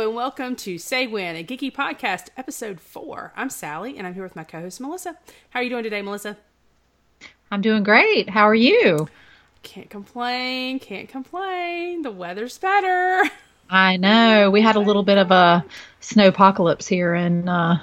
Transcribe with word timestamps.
and 0.00 0.14
welcome 0.14 0.56
to 0.56 0.78
Say 0.78 1.06
When, 1.06 1.36
a 1.36 1.44
geeky 1.44 1.72
podcast, 1.72 2.28
episode 2.36 2.80
four. 2.80 3.32
I'm 3.36 3.50
Sally, 3.50 3.96
and 3.98 4.06
I'm 4.06 4.14
here 4.14 4.22
with 4.24 4.34
my 4.34 4.42
co-host 4.42 4.80
Melissa. 4.80 5.16
How 5.50 5.60
are 5.60 5.62
you 5.62 5.70
doing 5.70 5.84
today, 5.84 6.02
Melissa? 6.02 6.36
I'm 7.50 7.60
doing 7.60 7.82
great. 7.84 8.28
How 8.28 8.48
are 8.48 8.54
you? 8.54 9.06
Can't 9.62 9.88
complain. 9.90 10.80
Can't 10.80 11.08
complain. 11.08 12.02
The 12.02 12.10
weather's 12.10 12.58
better. 12.58 13.22
I 13.70 13.96
know. 13.98 14.50
We 14.50 14.60
had 14.60 14.76
a 14.76 14.80
little 14.80 15.02
bit 15.04 15.18
of 15.18 15.30
a 15.30 15.64
snow 16.00 16.28
apocalypse 16.28 16.88
here 16.88 17.14
in 17.14 17.48
uh, 17.48 17.80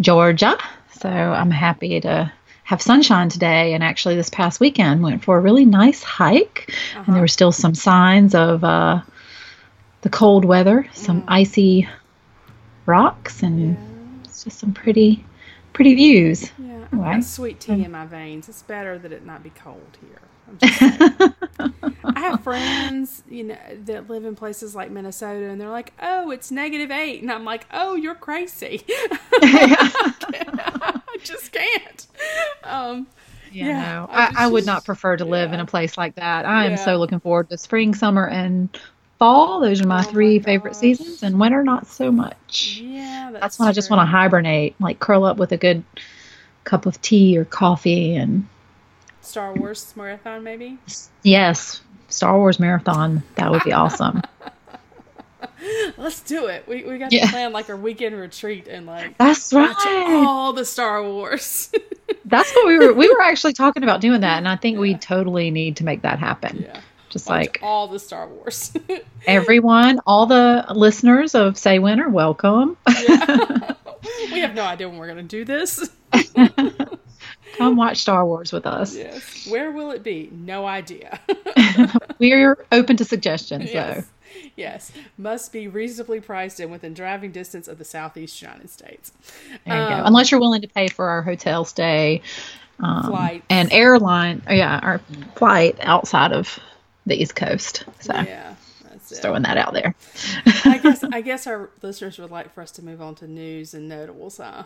Georgia, 0.00 0.56
so 0.98 1.08
I'm 1.08 1.50
happy 1.50 2.00
to 2.00 2.32
have 2.64 2.82
sunshine 2.82 3.28
today. 3.28 3.74
And 3.74 3.84
actually, 3.84 4.16
this 4.16 4.30
past 4.30 4.58
weekend 4.60 5.02
went 5.02 5.22
for 5.22 5.36
a 5.36 5.40
really 5.40 5.66
nice 5.66 6.02
hike, 6.02 6.66
Uh-huh. 6.68 7.04
and 7.06 7.14
there 7.14 7.22
were 7.22 7.28
still 7.28 7.52
some 7.52 7.74
signs 7.74 8.34
of 8.34 8.64
uh, 8.64 9.02
the 10.02 10.10
cold 10.10 10.44
weather, 10.44 10.86
some 10.94 11.24
icy 11.28 11.88
rocks, 12.86 13.42
and 13.42 13.78
it's 14.24 14.44
just 14.44 14.58
some 14.58 14.72
pretty, 14.72 15.24
pretty 15.72 15.94
views. 15.94 16.50
Yeah, 16.56 16.88
I've 16.92 17.08
got 17.08 17.24
sweet 17.24 17.60
tea 17.60 17.82
in 17.84 17.90
my 17.90 18.06
veins. 18.06 18.48
It's 18.48 18.62
better 18.62 18.98
that 18.98 19.12
it 19.12 19.24
not 19.24 19.42
be 19.42 19.50
cold 19.50 19.98
here. 20.00 20.28
I'm 20.46 20.58
just 20.58 20.76
saying. 20.78 21.16
I 22.14 22.20
have 22.20 22.42
friends, 22.42 23.22
you 23.28 23.44
know, 23.44 23.56
that 23.84 24.08
live 24.08 24.24
in 24.24 24.36
places 24.36 24.74
like 24.74 24.90
Minnesota, 24.90 25.48
and 25.48 25.60
they're 25.60 25.70
like, 25.70 25.94
"Oh, 26.00 26.30
it's 26.30 26.50
negative 26.50 26.90
eight," 26.90 27.22
and 27.22 27.32
I'm 27.32 27.44
like, 27.44 27.66
"Oh, 27.72 27.94
you're 27.94 28.14
crazy." 28.14 28.84
I 29.42 31.18
just 31.22 31.52
can't. 31.52 32.06
Um, 32.64 33.06
You 33.58 33.72
Yeah, 33.72 33.74
know, 33.74 34.08
I 34.10 34.30
I, 34.34 34.46
would 34.46 34.66
not 34.66 34.84
prefer 34.84 35.16
to 35.16 35.24
live 35.24 35.52
in 35.52 35.60
a 35.60 35.66
place 35.66 35.96
like 35.96 36.16
that. 36.16 36.44
I 36.46 36.64
am 36.66 36.76
Yeah. 36.76 36.76
so 36.76 36.96
looking 36.96 37.20
forward 37.20 37.48
to 37.50 37.58
spring, 37.58 37.94
summer, 37.94 38.26
and 38.26 38.68
fall. 39.22 39.60
Those 39.60 39.80
are 39.80 39.86
my 39.86 40.00
Oh 40.00 40.04
my 40.04 40.10
three 40.10 40.38
favorite 40.40 40.74
seasons, 40.76 41.22
and 41.22 41.38
winter 41.38 41.62
not 41.62 41.86
so 41.86 42.10
much. 42.10 42.78
yeah, 42.82 43.30
that's, 43.32 43.42
That's 43.42 43.58
when 43.58 43.68
I 43.68 43.72
just 43.72 43.90
want 43.90 44.00
to 44.00 44.06
hibernate, 44.06 44.74
like 44.80 44.98
curl 44.98 45.24
up 45.24 45.36
with 45.36 45.52
a 45.52 45.56
good 45.56 45.82
cup 46.64 46.86
of 46.86 47.00
tea 47.02 47.38
or 47.38 47.44
coffee, 47.44 48.14
and 48.16 48.46
Star 49.20 49.54
Wars 49.54 49.92
marathon, 49.96 50.42
maybe. 50.42 50.78
yes, 51.22 51.80
Star 52.08 52.36
Wars 52.36 52.58
marathon. 52.58 53.22
That 53.36 53.50
would 53.50 53.62
be 53.64 53.72
awesome. 53.72 54.22
Let's 55.96 56.20
do 56.20 56.46
it. 56.46 56.66
We 56.66 56.82
we 56.84 56.98
got 56.98 57.12
Yeah. 57.12 57.26
to 57.26 57.30
plan 57.32 57.52
like 57.52 57.68
a 57.68 57.76
weekend 57.76 58.16
retreat 58.16 58.66
and 58.68 58.86
like 58.86 59.16
That's 59.18 59.52
right. 59.52 59.74
all 60.08 60.52
the 60.52 60.64
Star 60.64 61.02
Wars. 61.02 61.70
That's 62.24 62.52
what 62.54 62.66
we 62.66 62.78
were. 62.78 62.92
We 62.92 63.08
were 63.08 63.20
actually 63.22 63.52
talking 63.52 63.82
about 63.84 64.00
doing 64.00 64.22
that, 64.22 64.38
and 64.38 64.48
I 64.48 64.56
think 64.56 64.78
we 64.78 64.94
totally 64.94 65.50
need 65.50 65.76
to 65.76 65.84
make 65.84 66.02
that 66.02 66.18
happen. 66.18 66.62
yeah, 66.66 66.80
Just 67.12 67.28
watch 67.28 67.40
like 67.40 67.60
all 67.62 67.88
the 67.88 67.98
Star 67.98 68.26
Wars. 68.26 68.72
everyone, 69.26 70.00
all 70.06 70.26
the 70.26 70.64
listeners 70.74 71.34
of 71.34 71.58
Say 71.58 71.78
When, 71.78 72.12
welcome. 72.12 72.76
Yeah. 72.88 73.74
we 74.32 74.40
have 74.40 74.54
no 74.54 74.62
idea 74.62 74.88
when 74.88 74.98
we're 74.98 75.12
going 75.12 75.18
to 75.18 75.22
do 75.22 75.44
this. 75.44 75.90
Come 77.58 77.76
watch 77.76 77.98
Star 77.98 78.24
Wars 78.24 78.50
with 78.52 78.66
us. 78.66 78.96
Yes. 78.96 79.46
Where 79.50 79.70
will 79.72 79.90
it 79.90 80.02
be? 80.02 80.30
No 80.32 80.64
idea. 80.66 81.20
We're 82.18 82.64
open 82.72 82.96
to 82.96 83.04
suggestions, 83.04 83.70
yes. 83.72 84.04
so 84.06 84.10
Yes. 84.56 84.90
Must 85.18 85.52
be 85.52 85.68
reasonably 85.68 86.20
priced 86.20 86.60
and 86.60 86.70
within 86.70 86.94
driving 86.94 87.30
distance 87.30 87.68
of 87.68 87.76
the 87.78 87.84
southeast 87.84 88.40
United 88.40 88.70
States. 88.70 89.12
there 89.66 89.82
you 89.82 89.88
go. 89.88 89.94
Um, 89.96 90.06
Unless 90.06 90.30
you're 90.30 90.40
willing 90.40 90.62
to 90.62 90.68
pay 90.68 90.88
for 90.88 91.08
our 91.10 91.20
hotel 91.22 91.66
stay, 91.66 92.22
um, 92.80 93.04
Flights. 93.04 93.44
and 93.50 93.70
airline, 93.70 94.42
yeah, 94.48 94.80
our 94.82 94.98
flight 95.36 95.76
outside 95.82 96.32
of 96.32 96.58
the 97.06 97.20
East 97.20 97.34
Coast. 97.36 97.84
So 98.00 98.14
Yeah. 98.14 98.54
That's 98.90 99.08
just 99.08 99.20
it. 99.20 99.22
throwing 99.22 99.42
that 99.42 99.56
out 99.56 99.72
there. 99.72 99.94
I 100.64 100.78
guess 100.78 101.02
I 101.12 101.20
guess 101.22 101.46
our 101.46 101.70
listeners 101.82 102.18
would 102.18 102.30
like 102.30 102.52
for 102.54 102.60
us 102.62 102.70
to 102.72 102.84
move 102.84 103.00
on 103.00 103.14
to 103.16 103.26
news 103.26 103.72
and 103.74 103.88
notables, 103.88 104.36
huh? 104.36 104.64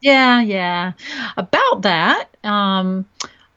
Yeah, 0.00 0.40
yeah. 0.40 0.92
About 1.36 1.82
that, 1.82 2.28
um, 2.44 3.06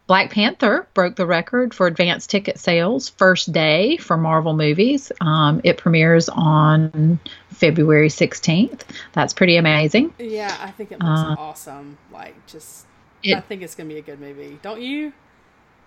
Black 0.07 0.31
Panther 0.31 0.87
broke 0.93 1.15
the 1.15 1.25
record 1.27 1.73
for 1.73 1.87
advanced 1.87 2.29
ticket 2.29 2.57
sales 2.59 3.07
first 3.09 3.53
day 3.53 3.95
for 3.97 4.17
Marvel 4.17 4.53
movies. 4.53 5.11
Um, 5.21 5.61
it 5.63 5.77
premieres 5.77 6.27
on 6.29 7.19
February 7.51 8.09
16th. 8.09 8.81
That's 9.13 9.33
pretty 9.33 9.55
amazing. 9.55 10.13
Yeah, 10.19 10.53
I 10.59 10.71
think 10.71 10.91
it 10.91 10.99
looks 10.99 11.21
Uh, 11.21 11.35
awesome. 11.37 11.97
Like 12.11 12.35
just 12.47 12.85
it- 13.23 13.37
I 13.37 13.39
think 13.41 13.61
it's 13.61 13.75
gonna 13.75 13.87
be 13.89 13.99
a 13.99 14.01
good 14.01 14.19
movie. 14.19 14.59
Don't 14.61 14.81
you? 14.81 15.13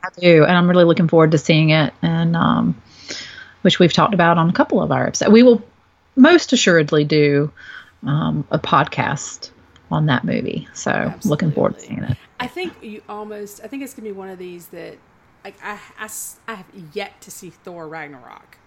I 0.04 0.20
do, 0.20 0.44
and 0.44 0.56
I'm 0.56 0.68
really 0.68 0.84
looking 0.84 1.08
forward 1.08 1.30
to 1.32 1.38
seeing 1.38 1.70
it, 1.70 1.92
and 2.02 2.36
um, 2.36 2.80
which 3.62 3.78
we've 3.78 3.92
talked 3.92 4.14
about 4.14 4.38
on 4.38 4.48
a 4.48 4.52
couple 4.52 4.82
of 4.82 4.92
our 4.92 5.06
episodes. 5.06 5.30
We 5.30 5.42
will 5.42 5.62
most 6.16 6.52
assuredly 6.52 7.04
do 7.04 7.52
um, 8.04 8.46
a 8.50 8.58
podcast 8.58 9.50
on 9.90 10.06
that 10.06 10.24
movie. 10.24 10.68
So 10.74 11.12
looking 11.24 11.52
forward 11.52 11.74
to 11.74 11.80
seeing 11.80 12.02
it. 12.02 12.16
I 12.40 12.46
think 12.46 12.74
you 12.82 13.02
almost. 13.08 13.62
I 13.62 13.68
think 13.68 13.82
it's 13.82 13.94
gonna 13.94 14.08
be 14.08 14.12
one 14.12 14.28
of 14.28 14.38
these 14.38 14.68
that, 14.68 14.96
like, 15.44 15.56
I, 15.62 15.78
I, 15.98 16.08
I 16.48 16.54
have 16.54 16.66
yet 16.92 17.20
to 17.22 17.30
see 17.30 17.50
Thor 17.50 17.88
Ragnarok. 17.88 18.58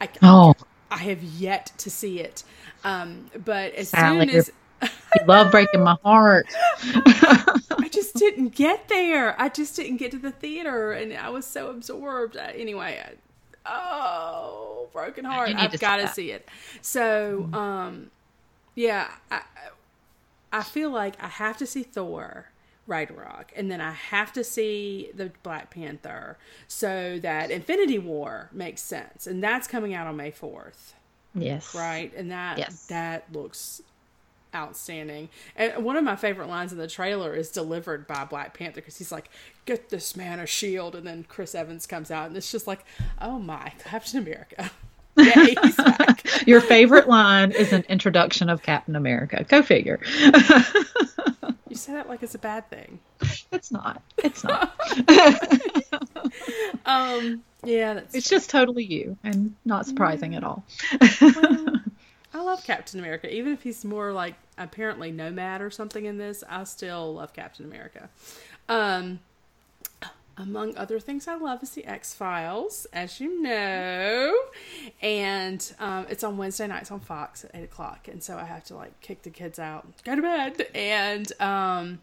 I, 0.00 0.08
Oh. 0.22 0.54
I 0.90 0.98
have 0.98 1.22
yet 1.22 1.72
to 1.78 1.90
see 1.90 2.20
it. 2.20 2.44
Um, 2.84 3.30
but 3.44 3.74
as 3.74 3.90
Sally, 3.90 4.26
soon 4.26 4.36
as 4.36 4.50
You 4.82 5.26
love 5.26 5.50
breaking 5.50 5.82
my 5.82 5.96
heart. 6.04 6.46
I 6.80 7.88
just 7.90 8.14
didn't 8.14 8.54
get 8.54 8.88
there, 8.88 9.40
I 9.40 9.48
just 9.48 9.74
didn't 9.76 9.96
get 9.96 10.10
to 10.12 10.18
the 10.18 10.30
theater, 10.30 10.92
and 10.92 11.12
I 11.14 11.30
was 11.30 11.46
so 11.46 11.70
absorbed. 11.70 12.36
Uh, 12.36 12.48
anyway, 12.54 13.02
I, 13.04 13.14
oh, 13.66 14.88
broken 14.92 15.24
heart! 15.24 15.50
I've 15.54 15.78
got 15.80 15.96
to 15.96 16.08
see 16.08 16.30
it. 16.30 16.48
So, 16.82 17.48
um, 17.52 18.10
yeah, 18.74 19.08
I, 19.30 19.42
I 20.52 20.62
feel 20.62 20.90
like 20.90 21.22
I 21.22 21.28
have 21.28 21.56
to 21.58 21.66
see 21.66 21.82
Thor. 21.82 22.50
Ragnarok, 22.86 23.52
and 23.54 23.70
then 23.70 23.82
I 23.82 23.92
have 23.92 24.32
to 24.32 24.42
see 24.42 25.10
the 25.14 25.30
Black 25.42 25.68
Panther 25.68 26.38
so 26.68 27.18
that 27.20 27.50
Infinity 27.50 27.98
War 27.98 28.48
makes 28.50 28.80
sense, 28.80 29.26
and 29.26 29.44
that's 29.44 29.68
coming 29.68 29.92
out 29.92 30.06
on 30.06 30.16
May 30.16 30.30
fourth 30.30 30.94
yes. 31.34 31.74
right? 31.74 32.12
And 32.16 32.30
that 32.30 32.58
Yes. 32.58 32.86
that 32.86 33.32
looks 33.32 33.82
outstanding. 34.54 35.28
And 35.56 35.84
one 35.84 35.96
of 35.96 36.04
my 36.04 36.16
favorite 36.16 36.48
lines 36.48 36.72
in 36.72 36.78
the 36.78 36.86
trailer 36.88 37.34
is 37.34 37.50
delivered 37.50 38.06
by 38.06 38.24
Black 38.24 38.56
Panther 38.56 38.76
because 38.80 38.98
he's 38.98 39.12
like, 39.12 39.30
"Get 39.66 39.90
this 39.90 40.16
man 40.16 40.40
a 40.40 40.46
shield," 40.46 40.94
and 40.94 41.06
then 41.06 41.24
Chris 41.28 41.54
Evans 41.54 41.86
comes 41.86 42.10
out, 42.10 42.28
and 42.28 42.36
it's 42.36 42.50
just 42.50 42.66
like, 42.66 42.84
"Oh 43.20 43.38
my, 43.38 43.72
Captain 43.84 44.18
America!" 44.20 44.70
Yay, 45.16 45.54
he's 45.62 45.76
back. 45.76 46.24
Your 46.46 46.60
favorite 46.60 47.08
line 47.08 47.50
is 47.50 47.72
an 47.72 47.84
introduction 47.88 48.48
of 48.48 48.62
Captain 48.62 48.94
America. 48.94 49.44
Go 49.48 49.62
figure. 49.62 49.98
You 51.68 51.76
say 51.76 51.92
that 51.92 52.08
like 52.08 52.22
it's 52.22 52.34
a 52.36 52.38
bad 52.38 52.70
thing. 52.70 53.00
it's 53.52 53.70
not. 53.72 54.02
It's 54.18 54.44
not. 54.44 54.74
Um, 56.86 57.42
yeah, 57.64 57.94
that's. 57.94 58.14
It's 58.14 58.28
just 58.28 58.48
totally 58.50 58.84
you 58.84 59.16
and 59.24 59.54
not 59.64 59.86
surprising 59.86 60.34
at 60.34 60.44
all. 60.44 60.64
I 62.32 62.42
love 62.42 62.62
Captain 62.64 63.00
America, 63.00 63.32
even 63.32 63.52
if 63.52 63.62
he's 63.62 63.84
more 63.84 64.12
like 64.12 64.34
apparently 64.58 65.10
nomad 65.10 65.62
or 65.62 65.70
something 65.70 66.04
in 66.04 66.18
this. 66.18 66.44
I 66.48 66.64
still 66.64 67.14
love 67.14 67.32
Captain 67.32 67.64
America. 67.64 68.10
Um, 68.68 69.20
among 70.36 70.76
other 70.76 71.00
things, 71.00 71.26
I 71.26 71.34
love 71.36 71.62
is 71.62 71.70
the 71.70 71.84
X 71.84 72.14
Files, 72.14 72.86
as 72.92 73.18
you 73.18 73.42
know, 73.42 74.38
and 75.02 75.72
um, 75.80 76.06
it's 76.08 76.22
on 76.22 76.36
Wednesday 76.36 76.68
nights 76.68 76.90
on 76.92 77.00
Fox 77.00 77.44
at 77.44 77.50
eight 77.54 77.64
o'clock, 77.64 78.06
and 78.08 78.22
so 78.22 78.36
I 78.36 78.44
have 78.44 78.62
to 78.64 78.76
like 78.76 79.00
kick 79.00 79.22
the 79.22 79.30
kids 79.30 79.58
out, 79.58 79.86
go 80.04 80.14
to 80.14 80.22
bed, 80.22 80.66
and 80.74 81.32
um, 81.40 82.00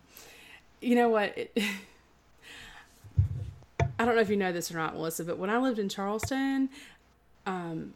you 0.81 0.95
know 0.95 1.07
what? 1.07 1.37
It, 1.37 1.57
I 3.97 4.03
don't 4.03 4.15
know 4.15 4.21
if 4.21 4.29
you 4.29 4.35
know 4.35 4.51
this 4.51 4.69
or 4.69 4.77
not, 4.77 4.93
Melissa, 4.95 5.23
but 5.23 5.37
when 5.37 5.49
I 5.49 5.57
lived 5.57 5.79
in 5.79 5.87
Charleston, 5.87 6.67
um, 7.45 7.93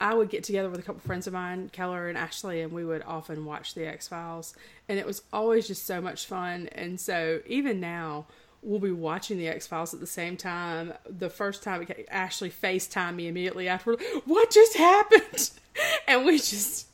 I 0.00 0.14
would 0.14 0.28
get 0.30 0.44
together 0.44 0.70
with 0.70 0.78
a 0.80 0.82
couple 0.82 1.00
friends 1.00 1.26
of 1.26 1.32
mine, 1.32 1.70
Keller 1.72 2.08
and 2.08 2.16
Ashley, 2.16 2.60
and 2.60 2.72
we 2.72 2.84
would 2.84 3.02
often 3.02 3.44
watch 3.44 3.74
the 3.74 3.86
X 3.86 4.06
Files, 4.08 4.54
and 4.88 4.98
it 4.98 5.06
was 5.06 5.22
always 5.32 5.66
just 5.66 5.86
so 5.86 6.00
much 6.00 6.26
fun. 6.26 6.68
And 6.72 7.00
so 7.00 7.40
even 7.46 7.80
now, 7.80 8.26
we'll 8.62 8.78
be 8.80 8.92
watching 8.92 9.38
the 9.38 9.48
X 9.48 9.66
Files 9.66 9.92
at 9.94 10.00
the 10.00 10.06
same 10.06 10.36
time. 10.36 10.92
The 11.08 11.30
first 11.30 11.62
time 11.62 11.86
Ashley 12.10 12.50
FaceTime 12.50 13.16
me 13.16 13.26
immediately 13.28 13.66
afterward, 13.68 14.00
what 14.24 14.50
just 14.50 14.76
happened? 14.76 15.50
And 16.08 16.24
we 16.26 16.38
just, 16.38 16.88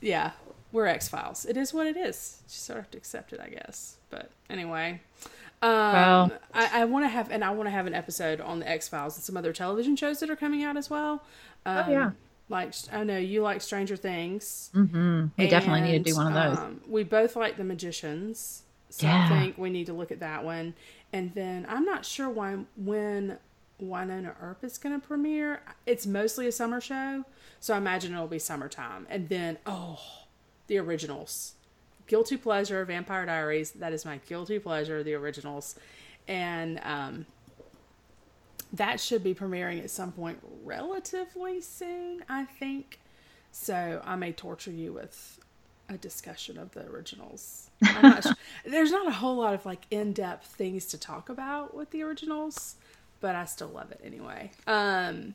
yeah, 0.00 0.32
we're 0.70 0.86
X 0.86 1.08
Files. 1.08 1.44
It 1.44 1.56
is 1.56 1.74
what 1.74 1.86
it 1.88 1.96
is. 1.96 2.38
You 2.42 2.48
just 2.48 2.64
sort 2.64 2.78
of 2.78 2.84
have 2.84 2.90
to 2.92 2.98
accept 2.98 3.32
it, 3.32 3.40
I 3.40 3.48
guess. 3.48 3.96
But 4.08 4.30
anyway. 4.48 5.00
Um, 5.62 5.70
Well- 5.70 6.32
I, 6.54 6.82
I 6.82 6.84
want 6.84 7.04
to 7.04 7.08
have, 7.08 7.30
and 7.30 7.42
I 7.44 7.50
want 7.50 7.66
to 7.66 7.70
have 7.70 7.86
an 7.86 7.94
episode 7.94 8.40
on 8.40 8.60
the 8.60 8.68
X 8.68 8.86
Files 8.88 9.16
and 9.16 9.24
some 9.24 9.36
other 9.36 9.52
television 9.52 9.96
shows 9.96 10.20
that 10.20 10.30
are 10.30 10.36
coming 10.36 10.62
out 10.62 10.76
as 10.76 10.90
well. 10.90 11.22
Um, 11.64 11.90
yeah. 11.90 12.10
Like 12.48 12.74
I 12.92 13.04
know 13.04 13.16
you 13.18 13.42
like 13.42 13.62
Stranger 13.62 13.96
Things. 13.96 14.70
Mm-hmm. 14.74 15.26
We 15.38 15.48
definitely 15.48 15.80
need 15.82 16.04
to 16.04 16.10
do 16.10 16.16
one 16.16 16.26
of 16.26 16.34
those. 16.34 16.58
Um, 16.58 16.80
we 16.86 17.02
both 17.02 17.34
like 17.36 17.56
The 17.56 17.64
Magicians, 17.64 18.62
so 18.90 19.06
Yeah. 19.06 19.24
I 19.24 19.28
think 19.28 19.58
we 19.58 19.70
need 19.70 19.86
to 19.86 19.92
look 19.92 20.12
at 20.12 20.20
that 20.20 20.44
one. 20.44 20.74
And 21.12 21.32
then 21.34 21.66
I'm 21.68 21.84
not 21.84 22.04
sure 22.04 22.28
why 22.28 22.58
when 22.76 23.38
Wynonna 23.82 24.34
Earp 24.40 24.64
is 24.64 24.78
going 24.78 24.98
to 24.98 25.06
premiere. 25.06 25.60
It's 25.86 26.06
mostly 26.06 26.46
a 26.46 26.52
summer 26.52 26.80
show, 26.80 27.24
so 27.60 27.74
I 27.74 27.78
imagine 27.78 28.12
it'll 28.12 28.26
be 28.26 28.38
summertime. 28.38 29.06
And 29.10 29.28
then, 29.28 29.58
oh, 29.66 30.00
the 30.66 30.78
originals. 30.78 31.54
Guilty 32.06 32.36
Pleasure, 32.36 32.84
Vampire 32.84 33.26
Diaries. 33.26 33.72
That 33.72 33.92
is 33.92 34.04
my 34.04 34.18
guilty 34.28 34.58
pleasure, 34.58 35.02
the 35.02 35.14
originals. 35.14 35.76
And 36.28 36.80
um, 36.82 37.26
that 38.72 39.00
should 39.00 39.22
be 39.22 39.34
premiering 39.34 39.82
at 39.82 39.90
some 39.90 40.12
point 40.12 40.38
relatively 40.64 41.60
soon, 41.60 42.24
I 42.28 42.44
think. 42.44 42.98
So 43.50 44.00
I 44.04 44.16
may 44.16 44.32
torture 44.32 44.70
you 44.70 44.92
with 44.94 45.38
a 45.88 45.98
discussion 45.98 46.58
of 46.58 46.70
the 46.72 46.86
originals. 46.86 47.68
Not 47.82 48.22
sure. 48.22 48.32
There's 48.64 48.90
not 48.90 49.06
a 49.06 49.10
whole 49.10 49.36
lot 49.36 49.52
of 49.54 49.66
like 49.66 49.82
in 49.90 50.12
depth 50.12 50.46
things 50.46 50.86
to 50.86 50.98
talk 50.98 51.28
about 51.28 51.74
with 51.74 51.90
the 51.90 52.02
originals, 52.02 52.76
but 53.20 53.34
I 53.34 53.44
still 53.44 53.68
love 53.68 53.90
it 53.92 54.00
anyway. 54.02 54.52
Um, 54.66 55.34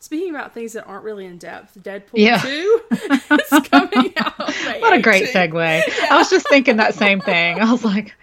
speaking 0.00 0.30
about 0.30 0.54
things 0.54 0.72
that 0.72 0.84
aren't 0.86 1.04
really 1.04 1.24
in 1.26 1.38
depth, 1.38 1.78
Deadpool 1.80 2.14
Yeah. 2.14 2.38
2 2.38 2.82
is 2.90 3.68
coming 3.68 4.12
out. 4.16 4.38
What 4.80 4.92
a 4.94 5.00
great 5.00 5.28
18th. 5.28 5.52
segue. 5.52 6.08
I 6.10 6.16
was 6.16 6.30
just 6.30 6.48
thinking 6.48 6.78
that 6.78 6.94
same 6.94 7.20
thing. 7.20 7.60
I 7.60 7.70
was 7.70 7.84
like, 7.84 8.14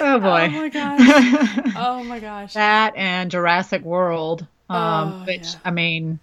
oh 0.02 0.18
boy. 0.20 0.46
Oh 0.46 0.48
my 0.48 0.68
gosh. 0.68 1.72
Oh 1.76 2.04
my 2.04 2.18
gosh. 2.20 2.54
that 2.54 2.94
and 2.96 3.30
Jurassic 3.30 3.82
World, 3.82 4.46
um, 4.68 5.14
Oh, 5.18 5.22
which 5.26 5.52
yeah. 5.54 5.58
I 5.64 5.70
mean, 5.70 6.18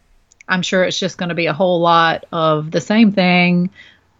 I'm 0.47 0.62
sure 0.62 0.83
it's 0.83 1.00
just 1.00 1.18
going 1.18 1.29
to 1.29 1.35
be 1.35 1.47
a 1.47 1.53
whole 1.53 1.79
lot 1.81 2.25
of 2.31 2.71
the 2.71 2.81
same 2.81 3.12
thing 3.12 3.71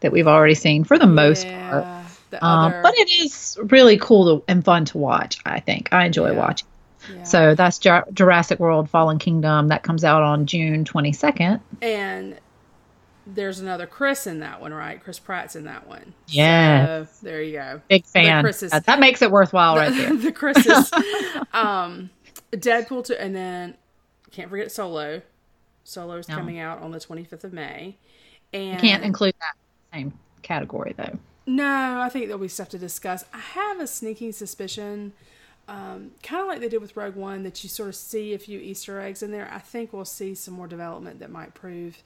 that 0.02 0.12
we've 0.12 0.28
already 0.28 0.56
seen 0.56 0.84
for 0.84 0.98
the 1.00 1.08
most 1.08 1.48
part. 1.48 1.86
Yeah, 1.86 2.04
The 2.32 2.46
Um, 2.46 2.66
other, 2.72 2.80
but 2.84 2.94
it 2.98 3.10
is 3.26 3.58
really 3.62 3.98
cool 3.98 4.40
to, 4.40 4.44
and 4.48 4.64
fun 4.64 4.86
to 4.86 4.98
watch. 4.98 5.40
I 5.46 5.60
think 5.60 5.90
I 5.92 6.06
enjoy 6.06 6.32
Yeah. 6.32 6.38
watching. 6.40 6.68
yeah. 7.16 7.24
So 7.24 7.56
that's 7.56 7.80
Jurassic 7.80 8.60
World: 8.60 8.90
Fallen 8.90 9.18
Kingdom 9.20 9.70
that 9.70 9.84
comes 9.84 10.04
out 10.04 10.22
on 10.24 10.46
June 10.46 10.84
22nd. 10.86 11.62
and 11.82 12.40
there's 13.34 13.60
another 13.60 13.86
Chris 13.86 14.26
in 14.28 14.40
that 14.40 14.62
one, 14.62 14.74
right? 14.74 15.04
Chris 15.04 15.20
Pratt's 15.20 15.56
in 15.56 15.66
that 15.66 15.88
one. 15.88 16.14
Yeah. 16.28 17.04
So, 17.06 17.08
there 17.24 17.42
you 17.42 17.54
go. 17.54 17.82
Big 17.90 18.06
fan. 18.06 18.46
Uh, 18.46 18.80
that 18.80 19.00
makes 19.00 19.22
it 19.22 19.32
worthwhile 19.32 19.76
right 19.76 19.92
there. 19.96 20.16
the 20.16 20.32
Chris's. 20.32 20.92
um, 21.54 22.10
Deadpool 22.52 23.06
2, 23.06 23.14
and 23.16 23.36
then 23.36 23.76
can't 24.32 24.50
forget 24.50 24.72
Solo. 24.72 25.22
Solo 25.84 26.18
is 26.18 26.28
No. 26.30 26.36
coming 26.36 26.60
out 26.60 26.82
on 26.82 26.92
the 26.92 27.00
25th 27.00 27.44
of 27.44 27.54
May. 27.54 27.96
And 28.54 28.80
Can't 28.80 29.04
include 29.04 29.34
that 29.40 29.98
in 29.98 30.12
same 30.12 30.20
category 30.42 30.94
though. 30.98 31.18
No, 31.46 32.02
I 32.02 32.10
think 32.10 32.26
there'll 32.26 32.42
be 32.42 32.48
stuff 32.48 32.70
to 32.70 32.78
discuss. 32.78 33.24
I 33.34 33.40
have 33.40 33.80
a 33.80 33.88
sneaking 33.88 34.34
suspicion, 34.34 35.14
um, 35.68 36.12
kind 36.24 36.42
of 36.42 36.48
like 36.48 36.60
they 36.60 36.68
did 36.70 36.82
with 36.82 36.96
Rogue 36.98 37.16
One, 37.16 37.44
that 37.44 37.64
you 37.64 37.70
sort 37.70 37.90
of 37.90 37.96
see 37.96 38.34
a 38.34 38.40
few 38.40 38.60
Easter 38.60 39.00
eggs 39.00 39.24
in 39.24 39.32
there. 39.32 39.50
I 39.52 39.60
think 39.60 39.92
we'll 39.94 40.06
see 40.06 40.36
some 40.36 40.54
more 40.54 40.68
development 40.68 41.20
that 41.20 41.30
might 41.30 41.54
prove 41.54 41.98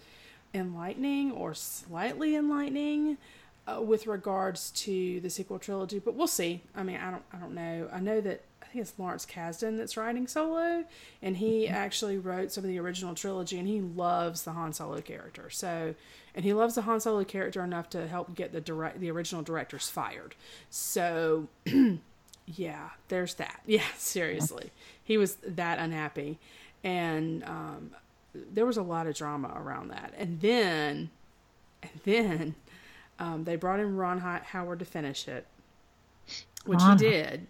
enlightening 0.53 1.31
or 1.31 1.53
slightly 1.53 2.35
enlightening 2.35 3.17
uh, 3.67 3.81
with 3.81 4.07
regards 4.07 4.71
to 4.71 5.19
the 5.21 5.29
sequel 5.29 5.59
trilogy. 5.59 5.99
But 5.99 6.15
we'll 6.15 6.27
see. 6.27 6.61
I 6.75 6.83
mean, 6.83 6.97
I 6.97 7.11
don't, 7.11 7.23
I 7.33 7.37
don't 7.37 7.53
know. 7.53 7.89
I 7.91 7.99
know 7.99 8.21
that 8.21 8.43
I 8.61 8.65
think 8.67 8.83
it's 8.83 8.97
Lawrence 8.97 9.25
Kasdan 9.25 9.77
that's 9.77 9.97
writing 9.97 10.27
Solo, 10.27 10.85
and 11.21 11.37
he 11.37 11.67
actually 11.67 12.17
wrote 12.17 12.51
some 12.51 12.63
of 12.63 12.69
the 12.69 12.79
original 12.79 13.13
trilogy, 13.13 13.59
and 13.59 13.67
he 13.67 13.81
loves 13.81 14.43
the 14.43 14.51
Han 14.51 14.73
Solo 14.73 15.01
character. 15.01 15.49
So, 15.49 15.93
and 16.33 16.45
he 16.45 16.53
loves 16.53 16.75
the 16.75 16.83
Han 16.83 16.99
Solo 17.01 17.23
character 17.23 17.63
enough 17.63 17.89
to 17.91 18.07
help 18.07 18.33
get 18.35 18.53
the 18.53 18.61
direct, 18.61 18.99
the 18.99 19.11
original 19.11 19.41
directors 19.41 19.89
fired. 19.89 20.35
So, 20.69 21.49
yeah, 22.45 22.91
there's 23.09 23.35
that. 23.35 23.61
Yeah, 23.65 23.83
seriously, 23.97 24.71
he 25.03 25.17
was 25.17 25.35
that 25.45 25.79
unhappy, 25.79 26.39
and 26.83 27.43
um, 27.43 27.91
there 28.33 28.65
was 28.65 28.77
a 28.77 28.83
lot 28.83 29.07
of 29.07 29.15
drama 29.15 29.53
around 29.55 29.89
that. 29.89 30.13
And 30.17 30.39
then, 30.41 31.09
and 31.83 31.91
then, 32.03 32.55
um, 33.19 33.43
they 33.43 33.55
brought 33.55 33.79
in 33.79 33.95
Ron 33.95 34.19
Howard 34.19 34.79
to 34.79 34.85
finish 34.85 35.27
it, 35.27 35.45
which 36.65 36.79
Ron 36.79 36.97
he 36.97 37.03
did. 37.09 37.47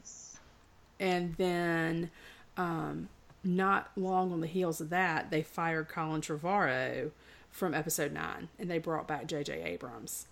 And 1.00 1.36
then, 1.36 2.12
um, 2.58 3.10
not 3.44 3.92
long 3.96 4.32
on 4.32 4.42
the 4.42 4.48
heels 4.48 4.82
of 4.82 4.90
that, 4.90 5.32
they 5.32 5.42
fired 5.42 5.88
Colin 5.90 6.22
Trevorrow 6.22 7.12
from 7.50 7.74
episode 7.74 8.12
nine, 8.14 8.50
and 8.60 8.70
they 8.70 8.78
brought 8.78 9.08
back 9.08 9.26
J.J. 9.28 9.64
Abrams. 9.64 10.28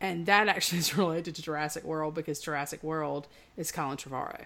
And 0.00 0.26
that 0.26 0.48
actually 0.48 0.78
is 0.80 0.96
related 0.96 1.34
to 1.36 1.42
Jurassic 1.42 1.84
World 1.84 2.14
because 2.14 2.40
Jurassic 2.40 2.82
World 2.82 3.26
is 3.56 3.72
Colin 3.72 3.96
Trevorrow. 3.96 4.44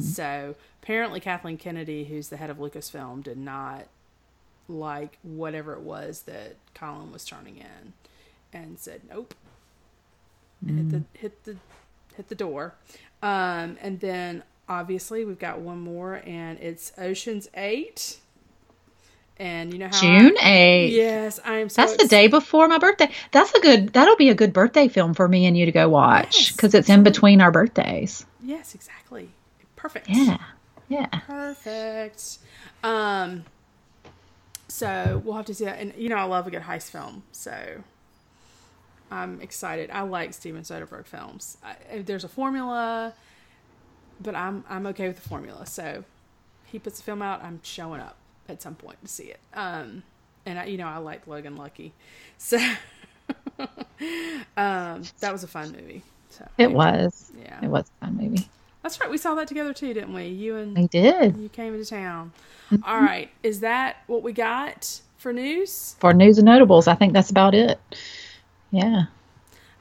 So 0.00 0.54
apparently, 0.82 1.20
Kathleen 1.20 1.58
Kennedy, 1.58 2.04
who's 2.04 2.28
the 2.28 2.38
head 2.38 2.48
of 2.50 2.56
Lucasfilm, 2.58 3.22
did 3.22 3.36
not 3.36 3.86
like 4.68 5.18
whatever 5.22 5.72
it 5.74 5.80
was 5.80 6.22
that 6.22 6.56
Colin 6.74 7.12
was 7.12 7.24
turning 7.24 7.56
in, 7.58 7.92
and 8.52 8.78
said 8.78 9.02
nope. 9.08 9.34
And 10.66 10.78
Hit 10.78 10.90
the 10.90 11.18
hit 11.18 11.44
the 11.44 11.56
hit 12.16 12.28
the 12.28 12.34
door, 12.34 12.74
um, 13.22 13.76
and 13.80 14.00
then 14.00 14.42
obviously 14.68 15.24
we've 15.24 15.38
got 15.38 15.60
one 15.60 15.80
more, 15.80 16.22
and 16.24 16.58
it's 16.58 16.92
Ocean's 16.98 17.48
Eight. 17.54 18.18
And 19.38 19.70
you 19.70 19.78
know 19.78 19.88
how 19.88 20.00
June 20.00 20.34
8th. 20.36 20.92
yes, 20.92 21.38
I 21.44 21.56
am. 21.58 21.68
So 21.68 21.82
That's 21.82 21.98
the 22.02 22.08
day 22.08 22.26
before 22.26 22.68
my 22.68 22.78
birthday. 22.78 23.10
That's 23.32 23.52
a 23.52 23.60
good. 23.60 23.92
That'll 23.92 24.16
be 24.16 24.30
a 24.30 24.34
good 24.34 24.54
birthday 24.54 24.88
film 24.88 25.12
for 25.12 25.28
me 25.28 25.44
and 25.44 25.54
you 25.58 25.66
to 25.66 25.72
go 25.72 25.90
watch 25.90 26.38
Yes, 26.38 26.52
because 26.52 26.74
it's 26.74 26.88
in 26.88 27.02
between 27.02 27.42
our 27.42 27.50
birthdays. 27.50 28.24
Yes, 28.42 28.74
exactly. 28.74 29.28
Perfect. 29.76 30.08
Yeah, 30.08 30.38
yeah. 30.88 31.06
Perfect. 31.26 32.38
Um, 32.82 33.44
so 34.76 35.22
we'll 35.24 35.36
have 35.36 35.46
to 35.46 35.54
see 35.54 35.64
that. 35.64 35.78
And 35.80 35.94
you 35.96 36.08
know, 36.10 36.16
I 36.16 36.24
love 36.24 36.46
a 36.46 36.50
good 36.50 36.62
heist 36.62 36.90
film, 36.90 37.22
so 37.32 37.82
I'm 39.10 39.40
excited. 39.40 39.90
I 39.90 40.02
like 40.02 40.34
Steven 40.34 40.62
Soderbergh 40.62 41.06
films. 41.06 41.56
I, 41.64 42.00
there's 42.02 42.24
a 42.24 42.28
formula, 42.28 43.14
but 44.20 44.34
I'm 44.34 44.64
I'm 44.68 44.86
okay 44.88 45.08
with 45.08 45.22
the 45.22 45.28
formula. 45.28 45.66
So 45.66 46.04
he 46.66 46.78
puts 46.78 47.00
a 47.00 47.02
film 47.02 47.22
out, 47.22 47.42
I'm 47.42 47.60
showing 47.62 48.00
up 48.00 48.16
at 48.48 48.62
some 48.62 48.74
point 48.74 49.00
to 49.02 49.08
see 49.08 49.24
it. 49.24 49.40
Um, 49.54 50.02
and 50.44 50.58
I, 50.58 50.66
you 50.66 50.76
know, 50.78 50.88
I 50.88 50.98
like 50.98 51.26
Logan 51.26 51.56
Lucky, 51.56 51.94
so 52.38 52.58
um, 53.58 55.10
that 55.20 55.32
was 55.32 55.42
a 55.44 55.48
fun 55.48 55.72
movie. 55.72 56.02
So 56.30 56.46
It 56.58 56.72
was. 56.72 57.32
yeah, 57.32 57.60
It 57.60 57.68
was 57.68 57.90
a 58.02 58.06
fun 58.06 58.16
movie. 58.16 58.50
That's 58.86 59.00
right. 59.00 59.10
We 59.10 59.18
saw 59.18 59.34
that 59.34 59.48
together 59.48 59.72
too, 59.72 59.92
didn't 59.92 60.14
we? 60.14 60.26
You 60.28 60.56
and 60.56 60.76
We 60.76 60.86
did 60.86 61.36
you 61.36 61.48
came 61.48 61.74
into 61.74 61.90
town. 61.90 62.32
Mm-hmm. 62.70 62.84
All 62.84 63.00
right. 63.00 63.30
Is 63.42 63.60
that 63.60 63.96
what 64.06 64.22
we 64.22 64.32
got 64.32 65.00
for 65.18 65.32
news? 65.32 65.96
for 65.98 66.14
news 66.14 66.38
and 66.38 66.44
notables. 66.46 66.86
I 66.86 66.94
think 66.94 67.12
that's 67.12 67.30
about 67.30 67.54
it. 67.54 67.80
Yeah, 68.70 69.06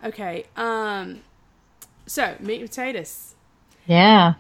Okay. 0.03 0.45
Um 0.57 1.21
so 2.07 2.35
meat 2.39 2.61
and 2.61 2.69
potatoes. 2.69 3.35
yeah. 3.85 4.33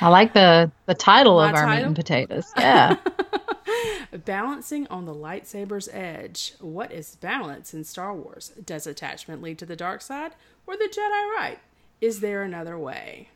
I 0.00 0.08
like 0.08 0.32
the 0.34 0.72
the 0.86 0.94
title 0.94 1.36
My 1.36 1.50
of 1.50 1.54
our 1.54 1.66
meat 1.68 1.82
and 1.84 1.94
potatoes. 1.94 2.52
Yeah. 2.58 2.96
Balancing 4.24 4.86
on 4.88 5.04
the 5.04 5.14
lightsaber's 5.14 5.88
edge. 5.92 6.54
What 6.60 6.90
is 6.90 7.14
balance 7.16 7.72
in 7.74 7.84
Star 7.84 8.14
Wars? 8.14 8.48
Does 8.64 8.86
attachment 8.86 9.42
lead 9.42 9.58
to 9.58 9.66
the 9.66 9.76
dark 9.76 10.00
side 10.00 10.32
or 10.66 10.76
the 10.76 10.88
Jedi 10.92 11.36
right? 11.36 11.58
Is 12.00 12.20
there 12.20 12.42
another 12.42 12.76
way? 12.78 13.28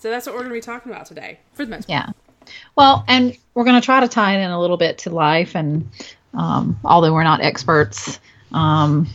So 0.00 0.08
that's 0.08 0.24
what 0.26 0.34
we're 0.34 0.40
going 0.40 0.50
to 0.52 0.56
be 0.56 0.62
talking 0.62 0.90
about 0.90 1.04
today, 1.04 1.38
for 1.52 1.66
the 1.66 1.70
most 1.70 1.86
part. 1.86 1.90
Yeah. 1.90 2.52
Well, 2.74 3.04
and 3.06 3.36
we're 3.52 3.64
going 3.64 3.78
to 3.78 3.84
try 3.84 4.00
to 4.00 4.08
tie 4.08 4.34
it 4.34 4.42
in 4.42 4.50
a 4.50 4.58
little 4.58 4.78
bit 4.78 4.96
to 4.98 5.10
life, 5.10 5.54
and 5.54 5.88
um, 6.32 6.80
although 6.84 7.12
we're 7.12 7.22
not 7.22 7.42
experts, 7.42 8.18
um, 8.52 9.06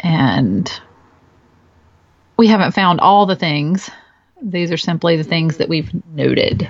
and 0.00 0.70
we 2.36 2.46
haven't 2.46 2.72
found 2.72 3.00
all 3.00 3.24
the 3.24 3.34
things, 3.34 3.90
these 4.42 4.70
are 4.70 4.76
simply 4.76 5.16
the 5.16 5.24
things 5.24 5.56
that 5.56 5.70
we've 5.70 5.90
noted. 6.12 6.68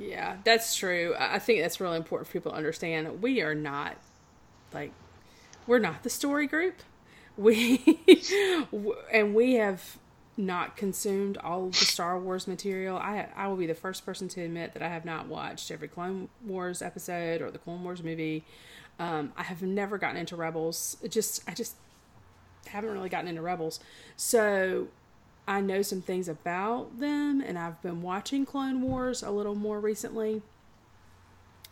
Yeah, 0.00 0.38
that's 0.42 0.74
true. 0.74 1.14
I 1.16 1.36
I 1.36 1.38
think 1.38 1.60
that's 1.60 1.80
really 1.80 1.98
important 1.98 2.26
for 2.26 2.32
people 2.32 2.50
to 2.50 2.58
understand. 2.58 3.22
We 3.22 3.42
are 3.42 3.54
not 3.54 3.96
like 4.74 4.90
we're 5.68 5.78
not 5.78 6.02
the 6.02 6.10
story 6.10 6.48
group. 6.48 6.82
We 7.36 8.00
and 9.12 9.36
we 9.36 9.54
have 9.54 9.98
not 10.36 10.76
consumed 10.76 11.38
all 11.38 11.68
the 11.68 11.76
Star 11.76 12.18
Wars 12.18 12.46
material. 12.46 12.96
I 12.96 13.28
I 13.36 13.48
will 13.48 13.56
be 13.56 13.66
the 13.66 13.74
first 13.74 14.04
person 14.04 14.28
to 14.28 14.42
admit 14.42 14.74
that 14.74 14.82
I 14.82 14.88
have 14.88 15.04
not 15.04 15.28
watched 15.28 15.70
every 15.70 15.88
Clone 15.88 16.28
Wars 16.44 16.82
episode 16.82 17.40
or 17.40 17.50
the 17.50 17.58
Clone 17.58 17.82
Wars 17.82 18.02
movie. 18.02 18.44
Um, 18.98 19.32
I 19.36 19.42
have 19.44 19.62
never 19.62 19.98
gotten 19.98 20.16
into 20.16 20.36
Rebels. 20.36 20.96
It 21.02 21.10
just 21.10 21.42
I 21.48 21.54
just 21.54 21.76
haven't 22.68 22.90
really 22.90 23.08
gotten 23.08 23.28
into 23.28 23.42
Rebels. 23.42 23.80
So 24.16 24.88
I 25.48 25.60
know 25.60 25.82
some 25.82 26.02
things 26.02 26.28
about 26.28 26.98
them, 26.98 27.40
and 27.40 27.58
I've 27.58 27.80
been 27.82 28.02
watching 28.02 28.44
Clone 28.44 28.82
Wars 28.82 29.22
a 29.22 29.30
little 29.30 29.54
more 29.54 29.80
recently. 29.80 30.42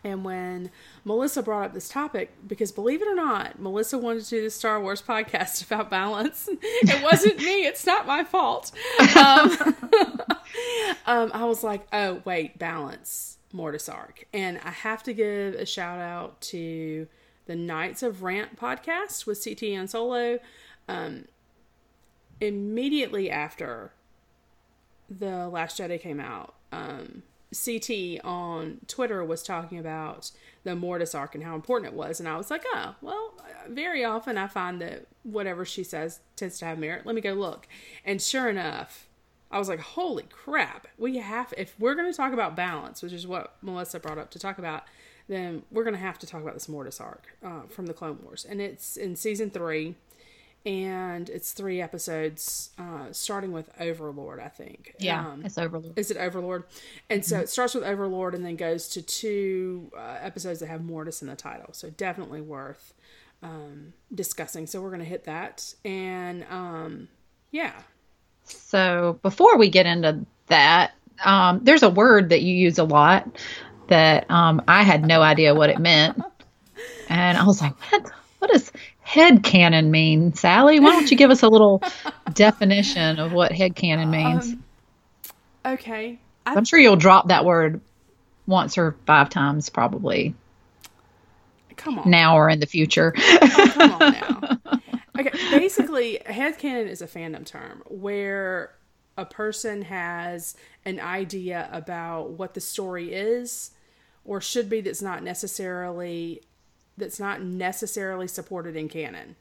And 0.05 0.23
when 0.23 0.71
Melissa 1.05 1.43
brought 1.43 1.65
up 1.65 1.73
this 1.73 1.89
topic, 1.89 2.31
because 2.47 2.71
believe 2.71 3.01
it 3.01 3.09
or 3.09 3.15
not, 3.15 3.59
Melissa 3.59 3.97
wanted 3.97 4.25
to 4.25 4.31
do 4.31 4.43
the 4.43 4.51
Star 4.51 4.81
Wars 4.81 5.01
podcast 5.03 5.65
about 5.67 5.91
balance. 5.91 6.49
It 6.87 7.03
wasn't 7.03 7.39
me, 7.39 7.65
it's 7.67 7.87
not 7.87 8.07
my 8.07 8.25
fault. 8.25 8.71
Um, 9.17 9.57
um, 11.07 11.31
I 11.33 11.45
was 11.47 11.65
like, 11.65 11.87
oh, 11.93 12.21
wait, 12.25 12.59
balance. 12.59 13.39
Mortis 13.53 13.89
arc. 13.89 14.27
And 14.35 14.61
I 14.65 14.71
have 14.71 15.03
to 15.05 15.15
give 15.15 15.55
a 15.55 15.65
shout 15.65 16.01
out 16.01 16.41
to 16.43 17.07
the 17.47 17.57
Knights 17.57 18.03
of 18.03 18.23
Rant 18.23 18.57
podcast 18.57 19.27
with 19.27 19.43
CT 19.43 19.63
and 19.63 19.89
Solo. 19.89 20.39
Um, 20.89 21.27
immediately 22.41 23.31
after 23.31 23.93
the 25.09 25.49
Last 25.49 25.79
Jedi 25.79 26.01
came 26.01 26.21
out, 26.21 26.55
um, 26.73 27.23
CT 27.55 28.25
on 28.25 28.81
Twitter 28.87 29.25
was 29.25 29.43
talking 29.43 29.79
about 29.79 30.31
the 30.65 30.75
Mortis 30.75 31.15
arc 31.15 31.35
and 31.35 31.45
how 31.45 31.55
important 31.55 31.93
it 31.93 31.97
was, 31.97 32.21
and 32.21 32.29
I 32.29 32.37
was 32.37 32.51
like, 32.51 32.65
oh, 32.75 32.95
well, 33.01 33.35
very 33.69 34.05
often 34.05 34.39
I 34.39 34.47
find 34.47 34.81
that 34.81 35.07
whatever 35.23 35.65
she 35.65 35.85
says 35.85 36.21
tends 36.37 36.59
to 36.59 36.65
have 36.65 36.79
merit. 36.79 37.07
Let 37.07 37.15
me 37.15 37.21
go 37.21 37.35
look, 37.35 37.69
and 38.05 38.21
sure 38.21 38.49
enough, 38.49 39.09
I 39.51 39.59
was 39.59 39.69
like, 39.69 39.81
holy 39.81 40.25
crap, 40.25 40.89
we 40.99 41.19
have 41.19 41.53
if 41.57 41.79
we're 41.79 41.95
going 41.95 42.11
to 42.11 42.17
talk 42.17 42.33
about 42.33 42.57
balance, 42.57 43.03
which 43.03 43.13
is 43.13 43.27
what 43.27 43.57
Melissa 43.63 44.01
brought 44.01 44.19
up 44.19 44.31
to 44.33 44.39
talk 44.39 44.59
about, 44.59 44.85
then 45.29 45.63
we're 45.71 45.85
going 45.85 45.95
to 45.95 46.01
have 46.01 46.19
to 46.19 46.27
talk 46.27 46.43
about 46.43 46.55
this 46.55 46.69
Mortis 46.69 47.01
arc 47.01 47.37
uh, 47.45 47.63
from 47.69 47.87
the 47.87 47.95
Clone 47.95 48.19
Wars, 48.23 48.45
and 48.49 48.61
it's 48.61 48.97
in 48.97 49.17
season 49.17 49.51
three 49.51 49.95
and 50.66 51.28
it's 51.28 51.52
three 51.52 51.83
episodes, 51.83 52.71
uh, 52.78 53.12
starting 53.12 53.52
with 53.52 53.71
Overlord, 53.78 54.40
I 54.40 54.49
think. 54.49 54.94
Yeah, 54.99 55.21
um, 55.21 55.42
it's 55.44 55.59
Overlord. 55.59 55.99
Is 55.99 56.11
it 56.11 56.16
Overlord? 56.16 56.64
And 57.11 57.25
so 57.25 57.37
mm-hmm. 57.37 57.44
it 57.44 57.49
starts 57.49 57.75
with 57.75 57.85
Overlord 57.85 58.35
and 58.35 58.44
then 58.44 58.56
goes 58.56 58.88
to 58.90 59.02
two 59.02 59.90
uh, 59.97 60.18
episodes 60.21 60.61
that 60.61 60.68
have 60.68 60.83
Mortis 60.83 61.21
in 61.21 61.28
the 61.28 61.37
title. 61.37 61.73
So 61.73 61.90
definitely 61.90 62.40
worth 62.40 62.94
um, 63.42 63.92
discussing. 64.14 64.66
So 64.66 64.80
we're 64.80 64.88
going 64.88 65.00
to 65.00 65.06
hit 65.06 65.25
that. 65.25 65.75
And 65.85 66.47
um, 66.50 67.09
yeah. 67.50 67.75
So 68.44 69.18
before 69.23 69.59
we 69.59 69.68
get 69.68 69.85
into 69.85 70.25
that, 70.47 70.92
um, 71.25 71.61
there's 71.62 71.83
a 71.83 71.90
word 71.90 72.30
that 72.30 72.42
you 72.42 72.54
use 72.54 72.78
a 72.78 72.85
lot 72.85 73.28
that 73.88 74.30
um, 74.30 74.62
I 74.66 74.83
had 74.83 75.06
no 75.06 75.21
idea 75.21 75.54
what 75.54 75.71
it 75.71 75.78
meant. 75.78 76.21
And 77.11 77.37
I 77.37 77.44
was 77.44 77.61
like, 77.61 77.75
what? 77.92 78.11
What 78.38 78.54
is 78.54 78.73
head 79.05 79.45
canon 79.45 79.91
mean, 79.91 80.33
Sally? 80.33 80.81
Why 80.81 80.93
don't 80.93 81.11
you 81.11 81.17
give 81.17 81.31
us 81.31 81.43
a 81.43 81.49
little 81.49 81.83
definition 82.33 83.21
of 83.21 83.33
what 83.33 83.53
head 83.53 83.77
canon 83.77 84.11
means? 84.11 84.53
Um, 84.53 84.65
okay. 85.67 86.19
I, 86.47 86.55
am 86.55 86.65
sure 86.65 86.79
you'll 86.79 86.97
drop 86.97 87.29
that 87.29 87.45
word 87.45 87.81
once 88.47 88.77
or 88.77 88.97
five 89.07 89.29
times, 89.29 89.69
probably. 89.69 90.35
Come 91.77 91.99
on. 91.99 92.11
Now 92.11 92.37
or 92.37 92.49
in 92.49 92.61
the 92.61 92.67
future. 92.67 93.13
oh, 93.17 93.71
come 93.73 93.93
on 93.93 94.13
now. 94.13 94.41
Okay, 95.17 95.31
basically, 95.53 96.19
head 96.27 96.59
canon 96.59 96.89
is 96.89 97.01
a 97.01 97.07
fandom 97.07 97.47
term 97.47 97.85
where 97.87 98.75
a 99.17 99.25
person 99.25 99.83
has 99.83 100.57
an 100.85 100.99
idea 100.99 101.69
about 101.71 102.31
what 102.31 102.55
the 102.55 102.61
story 102.61 103.15
is 103.15 103.71
or 104.25 104.41
should 104.41 104.69
be 104.69 104.81
that's 104.81 105.03
not 105.03 105.23
necessarily 105.23 106.43
that's 106.97 107.21
not 107.21 107.43
necessarily 107.43 108.29
supported 108.29 108.77
in 108.77 108.89
canon. 108.89 109.37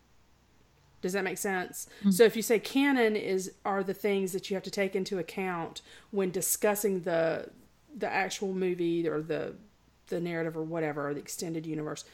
Does 1.02 1.14
that 1.14 1.24
make 1.24 1.38
sense? 1.38 1.88
Mm-hmm. 2.00 2.12
So 2.12 2.24
if 2.24 2.36
you 2.36 2.42
say 2.42 2.60
canon 2.60 3.16
is 3.16 3.54
are 3.66 3.84
the 3.84 3.94
things 3.94 4.32
that 4.32 4.50
you 4.50 4.56
have 4.56 4.64
to 4.64 4.72
take 4.72 4.96
into 4.96 5.20
account 5.20 5.82
when 6.12 6.32
discussing 6.32 7.02
the 7.02 7.50
the 7.96 8.12
actual 8.12 8.54
movie 8.54 9.08
or 9.08 9.22
the 9.22 9.56
the 10.08 10.20
narrative 10.20 10.58
or 10.58 10.64
whatever 10.64 11.08
or 11.08 11.14
the 11.14 11.20
extended 11.20 11.66
universe. 11.66 12.06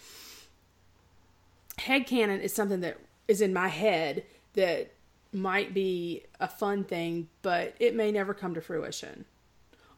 Head 1.78 2.08
canon 2.08 2.42
is 2.42 2.54
something 2.54 2.82
that 2.82 2.98
is 3.28 3.42
in 3.42 3.54
my 3.54 3.68
head 3.68 4.24
that 4.54 4.92
might 5.32 5.74
be 5.74 6.24
a 6.40 6.48
fun 6.48 6.84
thing, 6.84 7.30
but 7.42 7.76
it 7.80 7.96
may 7.96 8.12
never 8.12 8.34
come 8.34 8.54
to 8.56 8.62
fruition. 8.62 9.26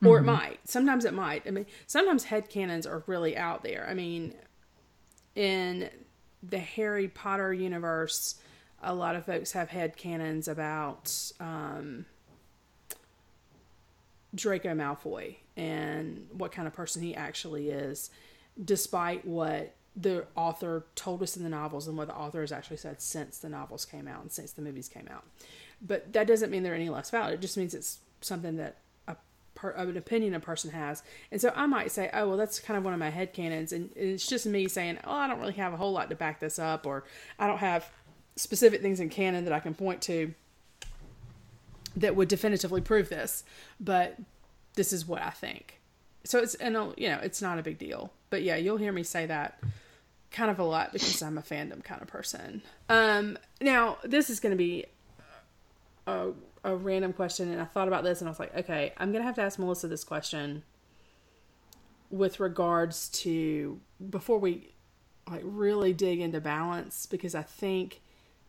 Or 0.03 0.19
mm-hmm. 0.19 0.29
it 0.29 0.31
might. 0.31 0.59
Sometimes 0.65 1.05
it 1.05 1.13
might. 1.13 1.43
I 1.47 1.51
mean, 1.51 1.65
sometimes 1.87 2.25
head 2.25 2.49
canons 2.49 2.85
are 2.85 3.03
really 3.07 3.37
out 3.37 3.63
there. 3.63 3.87
I 3.89 3.93
mean, 3.93 4.33
in 5.35 5.89
the 6.43 6.59
Harry 6.59 7.07
Potter 7.07 7.53
universe, 7.53 8.35
a 8.81 8.93
lot 8.93 9.15
of 9.15 9.25
folks 9.25 9.51
have 9.51 9.69
head 9.69 9.95
canons 9.95 10.47
about 10.47 11.31
um, 11.39 12.05
Draco 14.33 14.69
Malfoy 14.69 15.37
and 15.55 16.27
what 16.31 16.51
kind 16.51 16.67
of 16.67 16.73
person 16.73 17.01
he 17.01 17.15
actually 17.15 17.69
is, 17.69 18.09
despite 18.63 19.25
what 19.25 19.75
the 19.95 20.25
author 20.35 20.85
told 20.95 21.21
us 21.21 21.35
in 21.35 21.43
the 21.43 21.49
novels 21.49 21.87
and 21.87 21.97
what 21.97 22.07
the 22.07 22.15
author 22.15 22.41
has 22.41 22.51
actually 22.51 22.77
said 22.77 23.01
since 23.01 23.39
the 23.39 23.49
novels 23.49 23.83
came 23.85 24.07
out 24.07 24.21
and 24.21 24.31
since 24.31 24.53
the 24.53 24.61
movies 24.61 24.87
came 24.87 25.07
out. 25.11 25.25
But 25.81 26.13
that 26.13 26.27
doesn't 26.27 26.49
mean 26.49 26.63
they're 26.63 26.75
any 26.75 26.89
less 26.89 27.09
valid. 27.09 27.33
It 27.33 27.41
just 27.41 27.57
means 27.57 27.73
it's 27.73 27.99
something 28.21 28.55
that 28.57 28.77
per, 29.61 29.69
an 29.71 29.95
opinion 29.95 30.33
a 30.33 30.39
person 30.39 30.71
has. 30.71 31.03
And 31.31 31.39
so 31.39 31.53
I 31.55 31.67
might 31.67 31.91
say, 31.91 32.09
oh, 32.13 32.29
well, 32.29 32.37
that's 32.37 32.59
kind 32.59 32.77
of 32.77 32.83
one 32.83 32.93
of 32.93 32.99
my 32.99 33.11
head 33.11 33.31
canons. 33.31 33.71
And 33.71 33.91
it's 33.95 34.25
just 34.25 34.47
me 34.47 34.67
saying, 34.67 34.97
oh, 35.03 35.11
I 35.11 35.27
don't 35.27 35.39
really 35.39 35.53
have 35.53 35.71
a 35.71 35.77
whole 35.77 35.91
lot 35.91 36.09
to 36.09 36.15
back 36.15 36.39
this 36.39 36.57
up, 36.57 36.87
or 36.87 37.03
I 37.37 37.45
don't 37.45 37.59
have 37.59 37.89
specific 38.35 38.81
things 38.81 38.99
in 38.99 39.09
canon 39.09 39.45
that 39.45 39.53
I 39.53 39.59
can 39.59 39.75
point 39.75 40.01
to 40.03 40.33
that 41.95 42.15
would 42.15 42.27
definitively 42.27 42.81
prove 42.81 43.09
this. 43.09 43.43
But 43.79 44.17
this 44.73 44.91
is 44.91 45.07
what 45.07 45.21
I 45.21 45.29
think. 45.29 45.79
So 46.23 46.39
it's, 46.39 46.55
and 46.55 46.75
you 46.97 47.09
know, 47.09 47.19
it's 47.21 47.41
not 47.41 47.59
a 47.59 47.61
big 47.61 47.77
deal. 47.77 48.11
But 48.31 48.41
yeah, 48.41 48.55
you'll 48.55 48.77
hear 48.77 48.91
me 48.91 49.03
say 49.03 49.27
that 49.27 49.59
kind 50.31 50.49
of 50.49 50.57
a 50.57 50.63
lot 50.63 50.91
because 50.91 51.21
I'm 51.21 51.37
a 51.37 51.41
fandom 51.41 51.83
kind 51.83 52.01
of 52.01 52.07
person. 52.07 52.63
Um, 52.89 53.37
now, 53.59 53.97
this 54.03 54.31
is 54.31 54.39
going 54.39 54.51
to 54.51 54.57
be 54.57 54.85
a 56.07 56.29
a 56.63 56.75
random 56.75 57.13
question, 57.13 57.51
and 57.51 57.61
I 57.61 57.65
thought 57.65 57.87
about 57.87 58.03
this, 58.03 58.21
and 58.21 58.27
I 58.27 58.31
was 58.31 58.39
like, 58.39 58.55
okay, 58.55 58.93
I'm 58.97 59.11
gonna 59.11 59.23
have 59.23 59.35
to 59.35 59.41
ask 59.41 59.57
Melissa 59.59 59.87
this 59.87 60.03
question 60.03 60.63
with 62.09 62.39
regards 62.39 63.09
to 63.09 63.79
before 64.09 64.37
we 64.37 64.73
like 65.29 65.41
really 65.45 65.93
dig 65.93 66.19
into 66.19 66.41
balance 66.41 67.05
because 67.05 67.33
I 67.35 67.41
think 67.41 68.01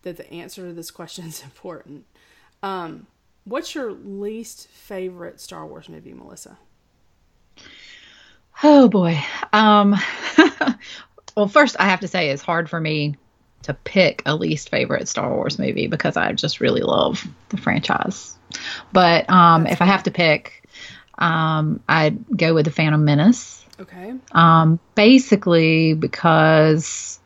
that 0.03 0.17
the 0.17 0.31
answer 0.33 0.67
to 0.67 0.73
this 0.73 0.91
question 0.91 1.27
is 1.27 1.43
important. 1.45 2.05
Um, 2.63 3.07
what's 3.45 3.75
your 3.75 3.93
least 3.93 4.69
favorite 4.69 5.41
Star 5.41 5.67
Wars 5.67 5.89
movie, 5.89 6.13
Melissa? 6.13 6.59
Oh 8.63 8.89
boy. 8.89 9.19
Um, 9.53 9.97
well, 11.37 11.49
first 11.49 11.77
I 11.79 11.85
have 11.85 12.01
to 12.01 12.09
say 12.09 12.31
it's 12.31 12.43
hard 12.43 12.69
for 12.69 12.81
me 12.81 13.17
to 13.63 13.75
pick 13.75 14.23
a 14.27 14.35
least 14.35 14.69
favorite 14.69 15.09
Star 15.09 15.33
Wars 15.33 15.59
movie 15.59 15.87
because 15.87 16.17
I 16.17 16.33
just 16.33 16.61
really 16.61 16.83
love 16.83 17.27
the 17.49 17.57
franchise. 17.57 18.37
But 18.93 19.29
um, 19.31 19.67
if 19.67 19.81
I 19.81 19.87
have 19.87 20.05
to 20.05 20.11
pick, 20.11 20.69
um, 21.19 21.81
I'd 21.89 22.37
go 22.37 22.55
with 22.55 22.65
the 22.67 22.71
Phantom 22.71 23.05
Menace. 23.05 23.65
Okay. 23.81 24.15
Um, 24.33 24.79
basically, 24.95 25.95
because 25.95 27.19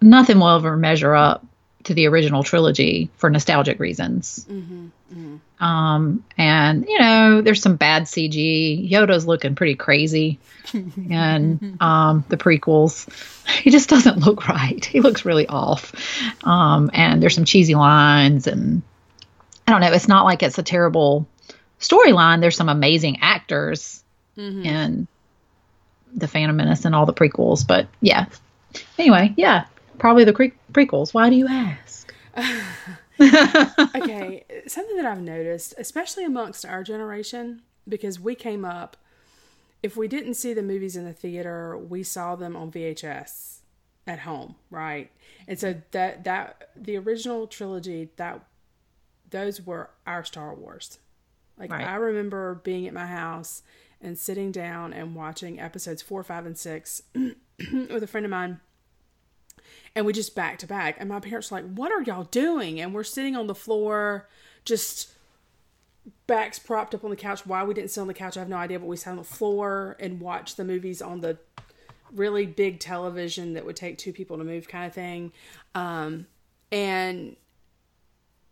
nothing 0.00 0.38
will 0.38 0.56
ever 0.56 0.76
measure 0.76 1.14
up 1.14 1.46
to 1.84 1.94
the 1.94 2.06
original 2.06 2.42
trilogy 2.42 3.10
for 3.16 3.30
nostalgic 3.30 3.78
reasons. 3.80 4.46
Mm-hmm, 4.48 4.86
mm-hmm. 5.12 5.64
Um, 5.64 6.24
and 6.36 6.86
you 6.88 6.98
know, 6.98 7.40
there's 7.40 7.62
some 7.62 7.76
bad 7.76 8.04
CG. 8.04 8.90
Yoda's 8.90 9.26
looking 9.26 9.54
pretty 9.54 9.74
crazy, 9.74 10.38
and 11.10 11.76
um, 11.80 12.24
the 12.28 12.36
prequels, 12.36 13.08
he 13.62 13.70
just 13.70 13.88
doesn't 13.88 14.18
look 14.18 14.48
right. 14.48 14.84
He 14.84 15.00
looks 15.00 15.24
really 15.24 15.46
off. 15.46 15.94
Um, 16.44 16.90
and 16.92 17.22
there's 17.22 17.34
some 17.34 17.44
cheesy 17.44 17.74
lines, 17.74 18.46
and 18.46 18.82
I 19.66 19.72
don't 19.72 19.80
know. 19.80 19.92
It's 19.92 20.08
not 20.08 20.24
like 20.24 20.42
it's 20.42 20.58
a 20.58 20.64
terrible 20.64 21.26
storyline. 21.80 22.40
There's 22.40 22.56
some 22.56 22.68
amazing 22.68 23.18
actors 23.20 24.02
mm-hmm. 24.36 24.64
in 24.64 25.08
the 26.14 26.28
Phantom 26.28 26.56
Menace 26.56 26.84
and 26.84 26.94
all 26.94 27.06
the 27.06 27.14
prequels, 27.14 27.66
but 27.66 27.86
yeah. 28.00 28.26
Anyway, 28.98 29.34
yeah, 29.36 29.66
probably 30.02 30.24
the 30.24 30.32
pre- 30.32 30.52
prequels. 30.72 31.14
Why 31.14 31.30
do 31.30 31.36
you 31.36 31.46
ask? 31.46 32.12
okay, 32.36 34.44
something 34.66 34.96
that 34.96 35.06
I've 35.06 35.22
noticed, 35.22 35.74
especially 35.78 36.24
amongst 36.24 36.66
our 36.66 36.82
generation, 36.82 37.62
because 37.88 38.18
we 38.18 38.34
came 38.34 38.64
up, 38.64 38.96
if 39.80 39.96
we 39.96 40.08
didn't 40.08 40.34
see 40.34 40.54
the 40.54 40.62
movies 40.62 40.96
in 40.96 41.04
the 41.04 41.12
theater, 41.12 41.78
we 41.78 42.02
saw 42.02 42.34
them 42.34 42.56
on 42.56 42.72
VHS 42.72 43.58
at 44.08 44.20
home, 44.20 44.56
right? 44.70 45.12
And 45.46 45.56
so 45.56 45.76
that 45.92 46.24
that 46.24 46.70
the 46.74 46.96
original 46.96 47.46
trilogy 47.46 48.10
that 48.16 48.44
those 49.30 49.64
were 49.64 49.90
our 50.04 50.24
Star 50.24 50.52
Wars. 50.52 50.98
Like 51.56 51.70
right. 51.70 51.86
I 51.86 51.94
remember 51.94 52.60
being 52.64 52.88
at 52.88 52.92
my 52.92 53.06
house 53.06 53.62
and 54.00 54.18
sitting 54.18 54.50
down 54.50 54.92
and 54.92 55.14
watching 55.14 55.60
episodes 55.60 56.02
four, 56.02 56.24
five, 56.24 56.44
and 56.44 56.58
six 56.58 57.02
with 57.14 58.02
a 58.02 58.08
friend 58.08 58.26
of 58.26 58.30
mine 58.30 58.58
and 59.94 60.06
we 60.06 60.12
just 60.12 60.34
back 60.34 60.58
to 60.58 60.66
back. 60.66 60.96
And 60.98 61.08
my 61.08 61.20
parents 61.20 61.50
were 61.50 61.58
like, 61.60 61.72
"What 61.74 61.92
are 61.92 62.02
y'all 62.02 62.24
doing?" 62.24 62.80
And 62.80 62.94
we're 62.94 63.04
sitting 63.04 63.36
on 63.36 63.46
the 63.46 63.54
floor, 63.54 64.28
just 64.64 65.12
backs 66.26 66.58
propped 66.58 66.94
up 66.94 67.04
on 67.04 67.10
the 67.10 67.16
couch. 67.16 67.46
Why 67.46 67.64
we 67.64 67.74
didn't 67.74 67.90
sit 67.90 68.00
on 68.00 68.06
the 68.06 68.14
couch, 68.14 68.36
I 68.36 68.40
have 68.40 68.48
no 68.48 68.56
idea. 68.56 68.78
But 68.78 68.86
we 68.86 68.96
sat 68.96 69.10
on 69.10 69.16
the 69.16 69.24
floor 69.24 69.96
and 70.00 70.20
watched 70.20 70.56
the 70.56 70.64
movies 70.64 71.02
on 71.02 71.20
the 71.20 71.38
really 72.14 72.46
big 72.46 72.78
television 72.78 73.54
that 73.54 73.64
would 73.64 73.76
take 73.76 73.98
two 73.98 74.12
people 74.12 74.38
to 74.38 74.44
move, 74.44 74.68
kind 74.68 74.86
of 74.86 74.92
thing. 74.92 75.32
Um, 75.74 76.26
and 76.70 77.36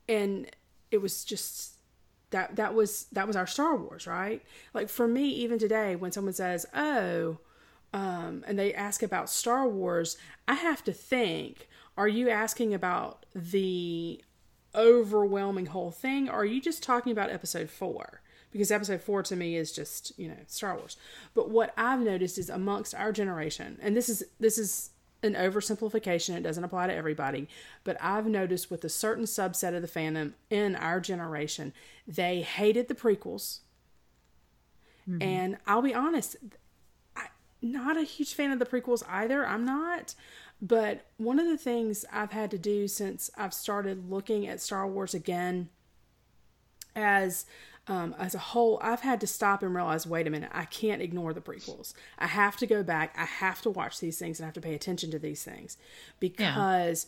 and 0.08 0.50
it 0.90 1.00
was 1.00 1.24
just 1.24 1.74
that 2.30 2.56
that 2.56 2.74
was 2.74 3.06
that 3.12 3.26
was 3.26 3.36
our 3.36 3.46
Star 3.46 3.76
Wars, 3.76 4.06
right? 4.06 4.42
Like 4.74 4.88
for 4.88 5.08
me, 5.08 5.28
even 5.28 5.58
today, 5.58 5.96
when 5.96 6.12
someone 6.12 6.34
says, 6.34 6.66
"Oh," 6.74 7.38
um, 7.92 8.44
and 8.46 8.58
they 8.58 8.72
ask 8.72 9.02
about 9.02 9.30
Star 9.30 9.68
Wars, 9.68 10.16
I 10.46 10.54
have 10.54 10.84
to 10.84 10.92
think: 10.92 11.68
Are 11.96 12.08
you 12.08 12.28
asking 12.28 12.74
about 12.74 13.26
the 13.34 14.22
overwhelming 14.74 15.66
whole 15.66 15.90
thing, 15.90 16.28
or 16.28 16.40
are 16.40 16.44
you 16.44 16.60
just 16.60 16.82
talking 16.82 17.12
about 17.12 17.30
Episode 17.30 17.70
Four? 17.70 18.22
Because 18.52 18.70
Episode 18.70 19.02
Four 19.02 19.22
to 19.24 19.36
me 19.36 19.56
is 19.56 19.72
just 19.72 20.18
you 20.18 20.28
know 20.28 20.36
Star 20.46 20.76
Wars. 20.76 20.96
But 21.34 21.50
what 21.50 21.72
I've 21.76 22.00
noticed 22.00 22.38
is 22.38 22.50
amongst 22.50 22.94
our 22.94 23.12
generation, 23.12 23.78
and 23.82 23.96
this 23.96 24.08
is 24.08 24.24
this 24.38 24.58
is 24.58 24.90
an 25.22 25.34
oversimplification. 25.34 26.36
It 26.36 26.42
doesn't 26.42 26.64
apply 26.64 26.86
to 26.86 26.94
everybody. 26.94 27.48
But 27.84 27.96
I've 28.00 28.26
noticed 28.26 28.70
with 28.70 28.84
a 28.84 28.88
certain 28.88 29.24
subset 29.24 29.74
of 29.74 29.82
the 29.82 29.88
fandom 29.88 30.32
in 30.48 30.76
our 30.76 31.00
generation, 31.00 31.72
they 32.06 32.42
hated 32.42 32.88
the 32.88 32.94
prequels. 32.94 33.60
Mm-hmm. 35.08 35.22
And 35.22 35.58
I'll 35.66 35.82
be 35.82 35.94
honest, 35.94 36.36
not 37.62 37.96
a 37.96 38.02
huge 38.02 38.34
fan 38.34 38.52
of 38.52 38.58
the 38.58 38.66
prequels 38.66 39.02
either. 39.08 39.46
I'm 39.46 39.64
not. 39.64 40.14
But 40.62 41.06
one 41.16 41.38
of 41.38 41.46
the 41.46 41.56
things 41.56 42.04
I've 42.12 42.32
had 42.32 42.50
to 42.50 42.58
do 42.58 42.86
since 42.86 43.30
I've 43.36 43.54
started 43.54 44.10
looking 44.10 44.46
at 44.46 44.60
Star 44.60 44.86
Wars 44.86 45.14
again 45.14 45.70
as 46.94 47.46
um, 47.88 48.14
as 48.18 48.34
a 48.34 48.38
whole, 48.38 48.78
I've 48.82 49.00
had 49.00 49.20
to 49.22 49.26
stop 49.26 49.62
and 49.62 49.74
realize 49.74 50.06
wait 50.06 50.26
a 50.26 50.30
minute, 50.30 50.50
I 50.52 50.64
can't 50.66 51.02
ignore 51.02 51.32
the 51.32 51.40
prequels. 51.40 51.92
I 52.18 52.28
have 52.28 52.56
to 52.58 52.66
go 52.66 52.82
back. 52.82 53.14
I 53.16 53.24
have 53.24 53.62
to 53.62 53.70
watch 53.70 53.98
these 54.00 54.18
things 54.18 54.38
and 54.38 54.44
I 54.44 54.48
have 54.48 54.54
to 54.54 54.60
pay 54.60 54.74
attention 54.74 55.10
to 55.10 55.18
these 55.18 55.42
things 55.42 55.76
because 56.20 57.06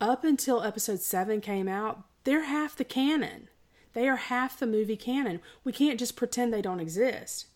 yeah. 0.00 0.08
up 0.08 0.24
until 0.24 0.62
episode 0.62 1.00
seven 1.00 1.40
came 1.40 1.68
out, 1.68 2.02
they're 2.24 2.44
half 2.44 2.76
the 2.76 2.84
canon. 2.84 3.48
They 3.92 4.08
are 4.08 4.16
half 4.16 4.58
the 4.58 4.66
movie 4.66 4.96
canon. 4.96 5.40
We 5.64 5.72
can't 5.72 5.98
just 5.98 6.16
pretend 6.16 6.52
they 6.52 6.62
don't 6.62 6.80
exist. 6.80 7.46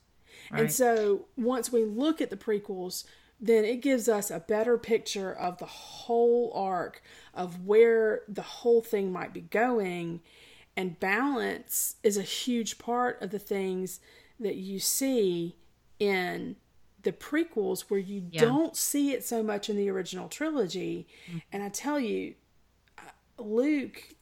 Right. 0.50 0.62
And 0.62 0.72
so 0.72 1.26
once 1.36 1.72
we 1.72 1.84
look 1.84 2.20
at 2.20 2.30
the 2.30 2.36
prequels, 2.36 3.04
then 3.40 3.64
it 3.64 3.82
gives 3.82 4.08
us 4.08 4.30
a 4.30 4.40
better 4.40 4.78
picture 4.78 5.32
of 5.32 5.58
the 5.58 5.66
whole 5.66 6.52
arc 6.54 7.02
of 7.34 7.66
where 7.66 8.22
the 8.28 8.42
whole 8.42 8.82
thing 8.82 9.12
might 9.12 9.32
be 9.32 9.40
going 9.40 10.20
and 10.76 10.98
balance 10.98 11.96
is 12.02 12.16
a 12.16 12.22
huge 12.22 12.78
part 12.78 13.20
of 13.20 13.30
the 13.30 13.38
things 13.38 14.00
that 14.40 14.56
you 14.56 14.78
see 14.78 15.56
in 15.98 16.56
the 17.02 17.12
prequels 17.12 17.82
where 17.88 18.00
you 18.00 18.24
yeah. 18.30 18.40
don't 18.40 18.76
see 18.76 19.12
it 19.12 19.24
so 19.24 19.42
much 19.42 19.68
in 19.68 19.76
the 19.76 19.90
original 19.90 20.28
trilogy. 20.28 21.06
Mm-hmm. 21.28 21.38
And 21.52 21.62
I 21.62 21.68
tell 21.68 21.98
you, 22.00 22.34
uh, 22.98 23.42
Luke. 23.42 24.14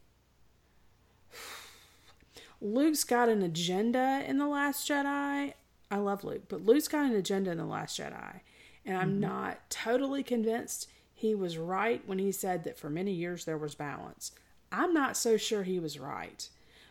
Luke's 2.61 3.05
got 3.05 3.29
an 3.29 3.43
agenda 3.43 4.25
in 4.27 4.39
The 4.39 4.47
Last 4.47 4.89
Jedi. 4.89 5.55
I 5.91 5.97
love 5.97 6.25
Luke, 6.25 6.45
but 6.49 6.65
Luke's 6.65 6.89
got 6.89 7.07
an 7.07 7.15
agenda 7.15 7.51
in 7.51 7.59
The 7.59 7.65
Last 7.65 7.99
Jedi. 7.99 8.41
And 8.87 8.97
I'm 8.97 9.11
mm-hmm. 9.11 9.21
not 9.21 9.71
totally 9.71 10.23
convinced 10.23 10.89
he 11.13 11.35
was 11.35 11.59
right 11.59 12.03
when 12.07 12.19
he 12.19 12.33
said 12.33 12.65
that 12.65 12.79
for 12.79 12.89
many 12.89 13.13
years 13.13 13.45
there 13.45 13.59
was 13.59 13.75
balance. 13.75 14.33
I'm 14.73 14.95
not 14.95 15.17
so 15.17 15.37
sure 15.37 15.65
he 15.65 15.79
was 15.79 15.99
right, 15.99 16.49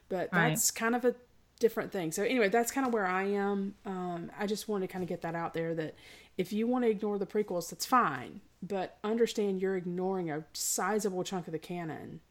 but 0.08 0.32
that's 0.32 0.72
right. 0.72 0.80
kind 0.80 0.96
of 0.96 1.06
a 1.06 1.16
different 1.60 1.92
thing. 1.92 2.12
So 2.12 2.24
anyway, 2.24 2.50
that's 2.50 2.72
kind 2.72 2.86
of 2.86 2.94
where 2.94 3.06
I 3.06 3.24
am. 3.24 3.76
Um, 3.86 4.32
I 4.38 4.48
just 4.48 4.68
want 4.68 4.84
to 4.84 4.88
kind 4.88 5.04
of 5.04 5.10
get 5.10 5.22
that 5.22 5.36
out 5.36 5.54
there 5.54 5.74
that 5.76 5.96
if 6.38 6.54
you 6.54 6.68
want 6.68 6.86
to 6.86 6.90
ignore 6.90 7.18
the 7.18 7.26
prequels, 7.26 7.70
that's 7.70 7.86
fine, 7.86 8.42
but 8.62 8.98
understand 9.04 9.62
you're 9.62 9.78
ignoring 9.78 10.30
a 10.30 10.44
sizable 10.54 11.24
chunk 11.24 11.48
of 11.48 11.52
the 11.52 11.60
canon, 11.60 12.22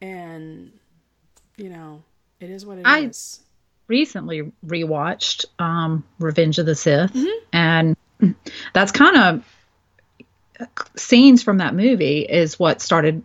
and 0.00 0.72
you 1.56 1.70
know 1.70 2.02
it 2.40 2.50
is 2.50 2.66
what 2.66 2.78
it 2.78 2.86
I 2.86 3.00
is. 3.00 3.40
Recently 3.88 4.52
rewatched 4.66 5.46
um, 5.58 6.04
Revenge 6.18 6.58
of 6.58 6.66
the 6.66 6.74
Sith, 6.74 7.12
mm-hmm. 7.12 7.44
and 7.52 7.96
that's 8.74 8.92
kind 8.92 9.16
of 9.16 9.44
scenes 10.96 11.42
from 11.42 11.58
that 11.58 11.74
movie 11.74 12.20
is 12.20 12.58
what 12.58 12.82
started 12.82 13.22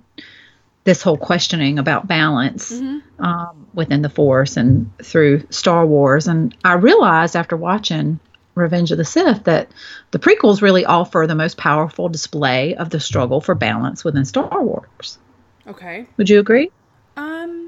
this 0.83 1.01
whole 1.01 1.17
questioning 1.17 1.79
about 1.79 2.07
balance 2.07 2.71
mm-hmm. 2.71 3.23
um, 3.23 3.67
within 3.73 4.01
the 4.01 4.09
Force 4.09 4.57
and 4.57 4.91
through 4.99 5.45
Star 5.49 5.85
Wars. 5.85 6.27
And 6.27 6.55
I 6.63 6.73
realized 6.73 7.35
after 7.35 7.55
watching 7.55 8.19
Revenge 8.55 8.91
of 8.91 8.97
the 8.97 9.05
Sith 9.05 9.45
that 9.45 9.69
the 10.11 10.19
prequels 10.19 10.61
really 10.61 10.85
offer 10.85 11.25
the 11.27 11.35
most 11.35 11.57
powerful 11.57 12.09
display 12.09 12.75
of 12.75 12.89
the 12.89 12.99
struggle 12.99 13.41
for 13.41 13.55
balance 13.55 14.03
within 14.03 14.25
Star 14.25 14.61
Wars. 14.61 15.17
Okay. 15.65 16.05
Would 16.17 16.29
you 16.29 16.39
agree? 16.39 16.69
Um, 17.15 17.62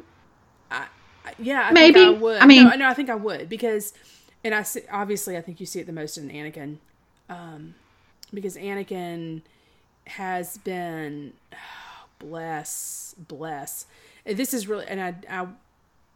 yeah, 1.39 1.67
I 1.69 1.71
maybe. 1.71 2.01
I 2.01 2.09
would. 2.09 2.41
I 2.41 2.45
mean, 2.45 2.63
no, 2.63 2.75
no, 2.75 2.87
I 2.87 2.93
think 2.93 3.09
I 3.09 3.15
would 3.15 3.49
because, 3.49 3.93
and 4.43 4.53
I 4.53 4.63
see, 4.63 4.81
obviously 4.91 5.37
I 5.37 5.41
think 5.41 5.59
you 5.59 5.65
see 5.65 5.79
it 5.79 5.87
the 5.87 5.93
most 5.93 6.17
in 6.17 6.29
Anakin, 6.29 6.77
um, 7.29 7.75
because 8.33 8.55
Anakin 8.55 9.41
has 10.07 10.57
been 10.59 11.33
bless, 12.19 13.15
bless. 13.17 13.85
This 14.25 14.53
is 14.53 14.67
really, 14.67 14.85
and 14.87 15.01
I, 15.01 15.15
I, 15.29 15.47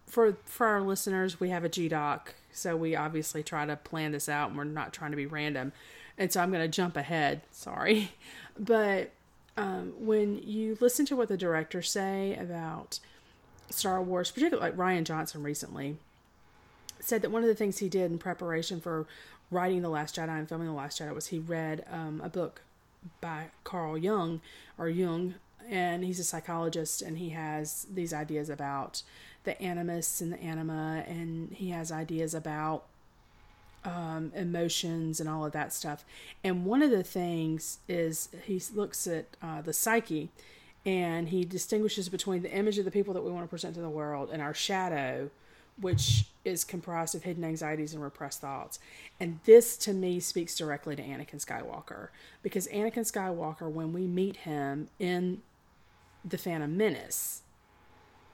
for 0.08 0.38
for 0.46 0.68
our 0.68 0.82
listeners, 0.82 1.40
we 1.40 1.50
have 1.50 1.64
a 1.64 1.70
G 1.70 1.88
doc, 1.88 2.36
so 2.52 2.76
we 2.76 2.96
obviously 2.96 3.44
try 3.44 3.66
to 3.66 3.76
plan 3.76 4.12
this 4.12 4.30
out, 4.30 4.50
and 4.50 4.58
we're 4.58 4.64
not 4.64 4.94
trying 4.94 5.12
to 5.12 5.18
be 5.18 5.26
random. 5.26 5.72
And 6.18 6.34
so 6.34 6.42
I'm 6.42 6.52
going 6.52 6.62
to 6.62 6.68
jump 6.68 6.98
ahead. 6.98 7.42
Sorry, 7.52 8.12
but 8.60 9.12
um, 9.58 9.94
when 10.00 10.42
you 10.44 10.78
listen 10.80 11.06
to 11.08 11.16
what 11.16 11.28
the 11.28 11.38
directors 11.38 11.90
say 11.92 12.36
about 12.36 13.00
Star 13.70 14.02
Wars, 14.02 14.32
particularly 14.32 14.70
like 14.70 14.78
Rian 14.78 15.04
Johnson 15.04 15.44
recently, 15.44 15.98
said 17.00 17.22
that 17.22 17.32
one 17.32 17.44
of 17.44 17.48
the 17.48 17.56
things 17.56 17.78
he 17.78 17.90
did 17.90 18.12
in 18.12 18.18
preparation 18.18 18.82
for 18.82 19.08
writing 19.52 19.82
The 19.82 19.90
Last 19.90 20.16
Jedi 20.16 20.30
and 20.30 20.48
filming 20.48 20.68
The 20.68 20.74
Last 20.74 21.00
Jedi 21.00 21.14
was 21.14 21.28
he 21.28 21.40
read 21.40 21.86
um, 21.92 22.22
a 22.24 22.30
book 22.30 22.62
by 23.22 23.46
Carl 23.64 23.98
Jung 23.98 24.42
or 24.78 24.90
Jung 24.90 25.36
and 25.70 26.04
he's 26.04 26.20
a 26.20 26.24
psychologist 26.24 27.02
and 27.02 27.18
he 27.18 27.30
has 27.30 27.86
these 27.94 28.14
ideas 28.14 28.50
about 28.50 29.04
the 29.44 29.60
animus 29.62 30.20
and 30.22 30.34
the 30.34 30.42
anima 30.42 31.04
and 31.08 31.54
he 31.54 31.70
has 31.70 31.92
ideas 31.92 32.34
about 32.34 32.86
um, 33.86 34.32
emotions 34.36 35.20
and 35.20 35.30
all 35.30 35.46
of 35.46 35.54
that 35.54 35.72
stuff. 35.72 36.04
And 36.44 36.66
one 36.66 36.82
of 36.82 36.92
the 36.92 37.04
things 37.04 37.78
is 37.88 38.30
he 38.44 38.62
looks 38.74 39.08
at 39.08 39.26
uh, 39.42 39.62
the 39.62 39.74
psyche 39.74 40.30
and 40.86 41.30
he 41.30 41.44
distinguishes 41.44 42.10
between 42.10 42.42
the 42.42 42.52
image 42.52 42.78
of 42.78 42.86
the 42.86 42.92
people 42.92 43.14
that 43.14 43.24
we 43.24 43.32
want 43.32 43.44
to 43.44 43.50
present 43.50 43.76
to 43.76 43.82
the 43.82 43.90
world 43.90 44.30
and 44.32 44.42
our 44.42 44.54
shadow 44.54 45.30
which 45.80 46.26
is 46.44 46.64
comprised 46.64 47.16
of 47.16 47.24
hidden 47.24 47.44
anxieties 47.44 47.94
and 47.94 48.04
repressed 48.04 48.42
thoughts. 48.42 48.80
And 49.20 49.40
this 49.46 49.78
to 49.78 49.94
me 49.94 50.20
speaks 50.20 50.56
directly 50.56 50.96
to 50.96 51.02
Anakin 51.02 51.44
Skywalker 51.44 52.10
because 52.42 52.68
Anakin 52.68 53.10
Skywalker, 53.10 53.70
when 53.70 53.94
we 53.94 54.02
meet 54.02 54.38
him 54.38 54.90
in 55.00 55.42
the 56.26 56.38
Phantom 56.38 56.76
Menace, 56.76 57.42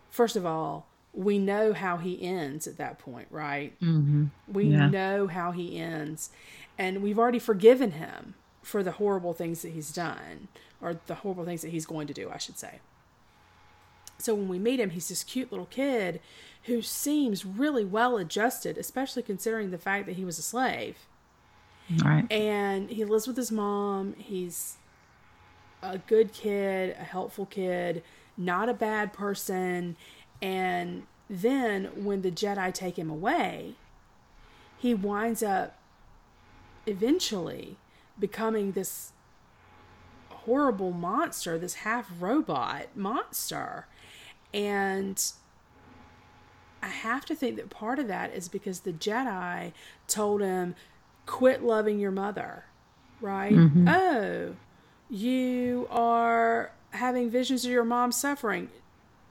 first 0.09 0.35
of 0.35 0.45
all, 0.45 0.87
we 1.13 1.39
know 1.39 1.73
how 1.73 1.97
he 1.97 2.21
ends 2.21 2.67
at 2.67 2.77
that 2.77 2.99
point, 2.99 3.27
right? 3.29 3.79
Mm-hmm. 3.79 4.25
We 4.51 4.65
yeah. 4.65 4.89
know 4.89 5.27
how 5.27 5.51
he 5.51 5.79
ends, 5.79 6.29
and 6.77 7.01
we've 7.01 7.17
already 7.17 7.39
forgiven 7.39 7.91
him 7.91 8.33
for 8.65 8.81
the 8.81 8.93
horrible 8.93 9.31
things 9.31 9.61
that 9.61 9.73
he's 9.73 9.93
done, 9.93 10.47
or 10.81 10.99
the 11.05 11.15
horrible 11.15 11.45
things 11.45 11.61
that 11.61 11.69
he's 11.69 11.85
going 11.85 12.07
to 12.07 12.13
do, 12.13 12.31
I 12.33 12.39
should 12.39 12.57
say. 12.57 12.79
So 14.17 14.33
when 14.33 14.47
we 14.47 14.57
meet 14.57 14.79
him, 14.79 14.89
he's 14.89 15.07
this 15.07 15.23
cute 15.23 15.51
little 15.51 15.67
kid 15.67 16.19
who 16.63 16.81
seems 16.81 17.45
really 17.45 17.85
well 17.85 18.17
adjusted, 18.17 18.75
especially 18.75 19.21
considering 19.21 19.69
the 19.69 19.77
fact 19.77 20.07
that 20.07 20.15
he 20.15 20.25
was 20.25 20.39
a 20.39 20.41
slave. 20.41 20.97
Right. 22.03 22.25
And 22.31 22.89
he 22.89 23.05
lives 23.05 23.27
with 23.27 23.37
his 23.37 23.51
mom. 23.51 24.15
He's 24.17 24.77
a 25.83 25.99
good 25.99 26.33
kid, 26.33 26.95
a 26.99 27.03
helpful 27.03 27.45
kid, 27.45 28.01
not 28.35 28.67
a 28.67 28.73
bad 28.73 29.13
person. 29.13 29.95
And 30.41 31.03
then 31.29 32.03
when 32.03 32.23
the 32.23 32.31
Jedi 32.31 32.73
take 32.73 32.97
him 32.97 33.11
away, 33.11 33.75
he 34.75 34.95
winds 34.95 35.43
up 35.43 35.77
eventually 36.87 37.77
becoming 38.19 38.71
this 38.73 39.11
horrible 40.29 40.91
monster, 40.91 41.57
this 41.57 41.75
half 41.75 42.09
robot 42.19 42.87
monster. 42.95 43.87
And 44.53 45.21
I 46.81 46.87
have 46.87 47.25
to 47.25 47.35
think 47.35 47.55
that 47.57 47.69
part 47.69 47.99
of 47.99 48.07
that 48.07 48.33
is 48.33 48.47
because 48.47 48.81
the 48.81 48.93
Jedi 48.93 49.73
told 50.07 50.41
him, 50.41 50.75
quit 51.25 51.63
loving 51.63 51.99
your 51.99 52.11
mother, 52.11 52.65
right? 53.21 53.53
Mm-hmm. 53.53 53.87
Oh, 53.87 54.55
you 55.09 55.87
are 55.89 56.71
having 56.91 57.29
visions 57.29 57.65
of 57.65 57.71
your 57.71 57.83
mom 57.83 58.11
suffering. 58.11 58.69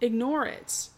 Ignore 0.00 0.46
it. 0.46 0.88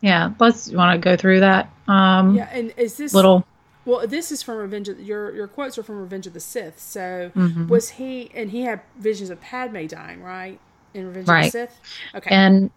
Yeah, 0.00 0.32
let's 0.40 0.68
you 0.68 0.76
want 0.76 1.00
to 1.00 1.04
go 1.10 1.16
through 1.16 1.40
that. 1.40 1.70
Um, 1.88 2.34
yeah, 2.34 2.48
and 2.52 2.72
is 2.76 2.96
this 2.96 3.14
little? 3.14 3.46
Well, 3.86 4.06
this 4.06 4.32
is 4.32 4.42
from 4.42 4.58
Revenge. 4.58 4.88
Of, 4.88 5.00
your 5.00 5.34
your 5.34 5.48
quotes 5.48 5.78
are 5.78 5.82
from 5.82 6.00
Revenge 6.00 6.26
of 6.26 6.34
the 6.34 6.40
Sith. 6.40 6.78
So 6.78 7.30
mm-hmm. 7.34 7.68
was 7.68 7.88
he? 7.88 8.30
And 8.34 8.50
he 8.50 8.62
had 8.62 8.80
visions 8.98 9.30
of 9.30 9.40
Padme 9.40 9.86
dying, 9.86 10.22
right? 10.22 10.58
In 10.92 11.06
Revenge 11.06 11.28
right. 11.28 11.46
of 11.46 11.52
the 11.52 11.58
Sith. 11.58 11.80
Okay. 12.16 12.34
And 12.34 12.70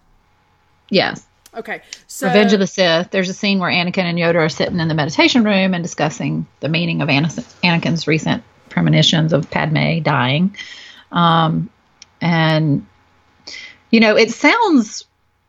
yes. 0.89 1.25
Okay, 1.55 1.81
so 2.05 2.27
Revenge 2.27 2.53
of 2.53 2.59
the 2.59 2.67
Sith. 2.67 3.09
There's 3.09 3.27
a 3.27 3.33
scene 3.33 3.57
where 3.57 3.71
Anakin 3.71 4.03
and 4.03 4.19
Yoda 4.19 4.35
are 4.35 4.49
sitting 4.49 4.79
in 4.79 4.87
the 4.87 4.93
meditation 4.93 5.43
room 5.43 5.73
and 5.73 5.83
discussing 5.83 6.45
the 6.59 6.69
meaning 6.69 7.01
of 7.01 7.09
Anakin's 7.09 8.07
recent 8.07 8.43
premonitions 8.69 9.33
of 9.33 9.49
Padme 9.49 9.99
dying. 10.03 10.55
Um, 11.11 11.71
and 12.21 12.85
you 13.89 13.99
know, 13.99 14.15
it 14.15 14.31
sounds 14.31 15.05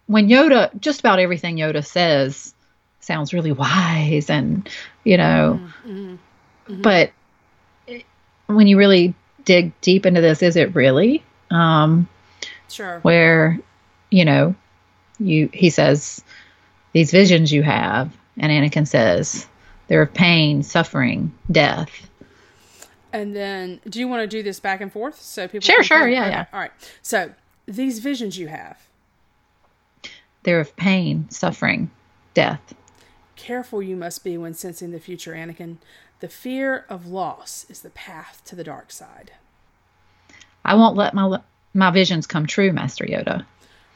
when 0.06 0.28
Yoda, 0.28 0.70
just 0.80 1.00
about 1.00 1.18
everything 1.18 1.56
Yoda 1.56 1.84
says 1.84 2.54
sounds 3.00 3.32
really 3.32 3.52
wise 3.52 4.30
and, 4.30 4.68
you 5.04 5.16
know, 5.16 5.60
mm-hmm. 5.84 6.14
Mm-hmm. 6.14 6.82
but 6.82 7.12
when 8.46 8.66
you 8.66 8.76
really 8.76 9.14
dig 9.44 9.72
deep 9.80 10.06
into 10.06 10.20
this, 10.20 10.42
is 10.42 10.56
it 10.56 10.74
really? 10.74 11.22
Um, 11.50 12.08
sure. 12.68 13.00
Where, 13.00 13.58
you 14.10 14.24
know, 14.24 14.54
you, 15.18 15.50
he 15.52 15.70
says, 15.70 16.22
these 16.92 17.10
visions 17.10 17.52
you 17.52 17.62
have, 17.62 18.16
and 18.36 18.50
Anakin 18.50 18.86
says, 18.86 19.46
they're 19.88 20.02
of 20.02 20.14
pain, 20.14 20.62
suffering, 20.62 21.32
death. 21.50 21.90
And 23.12 23.34
then, 23.34 23.80
do 23.88 23.98
you 23.98 24.06
want 24.06 24.22
to 24.22 24.26
do 24.26 24.42
this 24.42 24.60
back 24.60 24.80
and 24.80 24.92
forth 24.92 25.20
so 25.20 25.48
people? 25.48 25.64
Sure, 25.66 25.82
sure, 25.82 26.08
yeah, 26.08 26.22
okay. 26.22 26.30
yeah. 26.30 26.44
All 26.52 26.60
right. 26.60 26.70
So 27.02 27.32
these 27.66 27.98
visions 27.98 28.38
you 28.38 28.46
have, 28.48 28.78
they're 30.42 30.60
of 30.60 30.74
pain, 30.76 31.28
suffering, 31.30 31.90
death. 32.34 32.60
Careful 33.40 33.82
you 33.82 33.96
must 33.96 34.22
be 34.22 34.36
when 34.36 34.52
sensing 34.52 34.90
the 34.90 35.00
future, 35.00 35.32
Anakin. 35.32 35.78
The 36.20 36.28
fear 36.28 36.84
of 36.90 37.06
loss 37.06 37.64
is 37.70 37.80
the 37.80 37.88
path 37.88 38.42
to 38.44 38.54
the 38.54 38.62
dark 38.62 38.92
side. 38.92 39.32
I 40.62 40.74
won't 40.74 40.94
let 40.94 41.14
my 41.14 41.40
my 41.72 41.90
visions 41.90 42.26
come 42.26 42.46
true, 42.46 42.70
Master 42.70 43.06
Yoda. 43.06 43.46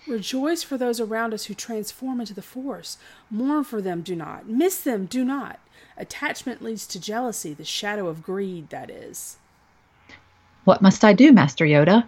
Rejoice 0.06 0.62
for 0.62 0.78
those 0.78 0.98
around 0.98 1.34
us 1.34 1.44
who 1.44 1.52
transform 1.52 2.20
into 2.20 2.32
the 2.32 2.40
Force. 2.40 2.96
Mourn 3.30 3.64
for 3.64 3.82
them, 3.82 4.00
do 4.00 4.16
not. 4.16 4.48
Miss 4.48 4.80
them, 4.80 5.04
do 5.04 5.22
not. 5.26 5.60
Attachment 5.98 6.62
leads 6.62 6.86
to 6.86 6.98
jealousy, 6.98 7.52
the 7.52 7.66
shadow 7.66 8.08
of 8.08 8.22
greed, 8.22 8.70
that 8.70 8.88
is. 8.88 9.36
What 10.64 10.80
must 10.80 11.04
I 11.04 11.12
do, 11.12 11.32
Master 11.32 11.66
Yoda? 11.66 12.06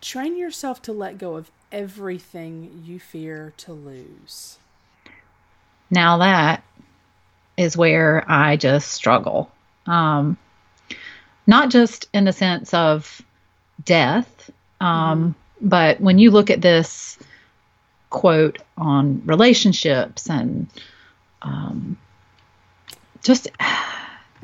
Train 0.00 0.38
yourself 0.38 0.80
to 0.82 0.92
let 0.92 1.18
go 1.18 1.34
of 1.34 1.50
everything 1.72 2.84
you 2.86 3.00
fear 3.00 3.52
to 3.56 3.72
lose. 3.72 4.58
Now, 5.94 6.18
that 6.18 6.64
is 7.56 7.76
where 7.76 8.24
I 8.26 8.56
just 8.56 8.90
struggle. 8.90 9.48
Um, 9.86 10.36
not 11.46 11.70
just 11.70 12.08
in 12.12 12.24
the 12.24 12.32
sense 12.32 12.74
of 12.74 13.22
death, 13.84 14.50
um, 14.80 15.36
mm-hmm. 15.60 15.68
but 15.68 16.00
when 16.00 16.18
you 16.18 16.32
look 16.32 16.50
at 16.50 16.60
this 16.60 17.16
quote 18.10 18.58
on 18.76 19.22
relationships 19.24 20.28
and 20.28 20.66
um, 21.42 21.96
just 23.22 23.48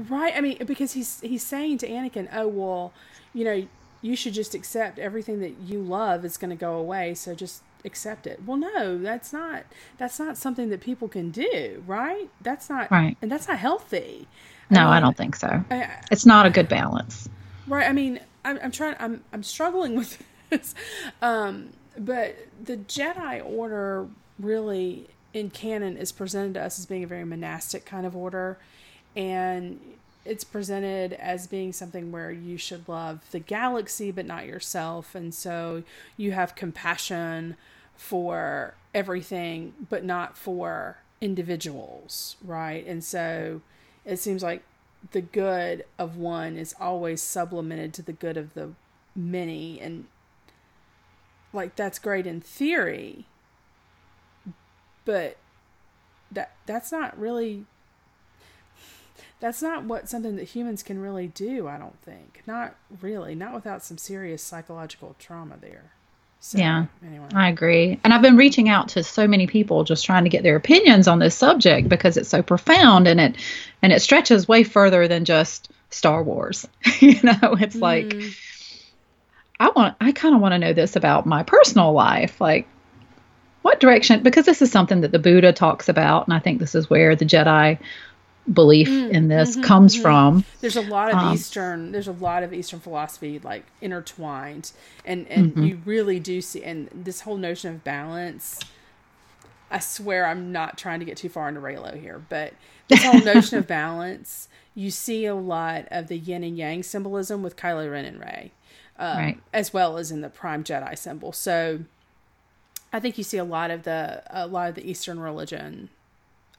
right. 0.09 0.33
I 0.37 0.41
mean, 0.41 0.59
because 0.65 0.93
he's 0.93 1.21
he's 1.21 1.43
saying 1.43 1.79
to 1.79 1.89
Anakin, 1.89 2.29
"Oh 2.33 2.47
well, 2.47 2.93
you 3.35 3.45
know, 3.45 3.67
you 4.03 4.15
should 4.15 4.35
just 4.35 4.55
accept 4.55 5.01
everything 5.01 5.41
that 5.41 5.55
you 5.67 5.81
love 5.81 6.25
is 6.25 6.37
going 6.37 6.51
to 6.51 6.57
go 6.57 6.75
away. 6.75 7.15
So 7.15 7.35
just 7.35 7.63
accept 7.85 8.27
it." 8.27 8.41
Well, 8.45 8.57
no, 8.57 8.99
that's 8.99 9.33
not 9.33 9.65
that's 9.99 10.19
not 10.19 10.37
something 10.37 10.71
that 10.71 10.81
people 10.81 11.09
can 11.09 11.31
do, 11.31 11.83
right? 11.87 12.29
That's 12.41 12.69
not 12.69 12.91
right, 12.91 13.17
and 13.23 13.31
that's 13.31 13.49
not 13.49 13.59
healthy. 13.59 14.27
No, 14.71 14.81
I, 14.81 14.85
mean, 14.85 14.93
I 14.93 15.01
don't 15.01 15.17
think 15.17 15.37
so. 15.37 15.65
I, 15.71 16.01
it's 16.11 16.27
not 16.27 16.47
a 16.47 16.51
good 16.51 16.69
balance. 16.69 17.29
Right. 17.67 17.89
I 17.89 17.93
mean, 17.93 18.21
I'm, 18.45 18.59
I'm 18.63 18.71
trying. 18.71 18.97
I'm 18.99 19.25
I'm 19.33 19.43
struggling 19.43 19.95
with 19.97 20.23
this, 20.51 20.75
um, 21.23 21.71
but 21.99 22.37
the 22.63 22.77
Jedi 22.77 23.45
Order 23.45 24.09
really 24.39 25.09
in 25.33 25.51
canon 25.51 25.97
is 25.97 26.13
presented 26.13 26.55
to 26.55 26.63
us 26.63 26.79
as 26.79 26.87
being 26.87 27.05
a 27.05 27.07
very 27.07 27.25
monastic 27.25 27.85
kind 27.85 28.07
of 28.07 28.17
order 28.17 28.59
and 29.15 29.81
it's 30.25 30.45
presented 30.45 31.13
as 31.15 31.47
being 31.47 31.73
something 31.73 32.13
where 32.13 32.31
you 32.31 32.57
should 32.57 32.89
love 32.89 33.21
the 33.31 33.39
galaxy 33.39 34.11
but 34.11 34.27
not 34.27 34.47
yourself 34.47 35.15
and 35.15 35.33
so 35.35 35.83
you 36.17 36.33
have 36.33 36.55
compassion 36.55 37.57
for 38.01 38.75
everything 38.95 39.75
but 39.91 40.03
not 40.03 40.35
for 40.35 40.97
individuals 41.21 42.37
right? 42.43 42.87
And 42.87 43.05
so 43.05 43.61
it 44.07 44.17
seems 44.17 44.43
like 44.43 44.63
the 45.13 45.21
good 45.21 45.85
of 45.99 46.17
one 46.17 46.57
is 46.57 46.75
always 46.81 47.23
sublimated 47.23 47.93
to 47.95 48.03
the 48.03 48.15
good 48.15 48.39
of 48.39 48.55
the 48.55 48.71
many. 49.15 49.79
And 49.79 50.07
like 51.53 51.77
that's 51.77 51.99
great 51.99 52.27
in 52.27 52.41
theory 52.41 53.27
but 55.05 55.37
that 56.33 56.53
that's 56.65 56.91
not 56.91 57.19
really 57.19 57.65
that's 59.41 59.61
not 59.61 59.85
what 59.85 60.09
something 60.09 60.37
that 60.37 60.45
humans 60.45 60.83
can 60.83 61.01
really 61.01 61.27
do 61.27 61.67
i 61.69 61.77
don't 61.77 62.01
think. 62.01 62.43
Not 62.47 62.77
really. 63.01 63.35
Not 63.35 63.55
without 63.55 63.85
some 63.85 63.99
serious 63.99 64.43
psychological 64.43 65.15
trauma 65.19 65.57
there 65.61 65.93
so, 66.41 66.59
yeah 66.59 66.87
anyway. 67.07 67.27
i 67.35 67.49
agree 67.49 68.01
and 68.03 68.13
i've 68.13 68.23
been 68.23 68.37
reaching 68.37 68.69
out 68.69 68.89
to 68.89 69.05
so 69.05 69.29
many 69.29 69.47
people 69.47 69.85
just 69.85 70.05
trying 70.05 70.25
to 70.25 70.31
get 70.31 70.43
their 70.43 70.57
opinions 70.57 71.07
on 71.07 71.19
this 71.19 71.35
subject 71.35 71.89
because 71.89 72.17
it's 72.17 72.29
so 72.29 72.43
profound 72.43 73.07
and 73.07 73.21
it 73.21 73.37
and 73.83 73.93
it 73.93 74.01
stretches 74.01 74.49
way 74.49 74.65
further 74.65 75.07
than 75.07 75.25
just 75.25 75.71
star 75.91 76.23
wars 76.23 76.67
you 77.01 77.21
know 77.23 77.57
it's 77.61 77.77
mm. 77.77 77.83
like 77.83 78.15
i 79.61 79.71
want 79.77 79.95
i 80.01 80.13
kind 80.13 80.35
of 80.35 80.41
want 80.41 80.53
to 80.53 80.59
know 80.59 80.73
this 80.73 80.97
about 80.97 81.27
my 81.27 81.43
personal 81.43 81.93
life 81.93 82.41
like 82.41 82.67
what 83.63 83.79
direction 83.79 84.23
because 84.23 84.47
this 84.47 84.63
is 84.63 84.73
something 84.73 85.03
that 85.03 85.13
the 85.13 85.19
buddha 85.19 85.53
talks 85.53 85.91
about 85.91 86.27
and 86.27 86.33
i 86.33 86.39
think 86.39 86.59
this 86.59 86.75
is 86.75 86.89
where 86.89 87.15
the 87.15 87.27
jedi 87.27 87.79
belief 88.53 88.89
mm, 88.89 89.11
in 89.11 89.29
this 89.29 89.53
mm-hmm, 89.53 89.63
comes 89.63 89.95
mm-hmm. 89.95 90.03
from 90.03 90.45
there's 90.61 90.77
a 90.77 90.83
lot 90.83 91.11
of 91.11 91.17
um, 91.17 91.35
eastern 91.35 91.93
there's 91.93 92.09
a 92.09 92.13
lot 92.13 92.43
of 92.43 92.53
eastern 92.53 92.81
philosophy 92.81 93.39
like 93.41 93.65
intertwined 93.81 94.73
and 95.05 95.29
and 95.29 95.53
mm-hmm. 95.53 95.63
you 95.63 95.81
really 95.85 96.19
do 96.19 96.41
see 96.41 96.63
and 96.63 96.89
this 96.93 97.21
whole 97.21 97.37
notion 97.37 97.73
of 97.75 97.85
balance 97.85 98.59
i 99.71 99.79
swear 99.79 100.27
i'm 100.27 100.51
not 100.51 100.79
trying 100.79 100.99
to 100.99 101.05
get 101.05 101.17
too 101.17 101.29
far 101.29 101.49
into 101.49 101.61
Reylo 101.61 102.01
here 102.01 102.21
but 102.29 102.55
this 102.89 103.05
whole 103.05 103.21
notion 103.21 103.59
of 103.59 103.67
balance 103.69 104.49
you 104.75 104.91
see 104.91 105.27
a 105.27 105.35
lot 105.35 105.87
of 105.91 106.09
the 106.09 106.17
yin 106.17 106.43
and 106.43 106.57
yang 106.57 106.83
symbolism 106.83 107.43
with 107.43 107.57
kylo 107.57 107.91
ren 107.91 108.05
and 108.05 108.21
rey 108.21 108.53
um, 108.99 109.17
right. 109.17 109.41
as 109.53 109.73
well 109.73 109.97
as 109.99 110.11
in 110.11 110.23
the 110.23 110.31
prime 110.31 110.65
jedi 110.65 110.97
symbol 110.97 111.33
so 111.33 111.81
I 112.93 113.01
think 113.01 113.19
you 113.19 113.25
see 113.25 113.39
a 113.39 113.45
lot 113.45 113.71
of 113.71 113.85
the 113.85 114.23
a 114.31 114.47
lot 114.47 114.69
of 114.69 114.75
the 114.75 114.89
Eastern 114.89 115.21
religion 115.21 115.91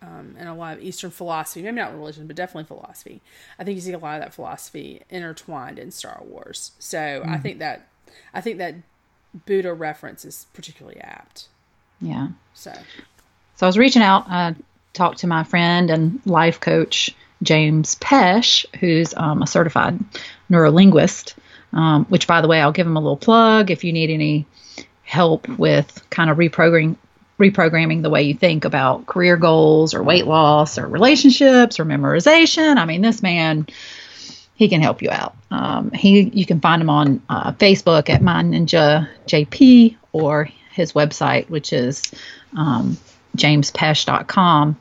um, 0.01 0.35
and 0.37 0.49
a 0.49 0.53
lot 0.53 0.77
of 0.77 0.83
Eastern 0.83 1.11
philosophy, 1.11 1.61
maybe 1.61 1.75
not 1.75 1.93
religion, 1.93 2.27
but 2.27 2.35
definitely 2.35 2.65
philosophy. 2.65 3.21
I 3.59 3.63
think 3.63 3.75
you 3.75 3.81
see 3.81 3.93
a 3.93 3.99
lot 3.99 4.15
of 4.15 4.21
that 4.21 4.33
philosophy 4.33 5.01
intertwined 5.09 5.77
in 5.77 5.91
Star 5.91 6.21
Wars. 6.23 6.71
So 6.79 6.97
mm-hmm. 6.97 7.29
I 7.31 7.37
think 7.37 7.59
that 7.59 7.87
I 8.33 8.41
think 8.41 8.57
that 8.57 8.75
Buddha 9.45 9.73
reference 9.73 10.25
is 10.25 10.47
particularly 10.53 10.99
apt. 10.99 11.47
Yeah. 11.99 12.29
So 12.53 12.73
So 13.55 13.65
I 13.65 13.67
was 13.67 13.77
reaching 13.77 14.01
out, 14.01 14.25
I 14.27 14.55
talked 14.93 15.19
to 15.19 15.27
my 15.27 15.43
friend 15.43 15.89
and 15.89 16.19
life 16.25 16.59
coach 16.59 17.11
James 17.43 17.95
Pesh, 17.95 18.65
who's 18.79 19.13
um, 19.15 19.41
a 19.41 19.47
certified 19.47 19.99
neurolinguist. 20.49 21.35
Um, 21.73 22.03
which, 22.05 22.27
by 22.27 22.41
the 22.41 22.49
way, 22.49 22.59
I'll 22.59 22.73
give 22.73 22.85
him 22.85 22.97
a 22.97 22.99
little 22.99 23.15
plug 23.15 23.71
if 23.71 23.85
you 23.85 23.93
need 23.93 24.09
any 24.09 24.45
help 25.03 25.47
with 25.47 26.05
kind 26.09 26.29
of 26.29 26.35
reprogramming 26.37 26.97
reprogramming 27.41 28.03
the 28.03 28.09
way 28.09 28.23
you 28.23 28.35
think 28.35 28.65
about 28.65 29.07
career 29.07 29.35
goals 29.35 29.93
or 29.93 30.03
weight 30.03 30.27
loss 30.27 30.77
or 30.77 30.87
relationships 30.87 31.79
or 31.79 31.85
memorization. 31.85 32.77
I 32.77 32.85
mean, 32.85 33.01
this 33.01 33.23
man, 33.23 33.67
he 34.55 34.69
can 34.69 34.81
help 34.81 35.01
you 35.01 35.09
out. 35.09 35.35
Um, 35.49 35.91
he, 35.91 36.21
you 36.21 36.45
can 36.45 36.61
find 36.61 36.81
him 36.81 36.89
on 36.89 37.21
uh, 37.27 37.51
Facebook 37.53 38.09
at 38.09 38.21
My 38.21 38.43
Ninja 38.43 39.09
JP 39.27 39.97
or 40.11 40.49
his 40.71 40.93
website, 40.93 41.49
which 41.49 41.73
is 41.73 42.13
um, 42.55 42.97
jamespesh.com. 43.35 44.77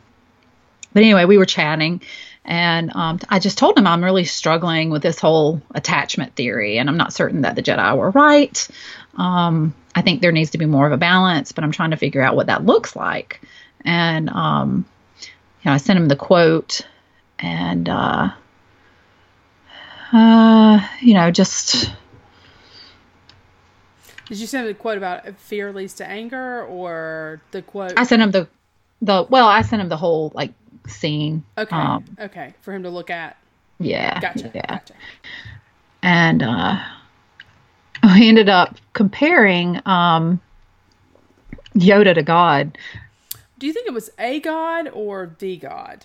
But 0.92 1.02
anyway, 1.02 1.24
we 1.24 1.38
were 1.38 1.46
chatting, 1.46 2.02
and 2.44 2.90
um, 2.94 3.20
I 3.28 3.38
just 3.38 3.58
told 3.58 3.78
him 3.78 3.86
I'm 3.86 4.02
really 4.02 4.24
struggling 4.24 4.90
with 4.90 5.02
this 5.02 5.20
whole 5.20 5.62
attachment 5.72 6.34
theory, 6.34 6.78
and 6.78 6.88
I'm 6.88 6.96
not 6.96 7.12
certain 7.12 7.42
that 7.42 7.54
the 7.54 7.62
Jedi 7.62 7.96
were 7.96 8.10
right. 8.10 8.68
Um, 9.16 9.74
I 9.94 10.02
think 10.02 10.22
there 10.22 10.32
needs 10.32 10.50
to 10.50 10.58
be 10.58 10.66
more 10.66 10.86
of 10.86 10.92
a 10.92 10.96
balance, 10.96 11.52
but 11.52 11.64
I'm 11.64 11.72
trying 11.72 11.90
to 11.90 11.96
figure 11.96 12.22
out 12.22 12.36
what 12.36 12.46
that 12.46 12.64
looks 12.64 12.94
like. 12.94 13.40
And 13.84 14.28
um, 14.30 14.84
you 15.20 15.28
know, 15.66 15.72
I 15.72 15.76
sent 15.78 15.98
him 15.98 16.08
the 16.08 16.16
quote, 16.16 16.82
and 17.38 17.88
uh, 17.88 18.30
uh, 20.12 20.88
you 21.00 21.14
know, 21.14 21.30
just. 21.30 21.92
Did 24.26 24.38
you 24.38 24.46
send 24.46 24.66
him 24.66 24.72
the 24.72 24.78
quote 24.78 24.96
about 24.96 25.36
fear 25.38 25.72
leads 25.72 25.94
to 25.94 26.06
anger, 26.06 26.64
or 26.64 27.40
the 27.50 27.62
quote? 27.62 27.94
I 27.96 28.04
sent 28.04 28.22
him 28.22 28.30
the 28.30 28.48
the 29.02 29.26
well, 29.28 29.48
I 29.48 29.62
sent 29.62 29.82
him 29.82 29.88
the 29.88 29.96
whole 29.96 30.30
like 30.34 30.52
scene. 30.86 31.44
Okay. 31.58 31.76
Um, 31.76 32.04
okay, 32.18 32.54
for 32.60 32.72
him 32.72 32.84
to 32.84 32.90
look 32.90 33.10
at. 33.10 33.36
Yeah. 33.78 34.20
Gotcha. 34.20 34.50
Yeah. 34.54 34.66
Gotcha. 34.66 34.94
And 36.02 36.42
uh, 36.42 36.82
we 38.14 38.28
ended 38.28 38.48
up 38.48 38.76
comparing 38.92 39.80
um, 39.86 40.40
Yoda 41.74 42.14
to 42.14 42.22
God 42.22 42.76
Do 43.58 43.66
you 43.66 43.72
think 43.72 43.86
it 43.86 43.94
was 43.94 44.10
a 44.18 44.40
god 44.40 44.88
or 44.92 45.34
the 45.38 45.56
god? 45.56 46.04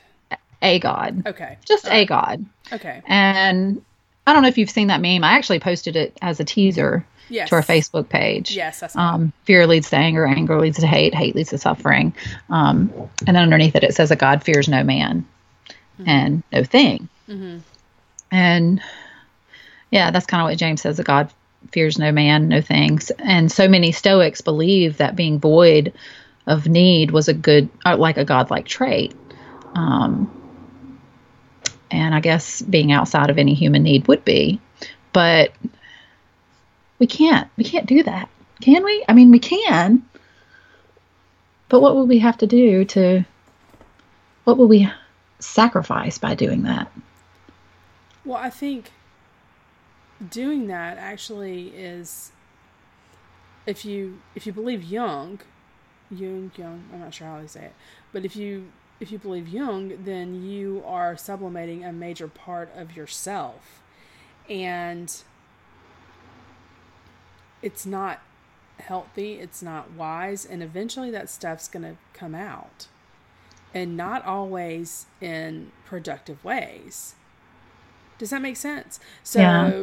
A 0.61 0.79
god. 0.79 1.27
Okay. 1.27 1.57
Just 1.65 1.87
a 1.87 2.05
god. 2.05 2.43
Okay. 2.73 3.01
And 3.05 3.83
I 4.25 4.33
don't 4.33 4.41
know 4.41 4.47
if 4.47 4.57
you've 4.57 4.69
seen 4.69 4.87
that 4.87 4.99
meme. 5.01 5.23
I 5.23 5.33
actually 5.33 5.59
posted 5.59 5.95
it 5.95 6.17
as 6.21 6.39
a 6.39 6.43
teaser 6.43 7.05
Yes. 7.29 7.49
to 7.49 7.55
our 7.55 7.61
Facebook 7.63 8.07
page. 8.09 8.55
Yes, 8.55 8.79
that's 8.79 8.95
Um, 8.95 9.31
fear 9.45 9.65
leads 9.67 9.89
to 9.89 9.95
anger, 9.97 10.25
anger 10.27 10.59
leads 10.59 10.77
to 10.79 10.85
hate, 10.87 11.13
hate 11.15 11.35
leads 11.35 11.49
to 11.49 11.57
suffering. 11.57 12.13
Um, 12.49 12.91
and 13.25 13.35
then 13.35 13.43
underneath 13.43 13.75
it, 13.75 13.83
it 13.83 13.95
says, 13.95 14.11
A 14.11 14.15
God 14.15 14.43
fears 14.43 14.67
no 14.69 14.83
man 14.83 15.25
and 16.05 16.43
no 16.51 16.63
thing. 16.63 17.09
Mhm. 17.27 17.61
And 18.31 18.81
yeah, 19.91 20.11
that's 20.11 20.25
kind 20.27 20.41
of 20.41 20.45
what 20.49 20.57
James 20.57 20.81
says, 20.81 20.99
A 20.99 21.03
God 21.03 21.31
fears 21.71 21.97
no 21.97 22.11
man, 22.11 22.47
no 22.47 22.61
things. 22.61 23.11
And 23.11 23.51
so 23.51 23.67
many 23.67 23.91
Stoics 23.91 24.41
believe 24.41 24.97
that 24.97 25.15
being 25.15 25.39
void 25.39 25.93
of 26.47 26.67
need 26.67 27.11
was 27.11 27.27
a 27.27 27.33
good, 27.33 27.69
uh, 27.85 27.97
like 27.97 28.17
a 28.17 28.25
godlike 28.25 28.65
trait. 28.65 29.15
Um, 29.73 30.31
and 31.91 32.13
I 32.13 32.19
guess 32.19 32.61
being 32.61 32.91
outside 32.91 33.29
of 33.29 33.37
any 33.37 33.53
human 33.53 33.83
need 33.83 34.07
would 34.07 34.25
be. 34.25 34.59
But 35.13 35.53
we 36.99 37.07
can't. 37.07 37.49
We 37.57 37.63
can't 37.63 37.85
do 37.85 38.03
that. 38.03 38.29
Can 38.61 38.83
we? 38.83 39.03
I 39.07 39.13
mean, 39.13 39.31
we 39.31 39.39
can. 39.39 40.05
But 41.69 41.81
what 41.81 41.95
would 41.95 42.07
we 42.07 42.19
have 42.19 42.37
to 42.39 42.47
do 42.47 42.85
to 42.85 43.25
what 44.43 44.57
would 44.57 44.69
we 44.69 44.89
sacrifice 45.39 46.17
by 46.17 46.35
doing 46.35 46.63
that? 46.63 46.91
Well, 48.23 48.37
I 48.37 48.49
think 48.49 48.91
doing 50.29 50.67
that 50.67 50.97
actually 50.97 51.69
is 51.69 52.31
if 53.65 53.85
you 53.85 54.21
if 54.35 54.45
you 54.45 54.53
believe 54.53 54.83
Jung, 54.83 55.39
Jung, 56.11 56.51
Jung, 56.55 56.83
I'm 56.93 56.99
not 56.99 57.13
sure 57.13 57.27
how 57.27 57.41
they 57.41 57.47
say 57.47 57.65
it, 57.65 57.73
but 58.13 58.25
if 58.25 58.35
you 58.35 58.71
if 58.99 59.11
you 59.11 59.19
believe 59.19 59.47
Jung, 59.47 60.03
then 60.05 60.43
you 60.43 60.83
are 60.85 61.15
sublimating 61.17 61.83
a 61.83 61.91
major 61.91 62.27
part 62.27 62.71
of 62.75 62.95
yourself, 62.95 63.81
and 64.49 65.21
it's 67.61 67.85
not 67.85 68.21
healthy, 68.79 69.33
it's 69.33 69.61
not 69.61 69.91
wise, 69.91 70.45
and 70.45 70.61
eventually 70.63 71.11
that 71.11 71.29
stuff's 71.29 71.67
gonna 71.67 71.97
come 72.13 72.35
out, 72.35 72.87
and 73.73 73.97
not 73.97 74.25
always 74.25 75.07
in 75.21 75.71
productive 75.85 76.43
ways. 76.43 77.15
Does 78.17 78.29
that 78.29 78.41
make 78.41 78.57
sense? 78.57 78.99
So 79.23 79.39
Yeah. 79.41 79.73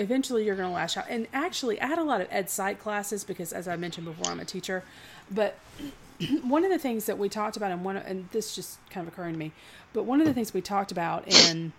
Eventually 0.00 0.44
you're 0.44 0.56
going 0.56 0.68
to 0.68 0.74
lash 0.74 0.96
out. 0.96 1.04
And 1.08 1.28
actually, 1.32 1.80
I 1.80 1.86
had 1.86 1.98
a 1.98 2.02
lot 2.02 2.20
of 2.20 2.28
ed 2.30 2.48
psych 2.48 2.80
classes 2.80 3.22
because, 3.22 3.52
as 3.52 3.68
I 3.68 3.76
mentioned 3.76 4.06
before, 4.06 4.32
I'm 4.32 4.40
a 4.40 4.44
teacher. 4.44 4.82
But 5.30 5.58
one 6.42 6.64
of 6.64 6.70
the 6.70 6.78
things 6.78 7.04
that 7.04 7.18
we 7.18 7.28
talked 7.28 7.56
about, 7.56 7.70
and 7.70 7.84
one, 7.84 7.98
and 7.98 8.28
this 8.32 8.54
just 8.54 8.78
kind 8.88 9.06
of 9.06 9.12
occurring 9.12 9.34
to 9.34 9.38
me, 9.38 9.52
but 9.92 10.04
one 10.04 10.20
of 10.20 10.26
the 10.26 10.34
things 10.34 10.54
we 10.54 10.62
talked 10.62 10.90
about 10.90 11.28
in 11.28 11.72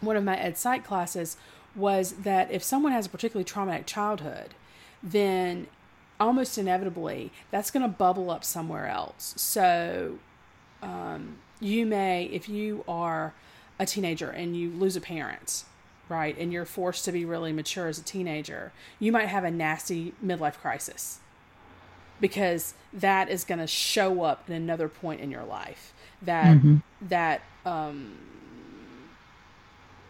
one 0.00 0.16
of 0.16 0.22
my 0.22 0.36
ed 0.36 0.58
psych 0.58 0.84
classes 0.84 1.36
was 1.74 2.12
that 2.12 2.50
if 2.50 2.62
someone 2.62 2.92
has 2.92 3.06
a 3.06 3.08
particularly 3.08 3.44
traumatic 3.44 3.86
childhood, 3.86 4.54
then 5.02 5.66
almost 6.20 6.58
inevitably 6.58 7.30
that's 7.50 7.70
going 7.70 7.82
to 7.82 7.88
bubble 7.88 8.30
up 8.30 8.44
somewhere 8.44 8.86
else. 8.86 9.34
So 9.36 10.18
um, 10.82 11.36
you 11.60 11.86
may, 11.86 12.24
if 12.24 12.48
you 12.48 12.84
are 12.86 13.32
a 13.78 13.86
teenager 13.86 14.28
and 14.28 14.56
you 14.56 14.70
lose 14.70 14.96
a 14.96 15.00
parent, 15.00 15.64
right, 16.08 16.36
and 16.38 16.52
you're 16.52 16.64
forced 16.64 17.04
to 17.04 17.12
be 17.12 17.24
really 17.24 17.52
mature 17.52 17.88
as 17.88 17.98
a 17.98 18.02
teenager, 18.02 18.72
you 18.98 19.12
might 19.12 19.26
have 19.26 19.44
a 19.44 19.50
nasty 19.50 20.14
midlife 20.24 20.54
crisis. 20.54 21.20
Because 22.20 22.74
that 22.92 23.28
is 23.28 23.44
going 23.44 23.60
to 23.60 23.66
show 23.66 24.22
up 24.22 24.44
at 24.48 24.54
another 24.54 24.88
point 24.88 25.20
in 25.20 25.30
your 25.30 25.44
life. 25.44 25.92
That 26.22 26.56
that 27.02 27.42
um, 27.64 28.18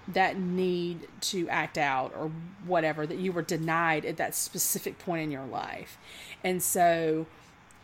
that 0.09 0.39
need 0.39 1.07
to 1.21 1.47
act 1.51 1.77
out 1.77 2.15
or 2.17 2.31
whatever 2.65 3.07
that 3.07 3.19
you 3.19 3.31
were 3.31 3.43
denied 3.43 4.07
at 4.07 4.17
that 4.17 4.35
specific 4.35 4.99
point 4.99 5.25
in 5.25 5.31
your 5.31 5.45
life, 5.45 5.99
and 6.43 6.63
so, 6.63 7.27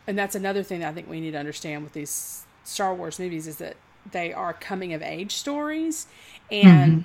and 0.06 0.16
that's 0.16 0.34
another 0.34 0.62
thing 0.62 0.80
that 0.80 0.88
I 0.88 0.92
think 0.94 1.10
we 1.10 1.20
need 1.20 1.32
to 1.32 1.38
understand 1.38 1.84
with 1.84 1.92
these 1.92 2.46
Star 2.64 2.94
Wars 2.94 3.18
movies 3.18 3.46
is 3.46 3.56
that 3.56 3.76
they 4.10 4.32
are 4.32 4.54
coming 4.54 4.94
of 4.94 5.02
age 5.02 5.32
stories 5.32 6.06
and 6.50 7.04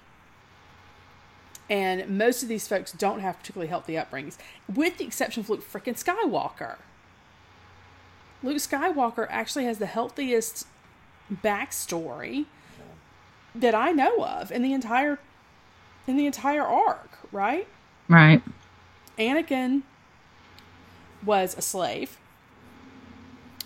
and 1.69 2.17
most 2.17 2.41
of 2.43 2.49
these 2.49 2.67
folks 2.67 2.91
don't 2.91 3.19
have 3.19 3.39
particularly 3.39 3.69
healthy 3.69 3.93
upbringings 3.93 4.37
with 4.73 4.97
the 4.97 5.05
exception 5.05 5.41
of 5.41 5.49
luke 5.49 5.63
freaking 5.63 6.01
skywalker. 6.01 6.77
Luke 8.41 8.57
skywalker 8.57 9.27
actually 9.29 9.65
has 9.65 9.79
the 9.79 9.85
healthiest 9.85 10.65
backstory 11.43 12.45
that 13.53 13.75
i 13.75 13.91
know 13.91 14.23
of 14.23 14.51
in 14.51 14.61
the 14.61 14.73
entire 14.73 15.19
in 16.07 16.17
the 16.17 16.25
entire 16.25 16.63
arc 16.63 17.19
right? 17.31 17.67
Right. 18.07 18.41
anakin 19.17 19.83
was 21.23 21.57
a 21.57 21.61
slave 21.61 22.17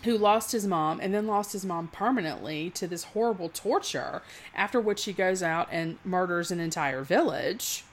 who 0.03 0.17
lost 0.17 0.51
his 0.51 0.67
mom 0.67 0.99
and 0.99 1.13
then 1.13 1.27
lost 1.27 1.53
his 1.53 1.65
mom 1.65 1.87
permanently 1.87 2.69
to 2.71 2.87
this 2.87 3.05
horrible 3.05 3.49
torture, 3.49 4.21
after 4.53 4.79
which 4.79 5.05
he 5.05 5.13
goes 5.13 5.41
out 5.41 5.67
and 5.71 5.97
murders 6.03 6.51
an 6.51 6.59
entire 6.59 7.03
village, 7.03 7.85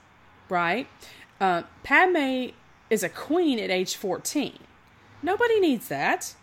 right? 0.51 0.87
Uh, 1.39 1.63
Padme 1.81 2.49
is 2.91 3.01
a 3.01 3.09
queen 3.09 3.57
at 3.57 3.71
age 3.71 3.95
14. 3.95 4.59
Nobody 5.23 5.59
needs 5.59 5.87
that, 5.87 6.35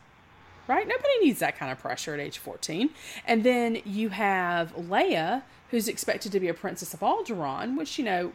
right? 0.67 0.89
Nobody 0.89 1.19
needs 1.21 1.39
that 1.39 1.57
kind 1.57 1.71
of 1.71 1.79
pressure 1.79 2.15
at 2.15 2.21
age 2.21 2.39
14. 2.39 2.91
And 3.27 3.45
then 3.45 3.81
you 3.85 4.09
have 4.09 4.75
Leia, 4.75 5.43
who's 5.71 5.87
expected 5.87 6.33
to 6.33 6.41
be 6.41 6.49
a 6.49 6.55
princess 6.55 6.95
of 6.95 7.01
Alderaan, 7.01 7.77
which, 7.77 7.99
you 7.99 8.05
know, 8.05 8.33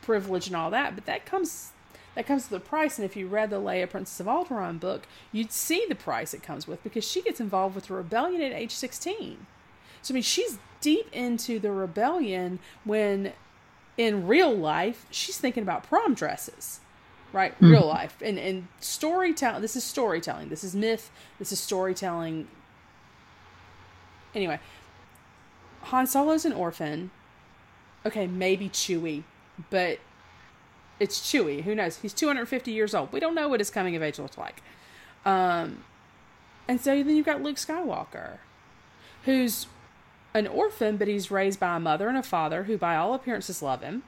privilege 0.00 0.46
and 0.46 0.56
all 0.56 0.70
that, 0.70 0.94
but 0.94 1.04
that 1.04 1.26
comes 1.26 1.72
that 2.16 2.26
comes 2.26 2.50
with 2.50 2.60
a 2.60 2.64
price. 2.64 2.98
And 2.98 3.04
if 3.04 3.14
you 3.14 3.28
read 3.28 3.50
the 3.50 3.60
Leia 3.60 3.88
Princess 3.88 4.18
of 4.18 4.26
Alderaan 4.26 4.80
book, 4.80 5.06
you'd 5.30 5.52
see 5.52 5.86
the 5.88 5.94
price 5.94 6.34
it 6.34 6.42
comes 6.42 6.66
with 6.66 6.82
because 6.82 7.08
she 7.08 7.22
gets 7.22 7.40
involved 7.40 7.76
with 7.76 7.86
the 7.86 7.94
rebellion 7.94 8.42
at 8.42 8.52
age 8.52 8.72
16. 8.72 9.46
So, 10.02 10.12
I 10.12 10.14
mean, 10.14 10.22
she's 10.24 10.58
deep 10.80 11.08
into 11.12 11.60
the 11.60 11.70
rebellion 11.70 12.58
when 12.84 13.32
in 13.96 14.26
real 14.26 14.54
life, 14.54 15.06
she's 15.10 15.38
thinking 15.38 15.62
about 15.62 15.84
prom 15.84 16.14
dresses, 16.14 16.80
right? 17.32 17.54
Real 17.60 17.86
life. 17.86 18.16
And, 18.22 18.38
and 18.38 18.68
storytelling, 18.80 19.62
this 19.62 19.76
is 19.76 19.84
storytelling. 19.84 20.48
This 20.48 20.64
is 20.64 20.74
myth. 20.74 21.10
This 21.38 21.52
is 21.52 21.60
storytelling. 21.60 22.48
Anyway, 24.34 24.60
Han 25.82 26.06
Solo's 26.06 26.44
an 26.44 26.52
orphan. 26.52 27.10
Okay, 28.06 28.26
maybe 28.26 28.68
Chewie, 28.68 29.24
but 29.68 29.98
it's 30.98 31.20
Chewie. 31.20 31.62
Who 31.64 31.74
knows? 31.74 31.98
He's 31.98 32.14
250 32.14 32.70
years 32.70 32.94
old. 32.94 33.12
We 33.12 33.20
don't 33.20 33.34
know 33.34 33.48
what 33.48 33.60
his 33.60 33.70
coming 33.70 33.96
of 33.96 34.02
age 34.02 34.18
looks 34.18 34.38
like. 34.38 34.62
Um, 35.26 35.84
and 36.68 36.80
so 36.80 37.02
then 37.02 37.16
you've 37.16 37.26
got 37.26 37.42
Luke 37.42 37.56
Skywalker, 37.56 38.38
who's 39.24 39.66
an 40.34 40.46
orphan, 40.46 40.96
but 40.96 41.08
he's 41.08 41.30
raised 41.30 41.60
by 41.60 41.76
a 41.76 41.80
mother 41.80 42.08
and 42.08 42.18
a 42.18 42.22
father 42.22 42.64
who, 42.64 42.76
by 42.76 42.96
all 42.96 43.14
appearances, 43.14 43.62
love 43.62 43.82
him. 43.82 44.02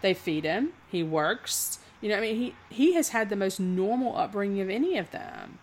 They 0.00 0.14
feed 0.14 0.44
him. 0.44 0.72
He 0.90 1.02
works. 1.02 1.78
You 2.00 2.08
know, 2.08 2.18
I 2.18 2.20
mean, 2.20 2.36
he 2.36 2.54
he 2.68 2.94
has 2.94 3.10
had 3.10 3.30
the 3.30 3.36
most 3.36 3.60
normal 3.60 4.16
upbringing 4.16 4.60
of 4.60 4.68
any 4.68 4.98
of 4.98 5.10
them. 5.10 5.58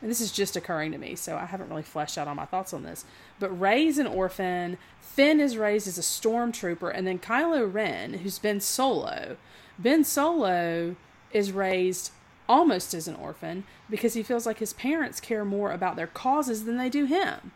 And 0.00 0.10
this 0.10 0.20
is 0.20 0.32
just 0.32 0.56
occurring 0.56 0.92
to 0.92 0.98
me, 0.98 1.14
so 1.14 1.36
I 1.36 1.44
haven't 1.44 1.68
really 1.68 1.82
fleshed 1.82 2.16
out 2.16 2.26
all 2.26 2.34
my 2.34 2.46
thoughts 2.46 2.72
on 2.72 2.84
this. 2.84 3.04
But 3.38 3.58
Rey's 3.58 3.98
an 3.98 4.06
orphan. 4.06 4.78
Finn 5.00 5.40
is 5.40 5.58
raised 5.58 5.86
as 5.88 5.98
a 5.98 6.02
stormtrooper, 6.02 6.90
and 6.94 7.06
then 7.06 7.18
Kylo 7.18 7.70
Ren, 7.70 8.14
who's 8.14 8.38
Ben 8.38 8.60
Solo, 8.60 9.36
Ben 9.78 10.04
Solo 10.04 10.96
is 11.32 11.52
raised 11.52 12.12
almost 12.48 12.94
as 12.94 13.06
an 13.06 13.14
orphan 13.14 13.64
because 13.88 14.14
he 14.14 14.22
feels 14.22 14.46
like 14.46 14.58
his 14.58 14.72
parents 14.72 15.20
care 15.20 15.44
more 15.44 15.70
about 15.70 15.96
their 15.96 16.06
causes 16.06 16.64
than 16.64 16.78
they 16.78 16.88
do 16.88 17.04
him, 17.04 17.52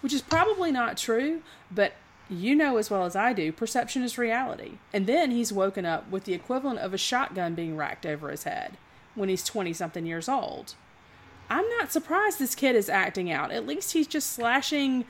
which 0.00 0.12
is 0.12 0.22
probably 0.22 0.72
not 0.72 0.96
true, 0.96 1.42
but 1.70 1.94
you 2.28 2.54
know 2.54 2.76
as 2.76 2.90
well 2.90 3.04
as 3.04 3.16
I 3.16 3.32
do, 3.32 3.52
perception 3.52 4.02
is 4.02 4.16
reality. 4.16 4.72
And 4.92 5.06
then 5.06 5.30
he's 5.30 5.52
woken 5.52 5.84
up 5.84 6.08
with 6.10 6.24
the 6.24 6.34
equivalent 6.34 6.78
of 6.78 6.94
a 6.94 6.98
shotgun 6.98 7.54
being 7.54 7.76
racked 7.76 8.06
over 8.06 8.30
his 8.30 8.44
head 8.44 8.76
when 9.14 9.28
he's 9.28 9.44
20 9.44 9.72
something 9.72 10.06
years 10.06 10.28
old. 10.28 10.74
I'm 11.48 11.68
not 11.70 11.90
surprised 11.90 12.38
this 12.38 12.54
kid 12.54 12.76
is 12.76 12.88
acting 12.88 13.30
out. 13.30 13.50
At 13.50 13.66
least 13.66 13.92
he's 13.92 14.06
just 14.06 14.32
slashing 14.32 15.04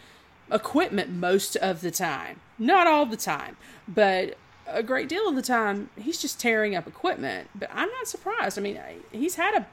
equipment 0.50 1.10
most 1.10 1.56
of 1.56 1.82
the 1.82 1.90
time. 1.90 2.40
Not 2.58 2.86
all 2.86 3.04
the 3.04 3.16
time, 3.16 3.56
but 3.86 4.38
a 4.66 4.82
great 4.82 5.08
deal 5.08 5.28
of 5.28 5.34
the 5.34 5.42
time 5.42 5.90
he's 5.98 6.20
just 6.20 6.40
tearing 6.40 6.74
up 6.74 6.86
equipment. 6.86 7.48
But 7.54 7.68
I'm 7.72 7.90
not 7.90 8.08
surprised. 8.08 8.58
I 8.58 8.62
mean, 8.62 8.80
he's 9.12 9.34
had 9.34 9.54
a 9.54 9.66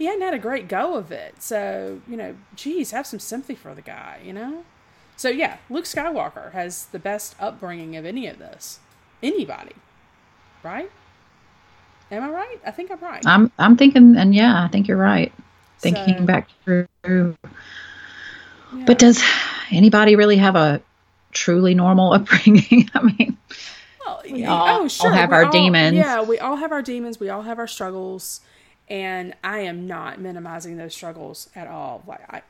he 0.00 0.06
hadn't 0.06 0.22
had 0.22 0.32
a 0.34 0.38
great 0.38 0.66
go 0.66 0.96
of 0.96 1.12
it. 1.12 1.34
So, 1.42 2.00
you 2.08 2.16
know, 2.16 2.34
geez, 2.56 2.90
have 2.92 3.06
some 3.06 3.20
sympathy 3.20 3.54
for 3.54 3.74
the 3.74 3.82
guy, 3.82 4.18
you 4.24 4.32
know? 4.32 4.64
So 5.16 5.28
yeah, 5.28 5.58
Luke 5.68 5.84
Skywalker 5.84 6.52
has 6.52 6.86
the 6.86 6.98
best 6.98 7.36
upbringing 7.38 7.94
of 7.96 8.06
any 8.06 8.26
of 8.26 8.38
this. 8.38 8.80
Anybody. 9.22 9.72
Right? 10.62 10.90
Am 12.10 12.24
I 12.24 12.30
right? 12.30 12.58
I 12.66 12.70
think 12.70 12.90
I'm 12.90 12.98
right. 13.00 13.22
I'm 13.26 13.52
I'm 13.58 13.76
thinking 13.76 14.16
and 14.16 14.34
yeah, 14.34 14.64
I 14.64 14.68
think 14.68 14.88
you're 14.88 14.96
right. 14.96 15.32
thinking 15.78 16.18
So- 16.20 16.24
back 16.24 16.48
through. 16.64 17.36
Yeah. 18.74 18.84
But 18.86 18.98
does 18.98 19.22
anybody 19.70 20.16
really 20.16 20.36
have 20.38 20.56
a 20.56 20.80
truly 21.32 21.74
normal 21.74 22.12
upbringing? 22.14 22.88
I 22.94 23.02
mean, 23.02 23.36
Well, 24.06 24.22
We 24.24 24.44
all- 24.46 24.82
oh, 24.82 24.88
all 25.02 25.10
have 25.10 25.30
we 25.30 25.36
our 25.36 25.44
all- 25.44 25.52
demons. 25.52 25.96
Yeah, 25.96 26.22
we 26.22 26.38
all 26.38 26.56
have 26.56 26.72
our 26.72 26.82
demons. 26.82 27.20
We 27.20 27.28
all 27.28 27.42
have 27.42 27.58
our 27.58 27.66
struggles, 27.68 28.40
and 28.90 29.34
I 29.42 29.60
am 29.60 29.86
not 29.86 30.20
minimizing 30.20 30.76
those 30.76 30.94
struggles 30.94 31.48
at 31.54 31.68
all. 31.68 32.02
Like 32.06 32.22
I, 32.28 32.42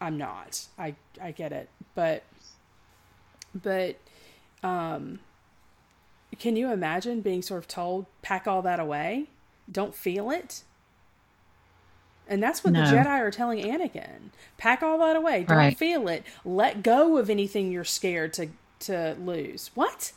I'm 0.00 0.18
not. 0.18 0.66
I 0.78 0.94
I 1.20 1.32
get 1.32 1.52
it, 1.52 1.68
but 1.94 2.22
but 3.54 3.96
um, 4.62 5.20
can 6.38 6.54
you 6.56 6.70
imagine 6.70 7.22
being 7.22 7.42
sort 7.42 7.58
of 7.58 7.68
told 7.68 8.06
pack 8.22 8.46
all 8.46 8.62
that 8.62 8.78
away, 8.78 9.26
don't 9.70 9.94
feel 9.94 10.30
it? 10.30 10.62
And 12.28 12.42
that's 12.42 12.62
what 12.64 12.72
No. 12.72 12.84
the 12.84 12.90
Jedi 12.96 13.06
are 13.06 13.30
telling 13.30 13.60
Anakin. 13.64 14.30
Pack 14.58 14.82
all 14.82 14.98
that 14.98 15.16
away. 15.16 15.44
Don't 15.44 15.56
Right. 15.58 15.78
feel 15.78 16.08
it. 16.08 16.24
Let 16.44 16.82
go 16.82 17.16
of 17.18 17.30
anything 17.30 17.72
you're 17.72 17.84
scared 17.84 18.32
to 18.34 18.48
to 18.80 19.16
lose. 19.18 19.70
What? 19.74 20.12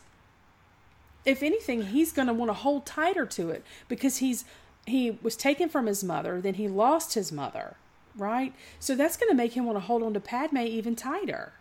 if 1.25 1.43
anything, 1.43 1.83
he's 1.83 2.11
going 2.11 2.27
to 2.27 2.33
want 2.33 2.49
to 2.49 2.53
hold 2.53 2.85
tighter 2.85 3.25
to 3.25 3.49
it 3.51 3.63
because 3.87 4.17
he's 4.17 4.45
he 4.85 5.17
was 5.21 5.35
taken 5.35 5.69
from 5.69 5.85
his 5.85 6.03
mother, 6.03 6.41
then 6.41 6.55
he 6.55 6.67
lost 6.67 7.13
his 7.13 7.31
mother, 7.31 7.75
right? 8.15 8.53
So 8.79 8.95
that's 8.95 9.17
going 9.17 9.29
to 9.29 9.35
make 9.35 9.53
him 9.53 9.65
want 9.65 9.75
to 9.77 9.81
hold 9.81 10.03
on 10.03 10.13
to 10.13 10.19
Padme 10.19 10.57
even 10.57 10.95
tighter. 10.95 11.53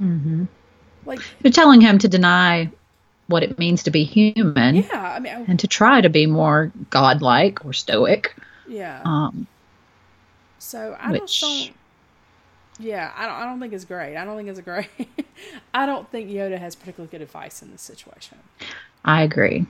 Mm-hmm. 0.00 0.44
Like, 1.06 1.20
you're 1.42 1.52
telling 1.52 1.80
him 1.80 1.98
to 1.98 2.08
deny 2.08 2.70
what 3.28 3.42
it 3.42 3.58
means 3.58 3.82
to 3.84 3.90
be 3.90 4.04
human 4.04 4.76
yeah, 4.76 5.12
I 5.16 5.18
mean, 5.20 5.32
I- 5.34 5.44
and 5.46 5.60
to 5.60 5.66
try 5.66 6.00
to 6.00 6.08
be 6.08 6.26
more 6.26 6.72
godlike 6.90 7.64
or 7.64 7.72
stoic. 7.72 8.34
yeah. 8.66 9.02
Um, 9.04 9.46
So 10.58 10.96
I 10.98 11.12
which- 11.12 11.40
don't. 11.40 11.72
Yeah, 12.80 13.12
I 13.16 13.26
don't. 13.26 13.34
I 13.34 13.44
don't 13.44 13.58
think 13.58 13.72
it's 13.72 13.84
great. 13.84 14.16
I 14.16 14.24
don't 14.24 14.36
think 14.36 14.48
it's 14.48 14.60
great. 14.60 14.88
I 15.74 15.84
don't 15.84 16.08
think 16.12 16.30
Yoda 16.30 16.58
has 16.60 16.76
particularly 16.76 17.10
good 17.10 17.22
advice 17.22 17.60
in 17.60 17.72
this 17.72 17.82
situation. 17.82 18.38
I 19.04 19.22
agree. 19.22 19.66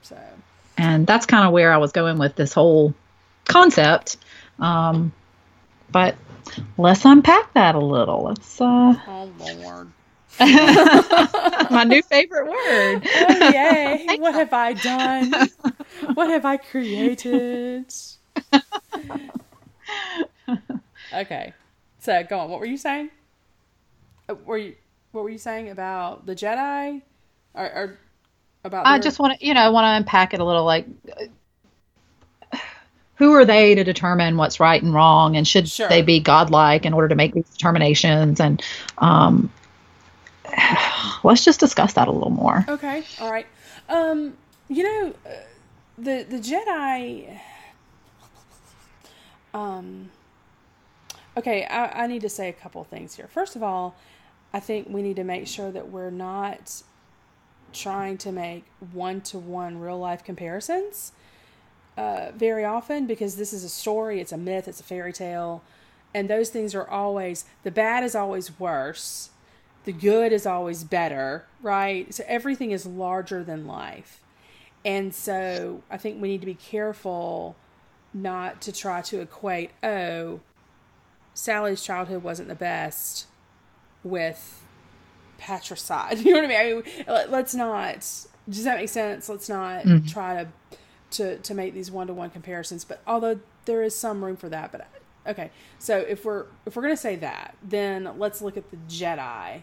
So 0.00 0.16
And 0.76 1.06
that's 1.06 1.26
kind 1.26 1.46
of 1.46 1.52
where 1.52 1.72
I 1.72 1.78
was 1.78 1.92
going 1.92 2.18
with 2.18 2.36
this 2.36 2.52
whole 2.52 2.94
concept. 3.44 4.16
Um, 4.58 5.12
but 5.90 6.16
let's 6.76 7.04
unpack 7.04 7.54
that 7.54 7.74
a 7.74 7.80
little. 7.80 8.24
Let's, 8.24 8.60
uh, 8.60 8.94
oh 9.06 9.30
lord. 9.38 9.92
my 11.70 11.84
new 11.84 12.02
favorite 12.02 12.46
word. 12.46 13.08
Oh 13.28 13.50
yay! 13.50 14.06
what 14.18 14.34
have 14.34 14.52
I 14.52 14.74
done? 14.74 15.32
What 16.12 16.28
have 16.28 16.44
I 16.44 16.58
created? 16.58 17.90
okay, 21.14 21.54
so 22.00 22.22
go 22.28 22.40
on. 22.40 22.50
What 22.50 22.60
were 22.60 22.66
you 22.66 22.76
saying? 22.76 23.10
Uh, 24.28 24.34
Were 24.44 24.58
you 24.58 24.74
what 25.12 25.24
were 25.24 25.30
you 25.30 25.38
saying 25.38 25.70
about 25.70 26.26
the 26.26 26.34
Jedi, 26.34 27.00
or, 27.54 27.64
or 27.64 27.98
about? 28.66 28.86
I 28.86 28.98
just 28.98 29.18
want 29.18 29.38
to, 29.38 29.46
you 29.46 29.54
know, 29.54 29.70
want 29.72 29.84
to 29.84 29.96
unpack 29.96 30.34
it 30.34 30.40
a 30.40 30.44
little. 30.44 30.64
Like, 30.64 30.86
who 33.16 33.32
are 33.32 33.44
they 33.44 33.74
to 33.74 33.84
determine 33.84 34.36
what's 34.36 34.60
right 34.60 34.82
and 34.82 34.92
wrong, 34.92 35.36
and 35.36 35.46
should 35.48 35.68
Sure. 35.68 35.88
they 35.88 36.02
be 36.02 36.20
godlike 36.20 36.84
in 36.84 36.92
order 36.92 37.08
to 37.08 37.14
make 37.14 37.32
these 37.32 37.48
determinations? 37.50 38.40
And 38.40 38.62
um, 38.98 39.50
let's 41.24 41.44
just 41.44 41.60
discuss 41.60 41.94
that 41.94 42.08
a 42.08 42.12
little 42.12 42.30
more. 42.30 42.64
Okay, 42.68 43.02
all 43.20 43.30
right. 43.30 43.46
Um, 43.88 44.36
you 44.68 44.82
know, 44.82 45.14
uh, 45.24 45.30
the 45.98 46.26
the 46.28 46.38
Jedi. 46.38 47.38
Um. 49.54 50.10
Okay, 51.38 51.64
I, 51.66 52.04
I 52.04 52.06
need 52.06 52.22
to 52.22 52.30
say 52.30 52.48
a 52.48 52.52
couple 52.52 52.82
things 52.84 53.14
here. 53.14 53.28
First 53.28 53.56
of 53.56 53.62
all, 53.62 53.94
I 54.54 54.60
think 54.60 54.88
we 54.88 55.02
need 55.02 55.16
to 55.16 55.24
make 55.24 55.46
sure 55.46 55.70
that 55.70 55.90
we're 55.90 56.10
not 56.10 56.82
trying 57.76 58.18
to 58.18 58.32
make 58.32 58.64
one 58.92 59.20
to 59.20 59.38
one 59.38 59.78
real 59.78 59.98
life 59.98 60.24
comparisons 60.24 61.12
uh, 61.96 62.30
very 62.34 62.64
often 62.64 63.06
because 63.06 63.36
this 63.36 63.52
is 63.52 63.64
a 63.64 63.68
story, 63.68 64.20
it's 64.20 64.32
a 64.32 64.36
myth, 64.36 64.68
it's 64.68 64.80
a 64.80 64.84
fairy 64.84 65.12
tale, 65.12 65.62
and 66.14 66.28
those 66.28 66.50
things 66.50 66.74
are 66.74 66.88
always 66.88 67.44
the 67.62 67.70
bad 67.70 68.04
is 68.04 68.14
always 68.14 68.58
worse, 68.58 69.30
the 69.84 69.92
good 69.92 70.32
is 70.32 70.46
always 70.46 70.84
better, 70.84 71.46
right? 71.62 72.12
So 72.12 72.24
everything 72.26 72.70
is 72.70 72.86
larger 72.86 73.42
than 73.42 73.66
life. 73.66 74.20
And 74.84 75.14
so 75.14 75.82
I 75.90 75.96
think 75.96 76.20
we 76.20 76.28
need 76.28 76.40
to 76.40 76.46
be 76.46 76.54
careful 76.54 77.56
not 78.12 78.60
to 78.62 78.72
try 78.72 79.02
to 79.02 79.20
equate, 79.20 79.70
oh, 79.82 80.40
Sally's 81.34 81.82
childhood 81.82 82.22
wasn't 82.22 82.48
the 82.48 82.54
best 82.54 83.26
with 84.02 84.65
patricide. 85.38 86.18
You 86.24 86.32
know 86.32 86.40
what 86.40 86.44
I 86.44 86.48
mean? 86.48 86.58
I 86.58 86.74
mean 86.74 87.04
let- 87.06 87.30
let's 87.30 87.54
not. 87.54 87.96
Does 88.48 88.64
that 88.64 88.78
make 88.78 88.88
sense? 88.88 89.28
Let's 89.28 89.48
not 89.48 89.84
mm-hmm. 89.84 90.06
try 90.06 90.44
to 90.44 90.48
to 91.12 91.38
to 91.38 91.54
make 91.54 91.74
these 91.74 91.90
one 91.90 92.06
to 92.06 92.14
one 92.14 92.30
comparisons. 92.30 92.84
But 92.84 93.02
although 93.06 93.40
there 93.64 93.82
is 93.82 93.94
some 93.94 94.24
room 94.24 94.36
for 94.36 94.48
that, 94.48 94.72
but 94.72 94.86
okay. 95.26 95.50
So 95.78 95.98
if 95.98 96.24
we're 96.24 96.46
if 96.64 96.76
we're 96.76 96.82
gonna 96.82 96.96
say 96.96 97.16
that, 97.16 97.56
then 97.62 98.10
let's 98.18 98.40
look 98.42 98.56
at 98.56 98.70
the 98.70 98.76
Jedi, 98.88 99.62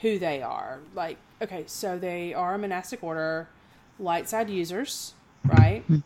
who 0.00 0.18
they 0.18 0.42
are. 0.42 0.80
Like, 0.94 1.18
okay, 1.42 1.64
so 1.66 1.98
they 1.98 2.34
are 2.34 2.54
a 2.54 2.58
monastic 2.58 3.02
order, 3.02 3.48
light 3.98 4.28
side 4.28 4.50
users, 4.50 5.14
right? 5.44 5.82
Mm-hmm. 5.84 5.98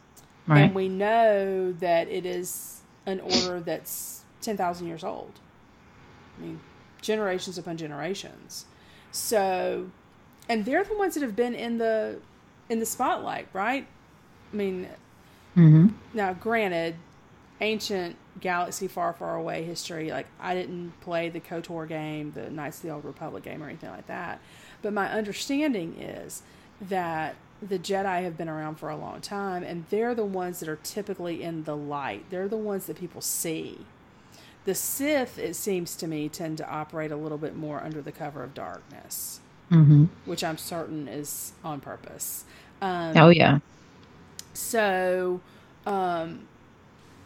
Right. 0.53 0.61
And 0.63 0.75
we 0.75 0.89
know 0.89 1.73
that 1.73 2.09
it 2.09 2.25
is 2.25 2.81
an 3.05 3.21
order 3.21 3.61
that's 3.61 4.23
10,000 4.41 4.87
years 4.87 5.05
old. 5.05 5.33
I 6.39 6.43
mean, 6.43 6.61
generations 7.03 7.59
upon 7.59 7.77
generations. 7.77 8.65
So, 9.13 9.91
and 10.49 10.65
they're 10.65 10.85
the 10.85 10.97
ones 10.97 11.15
that 11.15 11.23
have 11.23 11.37
been 11.37 11.55
in 11.55 11.79
the 11.79 12.19
in 12.69 12.79
the 12.79 12.87
spotlight, 12.87 13.49
right? 13.53 13.87
I 14.53 14.57
mean, 14.57 14.89
hmm 15.55 15.89
now 16.15 16.33
granted, 16.33 16.97
ancient 17.61 18.17
galaxy 18.41 18.87
far, 18.89 19.13
far 19.13 19.37
away 19.37 19.65
history, 19.65 20.11
like 20.11 20.27
I 20.41 20.55
didn't 20.55 20.93
play 21.01 21.29
the 21.29 21.41
KOTOR 21.41 21.89
game, 21.89 22.33
the 22.33 22.51
Knights 22.51 22.79
of 22.79 22.83
the 22.85 22.91
Old 22.91 23.05
Republic 23.05 23.45
game, 23.45 23.63
or 23.63 23.67
anything 23.67 23.91
like 23.91 24.07
that. 24.07 24.41
But 24.83 24.93
my 24.93 25.11
understanding 25.11 26.01
is 26.01 26.43
that 26.81 27.35
the 27.61 27.79
Jedi 27.79 28.23
have 28.23 28.37
been 28.37 28.49
around 28.49 28.77
for 28.77 28.89
a 28.89 28.97
long 28.97 29.21
time, 29.21 29.65
and 29.65 29.85
they're 29.91 30.15
the 30.15 30.25
ones 30.25 30.61
that 30.61 30.69
are 30.69 30.79
typically 30.83 31.43
in 31.43 31.65
the 31.65 31.77
light. 31.77 32.25
They're 32.31 32.49
the 32.49 32.57
ones 32.57 32.87
that 32.87 32.97
people 32.97 33.21
see. 33.21 33.79
The 34.69 34.77
Sith, 34.77 35.39
it 35.39 35.57
seems 35.57 35.97
to 35.97 36.07
me, 36.07 36.29
tend 36.29 36.59
to 36.59 36.71
operate 36.71 37.11
a 37.11 37.17
little 37.17 37.39
bit 37.39 37.57
more 37.57 37.83
under 37.83 38.03
the 38.03 38.13
cover 38.13 38.45
of 38.45 38.55
darkness, 38.55 39.41
hmm 39.71 40.07
which 40.27 40.45
I'm 40.45 40.59
certain 40.59 41.09
is 41.09 41.55
on 41.65 41.81
purpose. 41.81 42.45
Um, 42.83 43.15
Oh 43.17 43.31
yeah. 43.31 43.61
so, 44.55 45.41
um, 45.87 46.49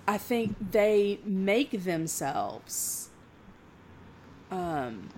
I 0.08 0.18
think 0.18 0.56
they 0.72 1.18
make 1.24 1.84
themselves. 1.84 3.10
Um, 4.52 5.10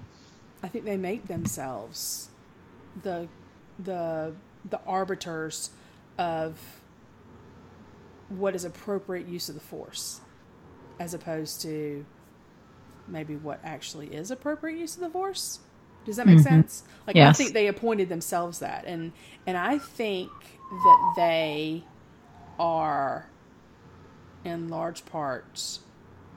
I 0.62 0.68
think 0.68 0.86
they 0.86 0.96
make 0.96 1.26
themselves 1.28 2.30
the 3.02 3.28
the 3.78 4.34
the 4.70 4.80
arbiters 4.86 5.70
of 6.18 6.58
what 8.28 8.54
is 8.54 8.64
appropriate 8.64 9.28
use 9.28 9.50
of 9.50 9.56
the 9.56 9.62
force, 9.62 10.22
as 11.00 11.14
opposed 11.14 11.62
to 11.62 12.06
maybe 13.08 13.36
what 13.36 13.60
actually 13.64 14.08
is 14.08 14.30
appropriate 14.30 14.78
use 14.78 14.94
of 14.96 15.02
the 15.02 15.10
force. 15.10 15.60
Does 16.04 16.16
that 16.16 16.26
make 16.26 16.40
sense? 16.40 16.84
Like 17.06 17.18
I 17.20 17.30
think 17.30 17.52
they 17.52 17.66
appointed 17.68 18.08
themselves 18.08 18.58
that, 18.60 18.84
and 18.86 19.12
and 19.46 19.56
I 19.56 19.78
think 19.78 20.30
that 20.70 21.00
they 21.16 21.84
are 22.58 23.30
in 24.44 24.68
large 24.68 25.06
part 25.06 25.78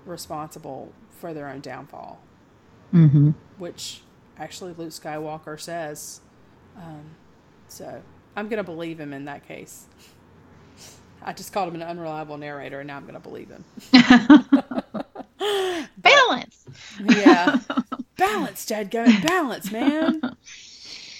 responsible 0.05 0.93
for 1.09 1.33
their 1.33 1.49
own 1.49 1.61
downfall, 1.61 2.21
hmm 2.91 3.31
which 3.57 4.03
actually 4.37 4.73
Luke 4.73 4.89
Skywalker 4.91 5.59
says. 5.59 6.21
Um, 6.77 7.17
so 7.67 8.03
I'm 8.35 8.47
going 8.49 8.57
to 8.57 8.63
believe 8.63 8.99
him 8.99 9.13
in 9.13 9.25
that 9.25 9.47
case. 9.47 9.87
I 11.21 11.33
just 11.33 11.53
called 11.53 11.69
him 11.69 11.75
an 11.81 11.87
unreliable 11.87 12.37
narrator, 12.37 12.79
and 12.79 12.87
now 12.87 12.97
I'm 12.97 13.03
going 13.03 13.15
to 13.15 13.19
believe 13.19 13.49
him. 13.49 13.65
Yeah, 17.03 17.59
balance, 18.17 18.65
Dad. 18.65 18.91
Go 18.91 19.05
balance, 19.23 19.71
man. 19.71 20.21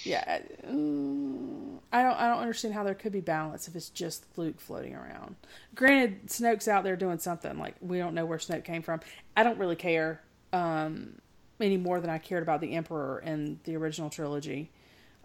Yeah, 0.03 0.41
mm, 0.65 1.79
I 1.91 2.01
don't. 2.03 2.15
I 2.15 2.27
don't 2.27 2.39
understand 2.39 2.73
how 2.73 2.83
there 2.83 2.93
could 2.93 3.11
be 3.11 3.21
balance 3.21 3.67
if 3.67 3.75
it's 3.75 3.89
just 3.89 4.25
Luke 4.37 4.59
floating 4.59 4.95
around. 4.95 5.35
Granted, 5.75 6.27
Snoke's 6.27 6.67
out 6.67 6.83
there 6.83 6.95
doing 6.95 7.19
something. 7.19 7.57
Like 7.57 7.75
we 7.81 7.97
don't 7.97 8.13
know 8.13 8.25
where 8.25 8.37
Snoke 8.37 8.63
came 8.63 8.81
from. 8.81 9.01
I 9.35 9.43
don't 9.43 9.57
really 9.57 9.75
care 9.75 10.21
um, 10.53 11.19
any 11.59 11.77
more 11.77 11.99
than 11.99 12.09
I 12.09 12.17
cared 12.17 12.43
about 12.43 12.61
the 12.61 12.73
Emperor 12.73 13.19
in 13.19 13.59
the 13.63 13.75
original 13.75 14.09
trilogy. 14.09 14.71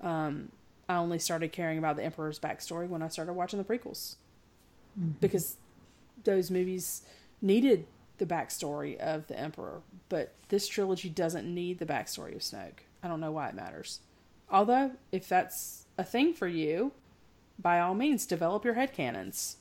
Um, 0.00 0.50
I 0.88 0.96
only 0.96 1.18
started 1.18 1.52
caring 1.52 1.78
about 1.78 1.96
the 1.96 2.04
Emperor's 2.04 2.38
backstory 2.38 2.88
when 2.88 3.02
I 3.02 3.08
started 3.08 3.34
watching 3.34 3.58
the 3.58 3.64
prequels 3.64 4.16
because 5.20 5.56
those 6.24 6.50
movies 6.50 7.02
needed 7.40 7.86
the 8.22 8.34
backstory 8.34 8.96
of 8.98 9.26
the 9.26 9.36
Emperor, 9.36 9.80
but 10.08 10.32
this 10.48 10.68
trilogy 10.68 11.08
doesn't 11.08 11.52
need 11.52 11.80
the 11.80 11.86
backstory 11.86 12.36
of 12.36 12.40
Snoke. 12.40 12.84
I 13.02 13.08
don't 13.08 13.18
know 13.18 13.32
why 13.32 13.48
it 13.48 13.54
matters. 13.56 13.98
Although, 14.48 14.92
if 15.10 15.28
that's 15.28 15.86
a 15.98 16.04
thing 16.04 16.34
for 16.34 16.46
you, 16.46 16.92
by 17.58 17.80
all 17.80 17.94
means, 17.94 18.24
develop 18.24 18.64
your 18.64 18.74
head 18.74 18.92
canons. 18.92 19.56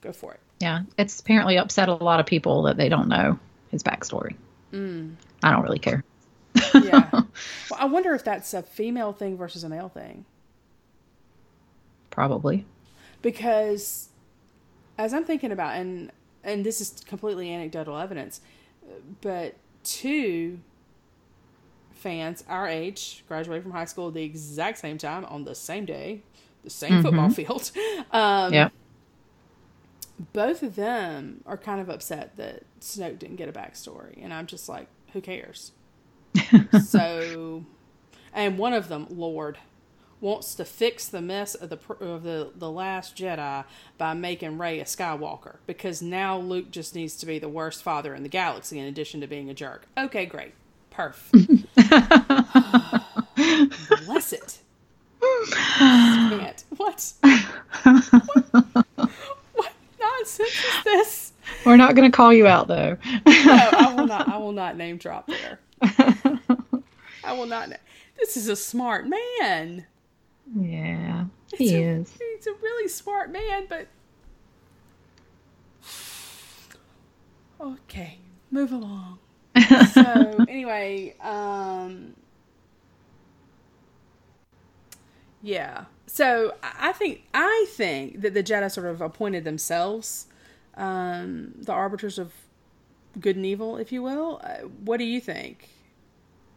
Go 0.00 0.12
for 0.12 0.32
it. 0.34 0.40
Yeah, 0.60 0.82
it's 0.96 1.18
apparently 1.18 1.58
upset 1.58 1.88
a 1.88 1.94
lot 1.94 2.20
of 2.20 2.26
people 2.26 2.62
that 2.62 2.76
they 2.76 2.88
don't 2.88 3.08
know 3.08 3.40
his 3.70 3.82
backstory. 3.82 4.36
Mm. 4.72 5.16
I 5.42 5.50
don't 5.50 5.62
really 5.62 5.80
care. 5.80 6.04
yeah. 6.74 7.10
Well, 7.70 7.80
I 7.80 7.86
wonder 7.86 8.14
if 8.14 8.22
that's 8.22 8.54
a 8.54 8.62
female 8.62 9.12
thing 9.12 9.36
versus 9.36 9.64
a 9.64 9.68
male 9.68 9.88
thing. 9.88 10.24
Probably. 12.10 12.64
Because 13.22 14.10
as 14.98 15.12
I'm 15.14 15.24
thinking 15.24 15.50
about 15.50 15.76
and 15.76 16.12
and 16.44 16.64
this 16.64 16.80
is 16.80 17.02
completely 17.06 17.52
anecdotal 17.52 17.96
evidence, 17.96 18.40
but 19.20 19.54
two 19.84 20.58
fans 21.94 22.42
our 22.48 22.68
age 22.68 23.24
graduated 23.28 23.62
from 23.62 23.72
high 23.72 23.84
school 23.84 24.10
the 24.10 24.24
exact 24.24 24.78
same 24.78 24.98
time 24.98 25.24
on 25.26 25.44
the 25.44 25.54
same 25.54 25.84
day, 25.84 26.22
the 26.64 26.70
same 26.70 26.92
mm-hmm. 26.92 27.02
football 27.02 27.30
field. 27.30 27.70
Um, 28.12 28.52
yeah. 28.52 28.68
Both 30.34 30.62
of 30.62 30.76
them 30.76 31.40
are 31.46 31.56
kind 31.56 31.80
of 31.80 31.88
upset 31.88 32.36
that 32.36 32.64
Snoke 32.80 33.18
didn't 33.18 33.36
get 33.36 33.48
a 33.48 33.52
backstory, 33.52 34.22
and 34.22 34.34
I'm 34.34 34.46
just 34.46 34.68
like, 34.68 34.86
who 35.14 35.22
cares? 35.22 35.72
so, 36.86 37.64
and 38.34 38.58
one 38.58 38.74
of 38.74 38.88
them, 38.88 39.06
Lord, 39.08 39.56
wants 40.22 40.54
to 40.54 40.64
fix 40.64 41.08
the 41.08 41.20
mess 41.20 41.54
of 41.54 41.68
the 41.68 41.78
of 42.00 42.22
the 42.22 42.50
the 42.54 42.70
last 42.70 43.16
Jedi 43.16 43.64
by 43.98 44.14
making 44.14 44.56
Rey 44.56 44.80
a 44.80 44.84
Skywalker 44.84 45.56
because 45.66 46.00
now 46.00 46.38
Luke 46.38 46.70
just 46.70 46.94
needs 46.94 47.16
to 47.16 47.26
be 47.26 47.38
the 47.38 47.48
worst 47.48 47.82
father 47.82 48.14
in 48.14 48.22
the 48.22 48.28
galaxy 48.28 48.78
in 48.78 48.86
addition 48.86 49.20
to 49.20 49.26
being 49.26 49.50
a 49.50 49.54
jerk. 49.54 49.86
Okay, 49.98 50.24
great. 50.24 50.52
Perf. 50.92 51.16
Bless 54.06 54.32
it. 54.32 54.58
Can't. 55.78 56.64
What? 56.76 57.12
what? 57.22 58.86
What 59.54 59.72
nonsense 60.00 60.50
is 60.50 60.84
this? 60.84 61.32
We're 61.66 61.76
not 61.76 61.94
going 61.94 62.10
to 62.10 62.16
call 62.16 62.32
you 62.32 62.46
out 62.46 62.68
though. 62.68 62.96
no, 63.26 63.26
I 63.26 63.94
will 63.96 64.06
not. 64.06 64.28
I 64.28 64.36
will 64.38 64.52
not 64.52 64.76
name 64.76 64.98
drop 64.98 65.26
there. 65.26 65.58
I 67.24 67.32
will 67.32 67.46
not. 67.46 67.70
This 68.18 68.36
is 68.36 68.48
a 68.48 68.56
smart 68.56 69.06
man. 69.08 69.86
Yeah, 70.54 71.26
he 71.56 71.76
is. 71.76 72.08
A, 72.08 72.24
he's 72.36 72.46
a 72.46 72.54
really 72.60 72.88
smart 72.88 73.30
man, 73.30 73.66
but 73.68 73.88
okay, 77.60 78.18
move 78.50 78.72
along. 78.72 79.18
so 79.92 80.44
anyway, 80.48 81.14
um, 81.20 82.14
yeah. 85.42 85.84
So 86.06 86.54
I 86.62 86.92
think 86.92 87.22
I 87.32 87.66
think 87.70 88.20
that 88.22 88.34
the 88.34 88.42
Jedi 88.42 88.70
sort 88.70 88.86
of 88.86 89.00
appointed 89.00 89.44
themselves 89.44 90.26
um, 90.74 91.52
the 91.56 91.72
arbiters 91.72 92.18
of 92.18 92.32
good 93.20 93.36
and 93.36 93.46
evil, 93.46 93.76
if 93.76 93.92
you 93.92 94.02
will. 94.02 94.40
Uh, 94.42 94.66
what 94.84 94.98
do 94.98 95.04
you 95.04 95.20
think? 95.20 95.68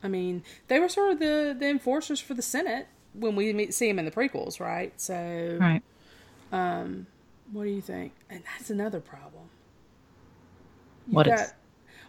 I 0.04 0.08
mean, 0.08 0.44
they 0.68 0.80
were 0.80 0.90
sort 0.90 1.14
of 1.14 1.20
the 1.20 1.56
the 1.58 1.68
enforcers 1.68 2.20
for 2.20 2.34
the 2.34 2.42
Senate 2.42 2.88
when 3.20 3.36
we 3.36 3.54
meet, 3.54 3.74
see 3.74 3.90
him 3.90 4.00
in 4.00 4.06
the 4.06 4.12
prequels, 4.12 4.60
right? 4.60 4.94
So, 5.00 5.58
right. 5.60 5.82
Um, 6.52 7.08
what 7.52 7.64
do 7.64 7.70
you 7.70 7.82
think? 7.82 8.14
And 8.30 8.44
that's 8.44 8.70
another 8.70 9.00
problem. 9.00 9.50
You've 11.08 11.16
what 11.16 11.26
got, 11.28 11.40
is? 11.40 11.54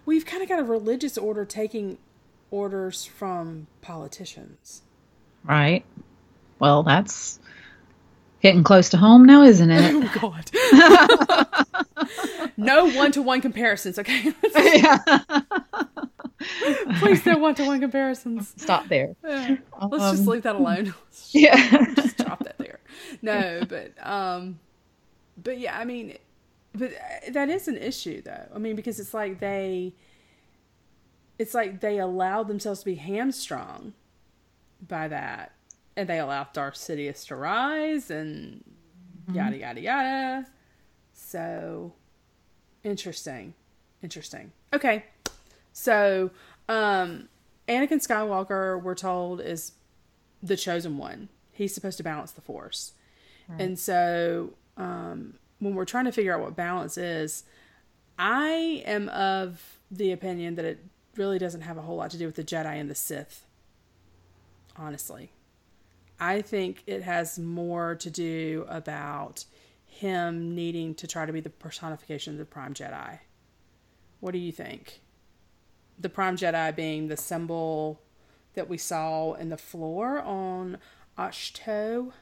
Well, 0.04 0.14
you've 0.14 0.26
kind 0.26 0.42
of 0.42 0.48
got 0.48 0.60
a 0.60 0.64
religious 0.64 1.18
order 1.18 1.44
taking 1.44 1.98
orders 2.50 3.04
from 3.04 3.66
politicians. 3.82 4.82
Right. 5.44 5.84
Well, 6.58 6.82
that's 6.82 7.38
getting 8.40 8.64
close 8.64 8.90
to 8.90 8.96
home 8.96 9.24
now, 9.24 9.42
isn't 9.42 9.70
it? 9.70 9.94
Oh 9.94 10.20
God. 10.20 10.50
no 12.56 12.86
one-to-one 12.88 13.40
comparisons, 13.40 13.98
okay? 13.98 14.32
yeah. 14.56 14.98
Please 16.98 17.24
no 17.26 17.38
one-to-one 17.38 17.80
comparisons. 17.80 18.52
Stop 18.56 18.88
there. 18.88 19.14
Yeah. 19.24 19.56
Let's 19.88 20.04
um, 20.04 20.16
just 20.16 20.28
leave 20.28 20.42
that 20.42 20.56
alone. 20.56 20.94
yeah. 21.30 21.94
just 21.94 22.18
drop 22.18 22.42
that 22.44 22.58
there. 22.58 22.80
No, 23.22 23.62
but 23.68 23.92
um, 24.06 24.58
but 25.42 25.58
yeah, 25.58 25.78
I 25.78 25.84
mean, 25.84 26.16
but 26.74 26.92
that 27.30 27.48
is 27.48 27.68
an 27.68 27.76
issue 27.76 28.22
though. 28.22 28.46
I 28.54 28.58
mean, 28.58 28.76
because 28.76 29.00
it's 29.00 29.14
like 29.14 29.40
they, 29.40 29.94
it's 31.38 31.54
like 31.54 31.80
they 31.80 31.98
allowed 31.98 32.48
themselves 32.48 32.80
to 32.80 32.86
be 32.86 32.96
hamstrung 32.96 33.92
by 34.86 35.08
that, 35.08 35.52
and 35.96 36.08
they 36.08 36.18
allowed 36.18 36.52
Darth 36.52 36.74
Sidious 36.74 37.26
to 37.28 37.36
rise, 37.36 38.10
and 38.10 38.64
mm-hmm. 39.26 39.36
yada 39.36 39.56
yada 39.56 39.80
yada. 39.80 40.46
So 41.12 41.92
interesting, 42.84 43.54
interesting. 44.02 44.52
Okay, 44.72 45.04
so 45.76 46.30
um, 46.70 47.28
Anakin 47.68 48.00
Skywalker, 48.00 48.82
we're 48.82 48.94
told, 48.94 49.42
is 49.42 49.72
the 50.42 50.56
chosen 50.56 50.96
one. 50.96 51.28
He's 51.52 51.74
supposed 51.74 51.98
to 51.98 52.02
balance 52.02 52.32
the 52.32 52.40
Force, 52.40 52.94
right. 53.46 53.60
and 53.60 53.78
so 53.78 54.54
um, 54.78 55.34
when 55.58 55.74
we're 55.74 55.84
trying 55.84 56.06
to 56.06 56.12
figure 56.12 56.34
out 56.34 56.40
what 56.40 56.56
balance 56.56 56.96
is, 56.96 57.44
I 58.18 58.82
am 58.86 59.10
of 59.10 59.78
the 59.90 60.12
opinion 60.12 60.54
that 60.54 60.64
it 60.64 60.82
really 61.14 61.38
doesn't 61.38 61.60
have 61.60 61.76
a 61.76 61.82
whole 61.82 61.96
lot 61.96 62.10
to 62.12 62.18
do 62.18 62.24
with 62.24 62.36
the 62.36 62.44
Jedi 62.44 62.80
and 62.80 62.88
the 62.88 62.94
Sith. 62.94 63.44
Honestly, 64.76 65.30
I 66.18 66.40
think 66.40 66.84
it 66.86 67.02
has 67.02 67.38
more 67.38 67.96
to 67.96 68.08
do 68.10 68.64
about 68.66 69.44
him 69.84 70.54
needing 70.54 70.94
to 70.94 71.06
try 71.06 71.26
to 71.26 71.32
be 71.34 71.40
the 71.40 71.50
personification 71.50 72.32
of 72.32 72.38
the 72.38 72.46
Prime 72.46 72.72
Jedi. 72.72 73.18
What 74.20 74.32
do 74.32 74.38
you 74.38 74.52
think? 74.52 75.02
The 75.98 76.08
Prime 76.08 76.36
Jedi 76.36 76.74
being 76.76 77.08
the 77.08 77.16
symbol 77.16 78.00
that 78.54 78.68
we 78.68 78.78
saw 78.78 79.34
in 79.34 79.48
the 79.48 79.56
floor 79.56 80.20
on 80.20 80.78
Ahch-To 81.18 82.12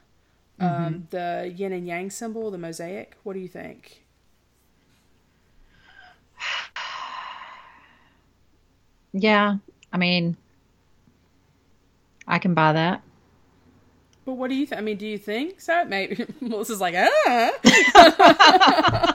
um, 0.59 0.69
mm-hmm. 0.69 0.97
the 1.09 1.53
yin 1.55 1.73
and 1.73 1.87
yang 1.87 2.09
symbol, 2.09 2.49
the 2.51 2.57
mosaic. 2.57 3.17
What 3.23 3.33
do 3.33 3.39
you 3.39 3.47
think? 3.47 4.03
Yeah, 9.17 9.59
I 9.93 9.97
mean, 9.97 10.35
I 12.27 12.37
can 12.37 12.53
buy 12.53 12.73
that. 12.73 13.01
But 14.25 14.33
what 14.33 14.49
do 14.49 14.55
you 14.55 14.65
think? 14.65 14.77
I 14.77 14.83
mean, 14.83 14.97
do 14.97 15.07
you 15.07 15.17
think 15.17 15.61
so? 15.61 15.85
Maybe 15.85 16.25
Melissa's 16.41 16.81
like, 16.81 16.95
ah. 16.97 17.51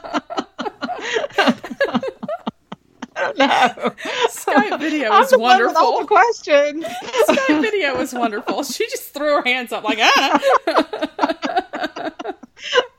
no. 3.37 3.45
Skype 4.27 4.79
video 4.79 5.09
was 5.09 5.33
wonderful. 5.35 6.05
questions. 6.05 6.85
Skype 7.27 7.61
video 7.61 7.97
was 7.97 8.13
wonderful. 8.13 8.63
She 8.63 8.85
just 8.89 9.13
threw 9.13 9.37
her 9.37 9.43
hands 9.43 9.71
up 9.71 9.83
like 9.83 9.99
ah. 10.01 10.41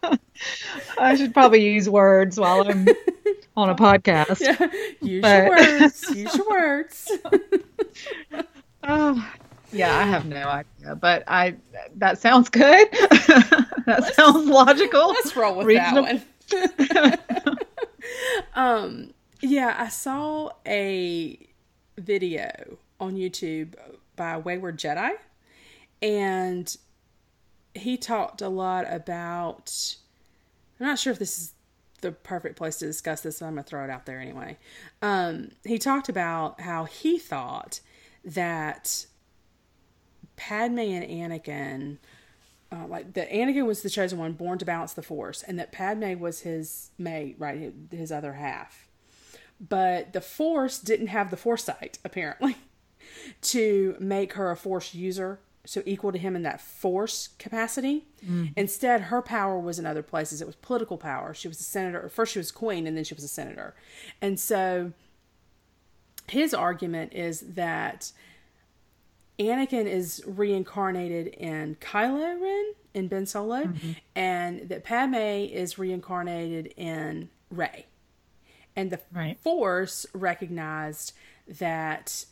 I 0.99 1.15
should 1.17 1.33
probably 1.33 1.65
use 1.65 1.89
words 1.89 2.39
while 2.39 2.69
I'm 2.69 2.87
on 3.57 3.71
a 3.71 3.75
podcast. 3.75 4.41
Yeah. 4.41 4.69
Use 5.01 5.23
but... 5.23 5.45
your 5.45 5.51
words. 5.51 6.17
Use 6.17 6.37
your 6.37 6.51
words. 6.51 7.13
oh, 8.85 9.33
yeah, 9.73 9.97
I 9.99 10.03
have 10.05 10.27
no 10.27 10.47
idea, 10.49 10.95
but 10.97 11.25
I 11.27 11.57
that 11.97 12.19
sounds 12.19 12.49
good. 12.49 12.89
that 12.93 13.69
let's, 13.87 14.17
sounds 14.17 14.49
logical. 14.49 15.09
Let's 15.09 15.35
roll 15.37 15.57
with 15.57 15.67
reasonable. 15.67 16.21
that 16.51 17.21
one. 17.45 17.59
um, 18.55 19.15
yeah, 19.43 19.75
I 19.77 19.89
saw 19.89 20.51
a 20.67 21.39
video 21.99 22.79
on 23.01 23.17
YouTube 23.17 23.75
by 24.15 24.37
Wayward 24.39 24.79
Jedi, 24.79 25.11
and 26.01 26.75
he 27.75 27.97
talked 27.97 28.41
a 28.41 28.49
lot 28.49 28.87
about. 28.89 29.97
I'm 30.79 30.87
not 30.87 30.99
sure 30.99 31.13
if 31.13 31.19
this 31.19 31.39
is 31.39 31.53
the 32.01 32.13
perfect 32.13 32.57
place 32.57 32.77
to 32.79 32.87
discuss 32.87 33.21
this, 33.21 33.41
but 33.41 33.47
I'm 33.47 33.55
going 33.55 33.65
to 33.65 33.69
throw 33.69 33.85
it 33.85 33.91
out 33.91 34.07
there 34.07 34.21
anyway. 34.21 34.59
Um, 35.01 35.51
he 35.65 35.79
talked 35.79 36.09
about 36.09 36.61
how 36.61 36.85
he 36.85 37.19
thought 37.19 37.81
that 38.25 39.07
Padme 40.35 40.79
and 40.79 41.05
Anakin, 41.05 41.99
uh, 42.73 42.87
like 42.89 43.13
that 43.15 43.31
Anakin 43.31 43.67
was 43.67 43.83
the 43.83 43.91
chosen 43.91 44.19
one, 44.19 44.33
born 44.33 44.59
to 44.59 44.65
balance 44.65 44.93
the 44.93 45.03
Force, 45.03 45.43
and 45.43 45.59
that 45.59 45.71
Padme 45.71 46.19
was 46.19 46.41
his 46.41 46.91
mate, 46.99 47.37
right, 47.39 47.73
his 47.91 48.11
other 48.11 48.35
half 48.35 48.89
but 49.67 50.13
the 50.13 50.21
Force 50.21 50.79
didn't 50.79 51.09
have 51.09 51.31
the 51.31 51.37
foresight, 51.37 51.99
apparently, 52.05 52.57
to 53.43 53.97
make 54.01 54.35
her 54.35 54.51
a 54.51 54.57
Force 54.57 54.95
user 54.95 55.41
so 55.65 55.83
equal 55.87 56.11
to 56.13 56.19
him 56.19 56.35
in 56.35 56.43
that 56.43 56.61
force 56.61 57.29
capacity. 57.39 58.05
Mm. 58.27 58.53
Instead, 58.57 59.03
her 59.03 59.23
power 59.23 59.59
was 59.59 59.79
in 59.79 59.87
other 59.87 60.03
places. 60.03 60.41
It 60.41 60.47
was 60.47 60.57
political 60.57 60.99
power. 60.99 61.35
She 61.35 61.49
was 61.49 61.61
a 61.61 61.65
senator. 61.65 62.09
First, 62.09 62.33
she 62.33 62.39
was 62.39 62.51
queen, 62.51 62.87
and 62.87 62.97
then 62.97 63.05
she 63.05 63.15
was 63.15 63.25
a 63.25 63.29
senator. 63.29 63.75
And 64.21 64.41
so, 64.41 64.93
his 66.29 66.53
argument 66.53 67.13
is 67.13 67.41
that 67.41 68.13
Anakin 69.39 69.87
is 69.87 70.23
reincarnated 70.27 71.29
in 71.29 71.77
Kylo 71.77 72.41
Ren 72.41 72.73
in 72.95 73.09
Ben 73.09 73.27
Solo, 73.27 73.65
mm-hmm. 73.65 73.93
and 74.15 74.69
that 74.69 74.85
Padme 74.85 75.15
is 75.15 75.79
reincarnated 75.79 76.75
in 76.77 77.31
Rey. 77.51 77.87
And 78.75 78.91
the 78.91 79.01
Right. 79.13 79.39
Force 79.39 80.07
recognized 80.15 81.13
that 81.47 82.25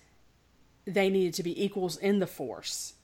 they 0.87 1.11
needed 1.11 1.35
to 1.35 1.43
be 1.43 1.63
equals 1.63 1.97
in 1.97 2.19
the 2.19 2.27
Force, 2.27 2.95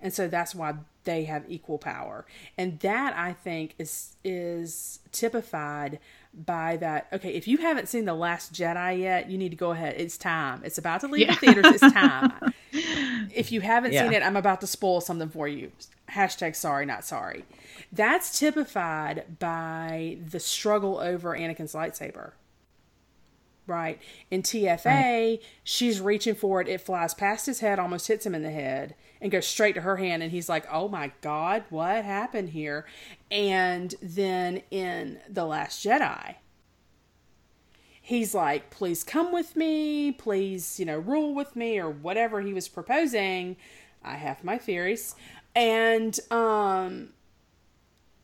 and 0.00 0.12
so 0.12 0.28
that's 0.28 0.54
why 0.54 0.74
they 1.04 1.24
have 1.24 1.44
equal 1.48 1.78
power. 1.78 2.26
And 2.58 2.78
that 2.80 3.16
I 3.16 3.32
think 3.32 3.74
is 3.78 4.16
is 4.24 5.00
typified 5.12 5.98
by 6.34 6.76
that. 6.76 7.08
Okay, 7.12 7.30
if 7.30 7.48
you 7.48 7.58
haven't 7.58 7.88
seen 7.88 8.04
the 8.04 8.14
Last 8.14 8.52
Jedi 8.52 9.00
yet, 9.00 9.30
you 9.30 9.38
need 9.38 9.50
to 9.50 9.56
go 9.56 9.70
ahead. 9.72 9.94
It's 9.96 10.16
time. 10.18 10.60
It's 10.64 10.78
about 10.78 11.00
to 11.00 11.08
leave 11.08 11.26
Yeah. 11.26 11.34
the 11.34 11.40
theaters. 11.40 11.66
It's 11.82 11.92
time. 11.92 12.32
if 13.34 13.50
you 13.50 13.60
haven't 13.62 13.92
seen 13.92 14.12
it, 14.12 14.22
I'm 14.22 14.36
about 14.36 14.60
to 14.60 14.66
spoil 14.66 15.00
something 15.00 15.28
for 15.30 15.48
you. 15.48 15.72
Hashtag 16.10 16.54
sorry, 16.54 16.86
not 16.86 17.04
sorry. 17.04 17.44
That's 17.92 18.38
typified 18.38 19.38
by 19.38 20.18
the 20.28 20.38
struggle 20.40 20.98
over 20.98 21.36
Anakin's 21.36 21.72
lightsaber. 21.72 22.32
Right. 23.66 24.00
In 24.30 24.42
TFA, 24.42 25.40
she's 25.64 26.00
reaching 26.00 26.36
for 26.36 26.60
it. 26.60 26.68
It 26.68 26.80
flies 26.80 27.14
past 27.14 27.46
his 27.46 27.60
head, 27.60 27.80
almost 27.80 28.06
hits 28.06 28.24
him 28.24 28.34
in 28.34 28.42
the 28.42 28.50
head, 28.50 28.94
and 29.20 29.32
goes 29.32 29.46
straight 29.46 29.74
to 29.74 29.80
her 29.80 29.96
hand. 29.96 30.22
And 30.22 30.30
he's 30.30 30.48
like, 30.48 30.66
oh 30.70 30.88
my 30.88 31.10
God, 31.20 31.64
what 31.70 32.04
happened 32.04 32.50
here? 32.50 32.86
And 33.30 33.92
then 34.00 34.62
in 34.70 35.18
The 35.28 35.44
Last 35.44 35.84
Jedi, 35.84 36.36
he's 38.00 38.34
like, 38.34 38.70
please 38.70 39.02
come 39.02 39.32
with 39.32 39.56
me, 39.56 40.12
please, 40.12 40.78
you 40.78 40.86
know, 40.86 40.98
rule 40.98 41.34
with 41.34 41.56
me, 41.56 41.78
or 41.80 41.90
whatever 41.90 42.40
he 42.42 42.54
was 42.54 42.68
proposing. 42.68 43.56
I 44.04 44.14
have 44.14 44.44
my 44.44 44.58
theories. 44.58 45.16
And 45.56 46.18
um 46.30 47.08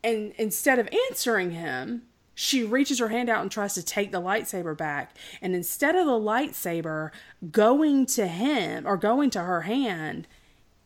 and 0.05 0.33
instead 0.37 0.79
of 0.79 0.89
answering 1.09 1.53
him, 1.53 2.03
she 2.35 2.63
reaches 2.63 2.99
her 2.99 3.09
hand 3.09 3.29
out 3.29 3.43
and 3.43 3.51
tries 3.51 3.75
to 3.75 3.83
take 3.83 4.13
the 4.13 4.21
lightsaber 4.21 4.77
back. 4.77 5.17
And 5.41 5.55
instead 5.55 5.95
of 5.95 6.07
the 6.07 6.13
lightsaber 6.13 7.11
going 7.51 8.07
to 8.07 8.27
him 8.27 8.87
or 8.87 8.97
going 8.97 9.31
to 9.31 9.43
her 9.43 9.63
hand, 9.63 10.27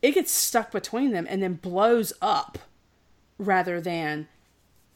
it 0.03 0.13
gets 0.13 0.33
stuck 0.33 0.71
between 0.73 1.13
them 1.13 1.27
and 1.29 1.43
then 1.43 1.55
blows 1.55 2.13
up 2.21 2.59
rather 3.39 3.81
than 3.81 4.29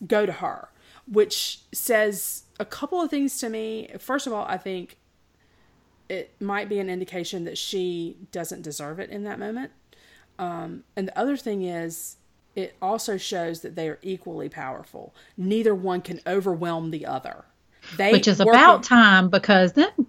go 0.06 0.26
to 0.26 0.32
her, 0.32 0.68
which 1.06 1.60
says 1.72 2.44
a 2.58 2.64
couple 2.64 3.00
of 3.00 3.10
things 3.10 3.38
to 3.38 3.48
me. 3.48 3.88
First 3.98 4.26
of 4.26 4.32
all, 4.32 4.44
I 4.46 4.56
think 4.56 4.96
it 6.08 6.34
might 6.40 6.68
be 6.68 6.80
an 6.80 6.90
indication 6.90 7.44
that 7.44 7.58
she 7.58 8.16
doesn't 8.32 8.62
deserve 8.62 8.98
it 8.98 9.10
in 9.10 9.24
that 9.24 9.38
moment. 9.38 9.70
Um, 10.38 10.84
and 10.96 11.06
the 11.06 11.18
other 11.18 11.36
thing 11.36 11.62
is, 11.62 12.16
it 12.56 12.74
also 12.82 13.16
shows 13.16 13.60
that 13.62 13.76
they 13.76 13.88
are 13.88 13.98
equally 14.02 14.48
powerful. 14.48 15.14
Neither 15.36 15.74
one 15.74 16.00
can 16.00 16.20
overwhelm 16.26 16.90
the 16.90 17.06
other. 17.06 17.44
They 17.96 18.12
Which 18.12 18.28
is 18.28 18.40
about 18.40 18.76
in- 18.76 18.82
time 18.82 19.28
because 19.30 19.72
them, 19.72 20.06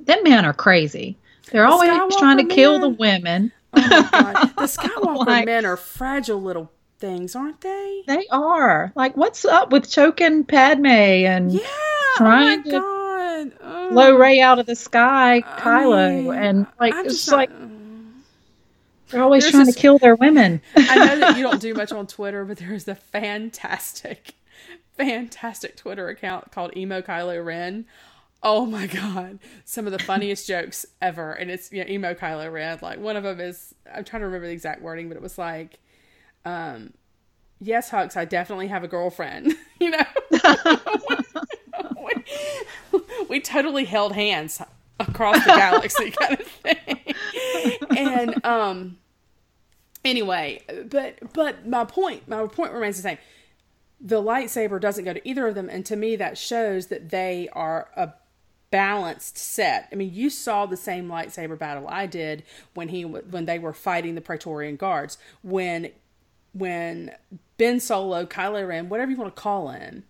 them 0.00 0.18
men 0.22 0.44
are 0.44 0.52
crazy. 0.52 1.16
They're 1.50 1.66
always 1.66 1.90
Skywalker 1.90 2.18
trying 2.18 2.48
to 2.48 2.54
kill 2.54 2.78
the 2.78 2.88
women. 2.90 3.52
Oh 3.72 3.80
my 4.12 4.32
God. 4.32 4.48
The 4.56 4.62
Skywalker 4.64 5.26
Like- 5.26 5.46
men 5.46 5.64
are 5.66 5.76
fragile 5.76 6.40
little 6.40 6.70
things, 6.98 7.34
aren't 7.34 7.60
they? 7.60 8.02
They 8.06 8.26
are. 8.30 8.92
Like, 8.94 9.16
what's 9.16 9.44
up 9.44 9.70
with 9.72 9.88
choking 9.90 10.44
Padme 10.44 10.86
and 10.86 11.52
Yeah. 11.52 11.60
Oh 11.64 12.14
trying 12.18 12.60
oh 12.60 12.62
to 12.64 12.70
God. 12.70 13.52
Oh, 13.60 13.90
blow 13.90 14.16
Rey 14.16 14.40
out 14.40 14.58
of 14.58 14.66
the 14.66 14.74
sky, 14.74 15.36
I 15.36 15.60
Kylo? 15.60 16.24
mean, 16.24 16.34
and 16.34 16.66
like, 16.80 16.94
I'm 16.94 17.06
it's 17.06 17.14
just 17.14 17.32
like 17.32 17.50
not- 17.50 17.70
they're 19.10 19.22
always 19.22 19.44
There's 19.44 19.52
trying 19.52 19.66
this- 19.66 19.74
to 19.74 19.80
kill 19.80 19.98
their 19.98 20.14
women. 20.14 20.60
I 20.76 20.96
know 20.96 21.18
that 21.20 21.36
you 21.36 21.42
don't 21.50 21.60
do 21.60 21.74
much 21.74 21.92
on 21.92 22.06
Twitter, 22.06 22.44
but 22.44 22.58
there 22.58 22.72
is 22.72 22.86
a 22.88 22.94
fantastic, 22.94 24.34
fantastic 24.96 25.76
Twitter 25.76 26.08
account 26.08 26.52
called 26.52 26.76
Emo 26.76 27.00
Kylo 27.02 27.44
Ren. 27.44 27.86
Oh 28.42 28.66
my 28.66 28.86
god, 28.86 29.40
some 29.64 29.86
of 29.86 29.92
the 29.92 29.98
funniest 29.98 30.46
jokes 30.46 30.86
ever, 31.02 31.32
and 31.32 31.50
it's 31.50 31.72
you 31.72 31.82
know, 31.84 31.90
Emo 31.90 32.14
Kylo 32.14 32.52
Ren. 32.52 32.78
Like 32.80 33.00
one 33.00 33.16
of 33.16 33.24
them 33.24 33.40
is 33.40 33.74
I'm 33.92 34.04
trying 34.04 34.20
to 34.20 34.26
remember 34.26 34.46
the 34.46 34.52
exact 34.52 34.80
wording, 34.80 35.08
but 35.08 35.16
it 35.16 35.22
was 35.22 35.38
like, 35.38 35.80
um, 36.44 36.92
"Yes, 37.60 37.90
Hux, 37.90 38.16
I 38.16 38.24
definitely 38.26 38.68
have 38.68 38.84
a 38.84 38.88
girlfriend." 38.88 39.54
you 39.80 39.90
know, 39.90 40.04
we, 42.92 43.00
we 43.28 43.40
totally 43.40 43.84
held 43.84 44.12
hands 44.12 44.62
across 45.00 45.38
the 45.44 45.52
galaxy, 45.52 46.10
kind 46.12 46.40
of 46.40 46.46
thing, 46.46 47.07
and 47.96 48.44
um 48.44 48.98
anyway 50.04 50.60
but 50.90 51.18
but 51.32 51.66
my 51.66 51.84
point 51.84 52.28
my 52.28 52.46
point 52.46 52.72
remains 52.72 52.96
the 52.96 53.02
same. 53.02 53.18
The 54.00 54.22
lightsaber 54.22 54.80
doesn't 54.80 55.04
go 55.04 55.12
to 55.12 55.28
either 55.28 55.48
of 55.48 55.54
them 55.54 55.68
and 55.68 55.84
to 55.86 55.96
me 55.96 56.16
that 56.16 56.38
shows 56.38 56.86
that 56.86 57.10
they 57.10 57.48
are 57.52 57.88
a 57.96 58.12
balanced 58.70 59.36
set. 59.36 59.88
I 59.90 59.94
mean 59.96 60.12
you 60.14 60.30
saw 60.30 60.66
the 60.66 60.76
same 60.76 61.08
lightsaber 61.08 61.58
battle 61.58 61.86
i 61.88 62.06
did 62.06 62.44
when 62.74 62.88
he 62.88 63.04
when 63.04 63.46
they 63.46 63.58
were 63.58 63.72
fighting 63.72 64.14
the 64.14 64.20
praetorian 64.20 64.76
guards. 64.76 65.18
When 65.42 65.90
when 66.52 67.14
ben 67.56 67.80
solo 67.80 68.24
kylo 68.24 68.66
ren 68.66 68.88
whatever 68.88 69.10
you 69.10 69.16
want 69.16 69.34
to 69.34 69.40
call 69.40 69.68
him 69.68 70.04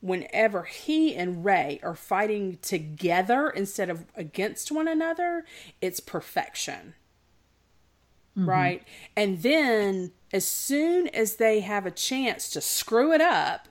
whenever 0.00 0.62
he 0.64 1.14
and 1.14 1.44
Rey 1.44 1.80
are 1.82 1.94
fighting 1.94 2.58
together 2.62 3.48
instead 3.50 3.90
of 3.90 4.04
against 4.14 4.70
one 4.70 4.86
another 4.88 5.44
it's 5.80 6.00
perfection 6.00 6.94
mm-hmm. 8.38 8.48
right? 8.48 8.82
And 9.16 9.42
then 9.42 10.12
as 10.32 10.46
soon 10.46 11.08
as 11.08 11.36
they 11.36 11.60
have 11.60 11.86
a 11.86 11.90
chance 11.90 12.50
to 12.50 12.60
screw 12.60 13.12
it 13.12 13.20
up, 13.20 13.68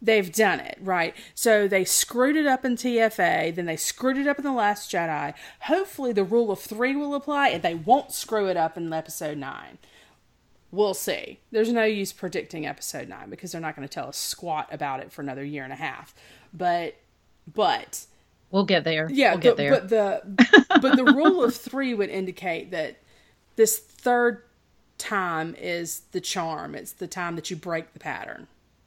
they've 0.00 0.32
done 0.32 0.60
it, 0.60 0.78
right? 0.80 1.14
So 1.34 1.66
they 1.68 1.84
screwed 1.84 2.36
it 2.36 2.46
up 2.46 2.64
in 2.64 2.76
TFA, 2.76 3.54
then 3.54 3.66
they 3.66 3.76
screwed 3.76 4.18
it 4.18 4.26
up 4.26 4.38
in 4.38 4.44
The 4.44 4.52
Last 4.52 4.90
Jedi. 4.90 5.34
Hopefully 5.60 6.12
the 6.12 6.24
rule 6.24 6.50
of 6.50 6.60
three 6.60 6.94
will 6.94 7.14
apply 7.14 7.48
and 7.48 7.62
they 7.62 7.74
won't 7.74 8.12
screw 8.12 8.48
it 8.48 8.56
up 8.56 8.76
in 8.76 8.92
episode 8.92 9.38
nine. 9.38 9.78
We'll 10.70 10.94
see. 10.94 11.38
There's 11.50 11.72
no 11.72 11.84
use 11.84 12.12
predicting 12.12 12.66
episode 12.66 13.08
nine 13.08 13.30
because 13.30 13.52
they're 13.52 13.60
not 13.60 13.76
going 13.76 13.86
to 13.86 13.92
tell 13.92 14.08
us 14.08 14.16
squat 14.16 14.68
about 14.70 15.00
it 15.00 15.12
for 15.12 15.22
another 15.22 15.44
year 15.44 15.64
and 15.64 15.72
a 15.72 15.76
half. 15.76 16.14
But, 16.52 16.96
but 17.52 18.04
We'll 18.50 18.64
get 18.64 18.84
there. 18.84 19.08
yeah, 19.10 19.32
we'll 19.32 19.40
get 19.40 19.56
but, 19.56 19.56
there. 19.56 19.70
but 19.70 19.88
the 19.88 20.66
but 20.80 20.96
the 20.96 21.04
rule 21.04 21.42
of 21.44 21.54
three 21.54 21.94
would 21.94 22.10
indicate 22.10 22.70
that 22.70 22.96
this 23.56 23.78
third 23.78 24.42
time 24.98 25.54
is 25.56 26.00
the 26.12 26.20
charm. 26.20 26.74
It's 26.74 26.92
the 26.92 27.06
time 27.06 27.36
that 27.36 27.50
you 27.50 27.56
break 27.56 27.92
the 27.92 27.98
pattern. 27.98 28.46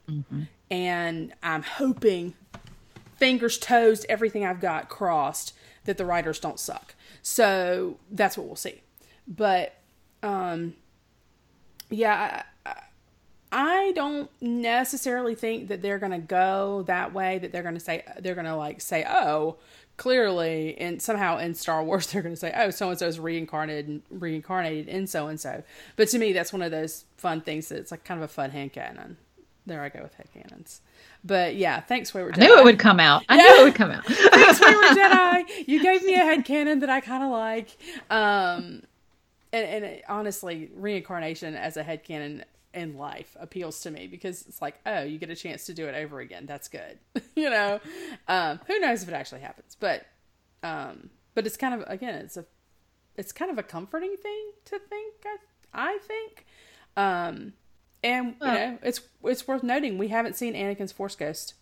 Mm-hmm. 0.10 0.44
And 0.72 1.34
I'm 1.44 1.64
hoping, 1.64 2.36
fingers, 3.18 3.58
toes, 3.58 4.06
everything 4.08 4.46
I've 4.46 4.62
got 4.62 4.90
crossed, 4.90 5.54
that 5.86 5.98
the 5.98 6.06
writers 6.06 6.40
don't 6.40 6.60
suck. 6.60 6.96
So 7.22 7.98
that's 8.12 8.38
what 8.38 8.48
we'll 8.48 8.56
see. 8.56 8.82
But 9.28 9.76
um, 10.24 10.76
yeah, 11.90 12.44
I, 12.66 12.74
I 13.52 13.92
don't 13.96 14.30
necessarily 14.42 15.36
think 15.36 15.70
that 15.70 15.82
they're 15.82 16.00
going 16.00 16.12
to 16.12 16.20
go 16.20 16.84
that 16.88 17.14
way. 17.14 17.40
That 17.40 17.52
they're 17.52 17.64
going 17.64 17.76
to 17.76 17.80
say 17.82 18.04
they're 18.20 18.36
going 18.36 18.46
to 18.46 18.56
like 18.56 18.82
say, 18.82 19.06
oh, 19.10 19.58
clearly, 19.98 20.78
and 20.78 21.02
somehow 21.02 21.38
in 21.38 21.56
Star 21.56 21.84
Wars 21.84 22.08
they're 22.12 22.22
going 22.22 22.34
to 22.36 22.40
say, 22.40 22.54
oh, 22.56 22.70
so 22.70 22.90
and 22.90 23.00
so 23.00 23.08
is 23.08 23.20
reincarnated 23.20 24.02
reincarnated 24.10 24.88
in 24.88 25.08
so 25.08 25.28
and 25.28 25.40
so. 25.40 25.64
But 25.96 26.10
to 26.10 26.20
me, 26.20 26.34
that's 26.34 26.54
one 26.54 26.62
of 26.62 26.72
those 26.72 27.06
fun 27.18 27.42
things 27.42 27.70
that 27.70 27.78
it's 27.78 27.92
like 27.92 28.04
kind 28.04 28.20
of 28.20 28.30
a 28.30 28.34
fun 28.34 28.52
hand 28.52 28.74
cannon. 28.74 29.18
There 29.66 29.84
I 29.84 29.90
go 29.90 30.02
with 30.02 30.16
head 30.16 30.28
canons. 30.34 30.82
But 31.24 31.56
yeah, 31.56 31.82
thanks, 31.82 32.14
Wayward 32.14 32.40
I 32.40 32.46
knew 32.46 32.58
it 32.58 32.64
would 32.64 32.80
come 32.80 33.00
out. 33.00 33.24
I 33.30 33.38
knew 33.38 33.62
it 33.62 33.64
would 33.66 33.76
come 33.76 33.92
out. 33.92 34.06
Thanks, 34.06 34.60
Wayward 34.60 34.86
Jedi. 34.98 35.68
You 35.68 35.82
gave 35.82 36.04
me 36.04 36.16
a 36.16 36.20
head 36.20 36.46
canon 36.46 36.80
that 36.80 36.90
I 36.90 37.02
kind 37.02 37.24
of 37.24 37.30
like. 37.30 37.78
Um, 38.10 38.84
and, 39.52 39.66
and 39.66 39.86
it, 39.86 40.04
honestly, 40.08 40.70
reincarnation 40.76 41.56
as 41.56 41.78
a 41.78 41.84
head 41.84 42.04
canon 42.04 42.44
in 42.74 42.98
life 42.98 43.36
appeals 43.40 43.80
to 43.82 43.92
me 43.92 44.08
because 44.08 44.44
it's 44.48 44.62
like, 44.62 44.80
oh, 44.86 45.02
you 45.02 45.18
get 45.18 45.30
a 45.30 45.36
chance 45.36 45.66
to 45.66 45.74
do 45.74 45.88
it 45.88 45.96
over 45.96 46.20
again. 46.20 46.46
That's 46.46 46.68
good. 46.68 47.00
you 47.36 47.50
know, 47.50 47.80
um, 48.28 48.60
who 48.68 48.80
knows 48.80 49.04
if 49.04 49.10
it 49.10 49.14
actually 49.14 49.42
happens, 49.42 49.76
but, 49.80 50.06
um, 50.62 51.10
but 51.34 51.46
it's 51.48 51.58
kind 51.58 51.74
of, 51.74 51.88
again, 51.88 52.16
it's 52.16 52.38
a, 52.38 52.46
it's 53.16 53.32
kind 53.32 53.52
of 53.52 53.58
a 53.58 53.64
comforting 53.64 54.16
thing 54.22 54.52
to 54.66 54.80
think, 54.80 55.14
I, 55.26 55.38
I 55.74 55.98
think. 56.00 56.46
Um, 56.96 57.54
and 58.04 58.36
you 58.42 58.48
know, 58.48 58.78
it's, 58.82 59.02
it's 59.24 59.48
worth 59.48 59.64
noting 59.64 59.98
we 59.98 60.08
haven't 60.08 60.36
seen 60.36 60.54
Anakin's 60.54 60.92
Force 60.92 61.16
Ghost 61.16 61.56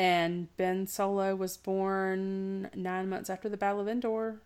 and 0.00 0.54
Ben 0.56 0.86
Solo 0.86 1.36
was 1.36 1.58
born 1.58 2.70
nine 2.74 3.10
months 3.10 3.28
after 3.28 3.50
the 3.50 3.58
Battle 3.58 3.80
of 3.80 3.88
Endor. 3.88 4.40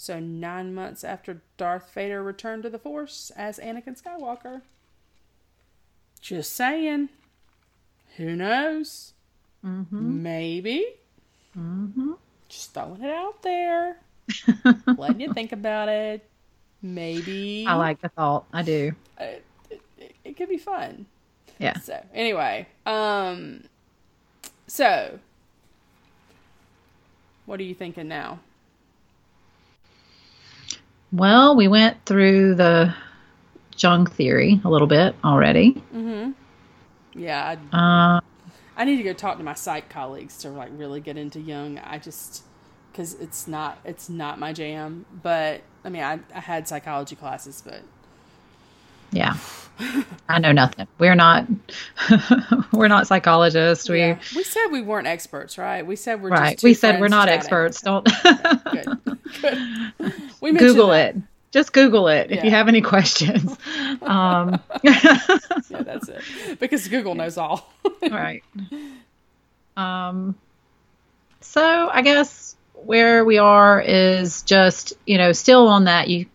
So, 0.00 0.20
nine 0.20 0.74
months 0.74 1.02
after 1.02 1.42
Darth 1.56 1.92
Vader 1.92 2.22
returned 2.22 2.62
to 2.62 2.70
the 2.70 2.78
Force 2.78 3.32
as 3.34 3.58
Anakin 3.58 4.00
Skywalker. 4.00 4.62
Just 6.20 6.54
saying. 6.54 7.08
Who 8.16 8.36
knows? 8.36 9.14
Mm-hmm. 9.66 10.22
Maybe. 10.22 10.86
Mm-hmm. 11.58 12.12
Just 12.48 12.74
throwing 12.74 13.02
it 13.02 13.10
out 13.10 13.42
there. 13.42 13.96
Letting 14.96 15.18
you 15.20 15.34
think 15.34 15.50
about 15.50 15.88
it. 15.88 16.24
Maybe. 16.80 17.66
I 17.66 17.74
like 17.74 18.00
the 18.00 18.08
thought. 18.08 18.44
I 18.52 18.62
do. 18.62 18.92
it, 19.18 19.44
it, 19.68 19.82
it, 19.98 20.14
it 20.24 20.36
could 20.36 20.48
be 20.48 20.58
fun. 20.58 21.06
Yeah. 21.58 21.76
So 21.80 22.00
anyway, 22.14 22.68
um, 22.86 23.64
so 24.68 25.18
what 27.46 27.58
are 27.58 27.64
you 27.64 27.74
thinking 27.74 28.06
now? 28.06 28.38
Well, 31.12 31.56
we 31.56 31.68
went 31.68 32.04
through 32.04 32.56
the 32.56 32.94
Jung 33.76 34.06
theory 34.06 34.60
a 34.64 34.68
little 34.68 34.86
bit 34.86 35.14
already. 35.24 35.72
Mm-hmm. 35.94 36.32
Yeah, 37.14 37.56
I, 37.72 37.76
Uh, 37.76 38.20
I 38.76 38.84
need 38.84 38.96
to 38.98 39.02
go 39.02 39.12
talk 39.12 39.38
to 39.38 39.44
my 39.44 39.54
psych 39.54 39.88
colleagues 39.88 40.38
to 40.38 40.50
like 40.50 40.70
really 40.72 41.00
get 41.00 41.16
into 41.16 41.40
Jung. 41.40 41.78
I 41.78 41.98
just 41.98 42.44
because 42.92 43.14
it's 43.14 43.46
not 43.48 43.78
it's 43.84 44.08
not 44.08 44.38
my 44.38 44.52
jam. 44.52 45.06
But 45.22 45.62
I 45.84 45.88
mean, 45.88 46.02
I 46.02 46.20
I 46.34 46.40
had 46.40 46.68
psychology 46.68 47.16
classes, 47.16 47.62
but 47.64 47.82
yeah. 49.10 49.36
I 50.28 50.38
know 50.40 50.52
nothing. 50.52 50.88
We're 50.98 51.14
not. 51.14 51.46
we're 52.72 52.88
not 52.88 53.06
psychologists. 53.06 53.88
We 53.88 53.98
yeah. 54.00 54.18
we 54.34 54.42
said 54.42 54.66
we 54.72 54.80
weren't 54.80 55.06
experts, 55.06 55.56
right? 55.56 55.86
We 55.86 55.96
said 55.96 56.20
we're 56.20 56.30
right. 56.30 56.52
Just 56.54 56.64
We 56.64 56.74
said 56.74 57.00
we're 57.00 57.08
not 57.08 57.28
experts. 57.28 57.80
Don't 57.82 58.04
Good, 58.04 58.98
good. 59.40 59.92
We 60.40 60.52
Google 60.52 60.88
that. 60.88 61.16
it. 61.16 61.22
Just 61.50 61.72
Google 61.72 62.08
it 62.08 62.30
if 62.30 62.44
you 62.44 62.50
have 62.50 62.68
any 62.68 62.80
questions. 62.80 63.56
Um, 64.02 64.60
Yeah, 64.82 65.18
that's 65.70 66.08
it. 66.08 66.22
Because 66.60 66.86
Google 66.88 67.14
knows 67.14 67.36
all. 67.36 67.72
right. 68.10 68.44
Um, 69.76 70.36
so 71.40 71.88
I 71.92 72.02
guess 72.02 72.56
where 72.74 73.24
we 73.24 73.38
are 73.38 73.80
is 73.80 74.42
just 74.42 74.92
you 75.06 75.18
know 75.18 75.32
still 75.32 75.68
on 75.68 75.84
that 75.84 76.08
you 76.08 76.26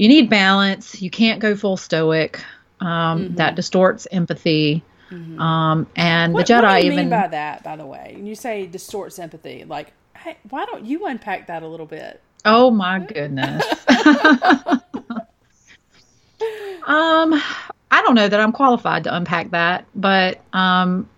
you 0.00 0.08
need 0.08 0.30
balance. 0.30 1.02
You 1.02 1.10
can't 1.10 1.40
go 1.40 1.54
full 1.54 1.76
stoic. 1.76 2.42
Um, 2.80 3.34
That 3.34 3.54
distorts 3.54 4.08
empathy. 4.10 4.82
Um, 5.12 5.86
and 5.94 6.32
What, 6.32 6.46
the 6.46 6.54
Jedi 6.54 6.62
what 6.62 6.80
do 6.80 6.86
you 6.86 6.92
even 6.92 7.10
mean 7.10 7.10
by 7.10 7.28
that, 7.28 7.62
by 7.62 7.76
the 7.76 7.84
way? 7.84 8.12
And 8.16 8.26
you 8.26 8.34
say 8.34 8.66
distorts 8.66 9.18
empathy. 9.18 9.64
Like, 9.64 9.92
hey, 10.16 10.38
why 10.48 10.64
don't 10.64 10.86
you 10.86 11.04
unpack 11.04 11.48
that 11.48 11.62
a 11.62 11.68
little 11.68 11.84
bit? 11.84 12.22
Oh 12.46 12.70
my 12.70 13.00
goodness. 13.00 13.62
um, 16.86 17.34
I 17.90 18.02
don't 18.02 18.14
know 18.14 18.28
that 18.28 18.40
I'm 18.40 18.52
qualified 18.52 19.04
to 19.04 19.14
unpack 19.14 19.50
that, 19.50 19.84
but 19.94 20.40
um, 20.54 21.10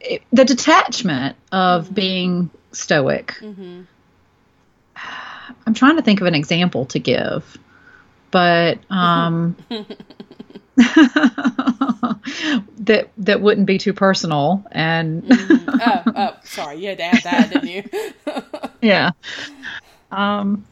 it, 0.00 0.22
the 0.32 0.44
detachment 0.44 1.34
of 1.50 1.92
being 1.92 2.50
stoic. 2.70 3.34
Mm-hmm. 3.40 3.82
I'm 5.66 5.74
trying 5.74 5.96
to 5.96 6.02
think 6.02 6.20
of 6.20 6.26
an 6.26 6.34
example 6.34 6.86
to 6.86 6.98
give, 6.98 7.58
but 8.30 8.78
um, 8.90 9.56
that 12.78 13.10
that 13.18 13.40
wouldn't 13.40 13.66
be 13.66 13.78
too 13.78 13.92
personal 13.92 14.64
and. 14.72 15.24
oh, 15.30 16.02
oh, 16.06 16.36
sorry. 16.44 16.78
You 16.78 16.88
had 16.88 16.98
to 16.98 17.04
add 17.04 17.22
that, 17.24 17.50
didn't 17.50 17.68
you? 17.68 17.84
yeah. 18.80 19.10
Um, 20.10 20.64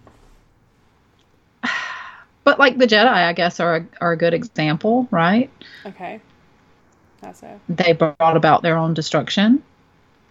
but 2.44 2.58
like 2.58 2.78
the 2.78 2.86
Jedi, 2.86 3.08
I 3.08 3.32
guess 3.32 3.60
are 3.60 3.76
a, 3.76 3.86
are 4.00 4.12
a 4.12 4.16
good 4.16 4.34
example, 4.34 5.06
right? 5.10 5.50
okay. 5.86 6.20
How 7.22 7.32
so? 7.32 7.60
They 7.68 7.92
brought 7.92 8.36
about 8.36 8.62
their 8.62 8.76
own 8.76 8.94
destruction. 8.94 9.62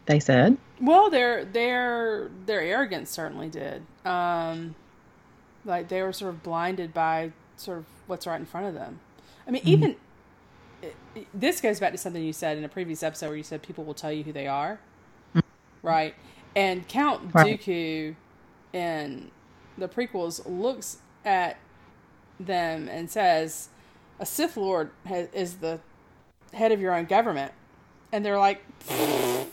They 0.06 0.20
said, 0.20 0.58
Well, 0.80 1.10
their 1.10 1.44
their 1.46 2.30
their 2.46 2.62
arrogance 2.62 3.10
certainly 3.10 3.50
did. 3.50 3.84
Um, 4.06 4.76
like 5.66 5.88
they 5.90 6.02
were 6.04 6.14
sort 6.14 6.30
of 6.34 6.44
blinded 6.44 6.94
by 6.94 7.32
sort 7.56 7.80
of 7.80 7.86
what's 8.06 8.28
right 8.28 8.40
in 8.40 8.46
front 8.46 8.68
of 8.68 8.74
them. 8.74 9.00
I 9.48 9.52
mean, 9.52 9.62
even 9.66 9.96
it, 10.82 10.96
it- 11.16 11.28
this 11.34 11.60
goes 11.62 11.80
back 11.80 11.92
to 11.94 11.98
something 11.98 12.24
you 12.24 12.34
said 12.34 12.58
in 12.58 12.64
a 12.64 12.70
previous 12.70 13.02
episode 13.04 13.28
where 13.30 13.38
you 13.38 13.44
said 13.44 13.62
people 13.64 13.84
will 13.84 13.94
tell 13.96 14.12
you 14.12 14.24
who 14.24 14.32
they 14.32 14.48
are, 14.48 14.80
right? 15.82 16.14
And 16.56 16.88
Count 16.88 17.34
Right. 17.34 17.60
Dooku 17.60 18.16
in 18.74 19.32
the 19.78 19.88
prequels 19.88 20.42
looks 20.46 20.98
at 21.26 21.58
them 22.40 22.88
and 22.88 23.10
says, 23.10 23.70
"A 24.20 24.26
Sith 24.26 24.58
Lord 24.58 24.92
ha- 25.08 25.28
is 25.34 25.56
the 25.58 25.80
head 26.54 26.72
of 26.72 26.80
your 26.80 26.94
own 26.94 27.06
government," 27.06 27.52
and 28.12 28.24
they're 28.24 28.38
like. 28.40 28.64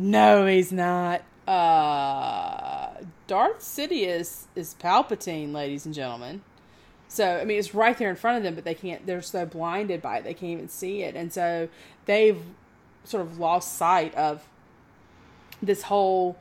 No, 0.00 0.46
he's 0.46 0.72
not. 0.72 1.22
Uh, 1.46 2.88
Darth 3.26 3.58
Sidious 3.58 4.44
is 4.56 4.74
Palpatine, 4.80 5.52
ladies 5.52 5.84
and 5.84 5.94
gentlemen. 5.94 6.40
So 7.08 7.38
I 7.38 7.44
mean, 7.44 7.58
it's 7.58 7.74
right 7.74 7.96
there 7.98 8.08
in 8.08 8.16
front 8.16 8.38
of 8.38 8.42
them, 8.42 8.54
but 8.54 8.64
they 8.64 8.74
can't. 8.74 9.04
They're 9.04 9.20
so 9.20 9.44
blinded 9.44 10.00
by 10.00 10.18
it, 10.18 10.24
they 10.24 10.32
can't 10.32 10.52
even 10.52 10.68
see 10.70 11.02
it, 11.02 11.16
and 11.16 11.30
so 11.30 11.68
they've 12.06 12.40
sort 13.04 13.26
of 13.26 13.38
lost 13.38 13.76
sight 13.76 14.14
of 14.14 14.48
this 15.62 15.82
whole 15.82 16.38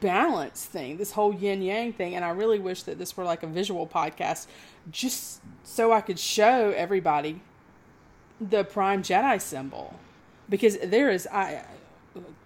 balance 0.00 0.64
thing, 0.64 0.96
this 0.96 1.12
whole 1.12 1.34
yin 1.34 1.60
yang 1.60 1.92
thing. 1.92 2.14
And 2.14 2.24
I 2.24 2.30
really 2.30 2.58
wish 2.58 2.84
that 2.84 2.98
this 2.98 3.14
were 3.14 3.24
like 3.24 3.42
a 3.42 3.46
visual 3.46 3.86
podcast, 3.86 4.46
just 4.90 5.40
so 5.64 5.92
I 5.92 6.00
could 6.00 6.18
show 6.18 6.72
everybody 6.74 7.42
the 8.40 8.64
Prime 8.64 9.02
Jedi 9.02 9.38
symbol, 9.38 9.96
because 10.48 10.78
there 10.78 11.10
is 11.10 11.26
I, 11.26 11.64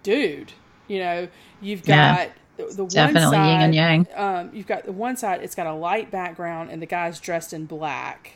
dude, 0.03 0.53
you 0.87 0.99
know, 0.99 1.27
you've 1.61 1.83
got 1.83 1.95
Yeah. 2.19 2.29
the, 2.57 2.63
the 2.75 2.83
one 2.83 2.89
Definitely 2.93 3.35
side, 3.37 3.51
yin 3.51 3.61
and 3.61 3.75
yang. 3.75 4.07
Um, 4.15 4.49
you've 4.53 4.67
got 4.67 4.85
the 4.85 4.91
one 4.91 5.17
side; 5.17 5.41
it's 5.43 5.55
got 5.55 5.67
a 5.67 5.73
light 5.73 6.11
background, 6.11 6.69
and 6.71 6.81
the 6.81 6.85
guy's 6.85 7.19
dressed 7.19 7.53
in 7.53 7.65
black, 7.65 8.33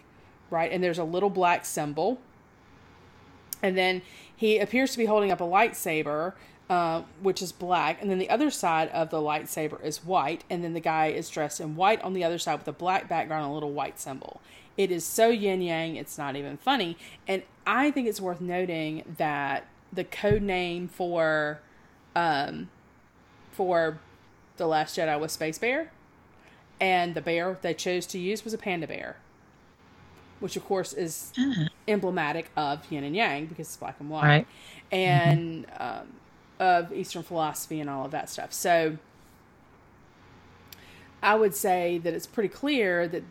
right? 0.49 0.71
And 0.71 0.83
there's 0.83 0.99
a 0.99 1.03
little 1.03 1.29
black 1.29 1.65
symbol, 1.65 2.19
and 3.61 3.77
then 3.77 4.01
he 4.35 4.59
appears 4.59 4.91
to 4.93 4.97
be 4.97 5.05
holding 5.05 5.31
up 5.31 5.41
a 5.41 5.45
lightsaber, 5.45 6.33
uh, 6.69 7.01
which 7.21 7.41
is 7.41 7.51
black. 7.51 8.01
And 8.01 8.09
then 8.09 8.19
the 8.19 8.29
other 8.29 8.49
side 8.49 8.87
of 8.89 9.09
the 9.09 9.17
lightsaber 9.17 9.83
is 9.83 10.05
white. 10.05 10.43
And 10.49 10.63
then 10.63 10.73
the 10.73 10.79
guy 10.79 11.07
is 11.07 11.29
dressed 11.29 11.59
in 11.59 11.75
white 11.75 12.01
on 12.03 12.13
the 12.13 12.23
other 12.23 12.37
side 12.37 12.59
with 12.59 12.67
a 12.67 12.71
black 12.73 13.09
background 13.09 13.43
and 13.43 13.51
a 13.51 13.53
little 13.53 13.71
white 13.73 13.99
symbol. 13.99 14.39
It 14.77 14.91
is 14.91 15.03
so 15.03 15.27
yin 15.27 15.61
yang, 15.61 15.97
it's 15.97 16.17
not 16.17 16.37
even 16.37 16.55
funny. 16.55 16.95
And 17.27 17.43
I 17.67 17.91
think 17.91 18.07
it's 18.07 18.21
worth 18.21 18.39
noting 18.39 19.03
that 19.17 19.65
the 19.91 20.03
code 20.03 20.41
name 20.41 20.87
for 20.87 21.59
um, 22.15 22.69
for 23.51 23.99
the 24.57 24.67
Last 24.67 24.97
Jedi 24.97 25.19
was 25.19 25.31
Space 25.31 25.57
Bear, 25.57 25.91
and 26.79 27.13
the 27.15 27.21
bear 27.21 27.57
they 27.61 27.73
chose 27.73 28.05
to 28.07 28.19
use 28.19 28.43
was 28.43 28.53
a 28.53 28.57
panda 28.57 28.87
bear, 28.87 29.17
which 30.39 30.55
of 30.55 30.65
course 30.65 30.93
is 30.93 31.31
emblematic 31.87 32.49
of 32.55 32.89
yin 32.91 33.03
and 33.03 33.15
yang 33.15 33.45
because 33.45 33.67
it's 33.67 33.77
black 33.77 33.95
and 33.99 34.09
white, 34.09 34.23
Right. 34.25 34.47
and 34.91 35.65
um, 35.77 36.07
of 36.59 36.91
Eastern 36.93 37.23
philosophy 37.23 37.79
and 37.79 37.89
all 37.89 38.05
of 38.05 38.11
that 38.11 38.29
stuff. 38.29 38.51
So 38.53 38.97
I 41.21 41.35
would 41.35 41.55
say 41.55 41.97
that 41.99 42.13
it's 42.13 42.27
pretty 42.27 42.49
clear 42.49 43.07
that 43.07 43.23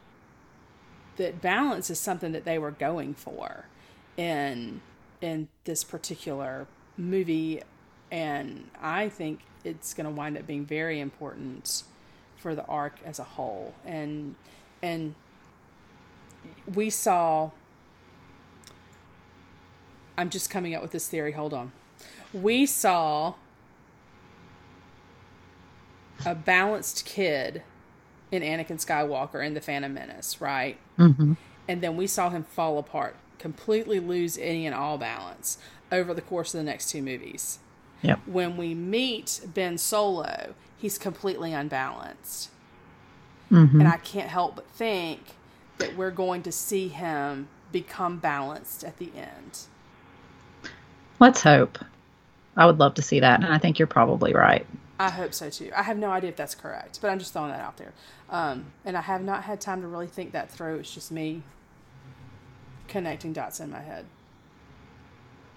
that 1.16 1.40
balance 1.40 1.90
is 1.90 1.98
something 1.98 2.32
that 2.32 2.44
they 2.44 2.58
were 2.58 2.70
going 2.70 3.14
for 3.14 3.64
in 4.16 4.80
in 5.20 5.48
this 5.64 5.84
particular 5.84 6.66
movie 6.96 7.62
and 8.10 8.70
I 8.80 9.08
think 9.08 9.40
it's 9.64 9.92
going 9.92 10.06
to 10.06 10.10
wind 10.10 10.38
up 10.38 10.46
being 10.46 10.64
very 10.64 11.00
important 11.00 11.82
for 12.36 12.54
the 12.54 12.64
arc 12.64 12.96
as 13.04 13.18
a 13.18 13.24
whole. 13.24 13.74
And 13.84 14.34
and 14.82 15.14
we 16.74 16.88
saw 16.90 17.50
I'm 20.16 20.30
just 20.30 20.50
coming 20.50 20.74
up 20.74 20.82
with 20.82 20.92
this 20.92 21.08
theory 21.08 21.32
hold 21.32 21.52
on. 21.52 21.72
We 22.32 22.66
saw 22.66 23.34
a 26.24 26.34
balanced 26.34 27.04
kid 27.04 27.62
in 28.30 28.42
Anakin 28.42 28.84
Skywalker 28.84 29.44
in 29.44 29.54
the 29.54 29.60
Phantom 29.60 29.92
Menace 29.92 30.40
right? 30.40 30.78
Hmm 30.96 31.34
and 31.68 31.82
then 31.82 31.96
we 31.96 32.06
saw 32.06 32.30
him 32.30 32.42
fall 32.42 32.78
apart, 32.78 33.14
completely 33.38 34.00
lose 34.00 34.38
any 34.38 34.66
and 34.66 34.74
all 34.74 34.98
balance 34.98 35.58
over 35.90 36.12
the 36.12 36.22
course 36.22 36.54
of 36.54 36.58
the 36.58 36.64
next 36.64 36.90
two 36.90 37.02
movies. 37.02 37.58
Yep. 38.02 38.20
When 38.26 38.56
we 38.56 38.74
meet 38.74 39.40
Ben 39.54 39.78
Solo, 39.78 40.54
he's 40.76 40.98
completely 40.98 41.52
unbalanced. 41.52 42.50
hmm 43.48 43.80
And 43.80 43.88
I 43.88 43.96
can't 43.96 44.28
help 44.28 44.56
but 44.56 44.66
think 44.66 45.20
that 45.78 45.96
we're 45.96 46.10
going 46.10 46.42
to 46.42 46.52
see 46.52 46.88
him 46.88 47.48
become 47.72 48.18
balanced 48.18 48.84
at 48.84 48.98
the 48.98 49.10
end. 49.16 49.60
Let's 51.20 51.42
hope. 51.42 51.78
I 52.56 52.66
would 52.66 52.78
love 52.78 52.94
to 52.94 53.02
see 53.02 53.20
that, 53.20 53.40
and 53.42 53.52
I 53.52 53.58
think 53.58 53.78
you're 53.78 53.86
probably 53.86 54.32
right. 54.34 54.66
I 55.00 55.10
hope 55.10 55.32
so 55.32 55.48
too. 55.48 55.70
I 55.76 55.82
have 55.84 55.96
no 55.96 56.10
idea 56.10 56.30
if 56.30 56.36
that's 56.36 56.56
correct, 56.56 56.98
but 57.00 57.08
I'm 57.08 57.20
just 57.20 57.32
throwing 57.32 57.50
that 57.50 57.60
out 57.60 57.76
there. 57.76 57.92
Um, 58.30 58.66
and 58.84 58.96
I 58.96 59.00
have 59.00 59.22
not 59.22 59.44
had 59.44 59.60
time 59.60 59.80
to 59.82 59.86
really 59.86 60.08
think 60.08 60.32
that 60.32 60.50
through. 60.50 60.78
It's 60.78 60.92
just 60.92 61.12
me 61.12 61.42
connecting 62.88 63.32
dots 63.32 63.60
in 63.60 63.70
my 63.70 63.80
head. 63.80 64.04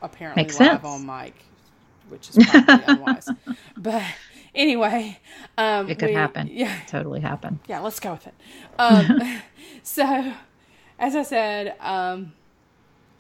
Apparently 0.02 0.44
Makes 0.44 0.60
live 0.60 0.82
sense. 0.82 0.86
on 0.86 1.06
mic, 1.06 1.36
which 2.10 2.30
is 2.30 2.46
probably 2.48 2.84
unwise. 2.88 3.30
But 3.78 4.04
anyway, 4.56 5.20
um, 5.58 5.90
It 5.90 6.00
could 6.00 6.10
we- 6.10 6.16
happen. 6.16 6.50
Yeah, 6.52 6.76
Totally 6.88 7.20
happen. 7.22 7.60
yeah, 7.68 7.80
let's 7.80 8.00
go 8.00 8.14
with 8.14 8.28
it. 8.28 8.34
Um, 8.80 9.42
so, 9.84 10.34
as 10.98 11.16
I 11.16 11.22
said, 11.24 11.76
um, 11.80 12.34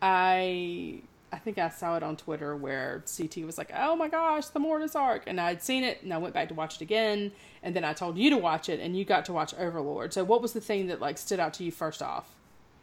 I 0.02 1.02
I 1.34 1.38
think 1.38 1.58
I 1.60 1.70
saw 1.70 1.96
it 1.96 2.04
on 2.04 2.18
Twitter 2.18 2.56
where 2.58 3.04
CT 3.16 3.46
was 3.46 3.58
like, 3.58 3.72
"Oh 3.76 3.96
my 3.96 4.10
gosh, 4.10 4.48
the 4.48 4.60
Mortis 4.60 4.96
arc," 4.96 5.24
and 5.28 5.40
I'd 5.40 5.62
seen 5.62 5.84
it, 5.84 6.02
and 6.04 6.12
I 6.14 6.18
went 6.18 6.34
back 6.34 6.48
to 6.50 6.54
watch 6.56 6.76
it 6.76 6.82
again, 6.82 7.32
and 7.64 7.76
then 7.76 7.86
I 7.86 7.94
told 7.94 8.18
you 8.18 8.30
to 8.32 8.38
watch 8.38 8.68
it, 8.70 8.80
and 8.80 8.98
you 8.98 9.06
got 9.06 9.26
to 9.26 9.34
watch 9.34 9.54
Overlord. 9.54 10.14
So, 10.14 10.24
what 10.24 10.42
was 10.42 10.54
the 10.54 10.62
thing 10.62 10.88
that 10.88 11.00
like 11.00 11.18
stood 11.20 11.40
out 11.40 11.54
to 11.56 11.64
you 11.64 11.72
first 11.72 12.02
off? 12.02 12.28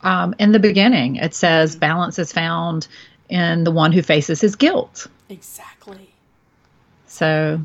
Um, 0.02 0.34
in 0.38 0.52
the 0.52 0.58
beginning, 0.58 1.16
it 1.16 1.34
says 1.34 1.76
balance 1.76 2.18
is 2.18 2.32
found 2.32 2.86
in 3.28 3.64
the 3.64 3.70
one 3.70 3.92
who 3.92 4.02
faces 4.02 4.40
his 4.40 4.56
guilt. 4.56 5.06
Exactly. 5.28 6.14
So 7.06 7.60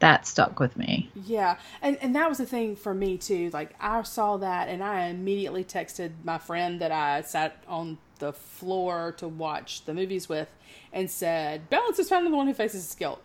that 0.00 0.26
stuck 0.26 0.60
with 0.60 0.76
me. 0.76 1.10
Yeah, 1.26 1.58
and 1.82 1.96
and 2.00 2.14
that 2.14 2.28
was 2.28 2.38
the 2.38 2.46
thing 2.46 2.76
for 2.76 2.94
me 2.94 3.18
too. 3.18 3.50
Like 3.52 3.74
I 3.80 4.02
saw 4.02 4.36
that, 4.38 4.68
and 4.68 4.82
I 4.82 5.06
immediately 5.06 5.64
texted 5.64 6.12
my 6.24 6.38
friend 6.38 6.80
that 6.80 6.92
I 6.92 7.22
sat 7.22 7.62
on 7.66 7.98
the 8.18 8.32
floor 8.32 9.12
to 9.18 9.28
watch 9.28 9.84
the 9.84 9.94
movies 9.94 10.28
with, 10.28 10.48
and 10.92 11.10
said, 11.10 11.68
"Balance 11.68 11.98
is 11.98 12.08
found 12.08 12.26
in 12.26 12.32
the 12.32 12.36
one 12.36 12.46
who 12.46 12.54
faces 12.54 12.86
his 12.86 12.94
guilt." 12.94 13.22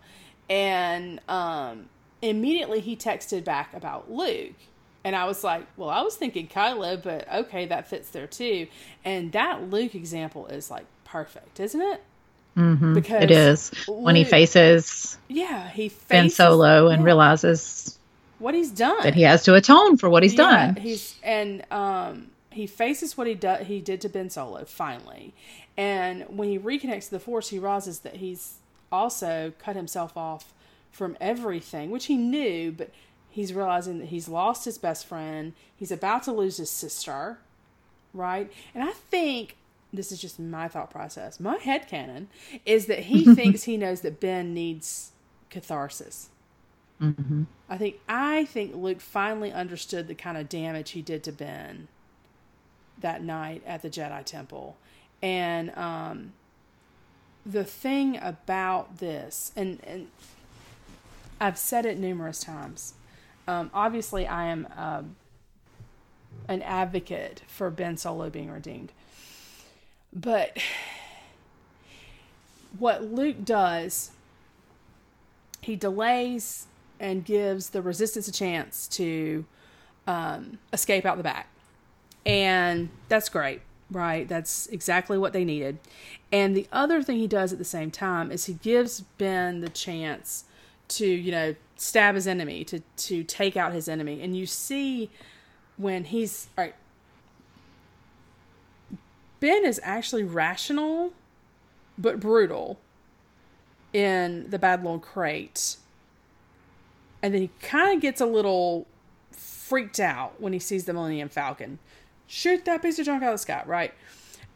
And 0.50 1.20
um, 1.28 1.88
immediately 2.20 2.80
he 2.80 2.96
texted 2.96 3.44
back 3.44 3.72
about 3.72 4.10
Luke, 4.10 4.54
and 5.04 5.14
I 5.14 5.26
was 5.26 5.44
like, 5.44 5.66
"Well, 5.76 5.90
I 5.90 6.02
was 6.02 6.16
thinking 6.16 6.48
Kylo, 6.48 7.02
but 7.02 7.30
okay, 7.32 7.66
that 7.66 7.88
fits 7.88 8.10
there 8.10 8.26
too." 8.26 8.68
And 9.04 9.32
that 9.32 9.70
Luke 9.70 9.94
example 9.94 10.46
is 10.48 10.70
like 10.70 10.86
perfect, 11.04 11.60
isn't 11.60 11.80
it? 11.80 12.02
Mm-hmm. 12.56 12.94
Because 12.94 13.22
it 13.22 13.30
is 13.30 13.70
when 13.86 14.16
he 14.16 14.24
faces 14.24 15.18
Yeah, 15.28 15.68
he 15.70 15.88
Ben 16.08 16.28
faces 16.28 16.36
Solo 16.36 16.88
and 16.88 17.02
yeah, 17.02 17.04
realizes 17.04 17.98
what 18.38 18.54
he's 18.54 18.70
done. 18.70 19.02
that 19.02 19.14
he 19.14 19.22
has 19.22 19.44
to 19.44 19.54
atone 19.54 19.96
for 19.96 20.08
what 20.10 20.22
he's 20.22 20.34
Yeah, 20.34 20.36
done. 20.36 20.76
He's 20.76 21.16
and 21.22 21.64
um 21.72 22.30
he 22.50 22.66
faces 22.66 23.16
what 23.16 23.26
he 23.26 23.34
do, 23.34 23.54
he 23.62 23.80
did 23.80 24.00
to 24.02 24.08
Ben 24.08 24.30
Solo 24.30 24.64
finally, 24.64 25.34
and 25.76 26.24
when 26.28 26.48
he 26.48 26.58
reconnects 26.58 27.06
to 27.06 27.10
the 27.12 27.20
Force, 27.20 27.48
he 27.48 27.58
realizes 27.58 28.00
that 28.00 28.16
he's 28.16 28.58
also 28.92 29.52
cut 29.58 29.74
himself 29.76 30.16
off 30.16 30.52
from 30.92 31.16
everything, 31.20 31.90
which 31.90 32.06
he 32.06 32.16
knew, 32.16 32.70
but 32.70 32.90
he's 33.34 33.52
realizing 33.52 33.98
that 33.98 34.06
he's 34.06 34.28
lost 34.28 34.64
his 34.64 34.78
best 34.78 35.06
friend. 35.06 35.54
He's 35.76 35.90
about 35.90 36.22
to 36.24 36.32
lose 36.32 36.58
his 36.58 36.70
sister, 36.70 37.38
right? 38.12 38.50
And 38.74 38.84
I 38.84 38.92
think 38.92 39.56
this 39.92 40.12
is 40.12 40.20
just 40.20 40.38
my 40.38 40.68
thought 40.68 40.90
process. 40.90 41.40
My 41.40 41.56
head 41.56 41.88
headcanon 41.88 42.26
is 42.64 42.86
that 42.86 43.00
he 43.00 43.26
thinks 43.34 43.64
he 43.64 43.76
knows 43.76 44.02
that 44.02 44.20
Ben 44.20 44.54
needs 44.54 45.12
catharsis. 45.50 46.30
hmm 47.00 47.44
I 47.68 47.78
think 47.78 47.96
I 48.08 48.44
think 48.44 48.74
Luke 48.76 49.00
finally 49.00 49.50
understood 49.52 50.06
the 50.06 50.14
kind 50.14 50.36
of 50.36 50.48
damage 50.48 50.90
he 50.90 51.02
did 51.02 51.24
to 51.24 51.32
Ben 51.32 51.88
that 52.98 53.22
night 53.22 53.62
at 53.66 53.82
the 53.82 53.90
Jedi 53.90 54.24
Temple. 54.24 54.76
And 55.22 55.74
um, 55.76 56.34
the 57.46 57.64
thing 57.64 58.18
about 58.20 58.98
this, 58.98 59.52
and, 59.56 59.80
and 59.84 60.08
I've 61.40 61.58
said 61.58 61.86
it 61.86 61.98
numerous 61.98 62.40
times. 62.40 62.94
Um, 63.46 63.70
obviously, 63.74 64.26
I 64.26 64.46
am 64.46 64.66
um 64.76 65.16
an 66.48 66.62
advocate 66.62 67.42
for 67.46 67.70
Ben 67.70 67.96
Solo 67.96 68.28
being 68.30 68.50
redeemed. 68.50 68.92
But 70.12 70.58
what 72.78 73.04
Luke 73.04 73.44
does, 73.44 74.10
he 75.60 75.76
delays 75.76 76.66
and 77.00 77.24
gives 77.24 77.70
the 77.70 77.82
resistance 77.82 78.28
a 78.28 78.32
chance 78.32 78.86
to 78.88 79.44
um, 80.06 80.58
escape 80.72 81.04
out 81.04 81.16
the 81.16 81.22
back. 81.22 81.48
And 82.26 82.90
that's 83.08 83.28
great, 83.28 83.60
right? 83.90 84.28
That's 84.28 84.66
exactly 84.68 85.18
what 85.18 85.32
they 85.32 85.44
needed. 85.44 85.78
And 86.32 86.56
the 86.56 86.66
other 86.72 87.02
thing 87.02 87.18
he 87.18 87.26
does 87.26 87.52
at 87.52 87.58
the 87.58 87.64
same 87.64 87.90
time 87.90 88.30
is 88.30 88.46
he 88.46 88.54
gives 88.54 89.00
Ben 89.18 89.60
the 89.60 89.68
chance 89.68 90.44
to, 90.88 91.06
you 91.06 91.32
know, 91.32 91.54
stab 91.76 92.14
his 92.14 92.26
enemy, 92.26 92.64
to, 92.64 92.80
to 92.96 93.24
take 93.24 93.56
out 93.56 93.72
his 93.72 93.88
enemy. 93.88 94.22
And 94.22 94.36
you 94.36 94.46
see 94.46 95.10
when 95.76 96.04
he's, 96.04 96.48
all 96.56 96.64
right, 96.64 96.74
Ben 99.40 99.64
is 99.64 99.80
actually 99.82 100.24
rational 100.24 101.12
but 101.98 102.20
brutal 102.20 102.80
in 103.92 104.48
the 104.50 104.58
Battle 104.58 104.94
of 104.94 105.02
Crait. 105.02 105.76
And 107.22 107.32
then 107.32 107.42
he 107.42 107.50
kind 107.60 107.94
of 107.94 108.02
gets 108.02 108.20
a 108.20 108.26
little 108.26 108.86
freaked 109.30 110.00
out 110.00 110.40
when 110.40 110.52
he 110.52 110.58
sees 110.58 110.84
the 110.84 110.92
Millennium 110.92 111.28
Falcon. 111.28 111.78
Shoot 112.26 112.64
that 112.64 112.82
piece 112.82 112.98
of 112.98 113.06
junk 113.06 113.22
out 113.22 113.28
of 113.28 113.34
the 113.34 113.38
sky, 113.38 113.62
right? 113.66 113.94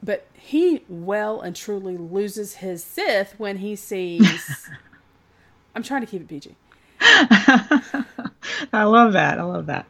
But 0.03 0.27
he 0.35 0.85
well 0.89 1.41
and 1.41 1.57
truly 1.57 1.97
loses 1.97 2.57
his 2.57 2.85
Sith 2.85 3.35
when 3.39 3.59
he 3.59 3.75
sees. 3.77 4.69
I'm 5.75 5.83
trying 5.83 6.01
to 6.01 6.07
keep 6.07 6.23
it 6.23 6.29
PG. 6.29 6.55
I 7.01 8.85
love 8.85 9.13
that. 9.13 9.39
I 9.39 9.43
love 9.43 9.67
that. 9.67 9.87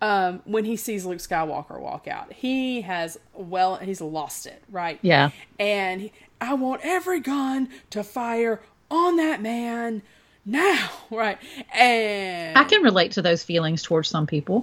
Um, 0.00 0.42
when 0.44 0.64
he 0.64 0.76
sees 0.76 1.04
Luke 1.04 1.18
Skywalker 1.18 1.80
walk 1.80 2.06
out, 2.08 2.32
he 2.32 2.82
has 2.82 3.18
well, 3.34 3.76
he's 3.76 4.00
lost 4.00 4.46
it, 4.46 4.62
right? 4.70 4.98
Yeah. 5.02 5.30
and 5.58 6.00
he, 6.02 6.12
I 6.40 6.54
want 6.54 6.80
every 6.84 7.20
gun 7.20 7.68
to 7.90 8.02
fire 8.02 8.60
on 8.90 9.16
that 9.16 9.40
man 9.40 10.02
now, 10.44 10.90
right? 11.10 11.38
And 11.72 12.56
I 12.56 12.64
can 12.64 12.82
relate 12.82 13.12
to 13.12 13.22
those 13.22 13.42
feelings 13.42 13.82
towards 13.82 14.08
some 14.08 14.26
people. 14.26 14.62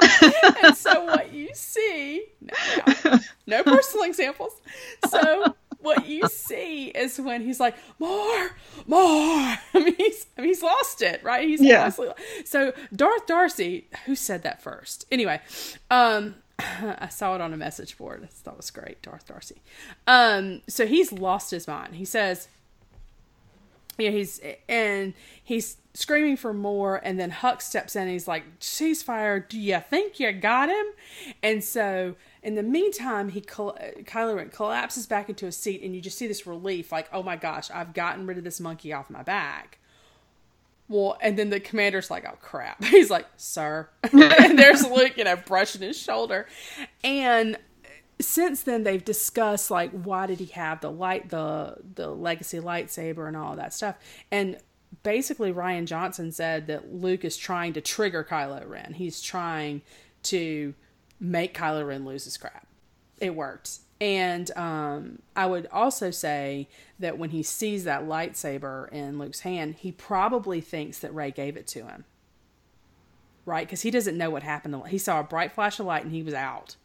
and 0.64 0.76
so 0.76 1.04
what 1.04 1.32
you 1.32 1.48
see, 1.54 2.24
no, 2.40 3.18
no 3.46 3.62
personal 3.62 4.04
examples. 4.04 4.52
So 5.08 5.54
what 5.84 6.06
you 6.08 6.26
see 6.28 6.86
is 6.86 7.20
when 7.20 7.42
he's 7.42 7.60
like, 7.60 7.76
more, 7.98 8.50
more. 8.86 8.98
I 8.98 9.58
mean, 9.74 9.94
he's, 9.96 10.26
I 10.36 10.40
mean, 10.40 10.48
he's 10.50 10.62
lost 10.62 11.02
it, 11.02 11.22
right? 11.22 11.46
He's 11.46 11.60
Yeah. 11.60 11.90
so 12.44 12.72
Darth 12.94 13.26
Darcy, 13.26 13.86
who 14.06 14.14
said 14.16 14.42
that 14.42 14.60
first? 14.62 15.06
Anyway, 15.12 15.40
um, 15.90 16.34
I 16.58 17.08
saw 17.10 17.34
it 17.34 17.40
on 17.40 17.52
a 17.52 17.56
message 17.56 17.96
board. 17.98 18.22
I 18.24 18.26
thought 18.26 18.54
it 18.54 18.56
was 18.58 18.70
great, 18.70 19.00
Darth 19.02 19.26
Darcy. 19.26 19.62
Um, 20.06 20.62
so 20.68 20.86
he's 20.86 21.12
lost 21.12 21.50
his 21.50 21.66
mind. 21.68 21.94
He 21.96 22.04
says, 22.04 22.48
yeah, 23.98 24.10
he's 24.10 24.40
and 24.68 25.14
he's 25.42 25.76
screaming 25.94 26.36
for 26.36 26.52
more, 26.52 26.96
and 27.04 27.18
then 27.20 27.30
Hux 27.30 27.62
steps 27.62 27.94
in. 27.94 28.02
and 28.02 28.10
He's 28.10 28.26
like, 28.26 28.58
"Ceasefire! 28.58 29.48
Do 29.48 29.56
you 29.56 29.78
think 29.88 30.18
you 30.18 30.32
got 30.32 30.68
him?" 30.68 30.84
And 31.44 31.62
so, 31.62 32.16
in 32.44 32.54
the 32.54 32.62
meantime, 32.62 33.30
he 33.30 33.40
coll- 33.40 33.76
uh, 33.80 34.02
Kylo 34.02 34.36
Ren 34.36 34.50
collapses 34.50 35.06
back 35.06 35.30
into 35.30 35.46
a 35.46 35.52
seat, 35.52 35.82
and 35.82 35.94
you 35.94 36.02
just 36.02 36.18
see 36.18 36.26
this 36.26 36.46
relief, 36.46 36.92
like, 36.92 37.08
"Oh 37.12 37.22
my 37.22 37.36
gosh, 37.36 37.70
I've 37.70 37.94
gotten 37.94 38.26
rid 38.26 38.36
of 38.36 38.44
this 38.44 38.60
monkey 38.60 38.92
off 38.92 39.08
my 39.08 39.22
back." 39.22 39.78
Well, 40.86 41.16
and 41.22 41.38
then 41.38 41.48
the 41.48 41.58
commander's 41.58 42.10
like, 42.10 42.26
"Oh 42.30 42.36
crap!" 42.40 42.84
He's 42.84 43.10
like, 43.10 43.26
"Sir," 43.38 43.88
and 44.12 44.58
there's 44.58 44.86
Luke, 44.86 45.16
you 45.16 45.24
know, 45.24 45.36
brushing 45.36 45.80
his 45.80 45.98
shoulder, 45.98 46.46
and 47.02 47.56
since 48.20 48.62
then 48.62 48.84
they've 48.84 49.04
discussed 49.04 49.70
like 49.72 49.90
why 49.90 50.26
did 50.26 50.38
he 50.38 50.46
have 50.46 50.80
the 50.80 50.90
light 50.90 51.30
the 51.30 51.76
the 51.96 52.08
legacy 52.08 52.60
lightsaber 52.60 53.26
and 53.26 53.36
all 53.36 53.56
that 53.56 53.74
stuff 53.74 53.96
and 54.30 54.56
basically 55.02 55.52
Rian 55.52 55.84
Johnson 55.84 56.30
said 56.30 56.68
that 56.68 56.94
Luke 56.94 57.24
is 57.24 57.36
trying 57.36 57.72
to 57.72 57.80
trigger 57.80 58.22
Kylo 58.22 58.68
Ren 58.68 58.92
he's 58.94 59.20
trying 59.20 59.82
to 60.24 60.74
make 61.20 61.54
Kylo 61.56 61.86
Ren 61.86 62.04
lose 62.04 62.24
his 62.24 62.36
crap 62.36 62.66
it 63.18 63.34
worked 63.34 63.78
and 64.00 64.50
um, 64.56 65.20
I 65.36 65.46
would 65.46 65.66
also 65.72 66.10
say 66.10 66.68
that 66.98 67.16
when 67.16 67.30
he 67.30 67.42
sees 67.42 67.84
that 67.84 68.02
lightsaber 68.04 68.90
in 68.92 69.18
Luke's 69.18 69.40
hand 69.40 69.76
he 69.76 69.92
probably 69.92 70.60
thinks 70.60 70.98
that 70.98 71.14
Rey 71.14 71.30
gave 71.30 71.56
it 71.56 71.66
to 71.68 71.84
him 71.86 72.04
right 73.46 73.66
because 73.66 73.82
he 73.82 73.90
doesn't 73.90 74.16
know 74.18 74.30
what 74.30 74.42
happened 74.42 74.86
he 74.88 74.98
saw 74.98 75.20
a 75.20 75.24
bright 75.24 75.52
flash 75.52 75.78
of 75.78 75.86
light 75.86 76.02
and 76.04 76.12
he 76.12 76.22
was 76.22 76.34
out 76.34 76.76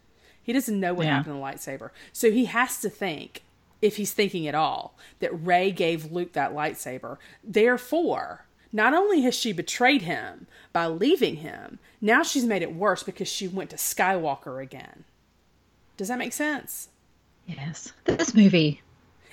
he 0.42 0.54
doesn't 0.54 0.80
know 0.80 0.94
what 0.94 1.06
Yeah. 1.06 1.18
happened 1.18 1.36
to 1.36 1.40
the 1.40 1.46
lightsaber. 1.46 1.92
So 2.12 2.32
he 2.32 2.46
has 2.46 2.82
to 2.82 2.90
think, 2.90 3.44
if 3.84 3.98
he's 3.98 4.14
thinking 4.14 4.48
at 4.48 4.56
all, 4.56 4.98
that 5.20 5.30
Rey 5.46 5.70
gave 5.70 6.12
Luke 6.12 6.34
that 6.34 6.54
lightsaber. 6.54 7.18
Therefore, 7.44 8.46
not 8.72 8.94
only 8.94 9.22
has 9.22 9.36
she 9.36 9.52
betrayed 9.52 10.04
him 10.04 10.48
by 10.74 10.86
leaving 10.88 11.38
him, 11.38 11.80
now 12.02 12.24
she's 12.24 12.46
made 12.46 12.62
it 12.62 12.74
worse 12.76 13.04
because 13.04 13.28
she 13.28 13.48
went 13.48 13.70
to 13.72 13.76
Skywalker 13.76 14.62
again. 14.62 15.04
Does 15.98 16.08
that 16.08 16.18
make 16.20 16.34
sense? 16.34 16.90
Yes. 17.46 17.92
This 18.06 18.34
movie 18.34 18.82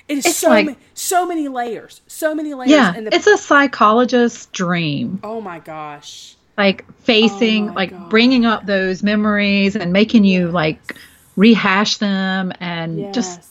It 0.08 0.18
is 0.18 0.26
It's 0.26 0.36
so 0.36 0.48
like- 0.50 0.66
ma- 0.66 0.74
so 0.94 1.26
many 1.26 1.48
layers, 1.48 2.00
so 2.06 2.34
many 2.34 2.54
layers. 2.54 2.70
Yeah, 2.70 2.92
the, 2.98 3.14
it's 3.14 3.26
a 3.26 3.36
psychologist's 3.36 4.46
dream. 4.46 5.20
oh 5.22 5.40
my 5.40 5.58
gosh, 5.58 6.34
Like 6.56 6.84
facing, 7.02 7.70
Oh 7.70 7.72
like 7.74 7.90
God. 7.90 8.08
bringing 8.10 8.46
up 8.46 8.64
those 8.66 9.02
memories 9.02 9.76
and 9.76 9.92
making 9.92 10.24
you 10.24 10.50
like 10.50 10.96
rehash 11.36 11.98
them 11.98 12.52
and 12.60 12.98
yes, 13.00 13.14
just 13.14 13.42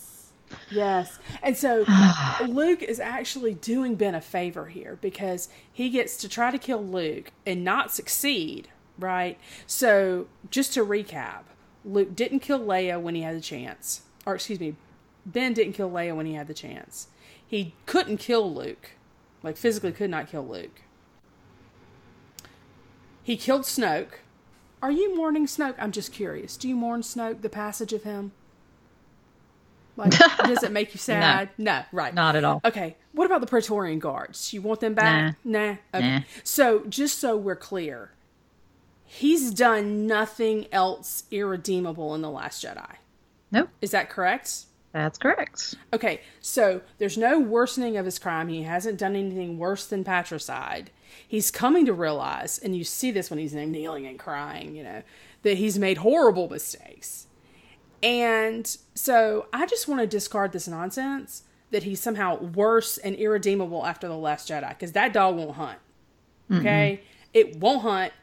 yes. 0.75 1.19
And 1.41 1.57
so 1.57 1.85
Luke 2.47 2.83
is 2.83 2.99
actually 2.99 3.53
doing 3.53 3.95
Ben 3.95 4.15
a 4.15 4.21
favor 4.21 4.67
here 4.67 4.97
because 5.01 5.49
he 5.71 5.89
gets 5.89 6.17
to 6.17 6.29
try 6.29 6.51
to 6.51 6.57
kill 6.57 6.83
Luke 6.83 7.31
and 7.45 7.63
not 7.63 7.91
succeed, 7.91 8.69
right? 8.99 9.39
So 9.65 10.27
just 10.49 10.73
to 10.73 10.85
recap, 10.85 11.43
Luke 11.83 12.15
didn't 12.15 12.39
kill 12.39 12.59
Leia 12.59 12.99
when 12.99 13.15
he 13.15 13.21
had 13.21 13.35
the 13.35 13.41
chance, 13.41 14.01
or 14.25 14.35
excuse 14.35 14.59
me, 14.59 14.75
Ben 15.25 15.53
didn't 15.53 15.73
kill 15.73 15.89
Leia 15.89 16.15
when 16.15 16.25
he 16.25 16.33
had 16.33 16.47
the 16.47 16.53
chance. 16.53 17.07
He 17.47 17.75
couldn't 17.85 18.17
kill 18.17 18.53
Luke, 18.53 18.91
like 19.43 19.57
physically 19.57 19.91
could 19.91 20.09
not 20.09 20.29
kill 20.29 20.47
Luke. 20.47 20.81
He 23.23 23.37
killed 23.37 23.63
Snoke. 23.63 24.19
Are 24.81 24.91
you 24.91 25.15
mourning 25.15 25.47
Snoke? 25.47 25.75
I'm 25.79 25.91
just 25.91 26.11
curious. 26.11 26.57
Do 26.57 26.67
you 26.67 26.75
mourn 26.75 27.01
Snoke, 27.01 27.41
the 27.41 27.49
passage 27.49 27.93
of 27.93 28.03
him? 28.03 28.33
Like, 29.97 30.11
does 30.45 30.63
it 30.63 30.71
make 30.71 30.93
you 30.93 30.99
sad? 30.99 31.49
No, 31.57 31.83
right. 31.91 32.13
not 32.13 32.35
at 32.35 32.43
all. 32.43 32.61
Okay. 32.65 32.95
What 33.13 33.25
about 33.25 33.41
the 33.41 33.47
Praetorian 33.47 33.99
Guards? 33.99 34.53
You 34.53 34.61
want 34.61 34.81
them 34.81 34.93
back? 34.93 35.37
Nah. 35.43 35.75
Okay. 35.93 36.09
Nah. 36.15 36.19
So, 36.43 36.83
just 36.89 37.19
so 37.19 37.37
we're 37.37 37.55
clear, 37.55 38.11
he's 39.05 39.51
done 39.51 40.05
nothing 40.05 40.67
else 40.71 41.23
irredeemable 41.31 42.13
in 42.13 42.21
The 42.21 42.29
Last 42.29 42.63
Jedi. 42.63 42.95
Nope, 43.51 43.69
Is 43.81 43.91
that 43.91 44.09
correct? 44.09 44.65
that's 44.91 45.17
correct. 45.17 45.75
Okay, 45.93 46.21
so 46.39 46.81
there's 46.99 47.17
no 47.17 47.37
worsening 47.39 47.97
of 47.97 48.05
his 48.05 48.17
crime. 48.17 48.47
He 48.47 48.63
hasn't 48.63 48.97
done 48.97 49.15
anything 49.15 49.57
worse 49.57 49.85
than 49.85 50.03
patricide. 50.05 50.89
He's 51.27 51.51
coming 51.51 51.85
to 51.85 51.93
realize, 51.93 52.59
and 52.59 52.75
you 52.75 52.83
see 52.85 53.11
this 53.11 53.29
when 53.29 53.39
he's 53.39 53.53
kneeling 53.53 54.07
and 54.07 54.17
crying, 54.17 54.75
you 54.75 54.83
know, 54.83 55.03
that 55.43 55.57
he's 55.57 55.77
made 55.77 55.97
horrible 55.97 56.49
mistakes. 56.49 57.27
And 58.03 58.65
so 58.93 59.47
I 59.53 59.65
just 59.65 59.87
want 59.87 60.01
to 60.01 60.07
discard 60.07 60.51
this 60.51 60.67
nonsense 60.67 61.43
that 61.71 61.83
he's 61.83 61.99
somehow 61.99 62.41
worse 62.41 62.97
and 62.97 63.15
irredeemable 63.15 63.85
after 63.85 64.07
The 64.07 64.15
Last 64.15 64.49
Jedi, 64.49 64.69
because 64.69 64.91
that 64.93 65.13
dog 65.13 65.35
won't 65.35 65.55
hunt. 65.55 65.79
Okay? 66.51 67.01
It 67.33 67.57
won't 67.57 67.81
hunt. 67.81 68.13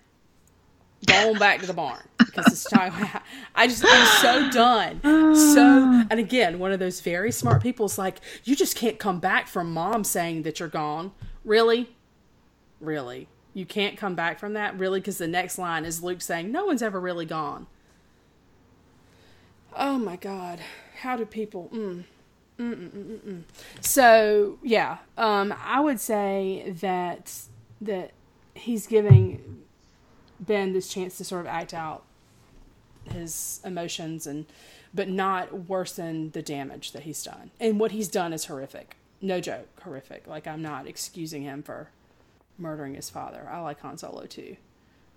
Go 1.07 1.31
on 1.33 1.39
back 1.39 1.61
to 1.61 1.67
the 1.67 1.73
barn 1.73 2.01
because 2.19 2.47
it's 2.47 2.65
time. 2.65 2.93
I 3.55 3.67
just 3.67 3.85
I'm 3.85 4.21
so 4.23 4.51
done. 4.51 5.01
So 5.35 6.05
and 6.11 6.21
again, 6.21 6.61
one 6.61 6.71
of 6.71 6.79
those 6.79 7.01
very 7.01 7.33
smart 7.33 7.61
people 7.61 7.87
is 7.87 7.99
like, 7.99 8.21
you 8.45 8.55
just 8.55 8.77
can't 8.77 9.01
come 9.01 9.19
back 9.19 9.49
from 9.49 9.73
mom 9.73 10.05
saying 10.05 10.43
that 10.43 10.61
you're 10.61 10.69
gone. 10.69 11.11
Really, 11.45 11.97
really, 12.81 13.27
you 13.53 13.67
can't 13.67 13.97
come 13.97 14.15
back 14.15 14.39
from 14.39 14.53
that. 14.53 14.79
Really, 14.79 15.01
because 15.01 15.19
the 15.19 15.27
next 15.27 15.59
line 15.59 15.85
is 15.85 16.05
Luke 16.05 16.21
saying, 16.21 16.53
"No 16.53 16.67
one's 16.67 16.83
ever 16.83 17.01
really 17.01 17.27
gone." 17.27 17.67
Oh 19.77 19.99
my 19.99 20.17
God, 20.17 20.61
how 21.01 21.17
do 21.17 21.25
people? 21.25 21.71
Mm. 21.73 22.05
Mm-mm-mm-mm. 22.59 23.43
So 23.81 24.59
yeah, 24.63 24.99
um, 25.17 25.55
I 25.65 25.81
would 25.81 25.99
say 26.01 26.73
that 26.81 27.33
that 27.81 28.13
he's 28.55 28.87
giving 28.87 29.63
Ben 30.39 30.73
this 30.73 30.89
chance 30.89 31.17
to 31.19 31.25
sort 31.25 31.41
of 31.43 31.47
act 31.47 31.75
out 31.75 32.05
his 33.11 33.61
emotions 33.65 34.27
and 34.27 34.47
but 34.95 35.09
not 35.09 35.67
worsen 35.69 36.31
the 36.33 36.43
damage 36.43 36.93
that 36.93 37.03
he's 37.05 37.23
done. 37.25 37.51
And 37.59 37.81
what 37.81 37.93
he's 37.93 38.09
done 38.09 38.33
is 38.33 38.45
horrific. 38.45 38.97
No 39.21 39.41
joke, 39.41 39.69
horrific. 39.83 40.27
Like 40.27 40.47
I'm 40.47 40.63
not 40.63 40.87
excusing 40.87 41.43
him 41.43 41.63
for 41.63 41.89
murdering 42.59 42.95
his 42.95 43.09
father. 43.09 43.49
I 43.51 43.61
like 43.61 43.81
Han 43.81 43.97
Solo 43.97 44.27
too. 44.27 44.57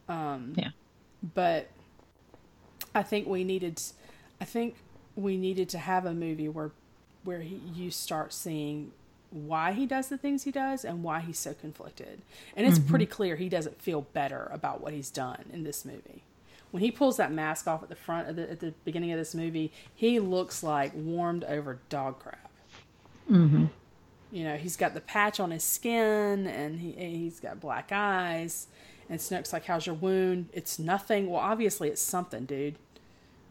Um, 0.08 0.54
Yeah. 0.56 0.70
But 1.34 1.68
I 2.94 3.04
think 3.04 3.28
we 3.28 3.44
needed 3.44 3.82
I 4.46 4.48
think 4.48 4.76
we 5.16 5.38
needed 5.38 5.70
to 5.70 5.80
have 5.80 6.06
a 6.06 6.14
movie 6.14 6.48
where 6.48 6.70
where 7.24 7.40
he, 7.42 7.60
you 7.74 7.90
start 7.90 8.32
seeing 8.32 8.92
why 9.32 9.72
he 9.72 9.88
does 9.88 10.08
the 10.10 10.20
things 10.20 10.44
he 10.44 10.52
does 10.52 10.86
and 10.86 11.02
why 11.02 11.20
he's 11.22 11.40
so 11.40 11.56
conflicted. 11.56 12.22
And 12.56 12.68
it's 12.68 12.78
pretty 12.78 13.08
clear 13.08 13.38
he 13.38 13.50
doesn't 13.50 13.82
feel 13.82 14.02
better 14.02 14.48
about 14.54 14.82
what 14.82 14.94
he's 14.94 15.10
done 15.10 15.46
in 15.52 15.64
this 15.64 15.84
movie. 15.84 16.22
When 16.70 16.84
he 16.84 16.92
pulls 16.92 17.18
that 17.18 17.32
mask 17.32 17.68
off 17.68 17.82
at 17.82 17.90
the 17.90 17.96
front 17.96 18.30
of 18.30 18.36
the, 18.36 18.52
at 18.52 18.60
the 18.60 18.76
beginning 18.84 19.12
of 19.12 19.18
this 19.18 19.34
movie, 19.34 19.72
he 19.96 20.20
looks 20.20 20.62
like 20.62 20.92
warmed 20.94 21.44
over 21.46 21.80
dog 21.90 22.20
crap. 22.20 22.52
hmm 23.28 23.66
You 24.32 24.44
know, 24.44 24.58
he's 24.58 24.78
got 24.78 24.94
the 24.94 25.02
patch 25.02 25.40
on 25.40 25.50
his 25.50 25.64
skin 25.64 26.46
and 26.46 26.80
he, 26.82 26.92
he's 26.92 27.40
got 27.40 27.60
black 27.60 27.90
eyes. 27.92 28.68
And 29.10 29.20
Snoke's 29.20 29.52
like, 29.52 29.66
How's 29.66 29.88
your 29.88 29.96
wound? 29.96 30.50
It's 30.54 30.78
nothing. 30.78 31.32
Well, 31.32 31.42
obviously, 31.42 31.90
it's 31.90 32.02
something, 32.02 32.46
dude. 32.46 32.76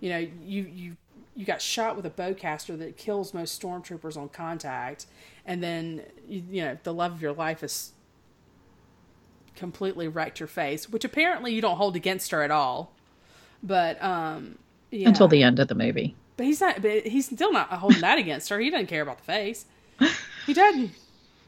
You 0.04 0.10
know, 0.10 0.18
you, 0.18 0.62
you, 0.70 0.96
you 1.34 1.46
got 1.46 1.62
shot 1.62 1.96
with 1.96 2.04
a 2.04 2.10
bowcaster 2.10 2.78
that 2.78 2.98
kills 2.98 3.32
most 3.32 3.58
stormtroopers 3.58 4.18
on 4.18 4.28
contact. 4.28 5.06
And 5.46 5.62
then, 5.62 6.02
you, 6.28 6.42
you 6.50 6.62
know, 6.62 6.76
the 6.82 6.92
love 6.92 7.12
of 7.12 7.22
your 7.22 7.32
life 7.32 7.62
has 7.62 7.92
completely 9.56 10.06
wrecked 10.06 10.40
your 10.40 10.46
face, 10.46 10.90
which 10.90 11.06
apparently 11.06 11.54
you 11.54 11.62
don't 11.62 11.76
hold 11.76 11.96
against 11.96 12.32
her 12.32 12.42
at 12.42 12.50
all. 12.50 12.92
But, 13.62 14.02
um, 14.04 14.58
yeah. 14.90 15.08
Until 15.08 15.26
the 15.26 15.42
end 15.42 15.58
of 15.58 15.68
the 15.68 15.74
movie. 15.74 16.14
But 16.36 16.44
he's 16.44 16.60
not. 16.60 16.82
But 16.82 17.06
he's 17.06 17.24
still 17.26 17.52
not 17.52 17.68
holding 17.70 18.02
that 18.02 18.18
against 18.18 18.50
her. 18.50 18.60
He 18.60 18.68
doesn't 18.68 18.88
care 18.88 19.00
about 19.02 19.16
the 19.18 19.24
face. 19.24 19.64
He 20.46 20.52
doesn't. 20.52 20.90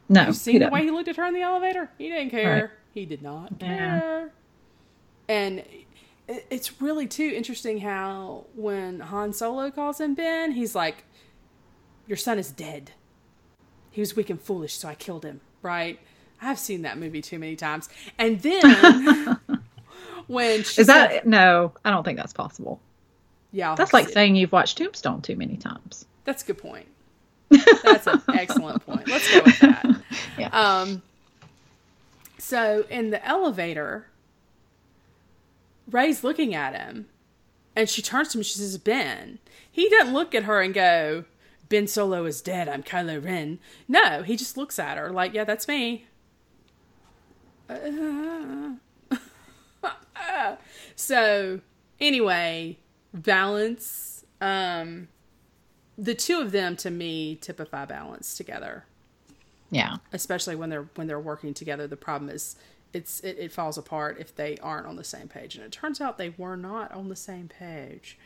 No, 0.09 0.21
You 0.21 0.27
he 0.27 0.33
seen 0.33 0.59
the 0.61 0.69
way 0.69 0.81
he 0.81 0.89
looked 0.89 1.09
at 1.09 1.17
her 1.17 1.25
in 1.25 1.35
the 1.35 1.41
elevator? 1.41 1.91
He 1.99 2.09
didn't 2.09 2.31
care. 2.31 2.55
Right. 2.61 2.69
He 2.95 3.05
did 3.05 3.21
not 3.21 3.51
Yeah. 3.61 3.67
care. 3.99 4.31
And 5.29 5.59
it- 5.59 5.86
it's 6.27 6.81
really 6.81 7.07
too 7.07 7.31
interesting 7.35 7.79
how 7.79 8.45
when 8.55 8.99
Han 8.99 9.33
Solo 9.33 9.71
calls 9.71 9.99
him 10.01 10.13
Ben, 10.15 10.51
he's 10.51 10.75
like, 10.75 11.03
"Your 12.07 12.17
son 12.17 12.37
is 12.39 12.51
dead. 12.51 12.91
He 13.91 14.01
was 14.01 14.15
weak 14.15 14.29
and 14.29 14.39
foolish, 14.41 14.73
so 14.75 14.87
I 14.89 14.95
killed 14.95 15.23
him." 15.23 15.41
Right? 15.61 15.99
I've 16.41 16.59
seen 16.59 16.83
that 16.83 16.97
movie 16.97 17.21
too 17.21 17.39
many 17.39 17.55
times. 17.55 17.89
And 18.19 18.39
then 18.41 18.61
when 20.27 20.63
she 20.63 20.81
Is 20.81 20.87
said- 20.87 20.87
that 20.87 21.27
no? 21.27 21.71
I 21.83 21.89
don't 21.91 22.03
think 22.03 22.17
that's 22.17 22.33
possible. 22.33 22.79
yeah? 23.51 23.69
I'll 23.71 23.75
That's 23.75 23.93
like 23.93 24.07
see- 24.07 24.13
saying 24.13 24.35
you've 24.35 24.51
watched 24.51 24.77
Tombstone 24.77 25.21
too 25.21 25.35
many 25.35 25.57
times. 25.57 26.05
That's 26.25 26.43
a 26.43 26.47
good 26.47 26.57
point. 26.59 26.85
That's 27.83 28.05
an 28.07 28.21
excellent 28.33 28.85
point. 28.85 29.07
Let's 29.07 29.31
go 29.33 29.41
with 29.45 29.59
that. 29.59 30.01
Yeah. 30.37 30.49
Um, 30.49 31.01
so 32.37 32.85
in 32.89 33.09
the 33.09 33.25
elevator, 33.25 34.07
Rey's 35.89 36.23
looking 36.23 36.53
at 36.53 36.75
him, 36.75 37.07
and 37.75 37.87
she 37.89 38.01
turns 38.01 38.29
to 38.29 38.37
him. 38.39 38.43
She 38.43 38.57
says, 38.57 38.77
"Ben." 38.77 39.39
He 39.71 39.89
doesn't 39.89 40.13
look 40.13 40.33
at 40.35 40.43
her 40.43 40.61
and 40.61 40.73
go, 40.73 41.25
"Ben 41.69 41.87
Solo 41.87 42.25
is 42.25 42.41
dead. 42.41 42.67
I'm 42.67 42.83
Kylo 42.83 43.23
Ren." 43.23 43.59
No, 43.87 44.23
he 44.23 44.35
just 44.35 44.57
looks 44.57 44.79
at 44.79 44.97
her 44.97 45.09
like, 45.11 45.33
"Yeah, 45.33 45.43
that's 45.43 45.67
me." 45.67 46.05
so 50.95 51.61
anyway, 51.99 52.77
balance. 53.13 54.25
Um, 54.41 55.07
the 55.97 56.13
two 56.13 56.39
of 56.39 56.51
them 56.51 56.75
to 56.77 56.91
me 56.91 57.35
typify 57.35 57.83
balance 57.85 58.37
together 58.37 58.85
Yeah. 59.71 59.95
especially 60.13 60.55
when 60.55 60.69
they're 60.69 60.87
when 60.93 61.07
they're 61.07 61.19
working 61.19 61.55
together 61.55 61.87
the 61.87 61.97
problem 61.97 62.29
is 62.29 62.55
it's 62.97 63.19
it, 63.21 63.37
it 63.39 63.51
falls 63.51 63.77
apart 63.77 64.17
if 64.19 64.35
they 64.35 64.57
aren't 64.61 64.87
on 64.87 64.95
the 64.95 65.03
same 65.03 65.27
page. 65.27 65.55
And 65.55 65.63
it 65.63 65.71
turns 65.71 66.01
out 66.01 66.17
they 66.17 66.33
were 66.37 66.57
not 66.57 66.91
on 66.91 67.09
the 67.09 67.15
same 67.15 67.47
page. 67.47 68.17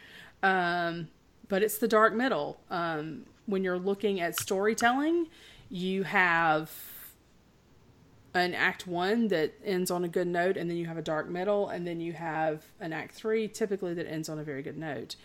Um, 0.41 1.09
but 1.47 1.61
it's 1.63 1.77
the 1.77 1.87
dark 1.87 2.13
middle. 2.13 2.59
Um, 2.69 3.25
when 3.45 3.63
you're 3.63 3.79
looking 3.79 4.19
at 4.21 4.39
storytelling 4.39 5.27
you 5.71 6.03
have 6.03 6.69
an 8.33 8.53
act 8.53 8.85
one 8.85 9.29
that 9.29 9.53
ends 9.63 9.89
on 9.89 10.03
a 10.03 10.07
good 10.07 10.27
note 10.27 10.57
and 10.57 10.69
then 10.69 10.77
you 10.77 10.85
have 10.85 10.97
a 10.97 11.01
dark 11.01 11.29
middle 11.29 11.69
and 11.69 11.87
then 11.87 11.99
you 11.99 12.13
have 12.13 12.63
an 12.79 12.93
act 12.93 13.15
three 13.15 13.47
typically 13.47 13.93
that 13.93 14.07
ends 14.07 14.29
on 14.29 14.37
a 14.37 14.43
very 14.43 14.61
good 14.61 14.77
note. 14.77 15.15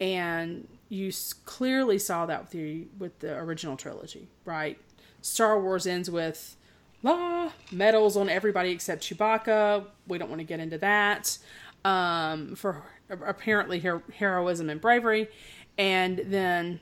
And 0.00 0.68
you 0.88 1.12
clearly 1.44 1.98
saw 1.98 2.26
that 2.26 2.42
with 2.42 2.50
the 2.52 2.86
with 2.98 3.18
the 3.18 3.36
original 3.36 3.76
trilogy 3.76 4.28
right? 4.44 4.78
Star 5.20 5.60
wars 5.60 5.86
ends 5.86 6.08
with 6.08 6.56
la 7.02 7.50
medals 7.70 8.16
on 8.16 8.28
everybody 8.28 8.70
except 8.70 9.02
chewbacca 9.02 9.84
we 10.06 10.18
don't 10.18 10.28
want 10.28 10.40
to 10.40 10.46
get 10.46 10.60
into 10.60 10.78
that 10.78 11.38
um, 11.84 12.56
for 12.56 12.82
apparently 13.08 13.78
her- 13.80 14.02
heroism 14.18 14.68
and 14.68 14.80
bravery 14.80 15.28
and 15.78 16.20
then 16.26 16.80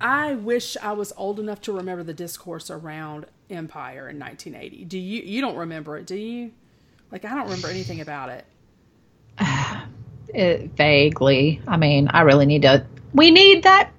I 0.00 0.34
wish 0.34 0.76
I 0.82 0.92
was 0.92 1.12
old 1.16 1.40
enough 1.40 1.62
to 1.62 1.72
remember 1.72 2.02
the 2.02 2.12
discourse 2.12 2.70
around 2.70 3.26
Empire 3.48 4.08
in 4.10 4.18
1980. 4.18 4.84
Do 4.84 4.98
you? 4.98 5.22
You 5.22 5.40
don't 5.40 5.56
remember 5.56 5.96
it, 5.96 6.06
do 6.06 6.16
you? 6.16 6.52
Like 7.10 7.24
I 7.24 7.30
don't 7.30 7.44
remember 7.44 7.68
anything 7.68 8.00
about 8.00 8.28
it. 8.28 8.44
It, 10.28 10.72
vaguely. 10.72 11.62
I 11.68 11.76
mean, 11.76 12.08
I 12.08 12.22
really 12.22 12.44
need 12.44 12.62
to. 12.62 12.84
We 13.12 13.30
need 13.30 13.62
that 13.62 13.92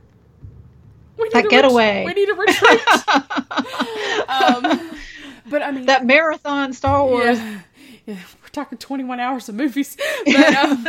We 1.17 1.23
need 1.25 1.33
That 1.33 1.45
a 1.45 1.49
getaway. 1.49 2.03
we 2.05 2.13
need 2.13 2.29
a 2.29 2.33
retreat. 2.33 2.81
um, 4.29 4.91
but 5.49 5.61
I 5.61 5.71
mean, 5.71 5.85
That 5.85 6.05
marathon 6.05 6.73
Star 6.73 7.05
Wars. 7.05 7.37
yeah, 7.37 7.59
yeah, 8.05 8.17
we're 8.41 8.49
talking 8.51 8.77
21 8.77 9.19
hours 9.19 9.49
of 9.49 9.55
movies. 9.55 9.97
But, 10.25 10.55
um, 10.55 10.87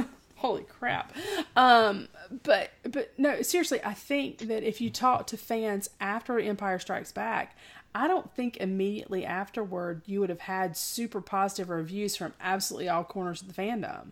holy 0.36 0.64
crap. 0.64 1.12
Um, 1.56 2.08
but 2.42 2.70
but 2.84 3.12
no, 3.18 3.42
seriously, 3.42 3.80
I 3.84 3.94
think 3.94 4.38
that 4.48 4.62
if 4.62 4.80
you 4.80 4.90
talk 4.90 5.26
to 5.28 5.36
fans 5.36 5.88
after 6.00 6.38
Empire 6.38 6.78
Strikes 6.78 7.12
Back, 7.12 7.56
I 7.94 8.06
don't 8.06 8.30
think 8.34 8.58
immediately 8.58 9.24
afterward 9.24 10.02
you 10.06 10.20
would 10.20 10.28
have 10.28 10.40
had 10.40 10.76
super 10.76 11.20
positive 11.20 11.70
reviews 11.70 12.16
from 12.16 12.34
absolutely 12.40 12.88
all 12.88 13.02
corners 13.04 13.40
of 13.42 13.48
the 13.54 13.60
fandom. 13.60 14.10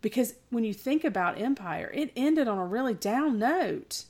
Because 0.00 0.34
when 0.50 0.64
you 0.64 0.74
think 0.74 1.04
about 1.04 1.40
Empire, 1.40 1.90
it 1.94 2.10
ended 2.16 2.48
on 2.48 2.58
a 2.58 2.66
really 2.66 2.92
down 2.94 3.38
note. 3.38 4.04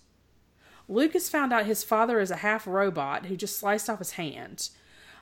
Lucas 0.93 1.29
found 1.29 1.53
out 1.53 1.67
his 1.67 1.83
father 1.83 2.21
is 2.21 2.31
a 2.31 2.37
half 2.37 2.67
robot 2.67 3.27
who 3.27 3.37
just 3.37 3.59
sliced 3.59 3.89
off 3.89 3.99
his 3.99 4.13
hand. 4.13 4.69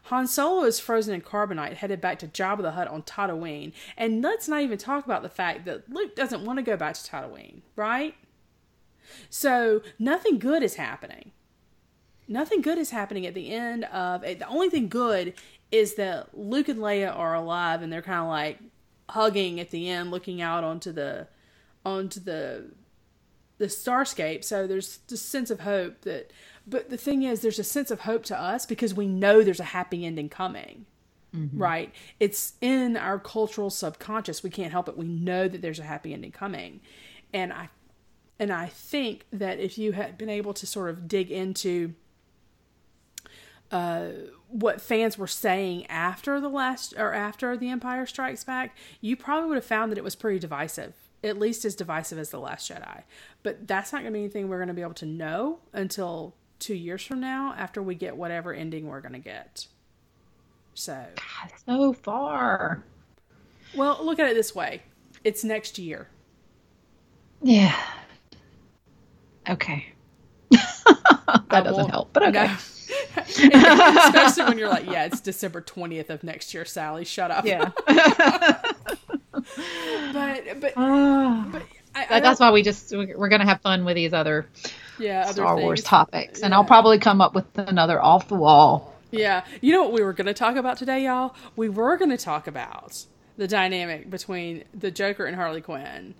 Han 0.04 0.26
Solo 0.26 0.64
is 0.64 0.80
frozen 0.80 1.14
in 1.14 1.20
carbonite, 1.20 1.74
headed 1.74 2.00
back 2.00 2.18
to 2.18 2.26
Jabba 2.26 2.62
the 2.62 2.72
Hutt 2.72 2.88
on 2.88 3.02
Tatooine. 3.02 3.72
And 3.96 4.22
let's 4.22 4.48
not 4.48 4.62
even 4.62 4.78
talk 4.78 5.04
about 5.04 5.22
the 5.22 5.28
fact 5.28 5.64
that 5.66 5.88
Luke 5.92 6.16
doesn't 6.16 6.44
want 6.44 6.58
to 6.58 6.62
go 6.62 6.76
back 6.76 6.94
to 6.94 7.10
Tatooine, 7.10 7.60
right? 7.76 8.14
So 9.28 9.82
nothing 9.98 10.38
good 10.38 10.62
is 10.62 10.74
happening. 10.74 11.32
Nothing 12.26 12.62
good 12.62 12.78
is 12.78 12.90
happening 12.90 13.26
at 13.26 13.34
the 13.34 13.50
end 13.50 13.84
of 13.84 14.24
it. 14.24 14.38
The 14.38 14.48
only 14.48 14.70
thing 14.70 14.88
good 14.88 15.34
is 15.70 15.94
that 15.94 16.36
Luke 16.36 16.68
and 16.68 16.78
Leia 16.78 17.14
are 17.14 17.34
alive 17.34 17.82
and 17.82 17.92
they're 17.92 18.02
kind 18.02 18.20
of 18.20 18.28
like 18.28 18.58
hugging 19.10 19.60
at 19.60 19.70
the 19.70 19.88
end, 19.88 20.10
looking 20.10 20.40
out 20.40 20.64
onto 20.64 20.92
the 20.92 21.28
onto 21.84 22.20
the 22.20 22.70
the 23.60 23.66
starscape. 23.66 24.42
So 24.42 24.66
there's 24.66 24.98
this 25.08 25.22
sense 25.22 25.50
of 25.50 25.60
hope 25.60 26.00
that. 26.00 26.32
But 26.66 26.90
the 26.90 26.96
thing 26.96 27.22
is, 27.22 27.40
there's 27.40 27.58
a 27.58 27.64
sense 27.64 27.90
of 27.90 28.00
hope 28.00 28.24
to 28.24 28.40
us 28.40 28.66
because 28.66 28.94
we 28.94 29.06
know 29.06 29.42
there's 29.42 29.60
a 29.60 29.64
happy 29.64 30.04
ending 30.04 30.28
coming. 30.28 30.86
Right? 31.58 31.94
It's 32.18 32.54
in 32.60 32.96
our 32.96 33.18
cultural 33.18 33.70
subconscious. 33.70 34.42
We 34.42 34.50
can't 34.50 34.72
help 34.72 34.88
it. 34.88 34.96
We 34.96 35.06
know 35.06 35.46
that 35.46 35.62
there's 35.62 35.78
a 35.78 35.84
happy 35.84 36.12
ending 36.12 36.32
coming, 36.32 36.80
and 37.32 37.52
I 37.52 37.68
and 38.40 38.50
I 38.50 38.66
think 38.66 39.26
that 39.32 39.60
if 39.60 39.78
you 39.78 39.92
had 39.92 40.18
been 40.18 40.30
able 40.30 40.54
to 40.54 40.66
sort 40.66 40.90
of 40.90 41.06
dig 41.06 41.30
into 41.30 41.94
uh, 43.70 44.06
what 44.48 44.80
fans 44.80 45.18
were 45.18 45.26
saying 45.26 45.86
after 45.86 46.40
the 46.40 46.48
last 46.48 46.94
or 46.96 47.12
after 47.12 47.56
the 47.56 47.68
Empire 47.68 48.06
Strikes 48.06 48.42
Back, 48.42 48.76
you 49.00 49.16
probably 49.16 49.48
would 49.48 49.56
have 49.56 49.64
found 49.64 49.92
that 49.92 49.98
it 49.98 50.04
was 50.04 50.16
pretty 50.16 50.38
divisive, 50.38 50.94
at 51.22 51.38
least 51.38 51.64
as 51.64 51.74
divisive 51.74 52.18
as 52.18 52.30
the 52.30 52.38
Last 52.40 52.70
Jedi. 52.70 53.02
But 53.42 53.66
that's 53.68 53.92
not 53.92 54.02
going 54.02 54.12
to 54.12 54.16
be 54.18 54.24
anything 54.24 54.48
we're 54.48 54.58
going 54.58 54.68
to 54.68 54.74
be 54.74 54.82
able 54.82 54.94
to 54.94 55.06
know 55.06 55.58
until 55.72 56.34
two 56.58 56.74
years 56.74 57.02
from 57.02 57.20
now, 57.20 57.54
after 57.56 57.82
we 57.82 57.94
get 57.94 58.16
whatever 58.16 58.52
ending 58.52 58.86
we're 58.86 59.00
going 59.00 59.12
to 59.12 59.18
get. 59.18 59.66
So, 60.74 61.06
So 61.66 61.92
far. 61.92 62.84
well, 63.74 63.98
look 64.02 64.18
at 64.18 64.30
it 64.30 64.34
this 64.34 64.54
way: 64.54 64.82
it's 65.24 65.44
next 65.44 65.78
year. 65.78 66.08
Yeah. 67.42 67.74
Okay. 69.48 69.86
that 70.50 71.42
I 71.50 71.60
doesn't 71.62 71.88
help, 71.90 72.12
but 72.12 72.22
okay. 72.28 72.46
No. 72.46 72.56
Especially 73.26 74.44
when 74.44 74.58
you're 74.58 74.68
like, 74.68 74.86
yeah, 74.86 75.04
it's 75.04 75.20
December 75.20 75.60
20th 75.62 76.10
of 76.10 76.22
next 76.22 76.52
year, 76.54 76.64
Sally. 76.64 77.04
Shut 77.04 77.30
up. 77.30 77.44
Yeah. 77.46 77.70
But, 80.12 80.60
but, 80.60 80.72
Ah. 80.76 81.48
but 81.52 81.62
I, 81.94 82.06
I 82.10 82.20
that's 82.20 82.40
why 82.40 82.50
we 82.50 82.62
just 82.62 82.90
we're 82.92 83.28
going 83.28 83.40
to 83.40 83.46
have 83.46 83.60
fun 83.60 83.84
with 83.84 83.94
these 83.94 84.12
other 84.12 84.48
yeah, 84.98 85.22
other 85.22 85.32
Star 85.34 85.56
Wars 85.56 85.82
topics, 85.82 86.40
and 86.40 86.50
Yeah. 86.50 86.56
I'll 86.58 86.64
probably 86.64 86.98
come 86.98 87.20
up 87.20 87.34
with 87.34 87.46
another 87.56 88.02
off 88.02 88.28
the 88.28 88.34
wall. 88.34 88.94
Yeah. 89.12 89.44
You 89.60 89.72
know 89.72 89.82
what 89.82 89.92
we 89.92 90.02
were 90.02 90.12
going 90.12 90.26
to 90.26 90.34
talk 90.34 90.56
about 90.56 90.76
today, 90.78 91.04
y'all? 91.04 91.34
We 91.56 91.68
were 91.68 91.96
going 91.96 92.10
to 92.10 92.16
talk 92.16 92.46
about 92.46 93.04
the 93.36 93.48
dynamic 93.48 94.10
between 94.10 94.64
the 94.74 94.90
Joker 94.90 95.26
and 95.26 95.34
Harley 95.36 95.60
Quinn 95.60 96.14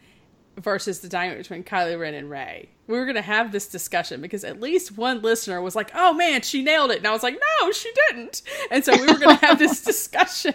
versus 0.56 1.00
the 1.00 1.08
dynamic 1.08 1.38
between 1.38 1.62
Kylo 1.64 1.98
Ren 2.00 2.14
and 2.14 2.28
Rey. 2.30 2.68
We 2.86 2.98
were 2.98 3.04
going 3.04 3.16
to 3.16 3.22
have 3.22 3.52
this 3.52 3.68
discussion 3.68 4.20
because 4.20 4.42
at 4.44 4.60
least 4.60 4.96
one 4.96 5.22
listener 5.22 5.60
was 5.60 5.76
like, 5.76 5.90
oh 5.94 6.12
man, 6.14 6.42
she 6.42 6.62
nailed 6.62 6.90
it. 6.90 6.98
And 6.98 7.06
I 7.06 7.12
was 7.12 7.22
like, 7.22 7.38
no, 7.60 7.70
she 7.72 7.92
didn't. 8.08 8.42
And 8.70 8.84
so 8.84 8.92
we 8.96 9.06
were 9.06 9.18
going 9.18 9.38
to 9.38 9.46
have 9.46 9.58
this 9.58 9.82
discussion. 9.84 10.54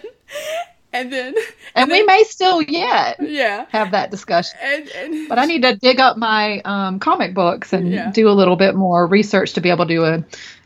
And 1.00 1.12
then, 1.12 1.34
And 1.74 1.90
we 1.90 1.98
then- 1.98 2.06
may 2.06 2.22
still 2.24 2.62
yet 2.62 3.16
yeah. 3.20 3.66
have 3.70 3.90
that 3.92 4.10
discussion. 4.10 4.58
And, 4.62 4.88
and, 4.90 5.28
But 5.28 5.38
I 5.38 5.44
need 5.44 5.62
to 5.62 5.76
dig 5.76 6.00
up 6.00 6.16
my 6.16 6.60
um, 6.64 6.98
comic 6.98 7.34
books 7.34 7.72
and 7.72 7.92
Yeah. 7.92 8.10
do 8.12 8.28
a 8.28 8.32
little 8.32 8.56
bit 8.56 8.74
more 8.74 9.06
research 9.06 9.52
to 9.54 9.60
be 9.60 9.70
able 9.70 9.86
to 9.86 9.94
do 9.94 10.04
a 10.04 10.24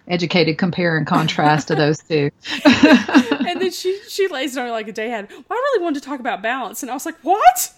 educated 0.08 0.58
compare 0.58 0.96
and 0.96 1.06
contrast 1.06 1.68
to 1.68 1.74
those 1.74 1.98
two. 1.98 2.30
and 2.64 3.60
then 3.60 3.70
she 3.70 3.98
she 4.08 4.26
lays 4.28 4.56
it 4.56 4.60
on 4.60 4.66
me 4.66 4.72
like 4.72 4.88
a 4.88 4.92
day 4.92 5.08
had. 5.08 5.28
Well, 5.30 5.42
I 5.50 5.54
really 5.54 5.82
wanted 5.84 6.00
to 6.02 6.06
talk 6.08 6.18
about 6.20 6.42
balance, 6.42 6.82
and 6.82 6.90
I 6.90 6.94
was 6.94 7.06
like, 7.06 7.16
"What? 7.22 7.72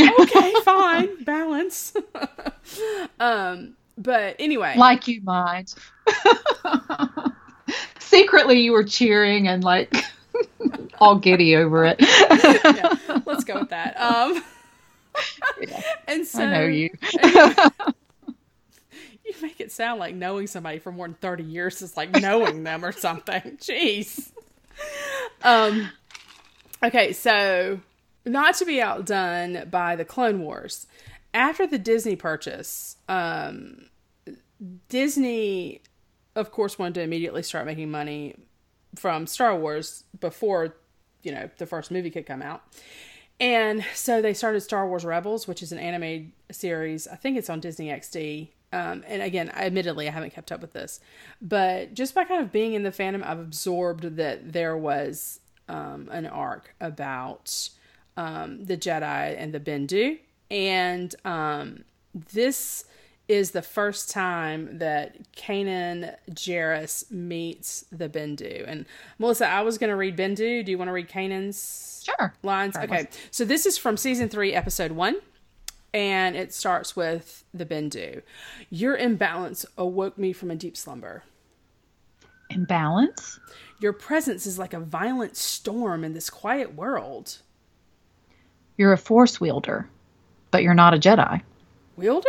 Okay, 0.00 0.52
fine, 0.64 1.22
balance." 1.24 1.92
um, 3.20 3.74
but 3.98 4.36
anyway, 4.38 4.74
like 4.78 5.06
you 5.08 5.20
might. 5.22 5.74
Secretly, 7.98 8.60
you 8.60 8.72
were 8.72 8.84
cheering 8.84 9.46
and 9.46 9.62
like 9.62 9.94
all 10.98 11.18
giddy 11.18 11.56
over 11.56 11.84
it. 11.84 11.96
yeah, 12.00 13.20
let's 13.26 13.44
go 13.44 13.60
with 13.60 13.70
that. 13.70 14.00
Um, 14.00 14.42
Yeah, 15.60 15.82
and 16.08 16.26
so 16.26 16.42
I 16.42 16.52
know 16.52 16.64
you. 16.66 16.90
you 19.24 19.34
make 19.42 19.60
it 19.60 19.72
sound 19.72 20.00
like 20.00 20.14
knowing 20.14 20.46
somebody 20.46 20.78
for 20.78 20.92
more 20.92 21.06
than 21.06 21.14
30 21.14 21.44
years 21.44 21.82
is 21.82 21.96
like 21.96 22.10
knowing 22.20 22.64
them 22.64 22.84
or 22.84 22.92
something. 22.92 23.42
Jeez. 23.60 24.30
Um 25.42 25.90
okay, 26.82 27.12
so 27.12 27.80
not 28.24 28.54
to 28.56 28.64
be 28.64 28.80
outdone 28.80 29.68
by 29.70 29.96
the 29.96 30.04
Clone 30.04 30.40
Wars. 30.40 30.86
After 31.34 31.66
the 31.66 31.78
Disney 31.78 32.16
purchase, 32.16 32.96
um 33.08 33.86
Disney 34.88 35.82
of 36.34 36.50
course 36.50 36.78
wanted 36.78 36.94
to 36.94 37.02
immediately 37.02 37.42
start 37.42 37.66
making 37.66 37.90
money 37.90 38.36
from 38.94 39.26
Star 39.26 39.56
Wars 39.56 40.04
before, 40.18 40.74
you 41.22 41.32
know, 41.32 41.50
the 41.58 41.66
first 41.66 41.90
movie 41.90 42.10
could 42.10 42.26
come 42.26 42.42
out. 42.42 42.62
And 43.38 43.84
so 43.94 44.20
they 44.20 44.34
started 44.34 44.60
Star 44.60 44.86
Wars 44.86 45.04
Rebels, 45.04 45.48
which 45.48 45.62
is 45.62 45.72
an 45.72 45.78
animated 45.78 46.32
series. 46.50 47.08
I 47.08 47.16
think 47.16 47.38
it's 47.38 47.48
on 47.48 47.60
Disney 47.60 47.88
XD. 47.88 48.48
Um, 48.72 49.02
and 49.06 49.22
again, 49.22 49.50
admittedly, 49.50 50.06
I 50.06 50.12
haven't 50.12 50.34
kept 50.34 50.52
up 50.52 50.60
with 50.60 50.72
this, 50.72 51.00
but 51.42 51.92
just 51.92 52.14
by 52.14 52.24
kind 52.24 52.40
of 52.40 52.52
being 52.52 52.74
in 52.74 52.84
the 52.84 52.90
fandom, 52.90 53.24
I've 53.24 53.40
absorbed 53.40 54.16
that 54.16 54.52
there 54.52 54.76
was 54.76 55.40
um, 55.68 56.08
an 56.12 56.26
arc 56.26 56.74
about 56.80 57.70
um, 58.16 58.64
the 58.64 58.76
Jedi 58.76 59.34
and 59.36 59.52
the 59.52 59.58
Bendu, 59.58 60.18
and 60.52 61.12
um, 61.24 61.84
this 62.14 62.84
is 63.30 63.52
the 63.52 63.62
first 63.62 64.10
time 64.10 64.78
that 64.78 65.16
Kanan 65.36 66.16
Jarrus 66.32 67.08
meets 67.12 67.84
the 67.92 68.08
Bendu. 68.08 68.64
And 68.66 68.86
Melissa, 69.20 69.46
I 69.46 69.62
was 69.62 69.78
going 69.78 69.90
to 69.90 69.94
read 69.94 70.16
Bendu. 70.16 70.64
Do 70.64 70.72
you 70.72 70.76
want 70.76 70.88
to 70.88 70.92
read 70.92 71.08
Kanan's? 71.08 72.02
Sure. 72.04 72.34
lines. 72.42 72.74
Sure, 72.74 72.82
Okay, 72.82 73.06
so 73.30 73.44
this 73.44 73.66
is 73.66 73.78
from 73.78 73.96
season 73.96 74.28
three, 74.28 74.52
episode 74.52 74.90
one, 74.90 75.16
and 75.94 76.34
it 76.34 76.52
starts 76.52 76.96
with 76.96 77.44
the 77.54 77.64
Bendu. 77.64 78.22
Your 78.68 78.96
imbalance 78.96 79.64
awoke 79.78 80.18
me 80.18 80.32
from 80.32 80.50
a 80.50 80.56
deep 80.56 80.76
slumber. 80.76 81.22
Imbalance. 82.50 83.38
Your 83.78 83.92
presence 83.92 84.44
is 84.44 84.58
like 84.58 84.74
a 84.74 84.80
violent 84.80 85.36
storm 85.36 86.02
in 86.02 86.14
this 86.14 86.30
quiet 86.30 86.74
world. 86.74 87.38
You're 88.76 88.92
a 88.92 88.98
force 88.98 89.40
wielder, 89.40 89.88
but 90.50 90.64
you're 90.64 90.74
not 90.74 90.94
a 90.94 90.98
Jedi. 90.98 91.42
Wielder? 91.96 92.28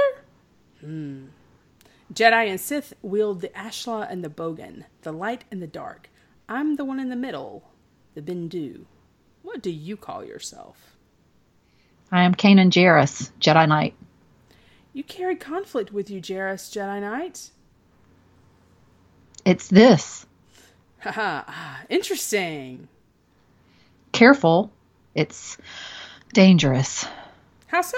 Hmm. 0.81 1.27
Jedi 2.13 2.49
and 2.49 2.59
Sith 2.59 2.93
wield 3.01 3.41
the 3.41 3.49
Ashla 3.49 4.11
and 4.11 4.23
the 4.23 4.29
Bogan, 4.29 4.83
the 5.03 5.13
light 5.13 5.45
and 5.49 5.61
the 5.61 5.67
dark. 5.67 6.09
I'm 6.49 6.75
the 6.75 6.83
one 6.83 6.99
in 6.99 7.09
the 7.09 7.15
middle, 7.15 7.63
the 8.15 8.21
Bendu. 8.21 8.85
What 9.43 9.61
do 9.61 9.71
you 9.71 9.95
call 9.95 10.25
yourself? 10.25 10.97
I 12.11 12.23
am 12.23 12.35
Kanan 12.35 12.69
Jarrus, 12.69 13.31
Jedi 13.39 13.67
Knight. 13.67 13.93
You 14.93 15.03
carry 15.03 15.37
conflict 15.37 15.93
with 15.93 16.09
you, 16.09 16.19
Jarrus 16.19 16.69
Jedi 16.69 16.99
Knight. 16.99 17.51
It's 19.45 19.69
this. 19.69 20.25
Haha, 20.99 21.43
ah, 21.47 21.81
interesting. 21.89 22.89
Careful. 24.11 24.71
It's 25.15 25.57
dangerous. 26.33 27.05
How 27.67 27.81
so? 27.81 27.97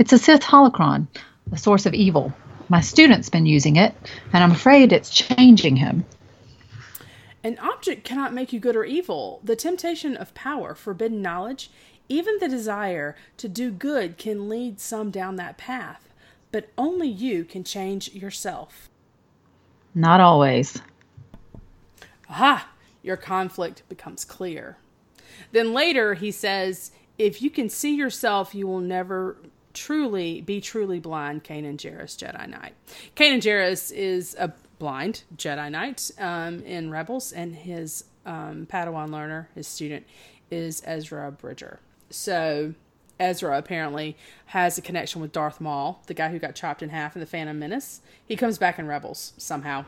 It's 0.00 0.14
a 0.14 0.18
Sith 0.18 0.40
holocron, 0.40 1.08
the 1.46 1.58
source 1.58 1.84
of 1.84 1.92
evil. 1.92 2.32
My 2.70 2.80
student's 2.80 3.28
been 3.28 3.44
using 3.44 3.76
it, 3.76 3.94
and 4.32 4.42
I'm 4.42 4.50
afraid 4.50 4.94
it's 4.94 5.10
changing 5.10 5.76
him. 5.76 6.06
An 7.44 7.58
object 7.58 8.02
cannot 8.02 8.32
make 8.32 8.50
you 8.50 8.60
good 8.60 8.76
or 8.76 8.84
evil. 8.84 9.42
The 9.44 9.56
temptation 9.56 10.16
of 10.16 10.32
power, 10.32 10.74
forbidden 10.74 11.20
knowledge, 11.20 11.70
even 12.08 12.38
the 12.38 12.48
desire 12.48 13.14
to 13.36 13.46
do 13.46 13.70
good 13.70 14.16
can 14.16 14.48
lead 14.48 14.80
some 14.80 15.10
down 15.10 15.36
that 15.36 15.58
path. 15.58 16.08
but 16.50 16.70
only 16.78 17.08
you 17.08 17.44
can 17.44 17.62
change 17.62 18.12
yourself. 18.14 18.88
Not 19.94 20.20
always. 20.20 20.80
Aha! 22.28 22.68
Your 23.02 23.16
conflict 23.16 23.82
becomes 23.88 24.24
clear. 24.24 24.78
Then 25.52 25.72
later 25.72 26.14
he 26.14 26.30
says, 26.30 26.90
If 27.18 27.42
you 27.42 27.50
can 27.50 27.68
see 27.68 27.94
yourself, 27.94 28.54
you 28.54 28.66
will 28.66 28.80
never 28.80 29.36
truly 29.74 30.40
be 30.40 30.60
truly 30.60 31.00
blind, 31.00 31.44
Kanan 31.44 31.76
Jarrus, 31.76 32.16
Jedi 32.16 32.48
Knight. 32.48 32.74
Kanan 33.16 33.40
Jarrus 33.40 33.92
is 33.92 34.36
a 34.38 34.52
blind 34.78 35.22
Jedi 35.36 35.70
Knight 35.70 36.10
um, 36.18 36.62
in 36.64 36.90
Rebels, 36.90 37.32
and 37.32 37.54
his 37.54 38.04
um, 38.26 38.66
Padawan 38.70 39.10
learner, 39.10 39.48
his 39.54 39.66
student, 39.66 40.06
is 40.50 40.82
Ezra 40.84 41.30
Bridger. 41.30 41.80
So 42.10 42.74
Ezra 43.20 43.58
apparently 43.58 44.16
has 44.46 44.78
a 44.78 44.82
connection 44.82 45.20
with 45.20 45.32
Darth 45.32 45.60
Maul, 45.60 46.02
the 46.06 46.14
guy 46.14 46.30
who 46.30 46.38
got 46.38 46.54
chopped 46.54 46.82
in 46.82 46.88
half 46.88 47.14
in 47.14 47.20
the 47.20 47.26
Phantom 47.26 47.58
Menace. 47.58 48.00
He 48.26 48.34
comes 48.34 48.58
back 48.58 48.78
in 48.78 48.86
Rebels 48.86 49.34
somehow. 49.36 49.84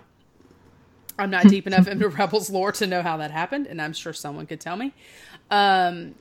I'm 1.18 1.30
not 1.30 1.48
deep 1.48 1.66
enough 1.66 1.88
into 1.88 2.08
Rebels 2.10 2.50
lore 2.50 2.72
to 2.72 2.86
know 2.86 3.02
how 3.02 3.16
that 3.16 3.30
happened, 3.30 3.66
and 3.66 3.80
I'm 3.80 3.92
sure 3.92 4.12
someone 4.12 4.46
could 4.46 4.60
tell 4.60 4.76
me. 4.76 4.92
Um, 5.50 6.14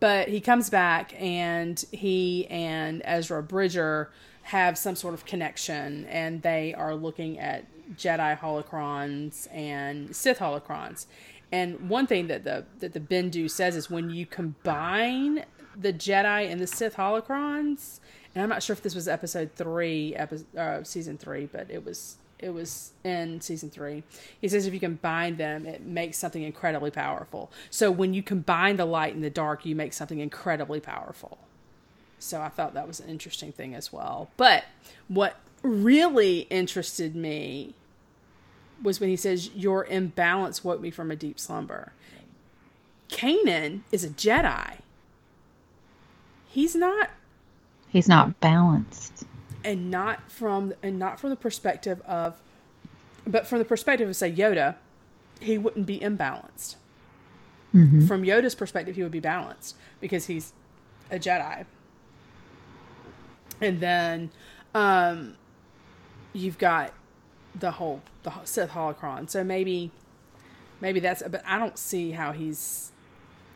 but 0.00 0.28
he 0.28 0.40
comes 0.40 0.70
back, 0.70 1.14
and 1.20 1.82
he 1.92 2.46
and 2.48 3.02
Ezra 3.04 3.42
Bridger 3.42 4.10
have 4.42 4.76
some 4.76 4.94
sort 4.94 5.14
of 5.14 5.24
connection, 5.24 6.04
and 6.06 6.42
they 6.42 6.74
are 6.74 6.94
looking 6.94 7.38
at 7.38 7.64
Jedi 7.96 8.38
holocrons 8.38 9.48
and 9.54 10.14
Sith 10.14 10.38
holocrons. 10.38 11.06
And 11.52 11.88
one 11.88 12.06
thing 12.06 12.26
that 12.28 12.44
the 12.44 12.64
that 12.80 12.92
the 12.92 13.00
Bendu 13.00 13.50
says 13.50 13.76
is 13.76 13.90
when 13.90 14.10
you 14.10 14.26
combine 14.26 15.44
the 15.76 15.92
Jedi 15.92 16.50
and 16.50 16.60
the 16.60 16.66
Sith 16.66 16.96
holocrons, 16.96 18.00
and 18.34 18.42
I'm 18.42 18.48
not 18.48 18.62
sure 18.62 18.74
if 18.74 18.82
this 18.82 18.94
was 18.94 19.06
episode 19.06 19.52
three, 19.54 20.14
episode, 20.16 20.56
uh, 20.56 20.84
season 20.84 21.18
three, 21.18 21.46
but 21.46 21.70
it 21.70 21.84
was 21.84 22.18
it 22.38 22.50
was 22.50 22.92
in 23.04 23.40
season 23.40 23.70
three. 23.70 24.02
He 24.40 24.48
says 24.48 24.66
if 24.66 24.74
you 24.74 24.80
combine 24.80 25.36
them, 25.36 25.66
it 25.66 25.82
makes 25.82 26.18
something 26.18 26.42
incredibly 26.42 26.90
powerful. 26.90 27.50
So 27.70 27.90
when 27.90 28.14
you 28.14 28.22
combine 28.22 28.76
the 28.76 28.84
light 28.84 29.14
and 29.14 29.24
the 29.24 29.30
dark, 29.30 29.64
you 29.64 29.74
make 29.74 29.92
something 29.92 30.20
incredibly 30.20 30.80
powerful. 30.80 31.38
So 32.18 32.40
I 32.40 32.48
thought 32.48 32.74
that 32.74 32.86
was 32.86 33.00
an 33.00 33.08
interesting 33.08 33.52
thing 33.52 33.74
as 33.74 33.92
well. 33.92 34.30
But 34.36 34.64
what 35.08 35.36
really 35.62 36.40
interested 36.50 37.14
me 37.14 37.74
was 38.82 39.00
when 39.00 39.10
he 39.10 39.16
says, 39.16 39.50
Your 39.54 39.84
imbalance 39.84 40.64
woke 40.64 40.80
me 40.80 40.90
from 40.90 41.10
a 41.10 41.16
deep 41.16 41.38
slumber. 41.38 41.92
Kanan 43.08 43.80
is 43.92 44.04
a 44.04 44.08
Jedi. 44.08 44.78
He's 46.48 46.74
not 46.74 47.10
He's 47.88 48.08
not 48.08 48.40
balanced. 48.40 49.24
And 49.64 49.90
not 49.90 50.30
from 50.30 50.74
and 50.82 50.98
not 50.98 51.18
from 51.18 51.30
the 51.30 51.36
perspective 51.36 52.00
of 52.02 52.40
but 53.26 53.46
from 53.46 53.58
the 53.58 53.64
perspective 53.64 54.08
of 54.08 54.14
say 54.14 54.30
Yoda, 54.30 54.76
he 55.40 55.56
wouldn't 55.56 55.86
be 55.86 55.98
imbalanced. 55.98 56.76
From 58.06 58.22
Yoda's 58.22 58.54
perspective, 58.54 58.94
he 58.94 59.02
would 59.02 59.10
be 59.10 59.20
balanced 59.20 59.74
because 60.00 60.26
he's 60.26 60.52
a 61.10 61.18
Jedi. 61.18 61.64
And 63.60 63.80
then 63.80 64.30
um 64.74 65.36
you've 66.32 66.58
got 66.58 66.92
the 67.54 67.72
whole 67.72 68.02
the 68.22 68.32
Sith 68.44 68.70
holocron. 68.70 69.30
So 69.30 69.42
maybe 69.42 69.90
maybe 70.80 71.00
that's 71.00 71.22
but 71.22 71.42
I 71.46 71.58
don't 71.58 71.78
see 71.78 72.12
how 72.12 72.32
he's 72.32 72.92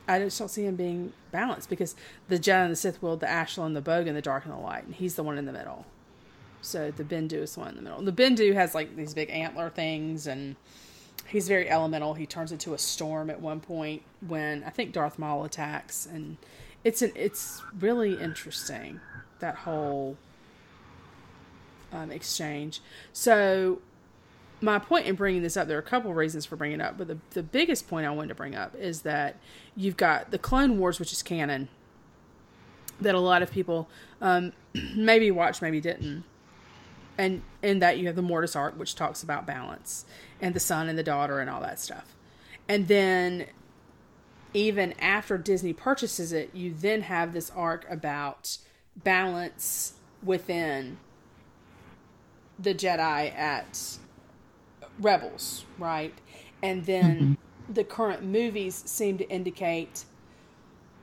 I 0.09 0.19
just 0.21 0.39
don't 0.39 0.49
see 0.49 0.65
him 0.65 0.77
being 0.77 1.13
balanced 1.31 1.69
because 1.69 1.95
the 2.29 2.39
Jedi 2.39 2.65
and 2.65 2.73
the 2.73 2.77
Sith 2.77 3.03
wield 3.03 3.21
the 3.21 3.27
Ashla 3.27 3.67
and 3.67 3.77
the 3.77 3.83
Boga 3.83 4.09
and 4.09 4.17
the 4.17 4.23
Dark 4.23 4.47
and 4.47 4.55
the 4.55 4.59
Light, 4.59 4.85
and 4.85 4.95
he's 4.95 5.17
the 5.17 5.23
one 5.23 5.37
in 5.37 5.45
the 5.45 5.53
middle. 5.53 5.85
So 6.61 6.91
the 6.91 7.05
Bendu 7.05 7.35
is 7.35 7.55
the 7.55 7.61
one 7.61 7.71
in 7.71 7.77
the 7.77 7.83
middle. 7.83 8.03
The 8.03 8.13
Bendu 8.13 8.55
has 8.55 8.75
like 8.75 8.97
these 8.97 9.15
big 9.15 9.31
antler 9.31 9.71
things, 9.71 10.27
and 10.27 10.57
he's 11.27 11.49
very 11.49 11.69
elemental. 11.69 12.15
He 12.15 12.27
turns 12.27 12.53
into 12.53 12.75
a 12.75 12.79
storm 12.79 13.31
at 13.31 13.41
one 13.41 13.61
point 13.61 14.03
when 14.27 14.65
I 14.65 14.71
think 14.71 14.93
Darth 14.93 15.19
Maul 15.19 15.45
attacks, 15.45 16.07
and 16.07 16.37
it's 16.85 17.03
an 17.03 17.13
it's 17.15 17.63
really 17.79 18.19
interesting 18.19 19.01
that 19.41 19.55
whole 19.55 20.17
um, 21.93 22.11
exchange. 22.11 22.81
So 23.13 23.81
my 24.61 24.79
point 24.79 25.07
in 25.07 25.15
bringing 25.15 25.43
this 25.43 25.57
up, 25.57 25.69
there 25.69 25.77
are 25.77 25.81
a 25.81 25.85
couple 25.85 26.13
reasons 26.13 26.45
for 26.45 26.57
bringing 26.57 26.81
it 26.81 26.85
up, 26.85 26.99
but 26.99 27.09
the, 27.09 27.19
the 27.31 27.43
biggest 27.43 27.89
point 27.89 28.07
I 28.07 28.11
wanted 28.11 28.29
to 28.29 28.35
bring 28.35 28.55
up 28.55 28.75
is 28.75 29.03
that 29.03 29.37
you've 29.77 29.97
got 29.97 30.31
the 30.31 30.39
Clone 30.39 30.79
Wars, 30.79 30.99
which 30.99 31.13
is 31.13 31.23
canon, 31.23 31.69
that 33.01 33.15
a 33.15 33.21
lot 33.21 33.43
of 33.43 33.51
people 33.51 33.89
um, 34.21 34.53
maybe 34.97 35.31
watched, 35.31 35.63
maybe 35.63 35.81
didn't. 35.81 36.25
And 37.19 37.43
in 37.63 37.81
that, 37.81 37.99
you 37.99 38.07
have 38.07 38.17
the 38.17 38.23
Mortis 38.23 38.55
arc, 38.55 38.79
which 38.79 38.95
talks 38.95 39.25
about 39.25 39.45
balance, 39.45 40.07
and 40.41 40.55
the 40.55 40.61
son 40.61 40.89
and 40.89 40.97
the 40.97 41.03
daughter, 41.03 41.41
and 41.41 41.51
all 41.51 41.61
that 41.61 41.81
stuff. 41.81 42.15
And 42.69 42.87
then, 42.87 43.47
even 44.55 44.95
after 45.01 45.37
Disney 45.37 45.73
purchases 45.73 46.33
it, 46.33 46.55
you 46.55 46.73
then 46.73 47.03
have 47.03 47.33
this 47.33 47.51
arc 47.51 47.85
about 47.91 48.59
balance 48.97 49.95
within 50.23 50.99
the 52.59 52.75
Jedi 52.75 53.35
at 53.37 53.99
Rebels, 55.01 55.65
right? 55.79 56.15
And 56.63 56.87
then 56.87 57.17
mm-hmm. 57.17 57.73
the 57.73 57.85
current 57.85 58.25
movies 58.25 58.83
seem 58.87 59.19
to 59.19 59.29
indicate 59.29 60.05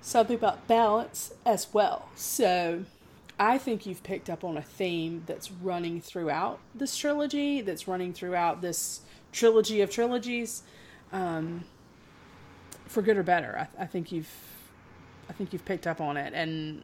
something 0.01 0.35
about 0.35 0.67
balance 0.67 1.33
as 1.45 1.73
well. 1.73 2.09
So 2.15 2.85
I 3.37 3.57
think 3.57 3.85
you've 3.85 4.03
picked 4.03 4.29
up 4.29 4.43
on 4.43 4.57
a 4.57 4.61
theme 4.61 5.23
that's 5.25 5.51
running 5.51 5.99
throughout 5.99 6.59
this 6.73 6.95
trilogy, 6.97 7.61
that's 7.61 7.87
running 7.87 8.13
throughout 8.13 8.61
this 8.61 9.01
trilogy 9.31 9.81
of 9.81 9.89
trilogies, 9.89 10.63
um, 11.11 11.65
for 12.85 13.01
good 13.01 13.17
or 13.17 13.23
better. 13.23 13.67
I, 13.77 13.83
I 13.83 13.85
think 13.85 14.11
you've, 14.11 14.31
I 15.29 15.33
think 15.33 15.51
you've 15.51 15.65
picked 15.65 15.85
up 15.85 15.99
on 15.99 16.15
it, 16.15 16.33
and 16.33 16.83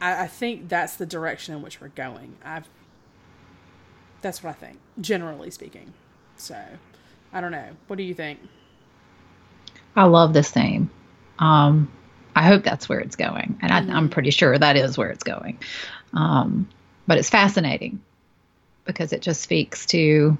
I, 0.00 0.24
I 0.24 0.26
think 0.26 0.68
that's 0.68 0.96
the 0.96 1.06
direction 1.06 1.54
in 1.54 1.62
which 1.62 1.80
we're 1.80 1.88
going. 1.88 2.36
I've 2.44 2.68
that's 4.24 4.42
what 4.42 4.50
I 4.50 4.54
think, 4.54 4.78
generally 5.00 5.50
speaking. 5.50 5.92
So, 6.36 6.56
I 7.32 7.40
don't 7.42 7.52
know. 7.52 7.68
What 7.86 7.96
do 7.96 8.02
you 8.02 8.14
think? 8.14 8.40
I 9.94 10.04
love 10.04 10.32
this 10.32 10.50
theme. 10.50 10.90
Um, 11.38 11.92
I 12.34 12.42
hope 12.42 12.64
that's 12.64 12.88
where 12.88 13.00
it's 13.00 13.16
going, 13.16 13.58
and 13.62 13.72
I, 13.72 13.78
I'm 13.78 13.86
mm-hmm. 13.86 14.08
pretty 14.08 14.30
sure 14.30 14.56
that 14.56 14.76
is 14.76 14.98
where 14.98 15.10
it's 15.10 15.24
going. 15.24 15.58
Um, 16.12 16.68
but 17.06 17.18
it's 17.18 17.30
fascinating 17.30 18.00
because 18.84 19.12
it 19.12 19.22
just 19.22 19.40
speaks 19.40 19.86
to 19.86 20.36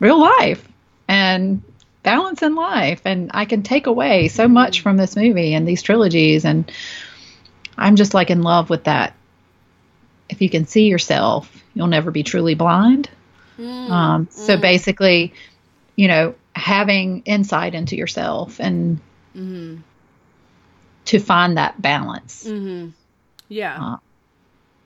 real 0.00 0.20
life 0.20 0.66
and 1.08 1.62
balance 2.02 2.42
in 2.42 2.54
life, 2.54 3.02
and 3.04 3.30
I 3.34 3.44
can 3.44 3.62
take 3.62 3.86
away 3.86 4.28
so 4.28 4.44
mm-hmm. 4.44 4.54
much 4.54 4.80
from 4.80 4.96
this 4.96 5.16
movie 5.16 5.54
and 5.54 5.66
these 5.66 5.82
trilogies, 5.82 6.44
and 6.44 6.70
I'm 7.76 7.96
just 7.96 8.14
like 8.14 8.30
in 8.30 8.42
love 8.42 8.70
with 8.70 8.84
that. 8.84 9.14
If 10.28 10.42
you 10.42 10.50
can 10.50 10.66
see 10.66 10.88
yourself, 10.88 11.50
you'll 11.74 11.86
never 11.86 12.10
be 12.10 12.22
truly 12.22 12.54
blind. 12.54 13.08
Mm-hmm. 13.58 13.92
Um, 13.92 14.28
so 14.30 14.56
basically, 14.56 15.32
you 15.96 16.06
know, 16.06 16.34
having 16.54 17.22
insight 17.22 17.74
into 17.74 17.96
yourself 17.96 18.60
and 18.60 19.00
to 21.08 21.18
find 21.18 21.56
that 21.56 21.80
balance 21.80 22.46
Yeah. 23.48 23.78
Uh, 23.82 23.96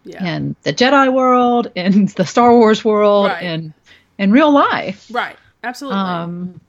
yeah. 0.05 0.37
in 0.37 0.57
the 0.63 0.73
Jedi 0.73 1.13
world, 1.13 1.71
in 1.75 2.07
the 2.17 2.25
Star 2.25 2.53
Wars 2.57 2.85
world, 2.85 3.27
Right. 3.29 3.43
and 3.43 3.73
in 4.19 4.31
real 4.33 4.53
life. 4.53 5.09
right. 5.13 5.37
Absolutely. 5.65 5.99
Um, 6.01 6.61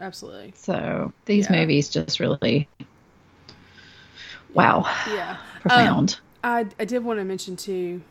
Absolutely. 0.00 0.52
so 0.56 1.12
these 1.26 1.48
Yeah. 1.50 1.60
movies 1.60 1.88
just 1.88 2.18
really, 2.20 2.68
wow, 4.54 4.84
Yeah. 5.12 5.36
profound. 5.60 6.18
I, 6.42 6.66
I 6.78 6.84
did 6.84 7.04
want 7.04 7.18
to 7.18 7.24
mention 7.24 7.56
too, 7.56 8.02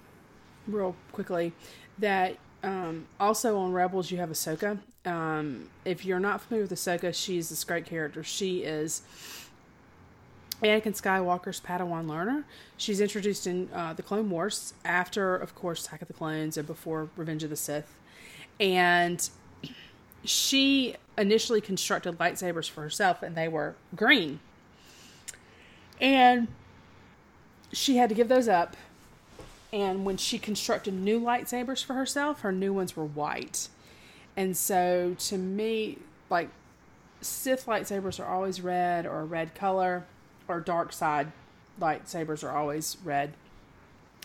real 0.67 0.95
quickly, 1.11 1.53
that 1.99 2.37
um, 2.63 3.05
also 3.19 3.57
on 3.57 3.71
Rebels 3.73 4.09
you 4.11 4.17
have 4.17 4.29
Ahsoka. 4.29 4.79
Um, 5.05 5.69
if 5.85 6.03
you're 6.05 6.19
not 6.19 6.41
familiar 6.41 6.63
with 6.67 6.73
Ahsoka, 6.73 7.13
she's 7.13 7.49
this 7.49 7.63
great 7.63 7.85
character. 7.85 8.23
She 8.23 8.63
is 8.63 9.01
Anakin 10.65 10.99
Skywalker's 10.99 11.61
Padawan 11.61 12.09
learner. 12.09 12.45
She's 12.77 12.99
introduced 12.99 13.47
in 13.47 13.69
uh, 13.73 13.93
the 13.93 14.03
Clone 14.03 14.29
Wars 14.29 14.73
after, 14.83 15.35
of 15.35 15.55
course, 15.55 15.85
Attack 15.85 16.01
of 16.01 16.07
the 16.07 16.13
Clones 16.13 16.57
and 16.57 16.65
before 16.65 17.09
Revenge 17.15 17.43
of 17.43 17.49
the 17.49 17.55
Sith, 17.55 17.93
and 18.59 19.29
she 20.23 20.95
initially 21.17 21.61
constructed 21.61 22.17
lightsabers 22.17 22.69
for 22.69 22.81
herself, 22.81 23.21
and 23.21 23.35
they 23.35 23.47
were 23.47 23.75
green. 23.95 24.39
And 26.01 26.47
she 27.71 27.97
had 27.97 28.09
to 28.09 28.15
give 28.15 28.27
those 28.27 28.47
up. 28.47 28.75
And 29.71 30.05
when 30.05 30.17
she 30.17 30.39
constructed 30.39 30.93
new 30.93 31.19
lightsabers 31.19 31.83
for 31.83 31.93
herself, 31.93 32.41
her 32.41 32.51
new 32.51 32.73
ones 32.73 32.95
were 32.95 33.05
white. 33.05 33.67
And 34.37 34.55
so 34.55 35.15
to 35.19 35.37
me, 35.37 35.99
like 36.29 36.49
Sith 37.21 37.65
lightsabers 37.65 38.19
are 38.19 38.25
always 38.25 38.61
red 38.61 39.05
or 39.05 39.21
a 39.21 39.25
red 39.25 39.53
color, 39.55 40.05
or 40.47 40.59
dark 40.59 40.93
side 40.93 41.31
lightsabers 41.79 42.43
are 42.43 42.55
always 42.55 42.97
red. 43.03 43.33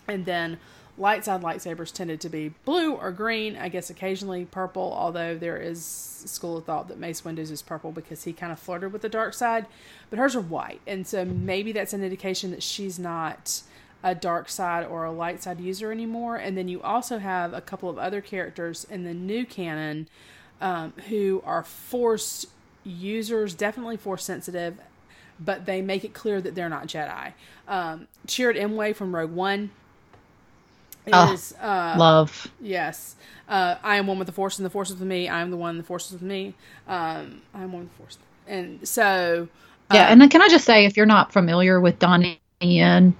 And 0.07 0.25
then 0.25 0.57
light 0.97 1.25
side 1.25 1.41
lightsabers 1.41 1.91
tended 1.91 2.21
to 2.21 2.29
be 2.29 2.49
blue 2.65 2.93
or 2.93 3.11
green, 3.11 3.55
I 3.55 3.69
guess 3.69 3.89
occasionally 3.89 4.45
purple, 4.45 4.93
although 4.95 5.37
there 5.37 5.57
is 5.57 5.83
school 5.83 6.57
of 6.57 6.65
thought 6.65 6.87
that 6.89 6.99
Mace 6.99 7.23
Windu's 7.25 7.51
is 7.51 7.61
purple 7.61 7.91
because 7.91 8.23
he 8.23 8.33
kind 8.33 8.51
of 8.51 8.59
flirted 8.59 8.93
with 8.93 9.01
the 9.01 9.09
dark 9.09 9.33
side, 9.33 9.65
but 10.09 10.19
hers 10.19 10.35
are 10.35 10.41
white. 10.41 10.81
And 10.85 11.05
so 11.07 11.25
maybe 11.25 11.71
that's 11.71 11.93
an 11.93 12.03
indication 12.03 12.51
that 12.51 12.63
she's 12.63 12.99
not 12.99 13.61
a 14.03 14.15
dark 14.15 14.49
side 14.49 14.85
or 14.85 15.05
a 15.05 15.11
light 15.11 15.43
side 15.43 15.59
user 15.59 15.91
anymore. 15.91 16.35
And 16.35 16.57
then 16.57 16.67
you 16.67 16.81
also 16.81 17.19
have 17.19 17.53
a 17.53 17.61
couple 17.61 17.89
of 17.89 17.97
other 17.97 18.21
characters 18.21 18.85
in 18.89 19.03
the 19.03 19.13
new 19.13 19.45
canon 19.45 20.07
um, 20.59 20.93
who 21.09 21.41
are 21.45 21.63
force 21.63 22.47
users, 22.83 23.53
definitely 23.53 23.97
force 23.97 24.23
sensitive, 24.23 24.79
but 25.43 25.65
they 25.65 25.81
make 25.81 26.03
it 26.03 26.13
clear 26.13 26.39
that 26.41 26.55
they're 26.55 26.69
not 26.69 26.87
Jedi. 26.87 27.33
Um, 27.67 28.07
Chirrut 28.27 28.57
Îmwe 28.57 28.95
from 28.95 29.15
Rogue 29.15 29.31
One 29.31 29.71
is 31.07 31.53
oh, 31.61 31.65
uh, 31.65 31.95
love. 31.97 32.47
Yes, 32.59 33.15
uh, 33.49 33.75
I 33.83 33.97
am 33.97 34.07
one 34.07 34.19
with 34.19 34.27
the 34.27 34.33
Force, 34.33 34.59
and 34.59 34.65
the 34.65 34.69
Force 34.69 34.89
is 34.89 34.99
with 34.99 35.07
me. 35.07 35.27
I 35.27 35.41
am 35.41 35.51
the 35.51 35.57
one, 35.57 35.77
the 35.77 35.83
Force 35.83 36.07
is 36.07 36.13
with 36.13 36.21
me. 36.21 36.53
Um, 36.87 37.41
I 37.53 37.63
am 37.63 37.71
one 37.73 37.83
with 37.83 37.91
the 37.91 37.97
Force, 37.97 38.17
and 38.47 38.87
so 38.87 39.47
yeah. 39.91 40.05
Um, 40.05 40.11
and 40.11 40.21
then 40.21 40.29
can 40.29 40.41
I 40.41 40.49
just 40.49 40.65
say, 40.65 40.85
if 40.85 40.97
you're 40.97 41.05
not 41.05 41.33
familiar 41.33 41.79
with 41.79 41.99
Donnie 41.99 42.39
Yen, 42.59 43.15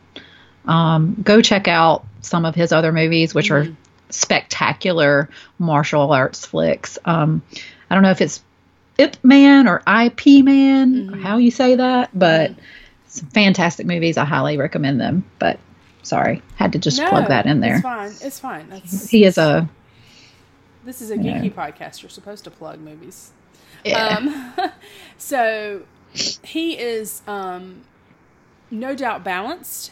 um, 0.65 1.15
go 1.23 1.41
check 1.41 1.67
out 1.67 2.05
some 2.21 2.45
of 2.45 2.55
his 2.55 2.71
other 2.71 2.91
movies, 2.91 3.33
which 3.33 3.49
mm-hmm. 3.49 3.71
are 3.71 3.75
spectacular 4.09 5.29
martial 5.57 6.11
arts 6.11 6.45
flicks. 6.45 6.99
Um, 7.05 7.41
I 7.89 7.95
don't 7.95 8.03
know 8.03 8.11
if 8.11 8.21
it's 8.21 8.43
Ip 8.97 9.17
Man 9.23 9.67
or 9.67 9.77
IP 9.77 10.43
Man, 10.43 10.93
mm-hmm. 10.93 11.13
or 11.13 11.17
how 11.17 11.37
you 11.37 11.51
say 11.51 11.75
that, 11.75 12.09
but 12.17 12.51
mm-hmm. 12.51 12.61
some 13.07 13.29
fantastic 13.29 13.85
movies. 13.85 14.17
I 14.17 14.25
highly 14.25 14.57
recommend 14.57 14.99
them. 14.99 15.23
But 15.39 15.59
sorry, 16.03 16.41
had 16.55 16.73
to 16.73 16.79
just 16.79 16.97
no, 16.97 17.09
plug 17.09 17.27
that 17.29 17.45
in 17.45 17.59
there. 17.59 17.75
It's 17.75 17.83
fine. 17.83 18.11
It's 18.21 18.39
fine. 18.39 18.69
That's, 18.69 19.09
he 19.09 19.23
is 19.25 19.37
a. 19.37 19.69
This 20.83 21.01
is 21.01 21.11
a 21.11 21.17
geeky 21.17 21.43
know. 21.43 21.49
podcast. 21.49 22.01
You're 22.01 22.09
supposed 22.09 22.43
to 22.45 22.51
plug 22.51 22.79
movies. 22.79 23.31
Yeah. 23.85 24.17
Um, 24.17 24.71
so 25.17 25.83
he 26.43 26.77
is 26.77 27.21
um, 27.27 27.81
no 28.69 28.95
doubt 28.95 29.23
balanced 29.23 29.91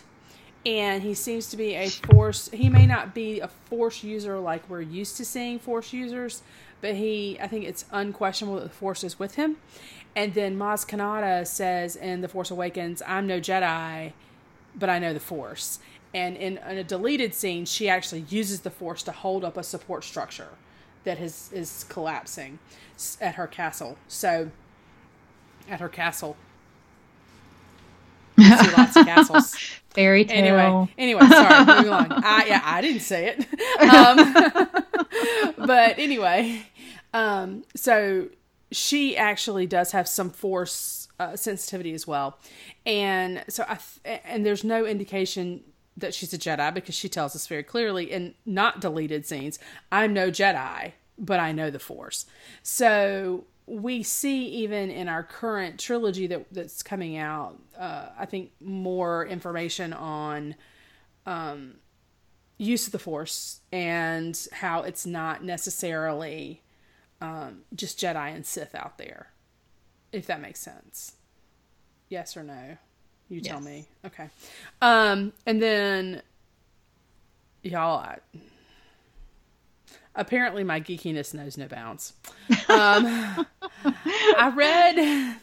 and 0.65 1.03
he 1.03 1.13
seems 1.13 1.49
to 1.49 1.57
be 1.57 1.75
a 1.75 1.89
force 1.89 2.49
he 2.51 2.69
may 2.69 2.85
not 2.85 3.13
be 3.13 3.39
a 3.39 3.47
force 3.47 4.03
user 4.03 4.37
like 4.39 4.67
we're 4.69 4.81
used 4.81 5.17
to 5.17 5.25
seeing 5.25 5.57
force 5.57 5.93
users 5.93 6.41
but 6.81 6.95
he 6.95 7.37
i 7.41 7.47
think 7.47 7.65
it's 7.65 7.85
unquestionable 7.91 8.55
that 8.59 8.63
the 8.63 8.69
force 8.69 9.03
is 9.03 9.19
with 9.19 9.35
him 9.35 9.57
and 10.15 10.33
then 10.33 10.57
maz 10.57 10.87
kanata 10.87 11.45
says 11.45 11.95
in 11.95 12.21
the 12.21 12.27
force 12.27 12.51
awakens 12.51 13.01
i'm 13.07 13.27
no 13.27 13.39
jedi 13.39 14.11
but 14.75 14.89
i 14.89 14.99
know 14.99 15.13
the 15.13 15.19
force 15.19 15.79
and 16.13 16.35
in, 16.37 16.57
in 16.57 16.77
a 16.77 16.83
deleted 16.83 17.33
scene 17.33 17.65
she 17.65 17.87
actually 17.87 18.25
uses 18.29 18.61
the 18.61 18.71
force 18.71 19.03
to 19.03 19.11
hold 19.11 19.43
up 19.43 19.57
a 19.57 19.63
support 19.63 20.03
structure 20.03 20.49
that 21.03 21.17
has, 21.17 21.51
is 21.53 21.85
collapsing 21.89 22.59
at 23.21 23.35
her 23.35 23.47
castle 23.47 23.97
so 24.07 24.51
at 25.69 25.79
her 25.79 25.89
castle 25.89 26.35
see 28.39 28.71
lots 28.71 28.95
of 28.95 29.05
castles 29.05 29.55
Fairy 29.91 30.23
tale. 30.23 30.37
Anyway, 30.37 30.93
anyway, 30.97 31.27
sorry, 31.27 31.65
moving 31.65 31.87
along. 31.87 32.11
I, 32.11 32.45
yeah, 32.47 32.61
I 32.63 32.81
didn't 32.81 33.01
say 33.01 33.35
it. 33.35 33.45
Um, 33.79 34.83
but 35.57 35.97
anyway, 35.97 36.65
um, 37.13 37.63
so 37.75 38.29
she 38.71 39.17
actually 39.17 39.65
does 39.65 39.91
have 39.91 40.07
some 40.07 40.29
force 40.29 41.07
uh, 41.19 41.35
sensitivity 41.35 41.93
as 41.93 42.07
well, 42.07 42.37
and 42.85 43.43
so 43.49 43.65
I 43.67 43.77
th- 44.05 44.21
and 44.25 44.45
there's 44.45 44.63
no 44.63 44.85
indication 44.85 45.63
that 45.97 46.13
she's 46.13 46.33
a 46.33 46.37
Jedi 46.37 46.73
because 46.73 46.95
she 46.95 47.09
tells 47.09 47.35
us 47.35 47.45
very 47.47 47.63
clearly 47.63 48.11
in 48.11 48.35
not 48.45 48.79
deleted 48.79 49.25
scenes, 49.25 49.59
"I'm 49.91 50.13
no 50.13 50.29
Jedi, 50.31 50.93
but 51.17 51.39
I 51.39 51.51
know 51.51 51.69
the 51.69 51.79
Force." 51.79 52.25
So 52.63 53.45
we 53.69 54.01
see 54.01 54.45
even 54.45 54.89
in 54.89 55.07
our 55.07 55.23
current 55.23 55.79
trilogy 55.79 56.25
that 56.27 56.45
that's 56.51 56.81
coming 56.81 57.17
out, 57.17 57.57
uh, 57.77 58.07
I 58.17 58.25
think 58.25 58.51
more 58.59 59.25
information 59.25 59.93
on 59.93 60.55
um, 61.25 61.75
use 62.59 62.85
of 62.85 62.91
the 62.91 62.99
Force 62.99 63.61
and 63.71 64.47
how 64.51 64.83
it's 64.83 65.05
not 65.05 65.43
necessarily 65.43 66.61
um, 67.21 67.61
just 67.73 67.99
Jedi 67.99 68.35
and 68.35 68.45
Sith 68.45 68.75
out 68.75 68.99
there, 68.99 69.31
if 70.11 70.27
that 70.27 70.41
makes 70.41 70.59
sense. 70.59 71.13
Yes 72.09 72.37
or 72.37 72.43
no? 72.43 72.77
You 73.29 73.41
tell 73.41 73.61
yes. 73.61 73.65
me. 73.65 73.85
Okay. 74.05 74.29
Um, 74.81 75.33
and 75.45 75.61
then, 75.61 76.21
y'all, 77.63 77.99
I, 77.99 78.17
apparently 80.15 80.63
my 80.63 80.81
geekiness 80.81 81.33
knows 81.33 81.57
no 81.57 81.67
bounds. 81.67 82.13
Um, 82.67 83.45
I 83.85 84.51
read. 84.55 85.37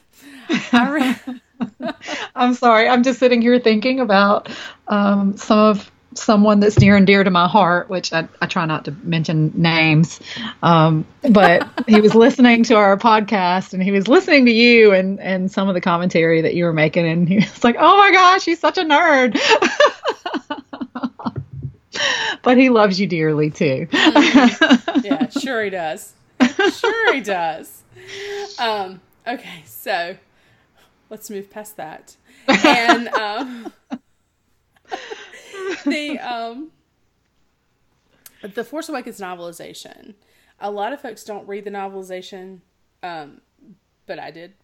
I 0.72 0.90
read. 0.90 1.94
I'm 2.34 2.54
sorry. 2.54 2.88
I'm 2.88 3.02
just 3.02 3.18
sitting 3.18 3.40
here 3.40 3.58
thinking 3.58 4.00
about 4.00 4.48
um, 4.88 5.36
some 5.36 5.58
of 5.58 5.90
someone 6.18 6.60
that's 6.60 6.78
near 6.78 6.96
and 6.96 7.06
dear 7.06 7.24
to 7.24 7.30
my 7.30 7.48
heart, 7.48 7.88
which 7.88 8.12
I, 8.12 8.28
I 8.40 8.46
try 8.46 8.66
not 8.66 8.84
to 8.86 8.92
mention 9.02 9.52
names. 9.54 10.20
Um, 10.62 11.06
but 11.28 11.68
he 11.86 12.00
was 12.00 12.14
listening 12.14 12.64
to 12.64 12.74
our 12.74 12.96
podcast 12.96 13.72
and 13.72 13.82
he 13.82 13.90
was 13.90 14.08
listening 14.08 14.46
to 14.46 14.52
you 14.52 14.92
and, 14.92 15.20
and 15.20 15.50
some 15.50 15.68
of 15.68 15.74
the 15.74 15.80
commentary 15.80 16.42
that 16.42 16.54
you 16.54 16.64
were 16.64 16.72
making. 16.72 17.06
And 17.06 17.28
he 17.28 17.36
was 17.36 17.64
like, 17.64 17.76
oh 17.78 17.96
my 17.96 18.10
gosh, 18.10 18.44
he's 18.44 18.60
such 18.60 18.78
a 18.78 18.82
nerd. 18.82 19.38
but 22.42 22.56
he 22.56 22.70
loves 22.70 23.00
you 23.00 23.06
dearly 23.06 23.50
too. 23.50 23.86
mm-hmm. 23.90 25.00
Yeah, 25.04 25.28
sure 25.40 25.62
he 25.64 25.70
does. 25.70 26.12
Sure 26.72 27.14
he 27.14 27.20
does. 27.20 27.82
Um, 28.58 29.00
okay, 29.26 29.62
so 29.64 30.16
let's 31.10 31.30
move 31.30 31.50
past 31.50 31.76
that. 31.76 32.16
And 32.48 33.08
um, 33.08 33.72
the 35.84 36.18
um, 36.18 36.70
the 38.54 38.64
Force 38.64 38.88
Awakens 38.88 39.20
novelization. 39.20 40.14
A 40.60 40.70
lot 40.70 40.92
of 40.92 41.00
folks 41.00 41.24
don't 41.24 41.46
read 41.46 41.64
the 41.64 41.70
novelization, 41.70 42.60
um, 43.02 43.40
but 44.06 44.18
I 44.18 44.30
did. 44.30 44.54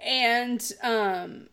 And 0.00 0.72
um, 0.82 1.48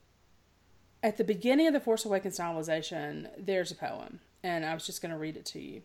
at 1.04 1.18
the 1.18 1.24
beginning 1.24 1.68
of 1.68 1.74
the 1.74 1.80
Force 1.80 2.06
Awakens 2.06 2.40
novelization, 2.40 3.28
there's 3.38 3.72
a 3.72 3.76
poem 3.76 4.20
and 4.44 4.66
I 4.66 4.74
was 4.74 4.86
just 4.86 5.02
going 5.02 5.12
to 5.12 5.18
read 5.18 5.38
it 5.38 5.46
to 5.46 5.60
you. 5.60 5.82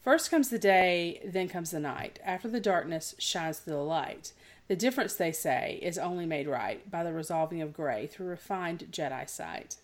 First 0.00 0.30
comes 0.30 0.48
the 0.48 0.58
day, 0.58 1.20
then 1.24 1.48
comes 1.48 1.70
the 1.70 1.80
night. 1.80 2.18
After 2.24 2.48
the 2.48 2.60
darkness 2.60 3.14
shines 3.18 3.60
the 3.60 3.76
light. 3.76 4.32
The 4.68 4.76
difference, 4.76 5.14
they 5.14 5.32
say, 5.32 5.78
is 5.82 5.98
only 5.98 6.26
made 6.26 6.46
right 6.46 6.88
by 6.90 7.02
the 7.02 7.12
resolving 7.12 7.60
of 7.60 7.72
gray 7.72 8.06
through 8.06 8.28
refined 8.28 8.86
Jedi 8.90 9.28
sight. 9.28 9.76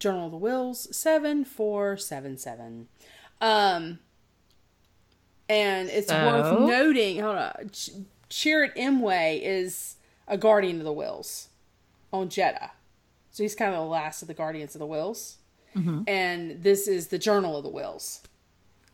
Journal 0.00 0.26
of 0.26 0.32
the 0.32 0.38
Wills 0.38 0.94
7477. 0.96 2.88
Um, 3.40 4.00
and 5.48 5.88
it's 5.88 6.08
so? 6.08 6.26
worth 6.26 6.68
noting, 6.68 7.20
hold 7.20 7.36
on, 7.36 7.70
Ch- 7.72 7.90
Chirrut 8.28 8.72
is 9.42 9.96
a 10.26 10.36
guardian 10.36 10.78
of 10.78 10.84
the 10.84 10.92
wills 10.92 11.48
on 12.12 12.28
Jedha. 12.28 12.70
So 13.30 13.44
he's 13.44 13.54
kind 13.54 13.74
of 13.74 13.80
the 13.80 13.86
last 13.86 14.22
of 14.22 14.28
the 14.28 14.34
guardians 14.34 14.74
of 14.74 14.80
the 14.80 14.86
wills. 14.86 15.38
Mm-hmm. 15.76 16.02
And 16.08 16.62
this 16.62 16.88
is 16.88 17.08
the 17.08 17.18
Journal 17.18 17.56
of 17.56 17.62
the 17.62 17.70
Wills. 17.70 18.22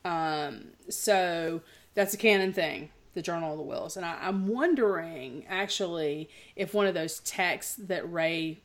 Um, 0.05 0.69
so 0.89 1.63
that's 1.95 2.13
a 2.15 2.19
canon 2.19 2.53
thing, 2.53 2.91
the 3.15 3.23
Journal 3.23 3.53
of 3.53 3.59
the 3.59 3.65
Wills. 3.65 3.97
And 3.97 4.05
I, 4.05 4.29
am 4.29 4.47
wondering, 4.47 5.45
actually, 5.49 6.29
if 6.55 6.75
one 6.75 6.87
of 6.87 6.95
those 6.95 7.21
texts 7.21 7.77
that 7.77 8.11
Rey 8.11 8.61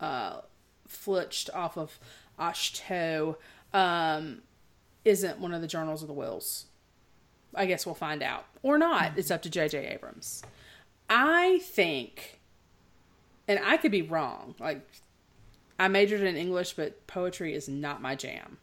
uh, 0.00 0.40
flitched 0.86 1.50
off 1.50 1.76
of 1.76 1.98
Ahch-To 2.38 3.36
um, 3.72 4.42
isn't 5.04 5.38
one 5.38 5.54
of 5.54 5.60
the 5.60 5.68
Journals 5.68 6.02
of 6.02 6.08
the 6.08 6.14
wills. 6.14 6.66
I 7.54 7.66
guess 7.66 7.86
we'll 7.86 7.94
find 7.94 8.22
out. 8.22 8.44
Or 8.62 8.78
not. 8.78 9.02
Mm-hmm. 9.02 9.18
It's 9.18 9.30
up 9.30 9.42
to 9.42 9.50
J.J. 9.50 9.86
Abrams. 9.86 10.42
I 11.08 11.60
think, 11.62 12.40
and 13.46 13.60
I 13.64 13.76
could 13.76 13.92
be 13.92 14.02
wrong, 14.02 14.54
like 14.58 14.84
I 15.78 15.88
majored 15.88 16.22
in 16.22 16.36
English, 16.36 16.74
but 16.74 17.06
poetry 17.06 17.54
is 17.54 17.68
not 17.68 18.02
my 18.02 18.14
jam 18.14 18.58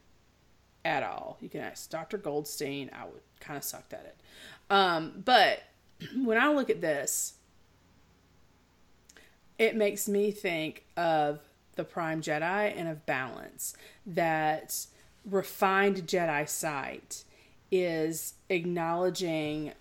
at 0.83 1.03
all. 1.03 1.37
You 1.39 1.49
can 1.49 1.61
ask 1.61 1.89
Dr. 1.89 2.17
Goldstein. 2.17 2.89
I 2.93 3.05
would 3.05 3.21
kind 3.39 3.57
of 3.57 3.63
sucked 3.63 3.93
at 3.93 4.05
it. 4.05 4.17
Um, 4.69 5.21
but 5.23 5.63
when 6.23 6.37
I 6.37 6.51
look 6.51 6.69
at 6.69 6.81
this, 6.81 7.35
it 9.57 9.75
makes 9.75 10.09
me 10.09 10.31
think 10.31 10.85
of 10.97 11.39
the 11.75 11.83
Prime 11.83 12.21
Jedi 12.21 12.73
and 12.75 12.87
of 12.87 13.05
balance. 13.05 13.75
That 14.05 14.85
refined 15.25 16.07
Jedi 16.07 16.47
sight 16.47 17.23
is 17.71 18.33
acknowledging 18.49 19.73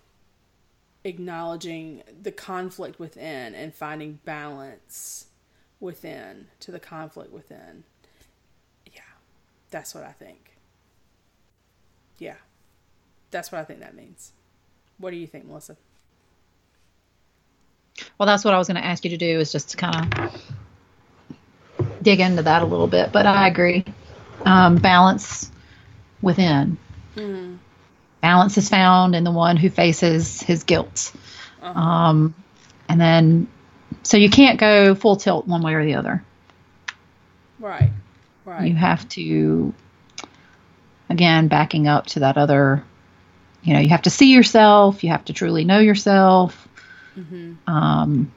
acknowledging 1.05 2.01
the 2.21 2.31
conflict 2.31 2.97
within 2.97 3.53
and 3.53 3.75
finding 3.75 4.19
balance 4.23 5.27
within 5.81 6.47
to 6.61 6.71
the 6.71 6.79
conflict 6.79 7.33
within. 7.33 7.83
Yeah, 8.85 9.01
that's 9.69 9.93
what 9.93 10.05
I 10.05 10.13
think. 10.13 10.55
Yeah. 12.17 12.35
That's 13.31 13.51
what 13.51 13.59
I 13.59 13.63
think 13.63 13.79
that 13.79 13.95
means. 13.95 14.31
What 14.99 15.09
do 15.09 15.17
you 15.17 15.25
think, 15.25 15.45
Melissa? 15.45 15.75
Well, 18.17 18.27
that's 18.27 18.45
what 18.45 18.53
I 18.53 18.59
was 18.59 18.67
going 18.67 18.79
to 18.79 18.85
ask 18.85 19.03
you 19.03 19.09
to 19.09 19.17
do 19.17 19.39
is 19.39 19.51
just 19.51 19.71
to 19.71 19.77
kind 19.77 19.95
of 19.95 20.41
dig 22.03 22.19
into 22.19 22.43
that 22.43 22.61
a 22.61 22.65
little 22.65 22.87
bit. 22.87 23.11
But 23.11 23.25
I 23.25 23.47
agree. 23.47 23.85
Um, 24.45 24.75
balance 24.75 25.49
within. 26.21 26.77
Mm. 27.15 27.57
Balance 28.21 28.57
is 28.57 28.69
found 28.69 29.15
in 29.15 29.23
the 29.23 29.31
one 29.31 29.57
who 29.57 29.69
faces 29.69 30.41
his 30.41 30.63
guilt. 30.63 31.13
Uh-huh. 31.61 31.79
Um, 31.79 32.35
and 32.89 32.99
then, 32.99 33.47
so 34.03 34.17
you 34.17 34.29
can't 34.29 34.59
go 34.59 34.95
full 34.95 35.15
tilt 35.15 35.47
one 35.47 35.61
way 35.61 35.73
or 35.73 35.85
the 35.85 35.95
other. 35.95 36.23
Right. 37.59 37.91
Right. 38.45 38.67
You 38.67 38.75
have 38.75 39.07
to, 39.09 39.73
again, 41.09 41.47
backing 41.47 41.87
up 41.87 42.07
to 42.07 42.19
that 42.21 42.37
other, 42.37 42.83
you 43.63 43.73
know, 43.73 43.79
you 43.79 43.89
have 43.89 44.01
to 44.01 44.09
see 44.09 44.33
yourself, 44.33 45.03
you 45.03 45.09
have 45.11 45.25
to 45.25 45.33
truly 45.33 45.63
know 45.63 45.79
yourself. 45.79 46.67
hmm 47.15 47.53
Um, 47.67 48.31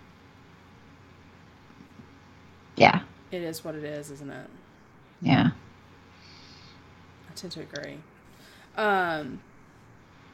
yeah, 2.76 3.00
It 3.30 3.42
is 3.42 3.64
what 3.64 3.74
it 3.74 3.84
is, 3.84 4.10
isn't 4.10 4.30
it? 4.30 4.48
yeah. 5.20 5.50
I 7.30 7.34
tend 7.34 7.52
to 7.52 7.60
agree. 7.60 7.98
Um, 8.76 9.40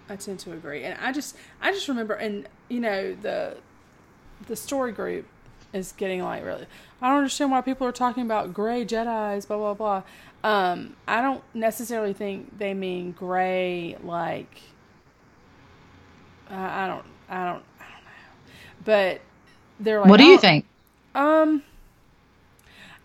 I 0.08 0.16
tend 0.16 0.38
to 0.40 0.52
agree, 0.52 0.84
and 0.84 0.98
I 1.00 1.12
just, 1.12 1.36
I 1.60 1.72
just 1.72 1.88
remember, 1.88 2.14
and 2.14 2.48
you 2.68 2.80
know, 2.80 3.14
the, 3.14 3.56
the 4.46 4.56
story 4.56 4.92
group 4.92 5.26
is 5.72 5.92
getting 5.92 6.22
like 6.22 6.44
really. 6.44 6.66
I 7.00 7.08
don't 7.08 7.18
understand 7.18 7.50
why 7.50 7.60
people 7.62 7.86
are 7.86 7.92
talking 7.92 8.24
about 8.24 8.52
gray 8.52 8.84
Jedi's, 8.84 9.46
blah 9.46 9.56
blah 9.56 9.74
blah. 9.74 10.02
Um, 10.44 10.96
I 11.08 11.22
don't 11.22 11.42
necessarily 11.54 12.12
think 12.12 12.58
they 12.58 12.74
mean 12.74 13.12
gray 13.12 13.96
like. 14.02 14.60
I 16.50 16.84
I 16.84 16.86
don't, 16.88 17.06
I 17.28 17.44
don't, 17.46 17.64
I 17.80 17.84
don't 17.84 18.04
know, 18.04 18.10
but 18.84 19.20
they're 19.80 20.00
like. 20.00 20.10
what 20.10 20.18
do 20.18 20.24
you 20.24 20.34
"Oh, 20.34 20.38
think? 20.38 20.66
um, 21.14 21.62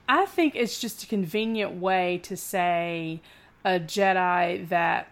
I 0.08 0.26
think 0.26 0.56
it's 0.56 0.80
just 0.80 1.04
a 1.04 1.08
convenient 1.08 1.74
way 1.74 2.20
to 2.24 2.38
say 2.38 3.20
a 3.66 3.80
Jedi 3.80 4.68
that 4.70 5.12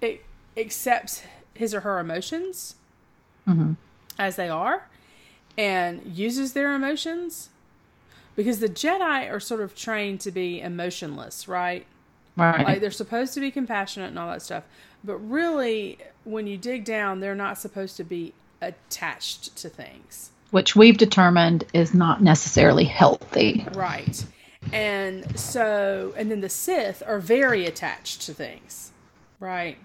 it 0.00 0.24
accepts 0.56 1.22
his 1.54 1.74
or 1.74 1.80
her 1.80 1.98
emotions 1.98 2.76
hmm 3.46 3.72
as 4.18 4.36
they 4.36 4.48
are 4.48 4.88
and 5.56 6.02
uses 6.04 6.52
their 6.52 6.74
emotions 6.74 7.48
because 8.36 8.60
the 8.60 8.68
Jedi 8.68 9.30
are 9.30 9.40
sort 9.40 9.60
of 9.60 9.74
trained 9.74 10.20
to 10.20 10.30
be 10.30 10.60
emotionless, 10.60 11.48
right? 11.48 11.86
Right. 12.36 12.64
Like 12.64 12.80
they're 12.80 12.90
supposed 12.90 13.34
to 13.34 13.40
be 13.40 13.50
compassionate 13.50 14.08
and 14.08 14.18
all 14.18 14.30
that 14.30 14.42
stuff, 14.42 14.64
but 15.04 15.16
really, 15.18 15.98
when 16.24 16.46
you 16.46 16.56
dig 16.56 16.84
down, 16.84 17.20
they're 17.20 17.34
not 17.34 17.58
supposed 17.58 17.96
to 17.98 18.04
be 18.04 18.32
attached 18.60 19.56
to 19.56 19.68
things. 19.68 20.30
Which 20.52 20.76
we've 20.76 20.96
determined 20.96 21.64
is 21.74 21.92
not 21.92 22.22
necessarily 22.22 22.84
healthy. 22.84 23.66
Right. 23.74 24.24
And 24.72 25.38
so, 25.38 26.14
and 26.16 26.30
then 26.30 26.40
the 26.40 26.48
Sith 26.48 27.02
are 27.04 27.18
very 27.18 27.66
attached 27.66 28.22
to 28.22 28.34
things, 28.34 28.92
right? 29.40 29.76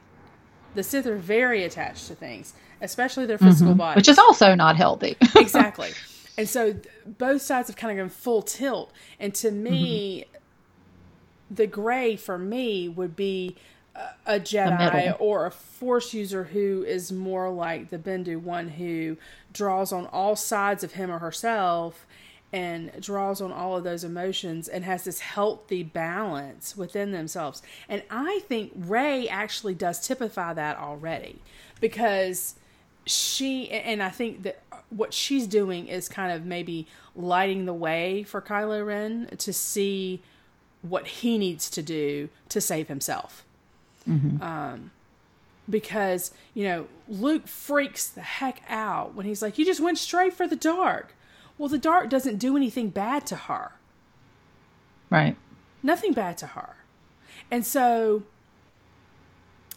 The 0.75 0.83
Sith 0.83 1.07
are 1.07 1.17
very 1.17 1.63
attached 1.63 2.07
to 2.07 2.15
things, 2.15 2.53
especially 2.81 3.25
their 3.25 3.37
physical 3.39 3.71
mm-hmm. 3.71 3.79
body, 3.79 3.97
Which 3.97 4.07
is 4.07 4.19
also 4.19 4.53
not 4.53 4.75
healthy. 4.75 5.17
exactly. 5.35 5.91
And 6.37 6.47
so 6.47 6.73
th- 6.73 6.85
both 7.05 7.41
sides 7.41 7.67
have 7.69 7.75
kind 7.75 7.97
of 7.97 8.03
gone 8.03 8.09
full 8.09 8.43
tilt. 8.43 8.91
And 9.19 9.33
to 9.35 9.49
me, 9.49 10.25
mm-hmm. 10.27 11.55
the 11.55 11.65
gray 11.65 12.15
for 12.15 12.37
me 12.37 12.87
would 12.87 13.15
be 13.15 13.55
a, 13.97 14.35
a 14.35 14.39
Jedi 14.39 14.93
middle. 14.93 15.17
or 15.19 15.45
a 15.45 15.51
Force 15.51 16.13
user 16.13 16.45
who 16.45 16.83
is 16.87 17.11
more 17.11 17.49
like 17.49 17.89
the 17.89 17.97
Bendu 17.97 18.39
one 18.39 18.69
who 18.69 19.17
draws 19.51 19.91
on 19.91 20.05
all 20.07 20.35
sides 20.35 20.83
of 20.83 20.93
him 20.93 21.11
or 21.11 21.19
herself 21.19 22.05
and 22.53 22.91
draws 23.01 23.41
on 23.41 23.51
all 23.51 23.75
of 23.75 23.83
those 23.83 24.03
emotions 24.03 24.67
and 24.67 24.85
has 24.85 25.03
this 25.03 25.19
healthy 25.19 25.83
balance 25.83 26.77
within 26.77 27.11
themselves. 27.11 27.61
And 27.89 28.03
I 28.09 28.41
think 28.47 28.71
Rey 28.75 29.27
actually 29.27 29.75
does 29.75 30.05
typify 30.05 30.53
that 30.53 30.77
already 30.77 31.41
because 31.81 32.55
she 33.05 33.69
and 33.69 34.01
I 34.03 34.09
think 34.09 34.43
that 34.43 34.61
what 34.89 35.13
she's 35.13 35.47
doing 35.47 35.87
is 35.87 36.07
kind 36.07 36.31
of 36.31 36.45
maybe 36.45 36.87
lighting 37.15 37.65
the 37.65 37.73
way 37.73 38.23
for 38.23 38.41
Kylo 38.41 38.85
Ren 38.85 39.27
to 39.37 39.51
see 39.51 40.21
what 40.81 41.07
he 41.07 41.37
needs 41.37 41.69
to 41.71 41.81
do 41.81 42.29
to 42.49 42.61
save 42.61 42.87
himself. 42.87 43.45
Um, 44.07 44.91
because 45.69 46.31
you 46.53 46.63
know 46.63 46.87
Luke 47.09 47.47
freaks 47.47 48.07
the 48.07 48.21
heck 48.21 48.61
out 48.69 49.15
when 49.15 49.25
he's 49.25 49.41
like, 49.41 49.57
"You 49.57 49.65
just 49.65 49.81
went 49.81 49.97
straight 49.97 50.33
for 50.33 50.47
the 50.47 50.55
dark." 50.55 51.13
Well, 51.57 51.69
the 51.69 51.77
dark 51.77 52.09
doesn't 52.09 52.37
do 52.37 52.55
anything 52.55 52.89
bad 52.89 53.25
to 53.27 53.35
her. 53.35 53.71
right. 55.09 55.35
Nothing 55.83 56.13
bad 56.13 56.37
to 56.39 56.47
her. 56.47 56.75
And 57.51 57.65
so 57.65 58.23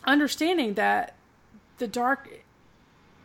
understanding 0.05 0.75
that 0.75 1.15
the 1.79 1.87
dark 1.87 2.29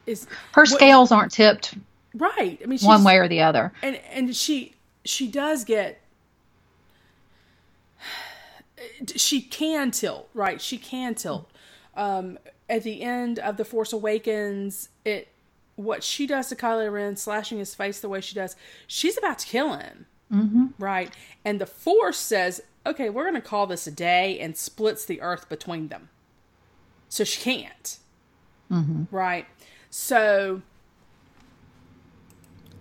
is 0.06 0.27
Her 0.53 0.65
scales 0.65 1.11
aren't 1.11 1.32
tipped 1.32 1.76
right. 2.14 2.60
I 2.61 2.65
mean, 2.65 2.80
one 2.80 3.03
way 3.03 3.18
or 3.18 3.27
the 3.27 3.41
other. 3.41 3.72
and 3.82 3.98
and 4.11 4.36
she 4.36 4.73
she 5.03 5.27
does 5.27 5.64
get 5.64 6.02
she 9.15 9.41
can 9.41 9.91
tilt 9.91 10.29
right? 10.33 10.61
She 10.61 10.77
can 10.77 11.15
tilt. 11.15 11.49
Um 11.95 12.37
at 12.69 12.83
the 12.83 13.01
end 13.01 13.39
of 13.39 13.57
the 13.57 13.65
force 13.65 13.93
awakens 13.93 14.89
it 15.03 15.27
what 15.75 16.03
she 16.03 16.25
does 16.25 16.47
to 16.49 16.55
Kylo 16.55 16.91
Ren 16.91 17.15
slashing 17.15 17.59
his 17.59 17.75
face 17.75 17.99
the 17.99 18.09
way 18.09 18.21
she 18.21 18.35
does 18.35 18.55
she's 18.87 19.17
about 19.17 19.39
to 19.39 19.47
kill 19.47 19.73
him. 19.75 20.05
Hmm 20.29 20.67
right? 20.79 21.13
And 21.43 21.59
the 21.61 21.65
force 21.65 22.17
says 22.17 22.61
okay 22.85 23.09
we're 23.09 23.23
going 23.23 23.35
to 23.35 23.41
call 23.41 23.67
this 23.67 23.87
a 23.87 23.91
day 23.91 24.39
and 24.39 24.55
splits 24.57 25.05
the 25.05 25.21
earth 25.21 25.49
between 25.49 25.89
them. 25.89 26.09
So 27.09 27.23
she 27.23 27.41
can't. 27.41 27.97
Hmm 28.69 29.03
right? 29.11 29.45
So 29.89 30.61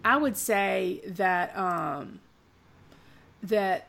i 0.05 0.17
would 0.17 0.37
say 0.37 1.01
that 1.07 1.57
um 1.57 2.21
that 3.43 3.89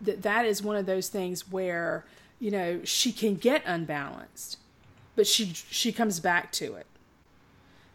that 0.00 0.22
that 0.22 0.44
is 0.44 0.62
one 0.62 0.76
of 0.76 0.86
those 0.86 1.08
things 1.08 1.50
where 1.50 2.04
you 2.38 2.50
know 2.50 2.80
she 2.84 3.12
can 3.12 3.34
get 3.34 3.62
unbalanced 3.66 4.58
but 5.16 5.26
she 5.26 5.52
she 5.70 5.90
comes 5.90 6.20
back 6.20 6.52
to 6.52 6.74
it. 6.74 6.86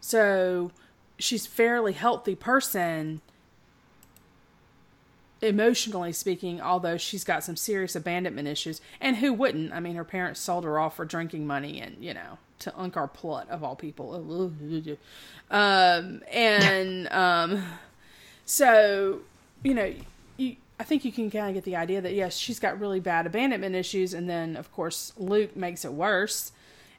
So 0.00 0.72
she's 1.18 1.46
fairly 1.46 1.92
healthy 1.92 2.34
person 2.34 3.22
emotionally 5.40 6.12
speaking 6.12 6.60
although 6.60 6.96
she's 6.96 7.24
got 7.24 7.42
some 7.42 7.56
serious 7.56 7.96
abandonment 7.96 8.46
issues 8.46 8.80
and 9.00 9.16
who 9.16 9.32
wouldn't? 9.32 9.72
I 9.72 9.80
mean 9.80 9.94
her 9.94 10.04
parents 10.04 10.40
sold 10.40 10.64
her 10.64 10.78
off 10.78 10.96
for 10.96 11.04
drinking 11.04 11.46
money 11.46 11.80
and 11.80 11.96
you 12.04 12.12
know 12.12 12.38
to 12.60 12.70
unkar 12.72 13.12
plutt 13.12 13.48
of 13.48 13.64
all 13.64 13.76
people. 13.76 14.52
Um 15.50 16.22
and 16.30 17.08
um 17.12 17.64
so 18.44 19.20
you 19.62 19.74
know 19.74 19.92
I 20.82 20.84
think 20.84 21.04
you 21.04 21.12
can 21.12 21.30
kind 21.30 21.46
of 21.48 21.54
get 21.54 21.62
the 21.64 21.76
idea 21.76 22.00
that 22.00 22.12
yes, 22.12 22.36
she's 22.36 22.58
got 22.58 22.80
really 22.80 22.98
bad 22.98 23.24
abandonment 23.24 23.76
issues, 23.76 24.14
and 24.14 24.28
then 24.28 24.56
of 24.56 24.72
course 24.72 25.12
Luke 25.16 25.54
makes 25.56 25.84
it 25.84 25.92
worse, 25.92 26.50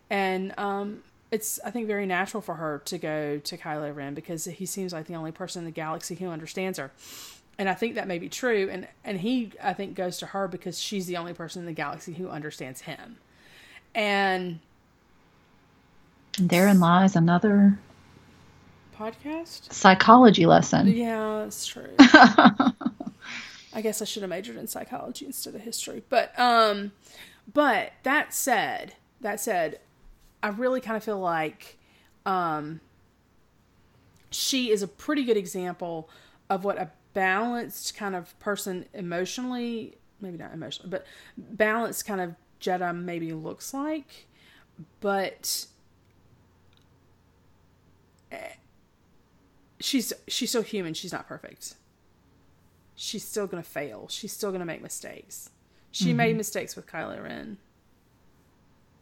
and 0.09 0.57
um, 0.57 1.03
it's 1.31 1.59
I 1.65 1.69
think 1.71 1.85
very 1.87 2.05
natural 2.05 2.39
for 2.39 2.55
her 2.55 2.81
to 2.85 2.97
go 2.97 3.39
to 3.39 3.57
Kylo 3.57 3.93
Ren 3.93 4.13
because 4.13 4.45
he 4.45 4.65
seems 4.65 4.93
like 4.93 5.07
the 5.07 5.15
only 5.15 5.33
person 5.33 5.59
in 5.59 5.65
the 5.65 5.71
galaxy 5.71 6.15
who 6.15 6.29
understands 6.29 6.79
her, 6.79 6.91
and 7.59 7.67
I 7.67 7.73
think 7.73 7.95
that 7.95 8.07
may 8.07 8.19
be 8.19 8.29
true, 8.29 8.69
and 8.71 8.87
and 9.03 9.19
he 9.19 9.51
I 9.61 9.73
think 9.73 9.95
goes 9.95 10.17
to 10.19 10.27
her 10.27 10.47
because 10.47 10.79
she's 10.79 11.07
the 11.07 11.17
only 11.17 11.33
person 11.33 11.61
in 11.61 11.65
the 11.65 11.73
galaxy 11.73 12.13
who 12.13 12.29
understands 12.29 12.81
him, 12.83 13.17
and 13.93 14.61
And 16.37 16.49
therein 16.49 16.79
lies 16.79 17.15
another 17.15 17.79
podcast. 18.95 19.71
psychology 19.71 20.45
lesson. 20.45 20.95
Yeah, 20.95 21.41
that's 21.43 21.65
true. 21.65 21.99
I 23.73 23.81
guess 23.81 24.01
I 24.01 24.05
should 24.05 24.21
have 24.21 24.29
majored 24.29 24.57
in 24.57 24.67
psychology 24.67 25.25
instead 25.25 25.55
of 25.55 25.61
history. 25.61 26.03
But 26.09 26.37
um 26.39 26.91
but 27.51 27.93
that 28.03 28.33
said, 28.33 28.93
that 29.21 29.39
said, 29.39 29.79
I 30.41 30.49
really 30.49 30.81
kind 30.81 30.95
of 30.95 31.03
feel 31.03 31.19
like 31.19 31.77
um 32.25 32.79
she 34.29 34.71
is 34.71 34.81
a 34.81 34.87
pretty 34.87 35.23
good 35.23 35.37
example 35.37 36.09
of 36.49 36.63
what 36.63 36.77
a 36.77 36.91
balanced 37.13 37.95
kind 37.95 38.15
of 38.15 38.37
person 38.39 38.85
emotionally, 38.93 39.97
maybe 40.21 40.37
not 40.37 40.53
emotionally, 40.53 40.89
but 40.89 41.05
balanced 41.37 42.05
kind 42.05 42.21
of 42.21 42.35
Jedi 42.59 42.95
maybe 42.95 43.33
looks 43.33 43.73
like. 43.73 44.27
But 45.01 45.67
eh, 48.31 48.53
she's 49.79 50.13
she's 50.27 50.51
so 50.51 50.61
human, 50.61 50.93
she's 50.93 51.11
not 51.11 51.27
perfect 51.27 51.75
she's 52.95 53.23
still 53.23 53.47
going 53.47 53.61
to 53.61 53.69
fail. 53.69 54.07
She's 54.09 54.31
still 54.31 54.49
going 54.49 54.59
to 54.59 54.65
make 54.65 54.81
mistakes. 54.81 55.49
She 55.91 56.11
made 56.11 56.35
mistakes 56.35 56.75
with 56.75 56.87
Kylo 56.87 57.23
Ren. 57.23 57.57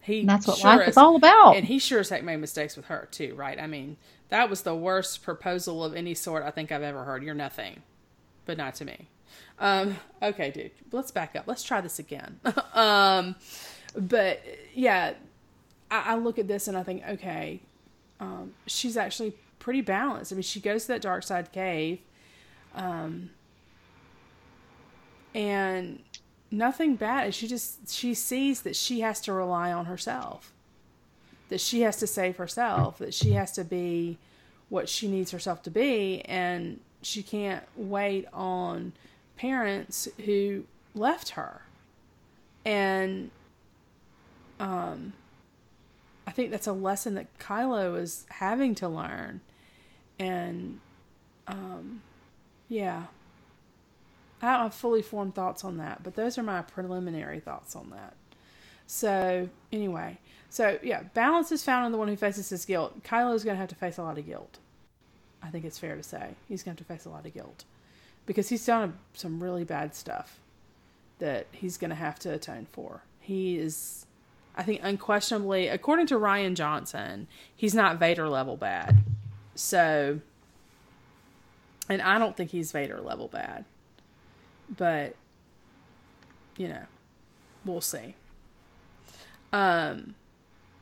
He 0.01 0.21
And 0.21 0.29
that's 0.29 0.47
what 0.47 0.57
sure 0.57 0.77
life 0.77 0.87
is 0.87 0.97
all 0.97 1.15
about. 1.15 1.55
And 1.55 1.65
he 1.65 1.79
sure 1.79 1.99
as 1.99 2.09
heck 2.09 2.23
made 2.23 2.37
mistakes 2.37 2.75
with 2.75 2.85
her 2.85 3.07
too, 3.11 3.33
right? 3.35 3.59
I 3.59 3.67
mean, 3.67 3.97
that 4.29 4.49
was 4.49 4.63
the 4.63 4.75
worst 4.75 5.23
proposal 5.23 5.83
of 5.83 5.95
any 5.95 6.15
sort 6.15 6.43
I 6.43 6.51
think 6.51 6.71
I've 6.71 6.81
ever 6.81 7.03
heard. 7.03 7.23
You're 7.23 7.35
nothing, 7.35 7.83
but 8.45 8.57
not 8.57 8.75
to 8.75 8.85
me. 8.85 9.07
Um, 9.59 9.97
okay, 10.21 10.49
dude, 10.51 10.71
let's 10.91 11.11
back 11.11 11.35
up. 11.35 11.47
Let's 11.47 11.63
try 11.63 11.81
this 11.81 11.99
again. 11.99 12.39
um, 12.73 13.35
but 13.95 14.43
yeah, 14.73 15.13
I, 15.91 16.13
I 16.13 16.15
look 16.15 16.39
at 16.39 16.47
this 16.47 16.67
and 16.67 16.75
I 16.75 16.83
think, 16.83 17.03
okay, 17.07 17.61
um, 18.19 18.53
she's 18.65 18.97
actually 18.97 19.35
pretty 19.59 19.81
balanced. 19.81 20.33
I 20.33 20.35
mean, 20.35 20.43
she 20.43 20.59
goes 20.59 20.83
to 20.83 20.87
that 20.89 21.01
dark 21.01 21.23
side 21.23 21.51
cave, 21.51 21.99
um, 22.75 23.29
and 25.33 25.99
nothing 26.49 26.95
bad. 26.95 27.33
She 27.33 27.47
just 27.47 27.89
she 27.89 28.13
sees 28.13 28.61
that 28.61 28.75
she 28.75 29.01
has 29.01 29.21
to 29.21 29.33
rely 29.33 29.71
on 29.71 29.85
herself, 29.85 30.51
that 31.49 31.61
she 31.61 31.81
has 31.81 31.97
to 31.97 32.07
save 32.07 32.37
herself, 32.37 32.97
that 32.99 33.13
she 33.13 33.31
has 33.31 33.51
to 33.53 33.63
be 33.63 34.17
what 34.69 34.87
she 34.87 35.07
needs 35.07 35.31
herself 35.31 35.61
to 35.63 35.69
be, 35.69 36.21
and 36.21 36.79
she 37.01 37.23
can't 37.23 37.63
wait 37.75 38.25
on 38.33 38.93
parents 39.35 40.07
who 40.25 40.63
left 40.95 41.29
her. 41.29 41.61
And 42.63 43.31
um, 44.59 45.13
I 46.27 46.31
think 46.31 46.51
that's 46.51 46.67
a 46.67 46.73
lesson 46.73 47.15
that 47.15 47.27
Kylo 47.39 47.99
is 47.99 48.25
having 48.29 48.75
to 48.75 48.87
learn. 48.87 49.41
And 50.19 50.79
um, 51.47 52.01
yeah, 52.69 53.05
I 54.41 54.53
don't 54.53 54.63
have 54.63 54.73
fully 54.73 55.01
formed 55.01 55.35
thoughts 55.35 55.63
on 55.63 55.77
that, 55.77 56.03
but 56.03 56.15
those 56.15 56.37
are 56.37 56.43
my 56.43 56.61
preliminary 56.61 57.39
thoughts 57.39 57.75
on 57.75 57.91
that. 57.91 58.15
So, 58.87 59.49
anyway, 59.71 60.17
so 60.49 60.79
yeah, 60.83 61.03
balance 61.13 61.51
is 61.51 61.63
found 61.63 61.85
in 61.85 61.91
the 61.91 61.97
one 61.97 62.07
who 62.07 62.15
faces 62.15 62.49
his 62.49 62.65
guilt. 62.65 63.03
Kylo 63.03 63.33
is 63.35 63.43
going 63.43 63.55
to 63.55 63.59
have 63.59 63.69
to 63.69 63.75
face 63.75 63.97
a 63.97 64.03
lot 64.03 64.17
of 64.17 64.25
guilt. 64.25 64.59
I 65.41 65.47
think 65.47 65.65
it's 65.65 65.79
fair 65.79 65.95
to 65.95 66.03
say 66.03 66.35
he's 66.47 66.63
going 66.63 66.75
to 66.75 66.81
have 66.81 66.87
to 66.87 66.93
face 66.93 67.05
a 67.05 67.09
lot 67.09 67.25
of 67.25 67.33
guilt 67.33 67.63
because 68.25 68.49
he's 68.49 68.65
done 68.65 68.97
some 69.13 69.41
really 69.41 69.63
bad 69.63 69.95
stuff 69.95 70.39
that 71.19 71.47
he's 71.51 71.77
going 71.77 71.89
to 71.89 71.95
have 71.95 72.19
to 72.19 72.33
atone 72.33 72.67
for. 72.71 73.03
He 73.19 73.57
is, 73.57 74.05
I 74.55 74.63
think, 74.63 74.81
unquestionably, 74.83 75.67
according 75.67 76.07
to 76.07 76.15
Rian 76.15 76.55
Johnson, 76.55 77.27
he's 77.55 77.73
not 77.73 77.99
Vader 77.99 78.27
level 78.27 78.57
bad. 78.57 78.97
So, 79.55 80.19
and 81.87 82.01
I 82.01 82.17
don't 82.19 82.35
think 82.35 82.51
he's 82.51 82.71
Vader 82.71 82.99
level 82.99 83.27
bad, 83.27 83.65
but 84.77 85.15
you 86.57 86.67
know, 86.67 86.83
we'll 87.65 87.81
see. 87.81 88.15
Um, 89.53 90.15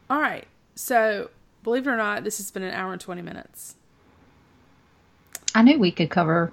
all 0.09 0.19
right. 0.19 0.45
So, 0.75 1.29
believe 1.63 1.87
it 1.87 1.89
or 1.89 1.97
not, 1.97 2.23
this 2.23 2.37
has 2.37 2.51
been 2.51 2.63
an 2.63 2.73
hour 2.73 2.91
and 2.91 3.01
20 3.01 3.21
minutes. 3.21 3.75
I 5.55 5.61
knew 5.61 5.79
we 5.79 5.91
could 5.91 6.09
cover 6.09 6.51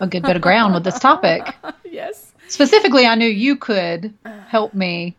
a 0.00 0.06
good 0.06 0.22
bit 0.22 0.36
of 0.36 0.42
ground 0.42 0.74
with 0.74 0.84
this 0.84 0.98
topic. 0.98 1.54
yes. 1.84 2.32
Specifically, 2.48 3.06
I 3.06 3.14
knew 3.16 3.28
you 3.28 3.56
could 3.56 4.14
help 4.46 4.72
me 4.72 5.16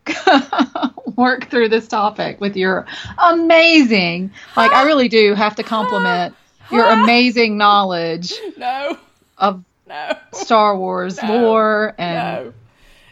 work 1.15 1.49
through 1.49 1.69
this 1.69 1.88
topic 1.88 2.39
with 2.39 2.56
your 2.56 2.85
amazing, 3.18 4.31
like, 4.56 4.72
I 4.72 4.85
really 4.85 5.10
do 5.10 5.34
have 5.34 5.56
to 5.56 5.64
compliment 5.64 6.34
your 6.72 6.85
amazing 6.88 7.57
knowledge 7.57 8.34
No. 8.57 8.98
of 9.38 9.64
No. 9.88 10.18
Star 10.34 10.77
Wars 10.77 11.22
No. 11.23 11.41
lore 11.41 11.95
and 11.97 12.45
No. 12.47 12.53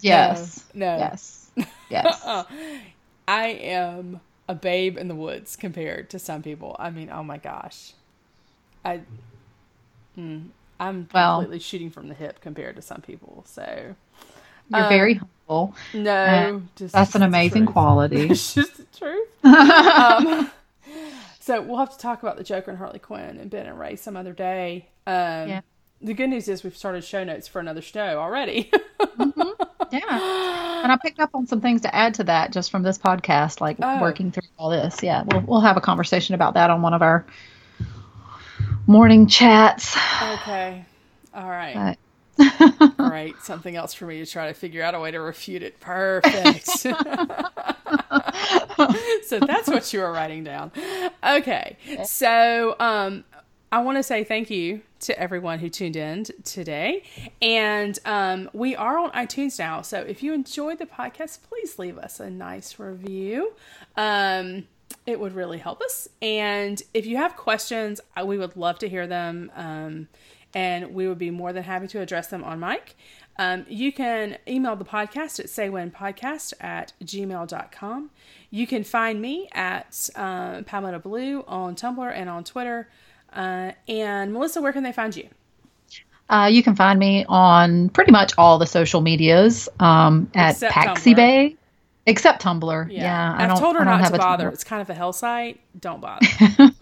yes, 0.01 0.63
No. 0.73 0.97
yes, 0.97 1.49
yes. 1.89 2.21
I 3.27 3.47
am 3.47 4.19
a 4.47 4.53
babe 4.55 4.97
in 4.97 5.07
the 5.07 5.15
woods 5.15 5.55
compared 5.55 6.09
to 6.11 6.19
some 6.19 6.43
people. 6.43 6.75
I 6.77 6.89
mean, 6.91 7.09
oh 7.11 7.23
my 7.23 7.37
gosh. 7.37 7.93
I 8.83 9.01
mm, 10.17 10.47
I'm 10.79 11.07
Well- 11.13 11.37
completely 11.39 11.59
shooting 11.59 11.89
from 11.89 12.07
the 12.09 12.13
hip 12.13 12.41
compared 12.41 12.75
to 12.75 12.81
some 12.81 13.01
people. 13.01 13.43
So 13.47 13.95
You're 14.69 14.81
uh, 14.81 14.89
very 14.89 15.15
humble. 15.15 15.73
no, 15.93 16.61
just 16.75 16.93
That's 16.93 17.15
an 17.15 17.23
amazing 17.23 17.65
quality. 17.65 18.27
it's 18.29 18.53
just 18.53 18.77
the 18.77 18.85
truth. 18.97 19.45
um, 19.45 20.51
so 21.39 21.61
we'll 21.61 21.77
have 21.77 21.91
to 21.91 21.97
talk 21.97 22.21
about 22.23 22.37
the 22.37 22.43
Joker 22.43 22.71
and 22.71 22.77
Harley 22.77 22.99
Quinn 22.99 23.37
and 23.39 23.49
Ben 23.49 23.65
and 23.67 23.79
Rey 23.79 23.95
some 23.95 24.17
other 24.17 24.33
day. 24.33 24.87
Um, 25.07 25.49
Yeah. 25.49 25.61
The 26.01 26.13
good 26.13 26.29
news 26.29 26.47
is 26.47 26.63
we've 26.63 26.75
started 26.77 27.03
show 27.03 27.23
notes 27.23 27.47
for 27.47 27.59
another 27.59 27.81
show 27.81 28.19
already. 28.19 28.71
Yeah. 29.91 30.81
And 30.83 30.91
I 30.91 30.97
picked 31.01 31.19
up 31.19 31.29
on 31.35 31.45
some 31.45 31.61
things 31.61 31.81
to 31.81 31.95
add 31.95 32.15
to 32.15 32.23
that 32.25 32.51
just 32.51 32.71
from 32.71 32.81
this 32.81 32.97
podcast, 32.97 33.61
like 33.61 33.77
Oh. 33.81 34.01
working 34.01 34.31
through 34.31 34.41
all 34.57 34.69
this. 34.71 35.01
Yeah, 35.03 35.23
we'll 35.25 35.41
we'll 35.41 35.61
have 35.61 35.77
a 35.77 35.81
conversation 35.81 36.33
about 36.35 36.55
that 36.55 36.69
on 36.71 36.81
one 36.81 36.93
of 36.95 37.03
our 37.03 37.23
morning 38.87 39.27
chats. 39.27 39.95
okay. 40.21 40.83
All 41.33 41.47
right. 41.47 41.97
But 42.37 42.97
Great. 42.97 43.35
Something 43.43 43.75
else 43.75 43.93
for 43.93 44.05
me 44.07 44.17
to 44.25 44.29
try 44.29 44.47
to 44.47 44.53
figure 44.55 44.81
out 44.83 44.95
a 44.95 44.99
way 44.99 45.11
to 45.11 45.21
refute 45.21 45.61
it. 45.61 45.79
Perfect. 45.79 46.65
so 46.67 46.89
that's 49.39 49.67
what 49.67 49.93
you 49.93 49.99
were 49.99 50.11
writing 50.11 50.43
down. 50.43 50.71
Okay. 51.23 51.77
So 52.05 52.75
um 52.79 53.23
I 53.71 53.81
want 53.81 53.97
to 53.97 54.03
say 54.03 54.23
thank 54.23 54.49
you 54.49 54.81
to 55.05 55.19
everyone 55.19 55.59
who 55.59 55.69
tuned 55.69 55.95
in 55.95 56.25
today. 56.43 57.03
And 57.41 57.97
um, 58.05 58.49
we 58.53 58.75
are 58.75 58.97
on 58.97 59.11
iTunes 59.11 59.57
now. 59.59 59.81
So 59.81 60.01
if 60.01 60.21
you 60.21 60.33
enjoyed 60.33 60.79
the 60.79 60.85
podcast, 60.85 61.39
please 61.49 61.79
leave 61.79 61.97
us 61.97 62.19
a 62.19 62.29
nice 62.29 62.79
review. 62.79 63.53
Um, 63.95 64.67
it 65.05 65.19
would 65.19 65.33
really 65.33 65.59
help 65.59 65.81
us. 65.81 66.07
And 66.21 66.81
if 66.93 67.05
you 67.05 67.17
have 67.17 67.35
questions, 67.35 68.01
uh, 68.19 68.25
we 68.25 68.37
would 68.37 68.55
love 68.55 68.79
to 68.79 68.89
hear 68.89 69.07
them. 69.07 69.51
Um, 69.55 70.07
and 70.53 70.93
we 70.93 71.07
would 71.07 71.19
be 71.19 71.31
more 71.31 71.53
than 71.53 71.63
happy 71.63 71.87
to 71.87 72.01
address 72.01 72.27
them 72.27 72.43
on 72.43 72.59
mic. 72.59 72.95
Um, 73.37 73.65
you 73.67 73.91
can 73.91 74.37
email 74.47 74.75
the 74.75 74.85
podcast 74.85 75.39
at 75.39 75.47
saywhenpodcast 75.47 76.53
at 76.61 76.93
gmail.com. 77.03 78.09
You 78.49 78.65
can 78.65 78.83
find 78.85 79.21
me 79.21 79.49
at 79.51 80.09
Palmetto 80.15 80.99
Blue 80.99 81.43
on 81.47 81.75
Tumblr 81.75 82.11
and 82.13 82.29
on 82.29 82.45
Twitter. 82.45 82.87
Uh, 83.35 83.71
and 83.87 84.31
Melissa, 84.33 84.61
where 84.61 84.71
can 84.73 84.83
they 84.83 84.91
find 84.93 85.15
you? 85.15 85.27
uh, 86.29 86.49
you 86.51 86.63
can 86.63 86.75
find 86.75 86.97
me 86.97 87.23
on 87.29 87.89
pretty 87.89 88.11
much 88.11 88.33
all 88.37 88.57
the 88.57 88.65
social 88.65 89.01
medias 89.01 89.69
um, 89.79 90.29
at 90.33 90.51
Except 90.53 90.73
Paksy 90.73 91.13
Tumblr. 91.13 91.15
Bay, 91.17 91.55
except 92.07 92.41
Tumblr. 92.41 92.87
Yeah, 92.91 93.35
I 93.37 93.43
I've 93.43 93.49
don't. 93.49 93.59
told 93.59 93.75
her 93.75 93.81
I 93.81 93.85
not 93.85 93.99
have 94.01 94.11
to 94.13 94.17
bother. 94.17 94.45
Tumblr. 94.49 94.53
It's 94.53 94.63
kind 94.63 94.81
of 94.81 94.89
a 94.89 94.93
hell 94.95 95.13
site. 95.13 95.59
Don't 95.79 96.01
bother. 96.01 96.25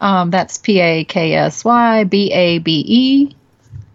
Um, 0.00 0.30
that's 0.30 0.56
P 0.56 0.80
A 0.80 1.04
K 1.04 1.34
S 1.34 1.62
Y 1.64 2.04
B 2.04 2.32
A 2.32 2.58
B 2.58 2.84
E, 2.86 3.36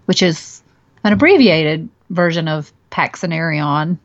which 0.06 0.22
is 0.22 0.62
an 1.04 1.14
abbreviated 1.14 1.90
version 2.12 2.48
of 2.48 2.72
Paksenarrion, 2.92 3.98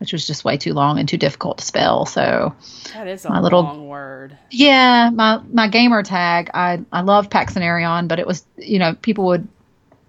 which 0.00 0.12
was 0.12 0.26
just 0.26 0.44
way 0.44 0.56
too 0.56 0.72
long 0.74 0.98
and 0.98 1.08
too 1.08 1.16
difficult 1.18 1.58
to 1.58 1.64
spell. 1.64 2.06
So, 2.06 2.54
that 2.94 3.06
is 3.06 3.24
a 3.24 3.30
My 3.30 3.40
little- 3.40 3.62
long 3.62 3.86
word. 3.88 4.36
yeah, 4.50 5.10
my 5.12 5.40
my 5.52 5.68
gamer 5.68 6.02
tag, 6.02 6.50
I 6.54 6.80
I 6.92 7.02
love 7.02 7.28
Paksenarrion, 7.30 8.08
but 8.08 8.18
it 8.18 8.26
was 8.26 8.44
you 8.56 8.78
know 8.78 8.94
people 8.94 9.26
would 9.26 9.46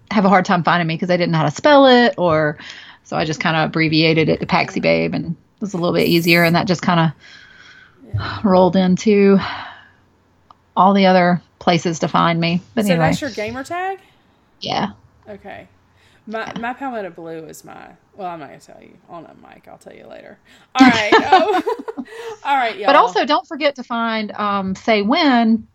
have 0.09 0.26
a 0.26 0.30
hard 0.30 0.45
time 0.45 0.63
finding 0.63 0.88
me 0.88 0.95
because 0.95 1.07
they 1.09 1.18
didn't 1.18 1.31
know 1.31 1.38
how 1.39 1.45
to 1.45 1.51
spell 1.51 1.85
it, 1.88 2.15
or 2.18 2.57
so 3.03 3.15
I 3.18 3.26
just 3.26 3.39
kind 3.39 3.55
of 3.57 3.65
abbreviated 3.69 4.30
it 4.30 4.39
to 4.39 4.45
Paksy 4.45 4.80
Babe, 4.81 5.13
and 5.13 5.26
it 5.31 5.61
was 5.61 5.73
a 5.73 5.77
little 5.77 5.93
bit 5.93 6.07
easier, 6.07 6.43
and 6.43 6.55
that 6.55 6.68
just 6.68 6.81
kind 6.81 7.13
of 8.19 8.45
rolled 8.45 8.76
into 8.76 9.39
all 10.76 10.93
the 10.93 11.05
other 11.05 11.41
places 11.59 11.99
to 11.99 12.07
find 12.07 12.39
me. 12.39 12.61
But 12.76 12.85
So 12.85 12.91
anyway, 12.93 13.07
that's 13.09 13.22
your 13.22 13.30
gamer 13.31 13.63
tag? 13.63 13.99
yeah. 14.61 14.91
Okay. 15.30 15.68
My 16.27 16.52
my 16.60 16.73
Palmetto 16.73 17.10
Blue 17.10 17.45
is 17.45 17.64
my. 17.64 17.89
Well, 18.15 18.27
I'm 18.27 18.39
not 18.39 18.48
gonna 18.49 18.60
tell 18.60 18.81
you 18.81 18.98
on 19.10 19.26
a 19.26 19.34
mic. 19.48 19.68
I'll 19.68 19.77
tell 19.77 19.93
you 19.93 20.06
later. 20.07 20.38
All 20.76 20.88
right. 20.88 21.11
Oh. 21.23 21.64
All 22.45 22.56
right, 22.56 22.77
y'all. 22.77 22.88
But 22.88 22.95
also, 22.95 23.26
don't 23.26 23.48
forget 23.48 23.76
to 23.76 23.84
find 23.84 24.31
um, 24.31 24.76
Say 24.76 25.02
When 25.02 25.68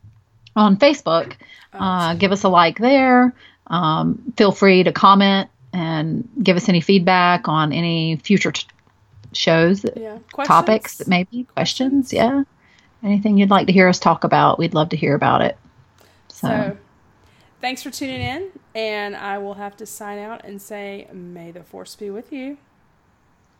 on 0.55 0.77
Facebook. 0.77 1.35
Oh, 1.74 1.78
Uh, 1.78 2.14
give 2.14 2.32
us 2.32 2.43
a 2.44 2.48
like 2.48 2.78
there. 2.78 3.35
Um, 3.68 4.32
feel 4.36 4.52
free 4.52 4.82
to 4.85 4.93
comment 4.93 5.48
and 5.73 6.28
give 6.43 6.56
us 6.56 6.68
any 6.68 6.81
feedback 6.81 7.48
on 7.48 7.73
any 7.73 8.16
future 8.16 8.52
t- 8.52 8.66
shows, 9.32 9.85
yeah. 9.97 10.18
Topics 10.44 10.98
that 10.98 11.09
maybe 11.09 11.44
questions. 11.44 12.12
Yeah, 12.12 12.44
anything 13.02 13.36
you'd 13.39 13.51
like 13.51 13.66
to 13.66 13.73
hear 13.73 13.89
us 13.89 13.98
talk 13.98 14.24
about, 14.24 14.59
we'd 14.59 14.74
love 14.74 14.90
to 14.90 14.97
hear 14.97 15.14
about 15.14 15.43
it. 15.43 15.56
So, 16.28 16.48
So, 16.48 16.77
thanks 17.60 17.82
for 17.82 17.90
tuning 17.90 18.20
in, 18.20 18.50
and 18.74 19.16
I 19.16 19.38
will 19.38 19.54
have 19.54 19.76
to 19.78 19.86
sign 19.86 20.18
out 20.18 20.44
and 20.44 20.60
say, 20.60 21.08
"May 21.12 21.50
the 21.50 21.62
force 21.62 21.94
be 21.96 22.10
with 22.10 22.32
you." 22.32 22.58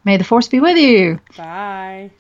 may 0.05 0.16
the 0.16 0.24
force 0.24 0.48
be 0.48 0.60
with 0.60 0.78
you. 0.78 1.20
Bye. 1.36 2.12